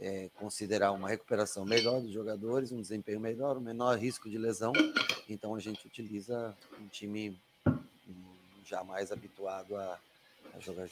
é, 0.00 0.30
considerar 0.36 0.92
uma 0.92 1.10
recuperação 1.10 1.66
melhor 1.66 2.00
dos 2.00 2.10
jogadores, 2.10 2.72
um 2.72 2.80
desempenho 2.80 3.20
melhor, 3.20 3.58
um 3.58 3.60
menor 3.60 3.98
risco 3.98 4.30
de 4.30 4.38
lesão. 4.38 4.72
Então 5.28 5.54
a 5.54 5.60
gente 5.60 5.86
utiliza 5.86 6.56
um 6.80 6.88
time 6.88 7.38
já 8.64 8.82
mais 8.82 9.12
habituado 9.12 9.76
a, 9.76 9.98
a 10.54 10.58
jogar. 10.58 10.88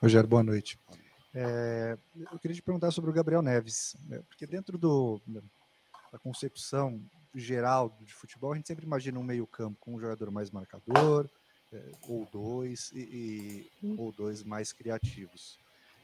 Rogério, 0.00 0.28
boa 0.28 0.42
noite. 0.42 0.78
Boa 0.86 0.96
noite. 0.96 1.08
É, 1.34 1.98
eu 2.32 2.38
queria 2.38 2.54
te 2.54 2.62
perguntar 2.62 2.90
sobre 2.90 3.10
o 3.10 3.12
Gabriel 3.12 3.42
Neves, 3.42 3.96
né, 4.06 4.22
porque 4.28 4.46
dentro 4.46 4.78
do, 4.78 5.20
da 6.12 6.18
concepção 6.18 7.00
geral 7.34 7.96
de 8.00 8.14
futebol, 8.14 8.52
a 8.52 8.56
gente 8.56 8.66
sempre 8.66 8.84
imagina 8.84 9.18
um 9.18 9.24
meio-campo 9.24 9.78
com 9.80 9.94
um 9.94 10.00
jogador 10.00 10.30
mais 10.30 10.50
marcador, 10.50 11.28
é, 11.72 11.92
ou 12.02 12.26
dois, 12.32 12.90
e, 12.92 13.70
e, 13.82 13.94
ou 13.98 14.10
dois 14.10 14.42
mais 14.42 14.72
criativos. 14.72 15.58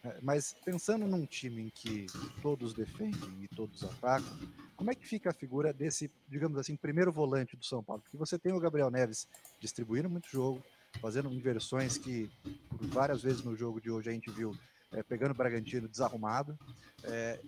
É, 0.04 0.18
mas 0.20 0.54
pensando 0.64 1.06
num 1.06 1.24
time 1.24 1.62
em 1.62 1.70
que 1.70 2.06
todos 2.42 2.74
defendem 2.74 3.42
e 3.42 3.48
todos 3.48 3.82
atacam, 3.82 4.38
como 4.76 4.90
é 4.90 4.94
que 4.94 5.06
fica 5.06 5.30
a 5.30 5.34
figura 5.34 5.72
desse, 5.72 6.10
digamos 6.28 6.58
assim, 6.58 6.76
primeiro 6.76 7.10
volante 7.10 7.56
do 7.56 7.64
São 7.64 7.82
Paulo? 7.82 8.02
Porque 8.02 8.16
você 8.16 8.38
tem 8.38 8.52
o 8.52 8.60
Gabriel 8.60 8.90
Neves 8.90 9.26
distribuindo 9.58 10.10
muito 10.10 10.28
jogo, 10.28 10.62
fazendo 11.00 11.32
inversões 11.32 11.96
que 11.96 12.30
por 12.68 12.86
várias 12.88 13.22
vezes 13.22 13.42
no 13.42 13.56
jogo 13.56 13.80
de 13.80 13.90
hoje 13.90 14.10
a 14.10 14.12
gente 14.12 14.30
viu 14.30 14.54
é, 14.92 15.02
pegando 15.02 15.30
o 15.30 15.34
Bragantino 15.34 15.88
desarrumado. 15.88 16.58
É, 17.02 17.40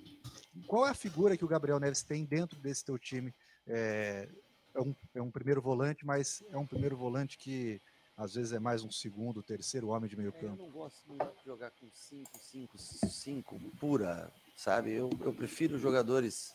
qual 0.66 0.86
é 0.86 0.90
a 0.90 0.94
figura 0.94 1.36
que 1.36 1.44
o 1.44 1.48
Gabriel 1.48 1.78
Neves 1.78 2.02
tem 2.02 2.24
dentro 2.24 2.59
desse 2.59 2.85
teu 2.85 2.98
time? 2.98 3.35
É, 3.66 4.28
é, 4.74 4.81
um, 4.81 4.94
é 5.14 5.22
um 5.22 5.31
primeiro 5.31 5.60
volante, 5.60 6.06
mas 6.06 6.43
é 6.51 6.56
um 6.56 6.66
primeiro 6.66 6.97
volante 6.97 7.36
que 7.36 7.81
às 8.16 8.34
vezes 8.34 8.52
é 8.52 8.59
mais 8.59 8.82
um 8.82 8.90
segundo, 8.90 9.43
terceiro 9.43 9.88
homem 9.88 10.09
de 10.09 10.16
meio 10.16 10.32
campo. 10.32 10.62
eu 10.62 10.66
não 10.66 10.70
gosto 10.70 11.06
muito 11.06 11.36
de 11.38 11.44
jogar 11.44 11.70
com 11.72 11.86
5, 11.93 12.30
5, 12.38 12.78
5 12.78 13.60
pura, 13.78 14.32
sabe? 14.56 14.93
Eu, 14.93 15.10
eu 15.20 15.34
prefiro 15.34 15.78
jogadores. 15.78 16.55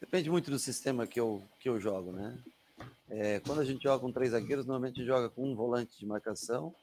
Depende 0.00 0.30
muito 0.30 0.50
do 0.50 0.58
sistema 0.58 1.06
que 1.06 1.18
eu, 1.18 1.42
que 1.58 1.68
eu 1.68 1.80
jogo, 1.80 2.12
né? 2.12 2.38
É, 3.08 3.40
quando 3.40 3.60
a 3.60 3.64
gente 3.64 3.82
joga 3.82 4.00
com 4.00 4.12
três 4.12 4.30
zagueiros, 4.30 4.64
normalmente 4.64 4.94
a 4.94 4.98
gente 4.98 5.06
joga 5.06 5.28
com 5.28 5.50
um 5.50 5.54
volante 5.54 5.98
de 5.98 6.06
marcação 6.06 6.74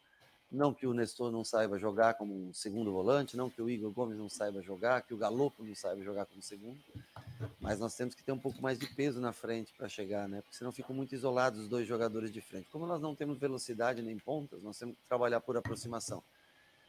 não 0.52 0.74
que 0.74 0.88
o 0.88 0.94
Nestor 0.94 1.32
não 1.32 1.44
saiba 1.44 1.78
jogar 1.78 2.16
como 2.16 2.34
um 2.34 2.54
segundo 2.54 2.92
volante, 2.92 3.38
não 3.38 3.50
que 3.50 3.62
o 3.62 3.70
Igor 3.70 3.92
Gomes 3.92 4.18
não 4.18 4.28
saiba 4.28 4.62
jogar, 4.62 5.02
que 5.04 5.14
o 5.14 5.18
Galopo 5.18 5.64
não 5.64 5.76
saiba 5.76 6.04
jogar 6.04 6.26
como 6.26 6.42
segundo, 6.42 6.80
mas 7.60 7.80
nós 7.80 7.96
temos 7.96 8.16
que 8.16 8.24
ter 8.24 8.32
um 8.32 8.40
pouco 8.40 8.60
mais 8.62 8.80
de 8.80 8.88
peso 8.96 9.22
na 9.22 9.32
frente 9.32 9.74
para 9.78 9.88
chegar, 9.88 10.28
né? 10.28 10.42
Porque 10.42 10.58
senão 10.58 10.72
ficam 10.72 10.96
muito 10.96 11.14
isolados 11.14 11.60
os 11.62 11.68
dois 11.68 11.88
jogadores 11.88 12.32
de 12.32 12.42
frente. 12.42 12.68
Como 12.72 12.88
nós 12.88 13.00
não 13.00 13.16
temos 13.16 13.38
velocidade 13.38 14.02
nem 14.02 14.18
pontas, 14.18 14.62
nós 14.64 14.78
temos 14.78 14.96
que 14.98 15.04
trabalhar 15.08 15.40
por 15.40 15.56
aproximação. 15.56 16.24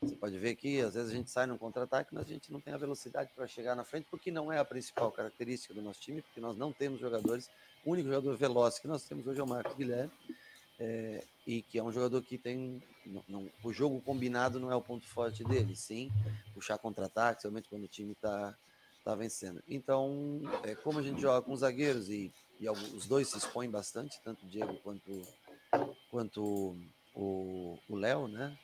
Você 0.01 0.17
pode 0.17 0.39
ver 0.39 0.57
que 0.57 0.81
às 0.81 0.95
vezes 0.95 1.13
a 1.13 1.15
gente 1.15 1.31
sai 1.31 1.45
num 1.47 1.59
contra-ataque, 1.59 2.15
mas 2.15 2.25
a 2.25 2.29
gente 2.29 2.51
não 2.51 2.59
tem 2.59 2.73
a 2.73 2.79
velocidade 2.79 3.31
para 3.37 3.47
chegar 3.47 3.77
na 3.77 3.85
frente, 3.85 4.07
porque 4.11 4.31
não 4.31 4.51
é 4.51 4.59
a 4.59 4.65
principal 4.65 5.13
característica 5.13 5.75
do 5.75 5.83
nosso 5.83 6.01
time, 6.01 6.23
porque 6.23 6.41
nós 6.41 6.57
não 6.57 6.73
temos 6.73 6.99
jogadores. 6.99 7.51
O 7.85 7.91
único 7.91 8.09
jogador 8.09 8.35
veloz 8.39 8.79
que 8.79 8.89
nós 8.89 9.05
temos 9.05 9.27
hoje 9.27 9.41
é 9.41 9.43
o 9.43 9.47
Marcos 9.47 9.75
Guilherme 9.75 10.11
é, 10.81 11.23
e 11.47 11.61
que 11.61 11.79
é 11.79 11.83
um 11.83 11.93
jogador 11.93 12.23
que 12.23 12.39
tem. 12.39 12.83
Não, 13.05 13.25
não, 13.29 13.51
o 13.63 13.73
jogo 13.73 14.01
combinado 14.01 14.59
não 14.59 14.73
é 14.73 14.75
o 14.75 14.81
ponto 14.81 15.07
forte 15.07 15.45
dele, 15.45 15.77
sim, 15.77 16.11
puxar 16.55 16.79
contra-ataque, 16.79 17.43
somente 17.43 17.69
quando 17.69 17.85
o 17.85 17.89
time 17.89 18.13
está 18.13 18.57
tá 19.05 19.15
vencendo. 19.15 19.63
Então, 19.69 20.41
é, 20.65 20.75
como 20.75 20.99
a 20.99 21.03
gente 21.03 21.21
joga 21.21 21.43
com 21.43 21.53
os 21.53 21.61
zagueiros 21.61 22.09
e, 22.09 22.33
e 22.59 22.69
os 22.69 23.07
dois 23.07 23.29
se 23.29 23.37
expõem 23.37 23.71
bastante, 23.71 24.21
tanto 24.25 24.47
o 24.47 24.49
Diego 24.49 24.75
quanto, 24.79 25.23
quanto 26.11 26.77
o 27.15 27.79
Léo, 27.91 28.27
né? 28.27 28.57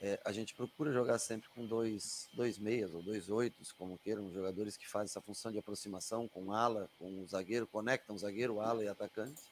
É, 0.00 0.20
a 0.24 0.30
gente 0.30 0.54
procura 0.54 0.92
jogar 0.92 1.18
sempre 1.18 1.48
com 1.48 1.66
dois, 1.66 2.28
dois 2.32 2.56
meias 2.56 2.94
ou 2.94 3.02
dois 3.02 3.28
oitos, 3.28 3.72
como 3.72 3.98
queiram, 3.98 4.32
jogadores 4.32 4.76
que 4.76 4.88
fazem 4.88 5.06
essa 5.06 5.20
função 5.20 5.50
de 5.50 5.58
aproximação 5.58 6.28
com 6.28 6.52
ala, 6.52 6.88
com 6.98 7.20
o 7.20 7.26
zagueiro, 7.26 7.66
conectam 7.66 8.14
o 8.14 8.18
zagueiro, 8.18 8.60
ala 8.60 8.84
e 8.84 8.88
atacante. 8.88 9.42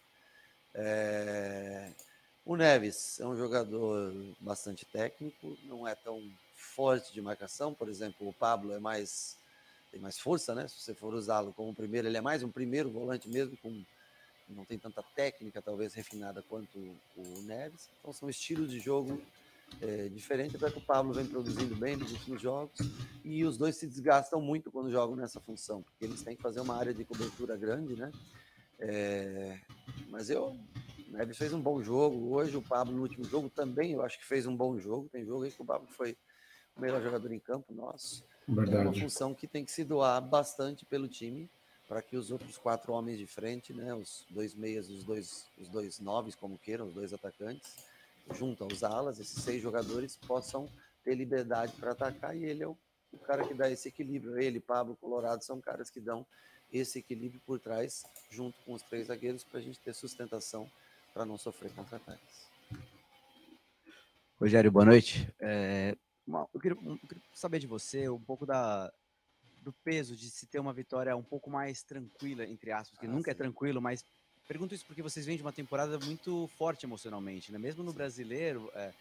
É... 0.77 1.91
O 2.45 2.55
Neves 2.55 3.19
é 3.19 3.27
um 3.27 3.37
jogador 3.37 4.15
bastante 4.39 4.85
técnico, 4.85 5.59
não 5.65 5.87
é 5.87 5.97
tão 5.97 6.23
forte 6.55 7.13
de 7.13 7.21
marcação. 7.21 7.75
Por 7.75 7.89
exemplo, 7.89 8.29
o 8.29 8.33
Pablo 8.33 8.73
é 8.73 8.79
mais 8.79 9.37
tem 9.91 10.01
mais 10.01 10.19
força, 10.19 10.55
né? 10.55 10.69
Se 10.69 10.81
você 10.81 10.95
for 10.95 11.15
usá-lo 11.15 11.53
como 11.55 11.75
primeiro, 11.75 12.07
ele 12.07 12.17
é 12.17 12.21
mais 12.21 12.43
um 12.43 12.51
primeiro 12.51 12.91
volante 12.91 13.29
mesmo, 13.29 13.57
com 13.57 13.83
não 14.49 14.65
tem 14.65 14.79
tanta 14.79 15.03
técnica 15.03 15.61
talvez 15.61 15.93
refinada 15.95 16.43
quanto 16.43 16.79
o 17.17 17.43
Neves. 17.43 17.89
Então 17.99 18.13
são 18.13 18.29
estilos 18.29 18.71
de 18.71 18.79
jogo 18.79 19.21
é, 19.81 20.09
diferente, 20.09 20.57
até 20.57 20.71
que 20.71 20.79
o 20.79 20.83
Pablo 20.83 21.13
vem 21.13 21.27
produzindo 21.27 21.75
bem 21.75 21.97
nos 21.97 22.13
últimos 22.13 22.41
jogos 22.41 22.79
e 23.25 23.45
os 23.45 23.59
dois 23.59 23.75
se 23.77 23.87
desgastam 23.87 24.41
muito 24.41 24.71
quando 24.71 24.91
jogam 24.91 25.17
nessa 25.17 25.41
função, 25.41 25.83
porque 25.83 26.05
eles 26.05 26.23
têm 26.23 26.37
que 26.37 26.43
fazer 26.43 26.61
uma 26.61 26.77
área 26.77 26.95
de 26.95 27.05
cobertura 27.05 27.57
grande, 27.57 27.97
né? 27.97 28.13
É, 28.79 29.59
mas 30.09 30.31
eu, 30.31 30.49
o 31.09 31.13
Neves 31.13 31.39
fez 31.39 31.53
um 31.53 31.61
bom 31.61 31.83
jogo. 31.83 32.35
Hoje 32.35 32.57
o 32.57 32.63
Pablo 32.63 32.95
no 32.95 33.03
último 33.03 33.25
jogo 33.25 33.49
também 33.49 33.93
eu 33.93 34.03
acho 34.03 34.19
que 34.19 34.27
fez 34.27 34.47
um 34.47 34.57
bom 34.57 34.79
jogo. 34.79 35.09
Tem 35.11 35.25
jogo 35.25 35.45
aí 35.45 35.51
que 35.51 35.63
o 35.63 35.65
Pablo 35.65 35.89
foi 35.89 36.17
o 36.77 36.81
melhor 36.81 37.03
jogador 37.03 37.33
em 37.33 37.39
campo 37.39 37.73
nosso. 37.73 38.25
Verdade. 38.47 38.77
É 38.77 38.81
uma 38.81 38.95
função 38.95 39.35
que 39.35 39.47
tem 39.47 39.65
que 39.65 39.73
se 39.73 39.85
doar 39.85 40.21
bastante 40.21 40.85
pelo 40.85 41.09
time 41.09 41.49
para 41.89 42.03
que 42.03 42.17
os 42.17 42.31
outros 42.31 42.59
quatro 42.59 42.93
homens 42.93 43.19
de 43.19 43.27
frente, 43.27 43.73
né, 43.73 43.95
os 43.95 44.27
dois 44.31 44.55
meias, 44.55 44.89
os 44.89 45.05
dois, 45.05 45.47
os 45.57 45.69
dois 45.69 46.01
noves, 46.01 46.35
como 46.35 46.59
queiram, 46.59 46.87
os 46.87 46.95
dois 46.95 47.13
atacantes, 47.13 47.77
junto 48.35 48.65
aos 48.65 48.83
alas, 48.83 49.21
esses 49.21 49.41
seis 49.43 49.63
jogadores 49.63 50.17
possam 50.17 50.69
ter 51.05 51.15
liberdade 51.15 51.73
para 51.79 51.93
atacar 51.93 52.37
e 52.37 52.45
ele 52.45 52.65
é 52.65 52.67
o, 52.67 52.77
o, 53.13 53.19
cara 53.19 53.47
que 53.47 53.55
dá 53.55 53.71
esse 53.71 53.89
equilíbrio. 53.89 54.39
Ele, 54.41 54.59
Pablo, 54.59 54.97
Colorado 54.97 55.45
são 55.45 55.61
caras 55.61 55.89
que 55.89 56.01
dão 56.01 56.27
esse 56.77 56.99
equilíbrio 56.99 57.41
por 57.47 57.59
trás, 57.59 58.05
junto 58.31 58.57
com 58.63 58.75
os 58.75 58.83
três 58.83 59.09
zagueiros, 59.09 59.45
para 59.45 59.59
a 59.59 59.63
gente 59.63 59.79
ter 59.81 59.95
sustentação 59.95 60.71
para 61.13 61.25
não 61.25 61.39
sofrer 61.39 61.73
contra-ataques. 61.73 62.47
Rogério, 64.39 64.71
boa 64.71 64.85
noite. 64.85 65.33
É, 65.41 65.97
eu, 66.53 66.61
queria, 66.61 66.79
eu, 66.85 66.99
queria, 66.99 67.23
saber 67.33 67.59
de 67.59 67.67
você 67.67 68.09
um 68.09 68.21
pouco 68.21 68.45
da, 68.45 68.93
do 69.63 69.73
peso 69.73 70.15
de 70.15 70.29
se 70.29 70.47
ter 70.47 70.59
uma 70.59 70.73
vitória 70.73 71.17
um 71.17 71.23
pouco 71.23 71.49
mais 71.49 71.83
tranquila, 71.83 72.45
entre 72.45 72.71
aspas, 72.71 72.99
que 72.99 73.07
ah, 73.07 73.09
nunca 73.09 73.31
é 73.31 73.35
sim. 73.35 73.41
é 73.41 73.43
tranquilo, 73.43 73.81
mas 73.81 74.05
pergunto 74.47 74.75
isso 74.75 74.85
porque 74.85 75.03
vocês 75.03 75.25
vêm 75.25 75.37
de 75.37 75.43
uma 75.43 75.53
temporada 75.53 75.99
muito 76.01 76.49
forte 76.59 76.85
emocionalmente, 76.85 77.51
né? 77.51 77.59
Mesmo 77.59 77.83
no 77.83 77.91
sim. 77.91 77.97
brasileiro, 77.97 78.71
é, 78.75 78.93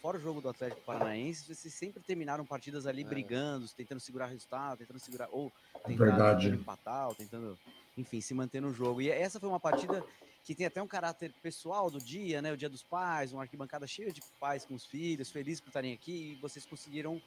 fora 0.00 0.16
o 0.16 0.20
jogo 0.20 0.40
do 0.40 0.48
Atlético 0.48 0.80
Paranaense, 0.82 1.54
vocês 1.54 1.72
sempre 1.72 2.02
terminaram 2.02 2.44
partidas 2.44 2.86
ali 2.86 3.02
é. 3.02 3.04
brigando, 3.04 3.68
tentando 3.68 4.00
segurar 4.00 4.26
resultado, 4.26 4.78
tentando 4.78 4.98
segurar, 5.00 5.28
ou 5.30 5.52
tentando 5.86 6.54
empatar, 6.54 7.08
ou 7.08 7.14
tentando, 7.14 7.58
enfim, 7.96 8.20
se 8.20 8.34
manter 8.34 8.60
no 8.60 8.72
jogo. 8.72 9.00
E 9.00 9.10
essa 9.10 9.40
foi 9.40 9.48
uma 9.48 9.60
partida 9.60 10.04
que 10.44 10.54
tem 10.54 10.66
até 10.66 10.82
um 10.82 10.86
caráter 10.86 11.32
pessoal 11.42 11.90
do 11.90 11.98
dia, 11.98 12.42
né? 12.42 12.52
O 12.52 12.56
dia 12.56 12.68
dos 12.68 12.82
pais, 12.82 13.32
uma 13.32 13.42
arquibancada 13.42 13.86
cheia 13.86 14.12
de 14.12 14.20
pais 14.38 14.64
com 14.64 14.74
os 14.74 14.84
filhos, 14.84 15.30
felizes 15.30 15.60
por 15.60 15.68
estarem 15.68 15.92
aqui, 15.92 16.32
e 16.32 16.34
vocês 16.36 16.66
conseguiram 16.66 17.20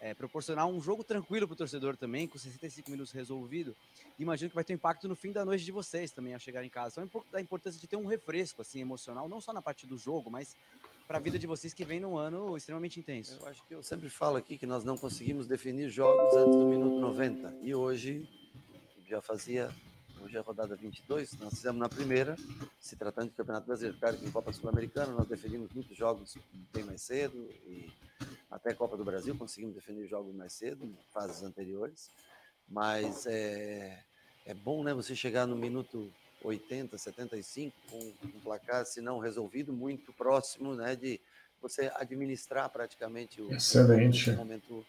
é, 0.00 0.14
proporcionar 0.14 0.66
um 0.66 0.80
jogo 0.80 1.04
tranquilo 1.04 1.46
para 1.46 1.54
o 1.54 1.56
torcedor 1.56 1.96
também, 1.96 2.26
com 2.26 2.38
65 2.38 2.90
minutos 2.90 3.12
resolvido. 3.12 3.76
Imagino 4.18 4.48
que 4.48 4.54
vai 4.54 4.64
ter 4.64 4.72
um 4.72 4.76
impacto 4.76 5.06
no 5.06 5.14
fim 5.14 5.30
da 5.30 5.44
noite 5.44 5.64
de 5.64 5.72
vocês 5.72 6.10
também, 6.10 6.32
ao 6.32 6.40
chegar 6.40 6.64
em 6.64 6.70
casa. 6.70 6.94
Então, 6.94 7.04
um 7.04 7.08
pouco 7.08 7.30
da 7.30 7.40
importância 7.40 7.78
de 7.78 7.86
ter 7.86 7.96
um 7.96 8.06
refresco 8.06 8.62
assim 8.62 8.80
emocional, 8.80 9.28
não 9.28 9.40
só 9.40 9.52
na 9.52 9.60
parte 9.60 9.86
do 9.86 9.98
jogo, 9.98 10.30
mas 10.30 10.56
para 11.10 11.18
a 11.18 11.20
vida 11.20 11.40
de 11.40 11.46
vocês 11.48 11.74
que 11.74 11.84
vem 11.84 11.98
num 11.98 12.16
ano 12.16 12.56
extremamente 12.56 13.00
intenso. 13.00 13.36
Eu 13.40 13.48
acho 13.48 13.66
que 13.66 13.74
eu 13.74 13.82
sempre 13.82 14.08
falo 14.08 14.36
aqui 14.36 14.56
que 14.56 14.64
nós 14.64 14.84
não 14.84 14.96
conseguimos 14.96 15.44
definir 15.44 15.88
jogos 15.88 16.36
antes 16.36 16.54
do 16.54 16.64
minuto 16.68 17.00
90. 17.00 17.52
E 17.62 17.74
hoje 17.74 18.28
já 19.08 19.20
fazia 19.20 19.74
Hoje 20.22 20.36
é 20.36 20.38
a 20.38 20.42
rodada 20.42 20.76
22, 20.76 21.32
nós 21.38 21.54
fizemos 21.54 21.80
na 21.80 21.88
primeira, 21.88 22.36
se 22.78 22.94
tratando 22.94 23.30
de 23.30 23.34
Campeonato 23.34 23.66
Brasileiro. 23.66 23.98
Claro 23.98 24.18
que 24.18 24.26
em 24.26 24.30
Copa 24.30 24.52
Sul-Americana 24.52 25.12
nós 25.12 25.26
definimos 25.26 25.72
muitos 25.72 25.96
jogos 25.96 26.36
bem 26.72 26.84
mais 26.84 27.00
cedo, 27.00 27.50
e 27.66 27.90
até 28.48 28.74
Copa 28.74 28.98
do 28.98 29.04
Brasil 29.04 29.34
conseguimos 29.34 29.74
definir 29.74 30.06
jogos 30.06 30.32
mais 30.34 30.52
cedo, 30.52 30.84
em 30.84 30.94
fases 31.10 31.42
anteriores. 31.42 32.10
Mas 32.68 33.26
é, 33.26 34.04
é 34.44 34.54
bom 34.54 34.84
né, 34.84 34.92
você 34.92 35.16
chegar 35.16 35.46
no 35.46 35.56
minuto 35.56 36.12
80, 36.42 36.96
75, 36.96 37.76
com 37.88 37.98
um 37.98 38.40
placar, 38.40 38.84
se 38.86 39.00
não 39.00 39.18
resolvido, 39.18 39.72
muito 39.72 40.12
próximo 40.12 40.74
né, 40.74 40.96
de 40.96 41.20
você 41.60 41.90
administrar 41.94 42.68
praticamente 42.70 43.42
o, 43.42 43.52
Excelente. 43.52 44.30
o 44.30 44.36
momento 44.36 44.86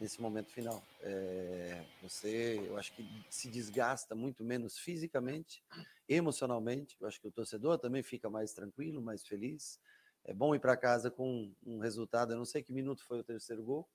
nesse 0.00 0.20
momento 0.20 0.50
final. 0.50 0.82
É, 1.00 1.84
você, 2.02 2.58
eu 2.66 2.76
acho 2.76 2.92
que 2.92 3.06
se 3.30 3.48
desgasta 3.48 4.14
muito 4.14 4.44
menos 4.44 4.78
fisicamente, 4.78 5.62
emocionalmente. 6.08 6.96
Eu 7.00 7.06
acho 7.06 7.20
que 7.20 7.28
o 7.28 7.32
torcedor 7.32 7.78
também 7.78 8.02
fica 8.02 8.28
mais 8.28 8.52
tranquilo, 8.52 9.00
mais 9.00 9.24
feliz. 9.26 9.80
É 10.24 10.32
bom 10.32 10.54
ir 10.54 10.58
para 10.58 10.76
casa 10.76 11.10
com 11.10 11.52
um 11.64 11.78
resultado. 11.78 12.32
Eu 12.32 12.36
não 12.36 12.44
sei 12.44 12.62
que 12.62 12.72
minuto 12.72 13.04
foi 13.04 13.20
o 13.20 13.24
terceiro 13.24 13.62
gol, 13.62 13.88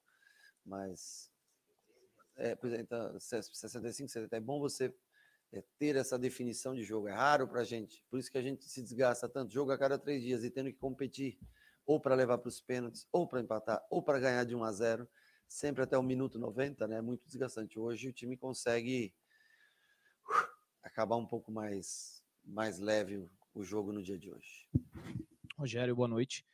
mas 0.66 1.30
é, 2.38 2.58
exemplo, 2.64 2.82
então, 2.82 3.20
65, 3.20 4.10
70. 4.10 4.38
É 4.38 4.40
bom 4.40 4.60
você 4.60 4.94
é, 5.52 5.64
ter 5.78 5.96
essa 5.96 6.18
definição 6.18 6.76
de 6.76 6.84
jogo. 6.84 7.08
É 7.08 7.14
raro 7.14 7.48
para 7.48 7.62
a 7.62 7.64
gente. 7.64 8.06
Por 8.10 8.20
isso 8.20 8.32
que 8.32 8.38
a 8.38 8.42
gente 8.42 8.66
se 8.66 8.82
desgasta 8.82 9.28
tanto. 9.28 9.54
Jogo 9.54 9.72
a 9.72 9.78
cada 9.78 9.98
três 9.98 10.22
dias 10.22 10.44
e 10.44 10.50
tendo 10.50 10.72
que 10.72 10.78
competir 10.78 11.40
ou 11.86 12.00
para 12.00 12.14
levar 12.14 12.38
para 12.38 12.50
os 12.50 12.62
pênaltis, 12.62 13.08
ou 13.12 13.28
para 13.28 13.42
empatar, 13.42 13.84
ou 13.90 14.04
para 14.04 14.20
ganhar 14.20 14.44
de 14.44 14.56
1 14.56 14.64
a 14.64 14.72
0 14.72 15.10
sempre 15.48 15.84
até 15.84 15.98
o 15.98 16.04
minuto 16.04 16.38
90, 16.38 16.88
né? 16.88 17.02
Muito 17.02 17.26
desgastante. 17.26 17.80
Hoje 17.80 18.10
o 18.10 18.14
time 18.14 18.38
consegue 18.38 19.12
uh, 20.28 20.48
acabar 20.84 21.16
um 21.16 21.26
pouco 21.26 21.52
mais, 21.52 22.24
mais 22.46 22.78
leve 22.78 23.28
o 23.56 23.64
jogo 23.64 23.92
no 23.92 24.04
dia 24.04 24.20
de 24.20 24.30
hoje. 24.30 24.70
Rogério, 25.58 25.96
boa 25.96 26.08
noite. 26.08 26.46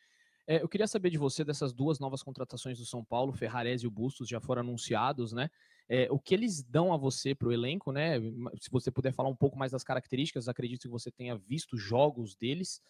É, 0.47 0.61
eu 0.61 0.69
queria 0.69 0.88
saber 0.88 1.09
de 1.09 1.17
você 1.17 1.43
dessas 1.43 1.73
duas 1.73 1.99
novas 1.99 2.23
contratações 2.23 2.77
do 2.77 2.85
São 2.85 3.03
Paulo, 3.03 3.34
Ferrarese 3.34 3.84
e 3.84 3.88
o 3.88 3.91
Bustos 3.91 4.30
já 4.30 4.39
foram 4.39 4.61
anunciados, 4.61 5.34
né? 5.34 5.49
É, 5.88 6.07
o 6.12 6.20
que 6.20 6.34
eles 6.34 6.64
dão 6.64 6.94
a 6.94 6.98
você 6.98 7.36
para 7.36 7.48
o 7.48 7.52
elenco, 7.52 7.91
né? 7.91 8.20
Se 8.60 8.72
você 8.72 8.90
puder 8.90 9.14
falar 9.14 9.30
um 9.30 9.36
pouco 9.36 9.57
mais 9.57 9.72
das 9.72 9.84
características, 9.84 10.48
acredito 10.48 10.84
que 10.84 10.88
você 10.88 11.12
tenha 11.12 11.38
visto 11.38 11.78
jogos 11.78 12.36
deles. 12.36 12.82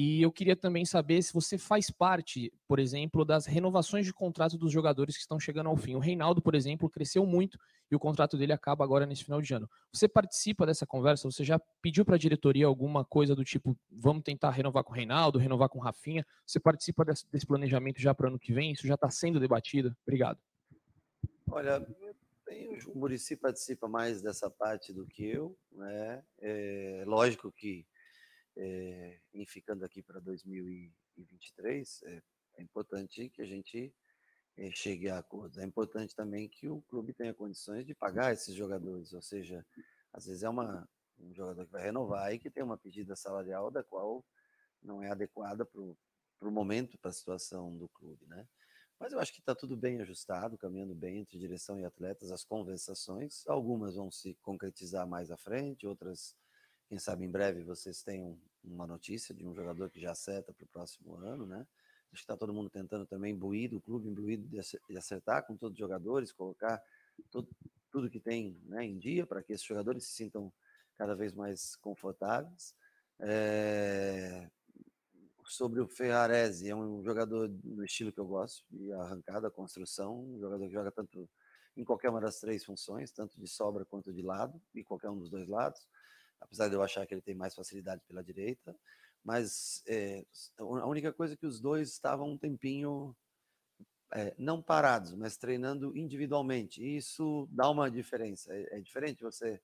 E 0.00 0.22
eu 0.22 0.30
queria 0.30 0.54
também 0.54 0.84
saber 0.84 1.20
se 1.22 1.32
você 1.32 1.58
faz 1.58 1.90
parte, 1.90 2.52
por 2.68 2.78
exemplo, 2.78 3.24
das 3.24 3.46
renovações 3.46 4.06
de 4.06 4.12
contrato 4.12 4.56
dos 4.56 4.70
jogadores 4.70 5.16
que 5.16 5.22
estão 5.22 5.40
chegando 5.40 5.68
ao 5.68 5.76
fim. 5.76 5.96
O 5.96 5.98
Reinaldo, 5.98 6.40
por 6.40 6.54
exemplo, 6.54 6.88
cresceu 6.88 7.26
muito 7.26 7.58
e 7.90 7.96
o 7.96 7.98
contrato 7.98 8.36
dele 8.36 8.52
acaba 8.52 8.84
agora 8.84 9.04
nesse 9.04 9.24
final 9.24 9.42
de 9.42 9.52
ano. 9.52 9.68
Você 9.92 10.06
participa 10.06 10.64
dessa 10.64 10.86
conversa? 10.86 11.28
Você 11.28 11.42
já 11.42 11.60
pediu 11.82 12.04
para 12.04 12.14
a 12.14 12.18
diretoria 12.18 12.66
alguma 12.66 13.04
coisa 13.04 13.34
do 13.34 13.42
tipo, 13.42 13.76
vamos 13.90 14.22
tentar 14.22 14.50
renovar 14.50 14.84
com 14.84 14.92
o 14.92 14.94
Reinaldo, 14.94 15.36
renovar 15.36 15.68
com 15.68 15.80
o 15.80 15.82
Rafinha? 15.82 16.24
Você 16.46 16.60
participa 16.60 17.04
desse, 17.04 17.44
planejamento 17.44 18.00
já 18.00 18.14
para 18.14 18.26
o 18.26 18.28
ano 18.28 18.38
que 18.38 18.52
vem? 18.52 18.70
Isso 18.70 18.86
já 18.86 18.94
está 18.94 19.10
sendo 19.10 19.40
debatido? 19.40 19.96
Obrigado. 20.06 20.38
Olha, 21.50 21.84
o 22.86 22.98
Murici 22.98 23.36
participa 23.36 23.88
mais 23.88 24.22
dessa 24.22 24.50
parte 24.50 24.92
do 24.92 25.06
que 25.06 25.24
eu, 25.24 25.58
né? 25.72 26.24
É 26.40 27.04
lógico 27.06 27.52
que 27.52 27.86
é, 28.58 29.20
em 29.32 29.46
ficando 29.46 29.84
aqui 29.84 30.02
para 30.02 30.20
2023, 30.20 32.02
é, 32.02 32.22
é, 32.56 32.62
importante 32.62 33.30
que 33.30 33.40
a 33.40 33.46
gente 33.46 33.94
é, 34.56 34.70
chegue 34.72 35.08
a 35.08 35.18
acordo. 35.18 35.60
É 35.60 35.64
importante 35.64 36.14
também 36.14 36.48
que 36.48 36.68
o 36.68 36.82
clube 36.82 37.12
tenha 37.12 37.32
condições 37.32 37.86
de 37.86 37.94
pagar 37.94 38.32
esses 38.32 38.54
jogadores, 38.54 39.12
ou 39.12 39.22
seja, 39.22 39.64
às 40.12 40.26
vezes 40.26 40.42
é 40.42 40.48
uma, 40.48 40.88
um 41.18 41.32
jogador 41.34 41.64
que 41.64 41.72
vai 41.72 41.82
renovar 41.84 42.34
e 42.34 42.38
que 42.38 42.50
tem 42.50 42.64
uma 42.64 42.76
pedida 42.76 43.14
salarial 43.14 43.70
da 43.70 43.84
qual 43.84 44.24
não 44.82 45.02
é 45.02 45.10
adequada 45.10 45.64
para 45.64 45.80
o 45.80 46.50
momento, 46.50 46.98
para 46.98 47.10
a 47.10 47.14
situação 47.14 47.76
do 47.76 47.88
clube, 47.88 48.26
né? 48.26 48.46
Mas 49.00 49.12
eu 49.12 49.20
acho 49.20 49.32
que 49.32 49.40
está 49.40 49.54
tudo 49.54 49.76
bem 49.76 50.00
ajustado, 50.00 50.58
caminhando 50.58 50.94
bem 50.94 51.18
entre 51.18 51.38
direção 51.38 51.78
e 51.78 51.84
atletas, 51.84 52.32
as 52.32 52.44
conversações. 52.44 53.44
Algumas 53.46 53.94
vão 53.94 54.10
se 54.10 54.34
concretizar 54.42 55.06
mais 55.06 55.30
à 55.30 55.36
frente, 55.36 55.86
outras 55.86 56.34
quem 56.88 56.98
sabe 56.98 57.24
em 57.24 57.30
breve 57.30 57.62
vocês 57.62 58.02
tenham 58.02 58.38
uma 58.64 58.86
notícia 58.86 59.34
de 59.34 59.46
um 59.46 59.54
jogador 59.54 59.90
que 59.90 60.00
já 60.00 60.12
acerta 60.12 60.52
para 60.52 60.64
o 60.64 60.68
próximo 60.68 61.16
ano, 61.16 61.46
né? 61.46 61.66
Acho 62.10 62.22
que 62.22 62.24
está 62.24 62.36
todo 62.36 62.54
mundo 62.54 62.70
tentando 62.70 63.04
também 63.04 63.34
imbuir 63.34 63.74
o 63.74 63.80
clube, 63.80 64.08
imbuído 64.08 64.48
de 64.48 64.96
acertar 64.96 65.46
com 65.46 65.54
todos 65.54 65.74
os 65.74 65.78
jogadores, 65.78 66.32
colocar 66.32 66.82
tudo 67.90 68.10
que 68.10 68.18
tem 68.18 68.58
né, 68.64 68.84
em 68.84 68.98
dia 68.98 69.26
para 69.26 69.42
que 69.42 69.52
esses 69.52 69.66
jogadores 69.66 70.04
se 70.04 70.12
sintam 70.12 70.50
cada 70.96 71.14
vez 71.14 71.34
mais 71.34 71.76
confortáveis. 71.76 72.74
É... 73.20 74.48
Sobre 75.48 75.80
o 75.80 75.88
Ferrarese, 75.88 76.68
é 76.68 76.76
um 76.76 77.02
jogador 77.02 77.48
no 77.64 77.84
estilo 77.84 78.12
que 78.12 78.20
eu 78.20 78.26
gosto, 78.26 78.64
de 78.70 78.92
arrancada, 78.92 79.50
construção, 79.50 80.20
um 80.34 80.38
jogador 80.38 80.66
que 80.66 80.72
joga 80.72 80.92
tanto 80.92 81.28
em 81.76 81.84
qualquer 81.84 82.10
uma 82.10 82.20
das 82.20 82.38
três 82.38 82.64
funções, 82.64 83.10
tanto 83.10 83.38
de 83.40 83.46
sobra 83.46 83.84
quanto 83.84 84.12
de 84.12 84.22
lado, 84.22 84.60
e 84.74 84.84
qualquer 84.84 85.10
um 85.10 85.18
dos 85.18 85.30
dois 85.30 85.48
lados 85.48 85.80
apesar 86.40 86.68
de 86.68 86.74
eu 86.74 86.82
achar 86.82 87.06
que 87.06 87.14
ele 87.14 87.20
tem 87.20 87.34
mais 87.34 87.54
facilidade 87.54 88.02
pela 88.06 88.22
direita. 88.22 88.74
Mas 89.24 89.82
é, 89.86 90.24
a 90.58 90.86
única 90.86 91.12
coisa 91.12 91.34
é 91.34 91.36
que 91.36 91.46
os 91.46 91.60
dois 91.60 91.90
estavam 91.90 92.30
um 92.30 92.38
tempinho 92.38 93.14
é, 94.14 94.34
não 94.38 94.62
parados, 94.62 95.14
mas 95.14 95.36
treinando 95.36 95.96
individualmente. 95.96 96.82
E 96.82 96.96
isso 96.96 97.48
dá 97.50 97.68
uma 97.68 97.90
diferença. 97.90 98.52
É, 98.54 98.78
é, 98.78 98.80
diferente 98.80 99.22
você 99.22 99.60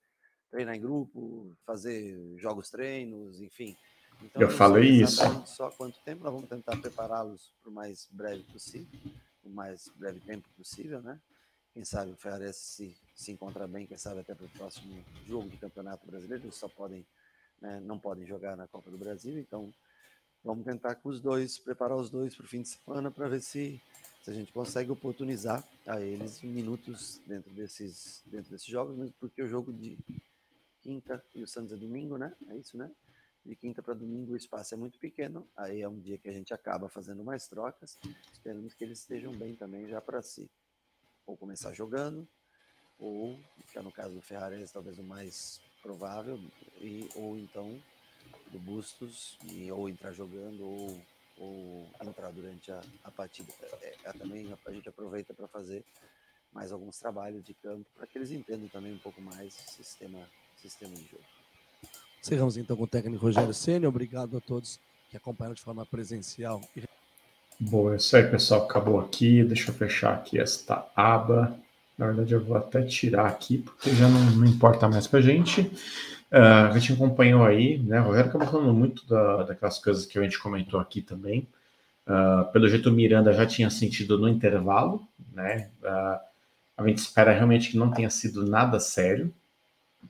treinar 0.51 0.75
em 0.75 0.81
grupo, 0.81 1.57
fazer 1.65 2.17
jogos 2.37 2.69
treinos, 2.69 3.41
enfim. 3.41 3.77
Então, 4.23 4.43
eu 4.43 4.51
falei 4.51 5.03
isso. 5.03 5.23
Só 5.47 5.71
quanto 5.71 5.99
tempo 6.01 6.25
nós 6.25 6.33
vamos 6.33 6.49
tentar 6.49 6.77
prepará-los 6.77 7.53
para 7.63 7.71
o 7.71 7.73
mais 7.73 8.09
breve 8.11 8.43
possível, 8.45 9.01
o 9.45 9.49
mais 9.49 9.89
breve 9.97 10.21
tempo 10.21 10.49
possível, 10.57 11.01
né? 11.03 11.21
Quem 11.73 11.85
sabe 11.85 12.13
o 12.13 12.17
Ferrarese 12.17 12.61
se, 12.61 12.97
se 13.17 13.33
encontra 13.33 13.67
bem, 13.67 13.85
quem 13.87 13.99
sabe 13.99 14.21
até 14.21 14.33
para 14.33 14.47
o 14.47 14.51
próximo 14.51 15.05
jogo 15.27 15.49
de 15.49 15.57
campeonato 15.57 16.07
brasileiro, 16.07 16.45
eles 16.45 16.55
só 16.55 16.69
podem, 16.69 17.05
né, 17.61 17.81
não 17.81 17.99
podem 17.99 18.25
jogar 18.25 18.57
na 18.57 18.69
Copa 18.69 18.93
do 18.93 18.97
Brasil, 18.97 19.37
então 19.39 19.75
vamos 20.45 20.65
tentar 20.65 20.95
com 20.95 21.09
os 21.09 21.21
dois, 21.21 21.59
preparar 21.59 21.97
os 21.97 22.11
dois 22.11 22.37
para 22.37 22.45
o 22.45 22.49
fim 22.49 22.63
de 22.63 22.69
semana 22.69 23.11
para 23.11 23.27
ver 23.27 23.41
se, 23.41 23.83
se 24.23 24.31
a 24.31 24.33
gente 24.33 24.53
consegue 24.53 24.93
oportunizar 24.93 25.67
a 25.85 26.01
eles 26.01 26.41
minutos 26.43 27.21
dentro 27.27 27.51
desses, 27.53 28.23
dentro 28.25 28.53
desses 28.53 28.69
jogos, 28.69 28.97
mesmo 28.97 29.15
porque 29.19 29.43
o 29.43 29.49
jogo 29.49 29.73
de 29.73 29.99
quinta 30.81 31.25
e 31.35 31.43
o 31.43 31.49
Santos 31.49 31.73
é 31.73 31.77
domingo, 31.77 32.17
né? 32.17 32.33
É 32.51 32.57
isso, 32.57 32.77
né? 32.77 32.89
De 33.45 33.55
quinta 33.55 33.83
para 33.83 33.93
domingo 33.93 34.33
o 34.33 34.37
espaço 34.37 34.75
é 34.75 34.77
muito 34.77 34.99
pequeno, 34.99 35.47
aí 35.55 35.83
é 35.83 35.89
um 35.89 36.01
dia 36.01 36.17
que 36.17 36.29
a 36.29 36.33
gente 36.33 36.55
acaba 36.55 36.89
fazendo 36.89 37.23
mais 37.23 37.47
trocas. 37.47 37.99
Esperamos 38.33 38.73
que 38.73 38.83
eles 38.83 39.01
estejam 39.01 39.33
bem 39.33 39.55
também 39.55 39.87
já 39.87 40.01
para 40.01 40.23
si. 40.23 40.51
Ou 41.27 41.37
começar 41.37 41.73
jogando, 41.75 42.27
ou, 42.99 43.39
que 43.71 43.79
é 43.79 43.83
no 43.83 43.93
caso 43.93 44.15
do 44.15 44.23
Ferrares, 44.23 44.73
talvez 44.73 44.99
o 44.99 45.03
mais 45.03 45.61
provável, 45.83 46.41
e, 46.81 47.07
ou 47.15 47.37
então 47.37 47.79
do 48.51 48.59
Bustos, 48.59 49.39
e, 49.53 49.71
ou 49.71 49.91
entrar 49.91 50.13
jogando, 50.13 50.65
ou, 50.65 51.03
ou 51.37 51.91
entrar 52.03 52.31
durante 52.31 52.73
a, 52.73 52.81
a 53.03 53.11
partida. 53.11 53.53
É, 53.83 53.95
é, 54.05 54.13
também 54.15 54.51
a, 54.53 54.59
a 54.67 54.73
gente 54.73 54.89
aproveita 54.89 55.35
para 55.35 55.49
fazer 55.49 55.85
mais 56.51 56.73
alguns 56.73 56.99
trabalhos 56.99 57.45
de 57.45 57.53
campo, 57.53 57.87
para 57.95 58.07
que 58.07 58.17
eles 58.17 58.31
entendam 58.31 58.69
também 58.69 58.95
um 58.95 58.99
pouco 58.99 59.21
mais 59.21 59.55
o 59.55 59.71
sistema, 59.73 60.31
sistema 60.57 60.95
de 60.95 61.05
jogo. 61.05 61.34
Encerramos 62.25 62.57
então 62.57 62.75
com 62.75 62.85
o 62.85 62.87
técnico 62.87 63.23
Rogério 63.23 63.53
Senna. 63.53 63.87
Obrigado 63.87 64.39
a 64.39 64.41
todos 64.41 64.81
que 65.11 65.17
acompanharam 65.19 65.55
de 65.55 65.61
forma 65.61 65.85
presencial. 65.85 66.59
Bom, 67.61 67.93
é 67.93 67.97
isso 67.97 68.17
aí, 68.17 68.27
pessoal. 68.27 68.65
Acabou 68.65 68.99
aqui. 68.99 69.45
Deixa 69.45 69.71
eu 69.71 69.75
fechar 69.75 70.15
aqui 70.15 70.41
esta 70.41 70.87
aba. 70.97 71.55
Na 71.99 72.07
verdade, 72.07 72.33
eu 72.33 72.43
vou 72.43 72.57
até 72.57 72.81
tirar 72.81 73.27
aqui, 73.27 73.59
porque 73.59 73.95
já 73.95 74.09
não, 74.09 74.25
não 74.37 74.47
importa 74.47 74.89
mais 74.89 75.07
para 75.07 75.19
a 75.19 75.23
gente. 75.23 75.61
Uh, 76.33 76.71
a 76.71 76.79
gente 76.79 76.95
acompanhou 76.95 77.45
aí, 77.45 77.77
né? 77.81 78.01
O 78.01 78.05
Rogério 78.05 78.31
acabou 78.31 78.49
falando 78.49 78.73
muito 78.73 79.07
da, 79.07 79.43
daquelas 79.43 79.79
coisas 79.79 80.07
que 80.07 80.19
a 80.19 80.23
gente 80.23 80.39
comentou 80.39 80.81
aqui 80.81 81.03
também. 81.03 81.47
Uh, 82.07 82.51
pelo 82.53 82.67
jeito, 82.71 82.89
o 82.89 82.93
Miranda 82.93 83.35
já 83.35 83.45
tinha 83.45 83.69
sentido 83.69 84.19
no 84.19 84.31
intervalo, 84.31 85.07
né? 85.31 85.69
Uh, 85.83 86.19
a 86.79 86.89
gente 86.89 86.99
espera 86.99 87.35
realmente 87.35 87.71
que 87.71 87.77
não 87.77 87.91
tenha 87.91 88.09
sido 88.09 88.47
nada 88.47 88.81
sério, 88.81 89.31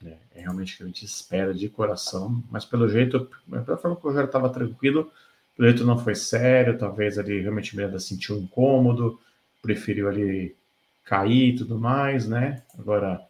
né? 0.03 0.19
É 0.35 0.41
realmente 0.41 0.75
o 0.75 0.77
que 0.77 0.83
a 0.83 0.87
gente 0.87 1.05
espera 1.05 1.55
de 1.55 1.69
coração, 1.69 2.43
mas 2.51 2.65
pelo 2.65 2.89
jeito, 2.89 3.29
pela 3.49 3.77
forma 3.77 3.97
que 3.97 4.05
o 4.05 4.09
Rogério 4.09 4.27
estava 4.27 4.49
tranquilo, 4.49 5.11
pelo 5.57 5.69
jeito 5.69 5.85
não 5.85 5.99
foi 5.99 6.15
sério, 6.15 6.79
talvez 6.79 7.19
ali 7.19 7.41
realmente 7.41 7.77
Miranda 7.77 7.99
sentiu 7.99 8.37
incômodo, 8.37 9.21
preferiu 9.63 10.09
ali 10.09 10.55
cair 11.05 11.55
e 11.55 11.57
tudo 11.57 11.79
mais, 11.79 12.27
né? 12.27 12.63
Agora, 12.79 13.21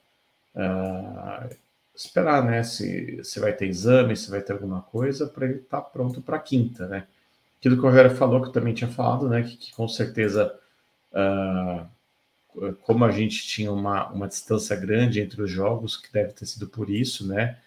uh, 0.54 1.54
esperar, 1.94 2.44
né? 2.44 2.62
Se, 2.62 3.22
se 3.22 3.40
vai 3.40 3.52
ter 3.52 3.66
exame, 3.66 4.16
se 4.16 4.30
vai 4.30 4.40
ter 4.40 4.52
alguma 4.52 4.82
coisa, 4.82 5.26
para 5.26 5.46
ele 5.46 5.56
estar 5.56 5.80
tá 5.80 5.88
pronto 5.88 6.22
para 6.22 6.38
quinta, 6.38 6.86
né? 6.86 7.06
Aquilo 7.58 7.76
que 7.76 7.82
o 7.82 7.88
Rogério 7.88 8.16
falou, 8.16 8.40
que 8.42 8.48
eu 8.48 8.52
também 8.52 8.74
tinha 8.74 8.90
falado, 8.90 9.28
né? 9.28 9.42
Que, 9.42 9.56
que 9.56 9.72
com 9.74 9.88
certeza 9.88 10.54
uh, 11.12 11.86
como 12.82 13.04
a 13.04 13.10
gente 13.10 13.46
tinha 13.46 13.72
uma, 13.72 14.08
uma 14.10 14.28
distância 14.28 14.76
grande 14.76 15.20
entre 15.20 15.42
os 15.42 15.50
jogos, 15.50 15.96
que 15.96 16.12
deve 16.12 16.32
ter 16.32 16.46
sido 16.46 16.66
por 16.66 16.88
isso, 16.88 17.26
né? 17.26 17.58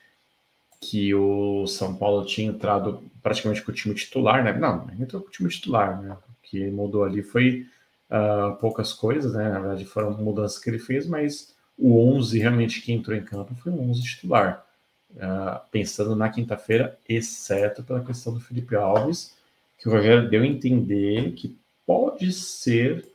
Que 0.80 1.14
o 1.14 1.68
São 1.68 1.96
Paulo 1.96 2.26
tinha 2.26 2.48
entrado 2.48 3.04
praticamente 3.22 3.62
com 3.62 3.72
o 3.72 3.76
time 3.76 3.96
titular, 3.96 4.44
né? 4.44 4.54
Não, 4.54 4.90
entrou 5.00 5.22
com 5.22 5.28
o 5.28 5.32
time 5.32 5.50
titular, 5.50 6.02
né? 6.02 6.14
O 6.14 6.42
que 6.42 6.70
mudou 6.70 7.04
ali 7.04 7.22
foi 7.22 7.66
uh, 8.10 8.56
poucas 8.58 8.94
coisas, 8.94 9.34
né? 9.34 9.50
Na 9.50 9.60
verdade, 9.60 9.86
foram 9.86 10.12
mudanças 10.18 10.60
que 10.60 10.70
ele 10.70 10.80
fez, 10.80 11.06
mas 11.06 11.56
o 11.78 12.00
11 12.16 12.40
realmente 12.40 12.82
que 12.82 12.92
entrou 12.94 13.16
em 13.16 13.24
campo 13.24 13.54
foi 13.56 13.72
o 13.72 13.82
11 13.82 14.02
titular. 14.02 14.66
Uh, 15.12 15.60
pensando 15.72 16.16
na 16.16 16.30
quinta-feira, 16.30 16.98
exceto 17.08 17.84
pela 17.84 18.04
questão 18.04 18.34
do 18.34 18.40
Felipe 18.40 18.76
Alves, 18.76 19.36
que 19.78 19.88
o 19.88 19.92
Rogério 19.92 20.30
deu 20.30 20.44
a 20.44 20.48
entender 20.48 21.32
que 21.32 21.58
pode 21.86 22.32
ser 22.34 23.08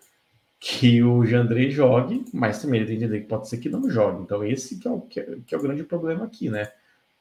que 0.64 1.02
o 1.02 1.26
Jandrei 1.26 1.72
jogue, 1.72 2.24
mas 2.32 2.62
também 2.62 2.78
ele 2.78 2.86
tem 2.86 2.96
que 2.96 3.04
entender 3.04 3.22
que 3.22 3.26
pode 3.26 3.48
ser 3.48 3.58
que 3.58 3.68
não 3.68 3.90
jogue. 3.90 4.22
Então, 4.22 4.44
esse 4.44 4.78
que 4.78 4.86
é 4.86 4.90
o, 4.92 5.00
que 5.00 5.18
é, 5.18 5.38
que 5.44 5.56
é 5.56 5.58
o 5.58 5.60
grande 5.60 5.82
problema 5.82 6.24
aqui, 6.24 6.48
né? 6.48 6.70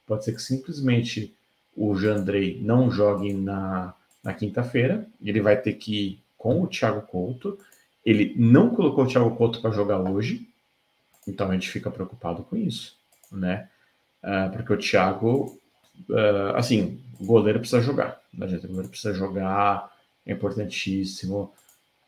Pode 0.05 0.23
ser 0.23 0.33
que 0.33 0.41
simplesmente 0.43 1.35
o 1.75 1.95
Jandrei 1.95 2.61
não 2.61 2.91
jogue 2.91 3.33
na, 3.33 3.95
na 4.23 4.31
quinta-feira, 4.31 5.07
ele 5.19 5.41
vai 5.41 5.59
ter 5.59 5.73
que 5.73 5.91
ir 5.91 6.19
com 6.37 6.61
o 6.61 6.67
Thiago 6.67 7.01
Couto. 7.01 7.57
Ele 8.05 8.35
não 8.37 8.69
colocou 8.69 9.05
o 9.05 9.07
Thiago 9.07 9.35
Couto 9.35 9.59
para 9.59 9.71
jogar 9.71 9.99
hoje, 9.99 10.47
então 11.27 11.49
a 11.49 11.53
gente 11.53 11.71
fica 11.71 11.89
preocupado 11.89 12.43
com 12.43 12.55
isso, 12.55 12.95
né? 13.31 13.67
Uh, 14.23 14.51
porque 14.51 14.71
o 14.71 14.77
Thiago, 14.77 15.59
uh, 16.11 16.55
assim, 16.55 17.01
o 17.19 17.25
goleiro 17.25 17.59
precisa 17.59 17.81
jogar, 17.81 18.21
né? 18.31 18.45
O 18.45 18.67
goleiro 18.67 18.89
precisa 18.89 19.15
jogar, 19.15 19.91
é 20.27 20.31
importantíssimo 20.31 21.51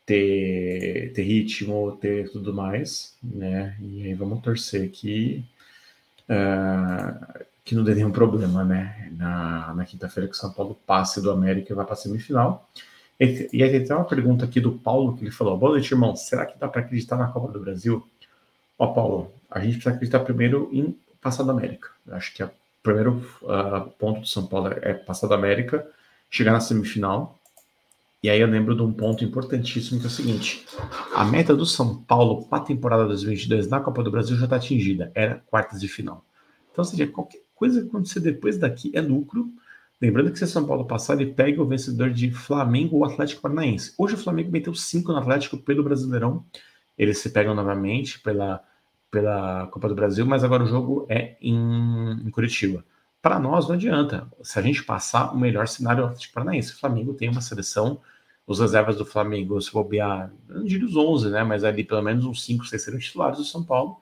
ter, 0.06 1.12
ter 1.14 1.22
ritmo, 1.22 1.96
ter 2.00 2.30
tudo 2.30 2.52
mais, 2.52 3.16
né? 3.22 3.76
E 3.80 4.06
aí 4.06 4.14
vamos 4.14 4.42
torcer 4.42 4.90
que, 4.90 5.44
uh, 6.28 7.44
que 7.64 7.74
não 7.74 7.84
dê 7.84 7.94
nenhum 7.94 8.12
problema, 8.12 8.64
né? 8.64 9.10
Na, 9.16 9.74
na 9.74 9.84
quinta-feira 9.84 10.28
que 10.28 10.34
o 10.34 10.38
São 10.38 10.52
Paulo 10.52 10.78
passe 10.86 11.22
do 11.22 11.30
América 11.30 11.72
e 11.72 11.76
vai 11.76 11.84
para 11.84 11.94
a 11.94 11.96
semifinal. 11.96 12.68
E, 13.18 13.62
aí 13.62 13.84
tem 13.84 13.96
uma 13.96 14.04
pergunta 14.04 14.44
aqui 14.44 14.60
do 14.60 14.72
Paulo 14.72 15.16
que 15.16 15.24
ele 15.24 15.30
falou: 15.30 15.56
Boa 15.56 15.72
noite, 15.72 15.92
irmão. 15.92 16.16
Será 16.16 16.44
que 16.46 16.58
dá 16.58 16.68
para 16.68 16.82
acreditar 16.82 17.16
na 17.16 17.28
Copa 17.28 17.52
do 17.52 17.60
Brasil? 17.60 18.06
Ó, 18.78 18.88
Paulo, 18.88 19.32
a 19.50 19.60
gente 19.60 19.74
precisa 19.74 19.94
acreditar 19.94 20.20
primeiro 20.20 20.68
em 20.72 20.98
passar 21.20 21.44
da 21.44 21.52
América. 21.52 21.88
Eu 22.06 22.16
acho 22.16 22.34
que 22.34 22.42
o 22.42 22.50
primeiro 22.82 23.24
uh, 23.42 23.88
ponto 23.98 24.20
do 24.20 24.26
São 24.26 24.46
Paulo 24.46 24.74
é 24.82 24.92
passar 24.92 25.28
da 25.28 25.36
América, 25.36 25.86
chegar 26.28 26.52
na 26.52 26.60
semifinal 26.60 27.38
e 28.24 28.30
aí 28.30 28.40
eu 28.40 28.46
lembro 28.46 28.74
de 28.74 28.80
um 28.80 28.90
ponto 28.90 29.22
importantíssimo 29.22 30.00
que 30.00 30.06
é 30.06 30.08
o 30.08 30.10
seguinte: 30.10 30.64
a 31.14 31.26
meta 31.26 31.54
do 31.54 31.66
São 31.66 32.02
Paulo 32.04 32.46
para 32.46 32.62
a 32.62 32.64
temporada 32.64 33.04
2022 33.04 33.68
na 33.68 33.80
Copa 33.80 34.02
do 34.02 34.10
Brasil 34.10 34.34
já 34.38 34.44
está 34.44 34.56
atingida, 34.56 35.12
era 35.14 35.42
quartas 35.44 35.78
de 35.78 35.88
final. 35.88 36.24
Então, 36.72 36.82
seja, 36.82 37.06
qualquer 37.06 37.42
coisa 37.54 37.82
que 37.82 37.88
acontecer 37.88 38.20
depois 38.20 38.56
daqui 38.56 38.90
é 38.94 39.00
lucro. 39.02 39.52
Lembrando 40.00 40.32
que 40.32 40.38
se 40.38 40.44
o 40.44 40.46
São 40.46 40.66
Paulo 40.66 40.86
passar, 40.86 41.20
ele 41.20 41.34
pega 41.34 41.60
o 41.60 41.66
vencedor 41.66 42.08
de 42.08 42.30
Flamengo 42.30 42.96
ou 42.96 43.04
Atlético 43.04 43.42
Paranaense. 43.42 43.92
Hoje 43.98 44.14
o 44.14 44.18
Flamengo 44.18 44.50
meteu 44.50 44.74
cinco 44.74 45.12
no 45.12 45.18
Atlético 45.18 45.58
pelo 45.58 45.84
Brasileirão. 45.84 46.46
Eles 46.96 47.18
se 47.18 47.28
pegam 47.28 47.54
novamente 47.54 48.20
pela, 48.20 48.64
pela 49.10 49.66
Copa 49.66 49.86
do 49.86 49.94
Brasil, 49.94 50.24
mas 50.24 50.42
agora 50.42 50.64
o 50.64 50.66
jogo 50.66 51.04
é 51.10 51.36
em, 51.42 52.26
em 52.26 52.30
Curitiba. 52.30 52.82
Para 53.20 53.38
nós 53.38 53.68
não 53.68 53.74
adianta. 53.74 54.26
Se 54.42 54.58
a 54.58 54.62
gente 54.62 54.82
passar, 54.82 55.30
o 55.34 55.38
melhor 55.38 55.68
cenário 55.68 56.00
é 56.00 56.04
o 56.04 56.06
Atlético 56.06 56.32
Paranaense. 56.32 56.72
O 56.72 56.78
Flamengo 56.78 57.12
tem 57.12 57.28
uma 57.28 57.42
seleção 57.42 58.00
os 58.46 58.60
reservas 58.60 58.96
do 58.96 59.06
Flamengo, 59.06 59.60
se 59.60 59.72
bobear, 59.72 60.32
não 60.48 60.64
diria 60.64 60.86
os 60.86 60.96
11, 60.96 61.30
né? 61.30 61.42
Mas 61.44 61.64
ali 61.64 61.84
pelo 61.84 62.02
menos 62.02 62.24
uns 62.24 62.44
5, 62.44 62.66
6 62.66 62.82
seriam 62.82 63.00
titulares 63.00 63.38
do 63.38 63.44
São 63.44 63.64
Paulo. 63.64 64.00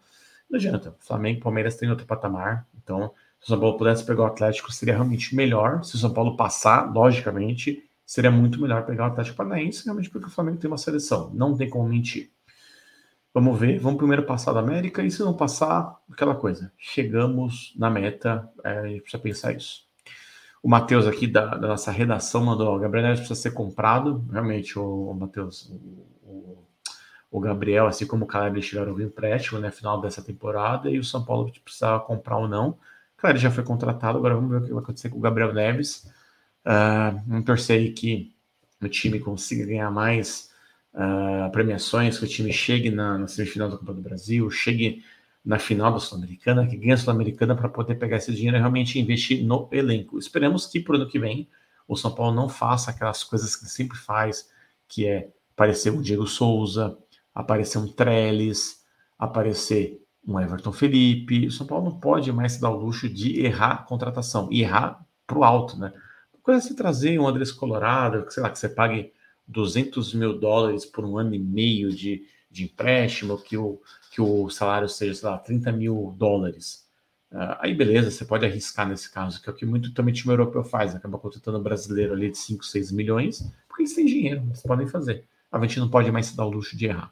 Não 0.51 0.59
adianta. 0.59 0.95
Flamengo 1.01 1.39
e 1.39 1.43
Palmeiras 1.43 1.77
têm 1.77 1.91
outro 1.91 2.07
patamar. 2.07 2.67
Então, 2.83 3.13
se 3.41 3.47
o 3.47 3.49
São 3.49 3.61
Paulo 3.61 3.79
pudesse 3.79 4.05
pegar 4.05 4.23
o 4.23 4.27
Atlético, 4.27 4.73
seria 4.73 4.95
realmente 4.95 5.35
melhor. 5.35 5.85
Se 5.85 5.95
o 5.95 5.99
São 5.99 6.13
Paulo 6.13 6.37
passar, 6.37 6.93
logicamente, 6.93 7.83
seria 8.05 8.31
muito 8.31 8.61
melhor 8.61 8.85
pegar 8.85 9.05
o 9.05 9.07
Atlético 9.09 9.37
Paranaense, 9.37 9.85
realmente 9.85 10.11
porque 10.11 10.27
o 10.27 10.31
Flamengo 10.31 10.59
tem 10.59 10.69
uma 10.69 10.79
seleção. 10.79 11.31
Não 11.35 11.57
tem 11.57 11.71
como 11.71 11.89
mentir. 11.89 12.31
Vamos 13.35 13.59
ver, 13.59 13.79
vamos 13.79 13.97
primeiro 13.97 14.25
passar 14.25 14.53
da 14.53 14.61
América, 14.61 15.03
e 15.03 15.11
se 15.11 15.21
não 15.21 15.33
passar, 15.35 15.99
aquela 16.11 16.35
coisa. 16.35 16.71
Chegamos 16.77 17.73
na 17.77 17.89
meta, 17.89 18.47
é, 18.63 18.79
a 18.81 18.87
gente 18.89 19.01
precisa 19.01 19.23
pensar 19.23 19.57
isso. 19.57 19.87
O 20.63 20.69
Matheus 20.69 21.07
aqui 21.07 21.27
da, 21.27 21.57
da, 21.57 21.69
nossa 21.69 21.91
redação 21.91 22.45
mandou: 22.45 22.77
o 22.77 22.79
Gabriel 22.79 23.05
Neves 23.05 23.21
precisa 23.21 23.41
ser 23.41 23.51
comprado. 23.51 24.25
Realmente, 24.31 24.79
o, 24.79 25.13
Matheus, 25.13 25.73
o, 26.23 26.65
o, 27.31 27.41
Gabriel, 27.41 27.87
assim 27.87 28.07
como 28.07 28.25
o 28.25 28.29
Caleb, 28.29 28.61
tiveram 28.61 28.95
o 28.95 29.03
empréstimo, 29.03 29.59
né? 29.59 29.71
Final 29.73 30.01
dessa 30.01 30.23
temporada, 30.23 30.89
e 30.89 30.99
o 30.99 31.05
São 31.05 31.25
Paulo 31.25 31.51
precisava 31.65 32.01
comprar 32.01 32.39
ou 32.39 32.49
não. 32.49 32.79
Claro, 33.17 33.37
ele 33.37 33.43
já 33.43 33.51
foi 33.51 33.65
contratado, 33.65 34.19
agora 34.19 34.35
vamos 34.35 34.51
ver 34.51 34.59
o 34.59 34.65
que 34.65 34.73
vai 34.73 34.83
acontecer 34.83 35.09
com 35.09 35.19
o 35.19 35.21
Gabriel 35.21 35.53
Neves. 35.53 36.09
Uh, 36.65 37.21
vamos 37.27 37.45
torcer 37.45 37.79
aí 37.79 37.93
que 37.93 38.33
o 38.81 38.89
time 38.89 39.19
consiga 39.19 39.67
ganhar 39.67 39.91
mais 39.91 40.51
uh, 40.95 41.51
premiações, 41.51 42.19
que 42.19 42.25
o 42.25 42.29
time 42.29 42.53
chegue 42.53 42.91
na, 42.91 43.19
na 43.19 43.29
semifinal 43.29 43.69
da 43.69 43.77
Copa 43.79 43.95
do 43.95 44.01
Brasil, 44.01 44.49
chegue 44.51 45.05
na 45.45 45.59
final 45.59 45.93
da 45.93 45.99
Sul-Americana, 45.99 46.67
que 46.67 46.77
ganha 46.77 46.95
a 46.95 46.97
Sul-Americana 46.97 47.57
para 47.57 47.69
poder 47.69 47.97
pegar 47.97 48.17
esse 48.17 48.33
dinheiro 48.33 48.57
e 48.57 48.61
realmente 48.61 48.99
investir 48.99 49.45
no 49.45 49.69
elenco. 49.73 50.19
Esperamos 50.19 50.67
que 50.67 50.81
para 50.81 50.93
o 50.93 50.97
ano 50.97 51.09
que 51.09 51.19
vem 51.19 51.49
o 51.89 51.97
São 51.97 52.15
Paulo 52.15 52.35
não 52.35 52.49
faça 52.49 52.91
aquelas 52.91 53.25
coisas 53.25 53.57
que 53.57 53.67
sempre 53.67 53.99
faz, 53.99 54.49
que 54.89 55.07
é 55.07 55.31
aparecer 55.55 55.93
um 55.93 56.01
Diego 56.01 56.27
Souza, 56.27 56.97
aparecer 57.35 57.79
um 57.79 57.89
Trellis, 57.89 58.85
aparecer 59.19 60.01
um 60.27 60.39
Everton 60.39 60.73
Felipe. 60.73 61.47
O 61.47 61.53
São 61.53 61.67
Paulo 61.67 61.85
não 61.91 61.99
pode 61.99 62.31
mais 62.33 62.53
se 62.53 62.61
dar 62.61 62.71
o 62.71 62.79
luxo 62.79 63.09
de 63.09 63.41
errar 63.45 63.73
a 63.73 63.83
contratação 63.83 64.49
e 64.51 64.63
errar 64.63 65.05
para 65.27 65.39
o 65.39 65.45
alto, 65.45 65.77
né? 65.77 65.93
Coisa 66.43 66.61
se 66.61 66.75
trazer 66.75 67.21
um 67.21 67.27
Andrés 67.27 67.53
Colorado, 67.53 68.27
sei 68.31 68.43
lá, 68.43 68.51
que 68.51 68.59
você 68.59 68.69
pague 68.69 69.13
200 69.47 70.13
mil 70.15 70.39
dólares 70.39 70.85
por 70.85 71.05
um 71.05 71.17
ano 71.17 71.35
e 71.35 71.39
meio 71.39 71.93
de, 71.93 72.25
de 72.53 72.65
empréstimo, 72.65 73.39
que 73.39 73.57
o 73.57 73.81
que 74.13 74.21
o 74.21 74.51
salário 74.51 74.89
seja, 74.91 75.15
sei 75.15 75.29
lá, 75.29 75.39
30 75.39 75.73
mil 75.73 76.15
dólares. 76.19 76.87
Uh, 77.33 77.57
aí 77.61 77.75
beleza, 77.75 78.11
você 78.11 78.27
pode 78.27 78.45
arriscar 78.45 78.87
nesse 78.87 79.11
caso, 79.11 79.41
que 79.41 79.49
é 79.49 79.53
o 79.53 79.57
que 79.57 79.65
muito 79.65 79.95
também 79.95 80.13
time 80.13 80.35
europeu 80.35 80.63
faz, 80.63 80.95
acaba 80.95 81.19
contratando 81.19 81.59
brasileiro 81.59 82.13
ali 82.13 82.31
de 82.31 82.37
5, 82.37 82.63
6 82.63 82.93
milhões, 82.93 83.51
porque 83.67 83.85
eles 83.85 83.95
têm 83.95 84.05
dinheiro, 84.05 84.43
eles 84.45 84.61
podem 84.61 84.87
fazer. 84.87 85.25
A 85.51 85.59
gente 85.63 85.81
não 85.81 85.89
pode 85.89 86.13
mais 86.13 86.27
se 86.27 86.37
dar 86.37 86.45
o 86.45 86.51
luxo 86.51 86.77
de 86.77 86.87
errar. 86.87 87.11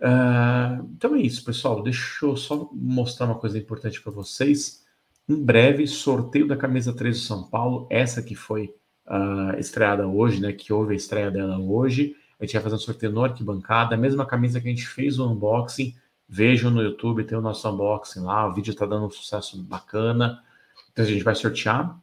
Uh, 0.00 0.84
então 0.96 1.14
é 1.14 1.20
isso, 1.20 1.44
pessoal. 1.44 1.82
Deixa 1.82 2.26
eu 2.26 2.36
só 2.36 2.68
mostrar 2.72 3.26
uma 3.26 3.38
coisa 3.38 3.56
importante 3.56 4.02
para 4.02 4.12
vocês. 4.12 4.84
Em 5.28 5.40
breve, 5.40 5.86
sorteio 5.86 6.48
da 6.48 6.56
camisa 6.56 6.92
3 6.92 7.16
do 7.16 7.24
São 7.24 7.44
Paulo, 7.48 7.86
essa 7.90 8.22
que 8.22 8.34
foi 8.34 8.74
uh, 9.06 9.58
estreada 9.58 10.06
hoje, 10.06 10.40
né? 10.40 10.52
Que 10.52 10.72
houve 10.72 10.94
a 10.94 10.96
estreia 10.96 11.30
dela 11.30 11.58
hoje. 11.58 12.16
A 12.38 12.44
gente 12.44 12.54
vai 12.54 12.62
fazer 12.62 12.76
um 12.76 12.78
sorteio 12.78 13.12
no 13.12 13.24
arquibancada, 13.24 13.94
a 13.94 13.98
mesma 13.98 14.26
camisa 14.26 14.60
que 14.60 14.66
a 14.66 14.70
gente 14.70 14.86
fez 14.86 15.18
o 15.18 15.26
unboxing 15.30 15.94
Vejam 16.28 16.72
no 16.72 16.82
YouTube, 16.82 17.22
tem 17.22 17.38
o 17.38 17.40
nosso 17.40 17.68
unboxing 17.70 18.20
lá, 18.20 18.48
o 18.48 18.52
vídeo 18.52 18.72
está 18.72 18.84
dando 18.84 19.06
um 19.06 19.10
sucesso 19.10 19.62
bacana. 19.62 20.42
Então 20.92 21.04
a 21.04 21.08
gente 21.08 21.22
vai 21.22 21.36
sortear. 21.36 21.96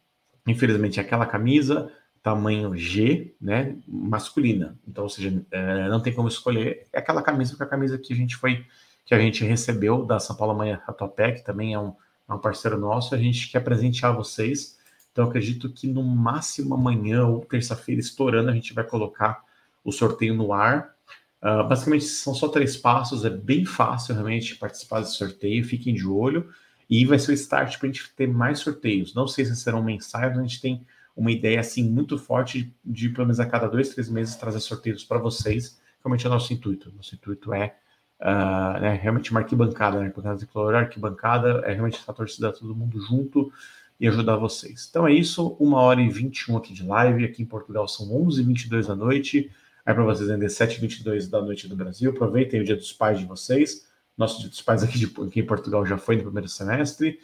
Infelizmente, 0.48 1.00
aquela 1.00 1.26
camisa, 1.26 1.92
tamanho 2.22 2.76
G, 2.76 3.36
né, 3.40 3.76
masculina. 3.86 4.78
Então, 4.88 5.04
ou 5.04 5.10
seja, 5.10 5.44
é, 5.52 5.90
não 5.90 6.02
tem 6.02 6.14
como 6.14 6.30
escolher. 6.30 6.88
É 6.94 7.00
aquela 7.00 7.22
camisa 7.22 7.56
que 7.56 7.64
a 7.64 7.66
camisa 7.66 7.98
que 7.98 8.14
a 8.14 8.16
gente 8.16 8.38
foi, 8.38 8.66
que 9.06 9.14
a 9.14 9.20
gente 9.20 9.44
recebeu 9.44 10.06
da 10.06 10.20
São 10.20 10.38
Paulo 10.38 10.56
Manhã 10.56 10.82
Tatuapé, 10.86 11.34
que 11.34 11.44
também 11.44 11.74
é 11.74 11.80
um, 11.80 11.94
é 12.30 12.34
um 12.34 12.40
parceiro 12.40 12.78
nosso. 12.78 13.14
A 13.14 13.18
gente 13.18 13.52
quer 13.52 13.60
presentear 13.60 14.16
vocês. 14.16 14.78
Então, 15.12 15.26
acredito 15.26 15.70
que 15.70 15.86
no 15.86 16.02
máximo 16.02 16.76
amanhã 16.76 17.26
ou 17.26 17.42
terça-feira, 17.42 18.00
estourando, 18.00 18.50
a 18.50 18.54
gente 18.54 18.74
vai 18.74 18.86
colocar 18.86 19.44
o 19.84 19.92
sorteio 19.92 20.34
no 20.34 20.54
ar. 20.54 20.94
Uh, 21.42 21.68
basicamente, 21.68 22.06
são 22.06 22.34
só 22.34 22.48
três 22.48 22.78
passos, 22.78 23.26
é 23.26 23.30
bem 23.30 23.66
fácil 23.66 24.14
realmente 24.14 24.56
participar 24.56 25.02
desse 25.02 25.16
sorteio, 25.16 25.66
fiquem 25.66 25.94
de 25.94 26.08
olho. 26.08 26.50
E 26.90 27.06
vai 27.06 27.18
ser 27.18 27.32
o 27.32 27.34
start 27.34 27.78
para 27.78 27.90
a 27.90 27.92
gente 27.92 28.14
ter 28.16 28.28
mais 28.28 28.60
sorteios. 28.60 29.14
Não 29.14 29.28
sei 29.28 29.46
se 29.46 29.56
serão 29.56 29.84
mensais, 29.84 30.30
mas 30.30 30.40
a 30.40 30.44
gente 30.44 30.62
tem 30.62 30.86
uma 31.16 31.32
ideia 31.32 31.60
assim 31.60 31.90
muito 31.90 32.18
forte 32.18 32.74
de, 32.84 33.10
pelo 33.10 33.28
menos 33.28 33.40
a 33.40 33.46
cada 33.46 33.68
dois, 33.68 33.90
três 33.90 34.10
meses, 34.10 34.36
trazer 34.36 34.60
sorteios 34.60 35.04
para 35.04 35.20
vocês. 35.20 35.80
Realmente 36.04 36.26
é 36.26 36.30
o 36.30 36.34
nosso 36.34 36.54
intuito. 36.54 36.92
Nosso 36.96 37.16
intuito 37.16 37.54
é 37.54 37.76
uh, 38.20 38.80
né, 38.80 39.00
realmente 39.02 39.32
uma 39.32 39.42
arquibancada, 39.42 40.00
né? 40.00 40.06
Arquibancada 40.06 40.38
tricolor, 40.38 40.76
arquibancada, 40.76 41.62
é 41.66 41.74
realmente 41.74 42.00
a 42.06 42.14
torcida 42.14 42.52
todo 42.52 42.76
mundo 42.76 43.00
junto 43.00 43.52
e 44.00 44.08
ajudar 44.08 44.36
vocês. 44.38 44.88
Então 44.90 45.08
é 45.08 45.14
isso, 45.14 45.56
uma 45.60 45.80
hora 45.80 46.02
e 46.02 46.10
21 46.10 46.58
aqui 46.58 46.74
de 46.74 46.84
live. 46.84 47.26
Aqui 47.26 47.42
em 47.42 47.46
Portugal 47.46 47.88
são 47.88 48.08
11h22 48.10 48.88
da 48.88 48.96
noite. 48.96 49.52
Aí 49.86 49.94
para 49.94 50.04
vocês 50.04 50.30
ainda 50.30 50.46
7h22 50.46 51.30
da 51.30 51.42
noite 51.42 51.68
do 51.68 51.76
Brasil. 51.76 52.12
Aproveitem 52.12 52.62
o 52.62 52.64
dia 52.64 52.76
dos 52.76 52.94
pais 52.94 53.20
de 53.20 53.26
vocês. 53.26 53.88
Nosso 54.18 54.40
dia 54.40 54.50
dos 54.50 54.62
pais 54.62 54.84
aqui, 54.84 54.98
de, 54.98 55.06
aqui 55.06 55.40
em 55.40 55.46
Portugal 55.46 55.86
já 55.86 55.98
foi 55.98 56.16
no 56.16 56.24
primeiro 56.24 56.48
semestre. 56.48 57.20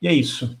E 0.00 0.06
é 0.06 0.12
isso. 0.12 0.58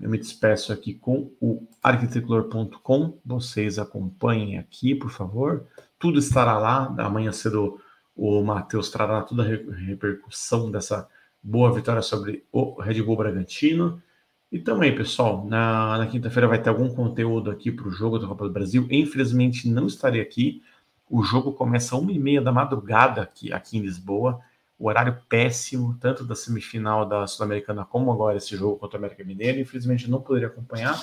Eu 0.00 0.10
me 0.10 0.18
despeço 0.18 0.72
aqui 0.72 0.94
com 0.94 1.30
o 1.40 1.66
arquitricolor.com. 1.82 3.18
Vocês 3.24 3.78
acompanhem 3.78 4.58
aqui, 4.58 4.94
por 4.94 5.10
favor. 5.10 5.66
Tudo 5.98 6.18
estará 6.18 6.58
lá. 6.58 6.94
Amanhã 6.98 7.30
cedo 7.30 7.80
o 8.16 8.42
Matheus 8.42 8.90
trará 8.90 9.22
toda 9.22 9.42
a 9.42 9.74
repercussão 9.74 10.70
dessa 10.70 11.08
boa 11.42 11.72
vitória 11.72 12.02
sobre 12.02 12.44
o 12.50 12.80
Red 12.80 13.02
Bull 13.02 13.16
Bragantino. 13.16 14.02
E 14.50 14.58
também, 14.58 14.94
pessoal, 14.94 15.44
na, 15.46 15.98
na 15.98 16.06
quinta-feira 16.06 16.46
vai 16.46 16.62
ter 16.62 16.68
algum 16.68 16.88
conteúdo 16.88 17.50
aqui 17.50 17.72
para 17.72 17.88
o 17.88 17.90
jogo 17.90 18.18
da 18.18 18.26
Copa 18.28 18.44
do 18.44 18.52
Brasil. 18.52 18.86
Infelizmente, 18.90 19.68
não 19.68 19.86
estarei 19.86 20.20
aqui. 20.20 20.62
O 21.10 21.22
jogo 21.22 21.52
começa 21.52 21.96
às 21.96 22.00
uma 22.00 22.12
e 22.12 22.18
meia 22.18 22.40
da 22.40 22.52
madrugada 22.52 23.20
aqui, 23.20 23.52
aqui 23.52 23.78
em 23.78 23.80
Lisboa. 23.80 24.40
O 24.78 24.88
horário 24.88 25.18
péssimo, 25.28 25.96
tanto 26.00 26.24
da 26.24 26.34
semifinal 26.34 27.06
da 27.06 27.26
Sul-Americana 27.26 27.84
como 27.84 28.12
agora 28.12 28.36
esse 28.36 28.56
jogo 28.56 28.76
contra 28.76 28.96
o 28.96 29.00
América 29.00 29.24
Mineiro. 29.24 29.58
Infelizmente, 29.58 30.08
não 30.08 30.20
poderia 30.20 30.48
acompanhar. 30.48 31.02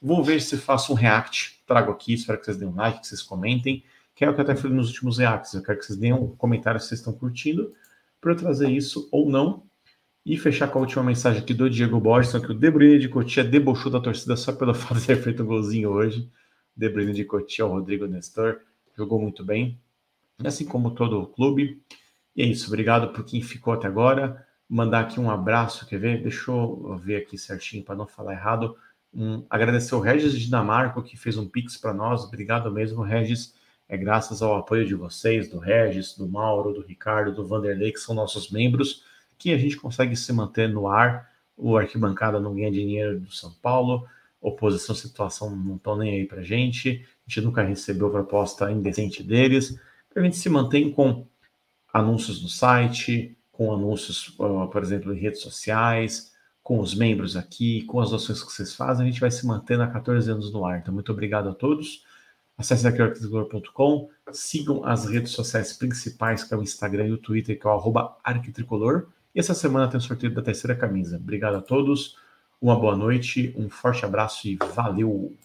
Vou 0.00 0.22
ver 0.22 0.40
se 0.40 0.56
faço 0.56 0.92
um 0.92 0.96
react. 0.96 1.62
Trago 1.66 1.90
aqui, 1.90 2.14
espero 2.14 2.38
que 2.38 2.44
vocês 2.44 2.56
deem 2.56 2.70
um 2.70 2.76
like, 2.76 3.00
que 3.00 3.06
vocês 3.06 3.22
comentem. 3.22 3.82
Que 4.14 4.24
é 4.24 4.30
o 4.30 4.34
que 4.34 4.40
eu 4.40 4.44
até 4.44 4.54
falei 4.54 4.76
nos 4.76 4.88
últimos 4.88 5.18
reacts. 5.18 5.54
Eu 5.54 5.62
quero 5.62 5.78
que 5.78 5.84
vocês 5.84 5.98
deem 5.98 6.12
um 6.12 6.28
comentário 6.36 6.78
se 6.78 6.88
vocês 6.88 7.00
estão 7.00 7.12
curtindo, 7.12 7.72
para 8.20 8.32
eu 8.32 8.36
trazer 8.36 8.70
isso 8.70 9.08
ou 9.10 9.28
não 9.28 9.62
e 10.24 10.38
fechar 10.38 10.68
com 10.68 10.78
a 10.78 10.82
última 10.82 11.02
mensagem 11.02 11.42
aqui 11.42 11.52
do 11.52 11.68
Diego 11.68 12.00
Borges, 12.00 12.32
que 12.32 12.50
o 12.50 12.54
De 12.54 12.70
Bruyne 12.70 12.98
de 12.98 13.08
Cotia 13.08 13.44
debochou 13.44 13.92
da 13.92 14.00
torcida 14.00 14.36
só 14.36 14.52
pelo 14.52 14.72
fato 14.74 14.98
de 14.98 15.06
ter 15.06 15.16
feito 15.16 15.42
um 15.42 15.46
golzinho 15.46 15.90
hoje. 15.90 16.30
De 16.74 16.88
Bruyne 16.88 17.12
de 17.12 17.24
Cotia, 17.24 17.66
o 17.66 17.68
Rodrigo 17.68 18.06
Nestor, 18.06 18.60
jogou 18.96 19.20
muito 19.20 19.44
bem, 19.44 19.78
assim 20.42 20.64
como 20.64 20.92
todo 20.92 21.20
o 21.20 21.26
clube. 21.26 21.80
E 22.34 22.42
é 22.42 22.46
isso, 22.46 22.68
obrigado 22.68 23.12
por 23.12 23.24
quem 23.24 23.42
ficou 23.42 23.74
até 23.74 23.86
agora. 23.86 24.46
Mandar 24.68 25.00
aqui 25.00 25.20
um 25.20 25.30
abraço, 25.30 25.86
quer 25.86 25.98
ver? 25.98 26.22
Deixa 26.22 26.50
eu 26.50 26.96
ver 26.96 27.16
aqui 27.16 27.36
certinho 27.36 27.84
para 27.84 27.94
não 27.94 28.06
falar 28.06 28.32
errado. 28.32 28.76
Um, 29.12 29.44
agradecer 29.48 29.94
o 29.94 30.00
Regis 30.00 30.32
de 30.32 30.46
Dinamarco, 30.46 31.02
que 31.02 31.16
fez 31.16 31.36
um 31.36 31.46
pix 31.46 31.76
para 31.76 31.92
nós. 31.92 32.24
Obrigado 32.24 32.72
mesmo, 32.72 33.02
Regis. 33.02 33.54
É 33.86 33.96
graças 33.96 34.40
ao 34.40 34.56
apoio 34.56 34.86
de 34.86 34.94
vocês, 34.94 35.48
do 35.50 35.58
Regis, 35.58 36.16
do 36.16 36.26
Mauro, 36.26 36.72
do 36.72 36.80
Ricardo, 36.80 37.32
do 37.32 37.46
Vanderlei, 37.46 37.92
que 37.92 38.00
são 38.00 38.14
nossos 38.14 38.50
membros 38.50 39.04
que 39.38 39.52
a 39.52 39.58
gente 39.58 39.76
consegue 39.76 40.16
se 40.16 40.32
manter 40.32 40.68
no 40.68 40.88
ar. 40.88 41.30
O 41.56 41.76
arquibancada 41.76 42.40
não 42.40 42.54
ganha 42.54 42.70
dinheiro 42.70 43.20
do 43.20 43.30
São 43.30 43.52
Paulo, 43.62 44.06
oposição, 44.40 44.94
situação 44.94 45.54
não 45.54 45.76
estão 45.76 45.96
nem 45.96 46.14
aí 46.14 46.26
para 46.26 46.42
gente. 46.42 47.06
A 47.26 47.30
gente 47.30 47.44
nunca 47.44 47.62
recebeu 47.62 48.10
proposta 48.10 48.70
indecente 48.70 49.22
deles. 49.22 49.78
A 50.14 50.20
gente 50.20 50.36
se 50.36 50.48
mantém 50.48 50.90
com 50.92 51.26
anúncios 51.92 52.42
no 52.42 52.48
site, 52.48 53.36
com 53.50 53.72
anúncios, 53.72 54.28
por 54.28 54.82
exemplo, 54.82 55.14
em 55.14 55.18
redes 55.18 55.40
sociais, 55.40 56.32
com 56.62 56.80
os 56.80 56.94
membros 56.94 57.36
aqui, 57.36 57.82
com 57.82 58.00
as 58.00 58.12
ações 58.12 58.42
que 58.42 58.50
vocês 58.50 58.74
fazem, 58.74 59.06
a 59.06 59.10
gente 59.10 59.20
vai 59.20 59.30
se 59.30 59.46
mantendo 59.46 59.82
há 59.82 59.86
14 59.86 60.30
anos 60.30 60.52
no 60.52 60.64
ar. 60.64 60.78
Então, 60.78 60.94
muito 60.94 61.12
obrigado 61.12 61.48
a 61.48 61.54
todos. 61.54 62.02
Acesse 62.56 62.86
arquitricolor.com, 62.86 64.08
sigam 64.32 64.84
as 64.84 65.06
redes 65.06 65.32
sociais 65.32 65.72
principais, 65.72 66.42
que 66.42 66.54
é 66.54 66.56
o 66.56 66.62
Instagram 66.62 67.08
e 67.08 67.12
o 67.12 67.18
Twitter, 67.18 67.58
que 67.58 67.66
é 67.66 67.70
o 67.70 67.74
arroba 67.74 68.16
arquitricolor. 68.24 69.08
E 69.34 69.40
essa 69.40 69.54
semana 69.54 69.88
tem 69.88 69.98
o 69.98 70.00
sorteio 70.00 70.32
da 70.32 70.42
terceira 70.42 70.76
camisa. 70.76 71.16
Obrigado 71.16 71.56
a 71.56 71.60
todos, 71.60 72.16
uma 72.60 72.78
boa 72.78 72.96
noite, 72.96 73.52
um 73.56 73.68
forte 73.68 74.04
abraço 74.04 74.46
e 74.46 74.56
valeu! 74.74 75.36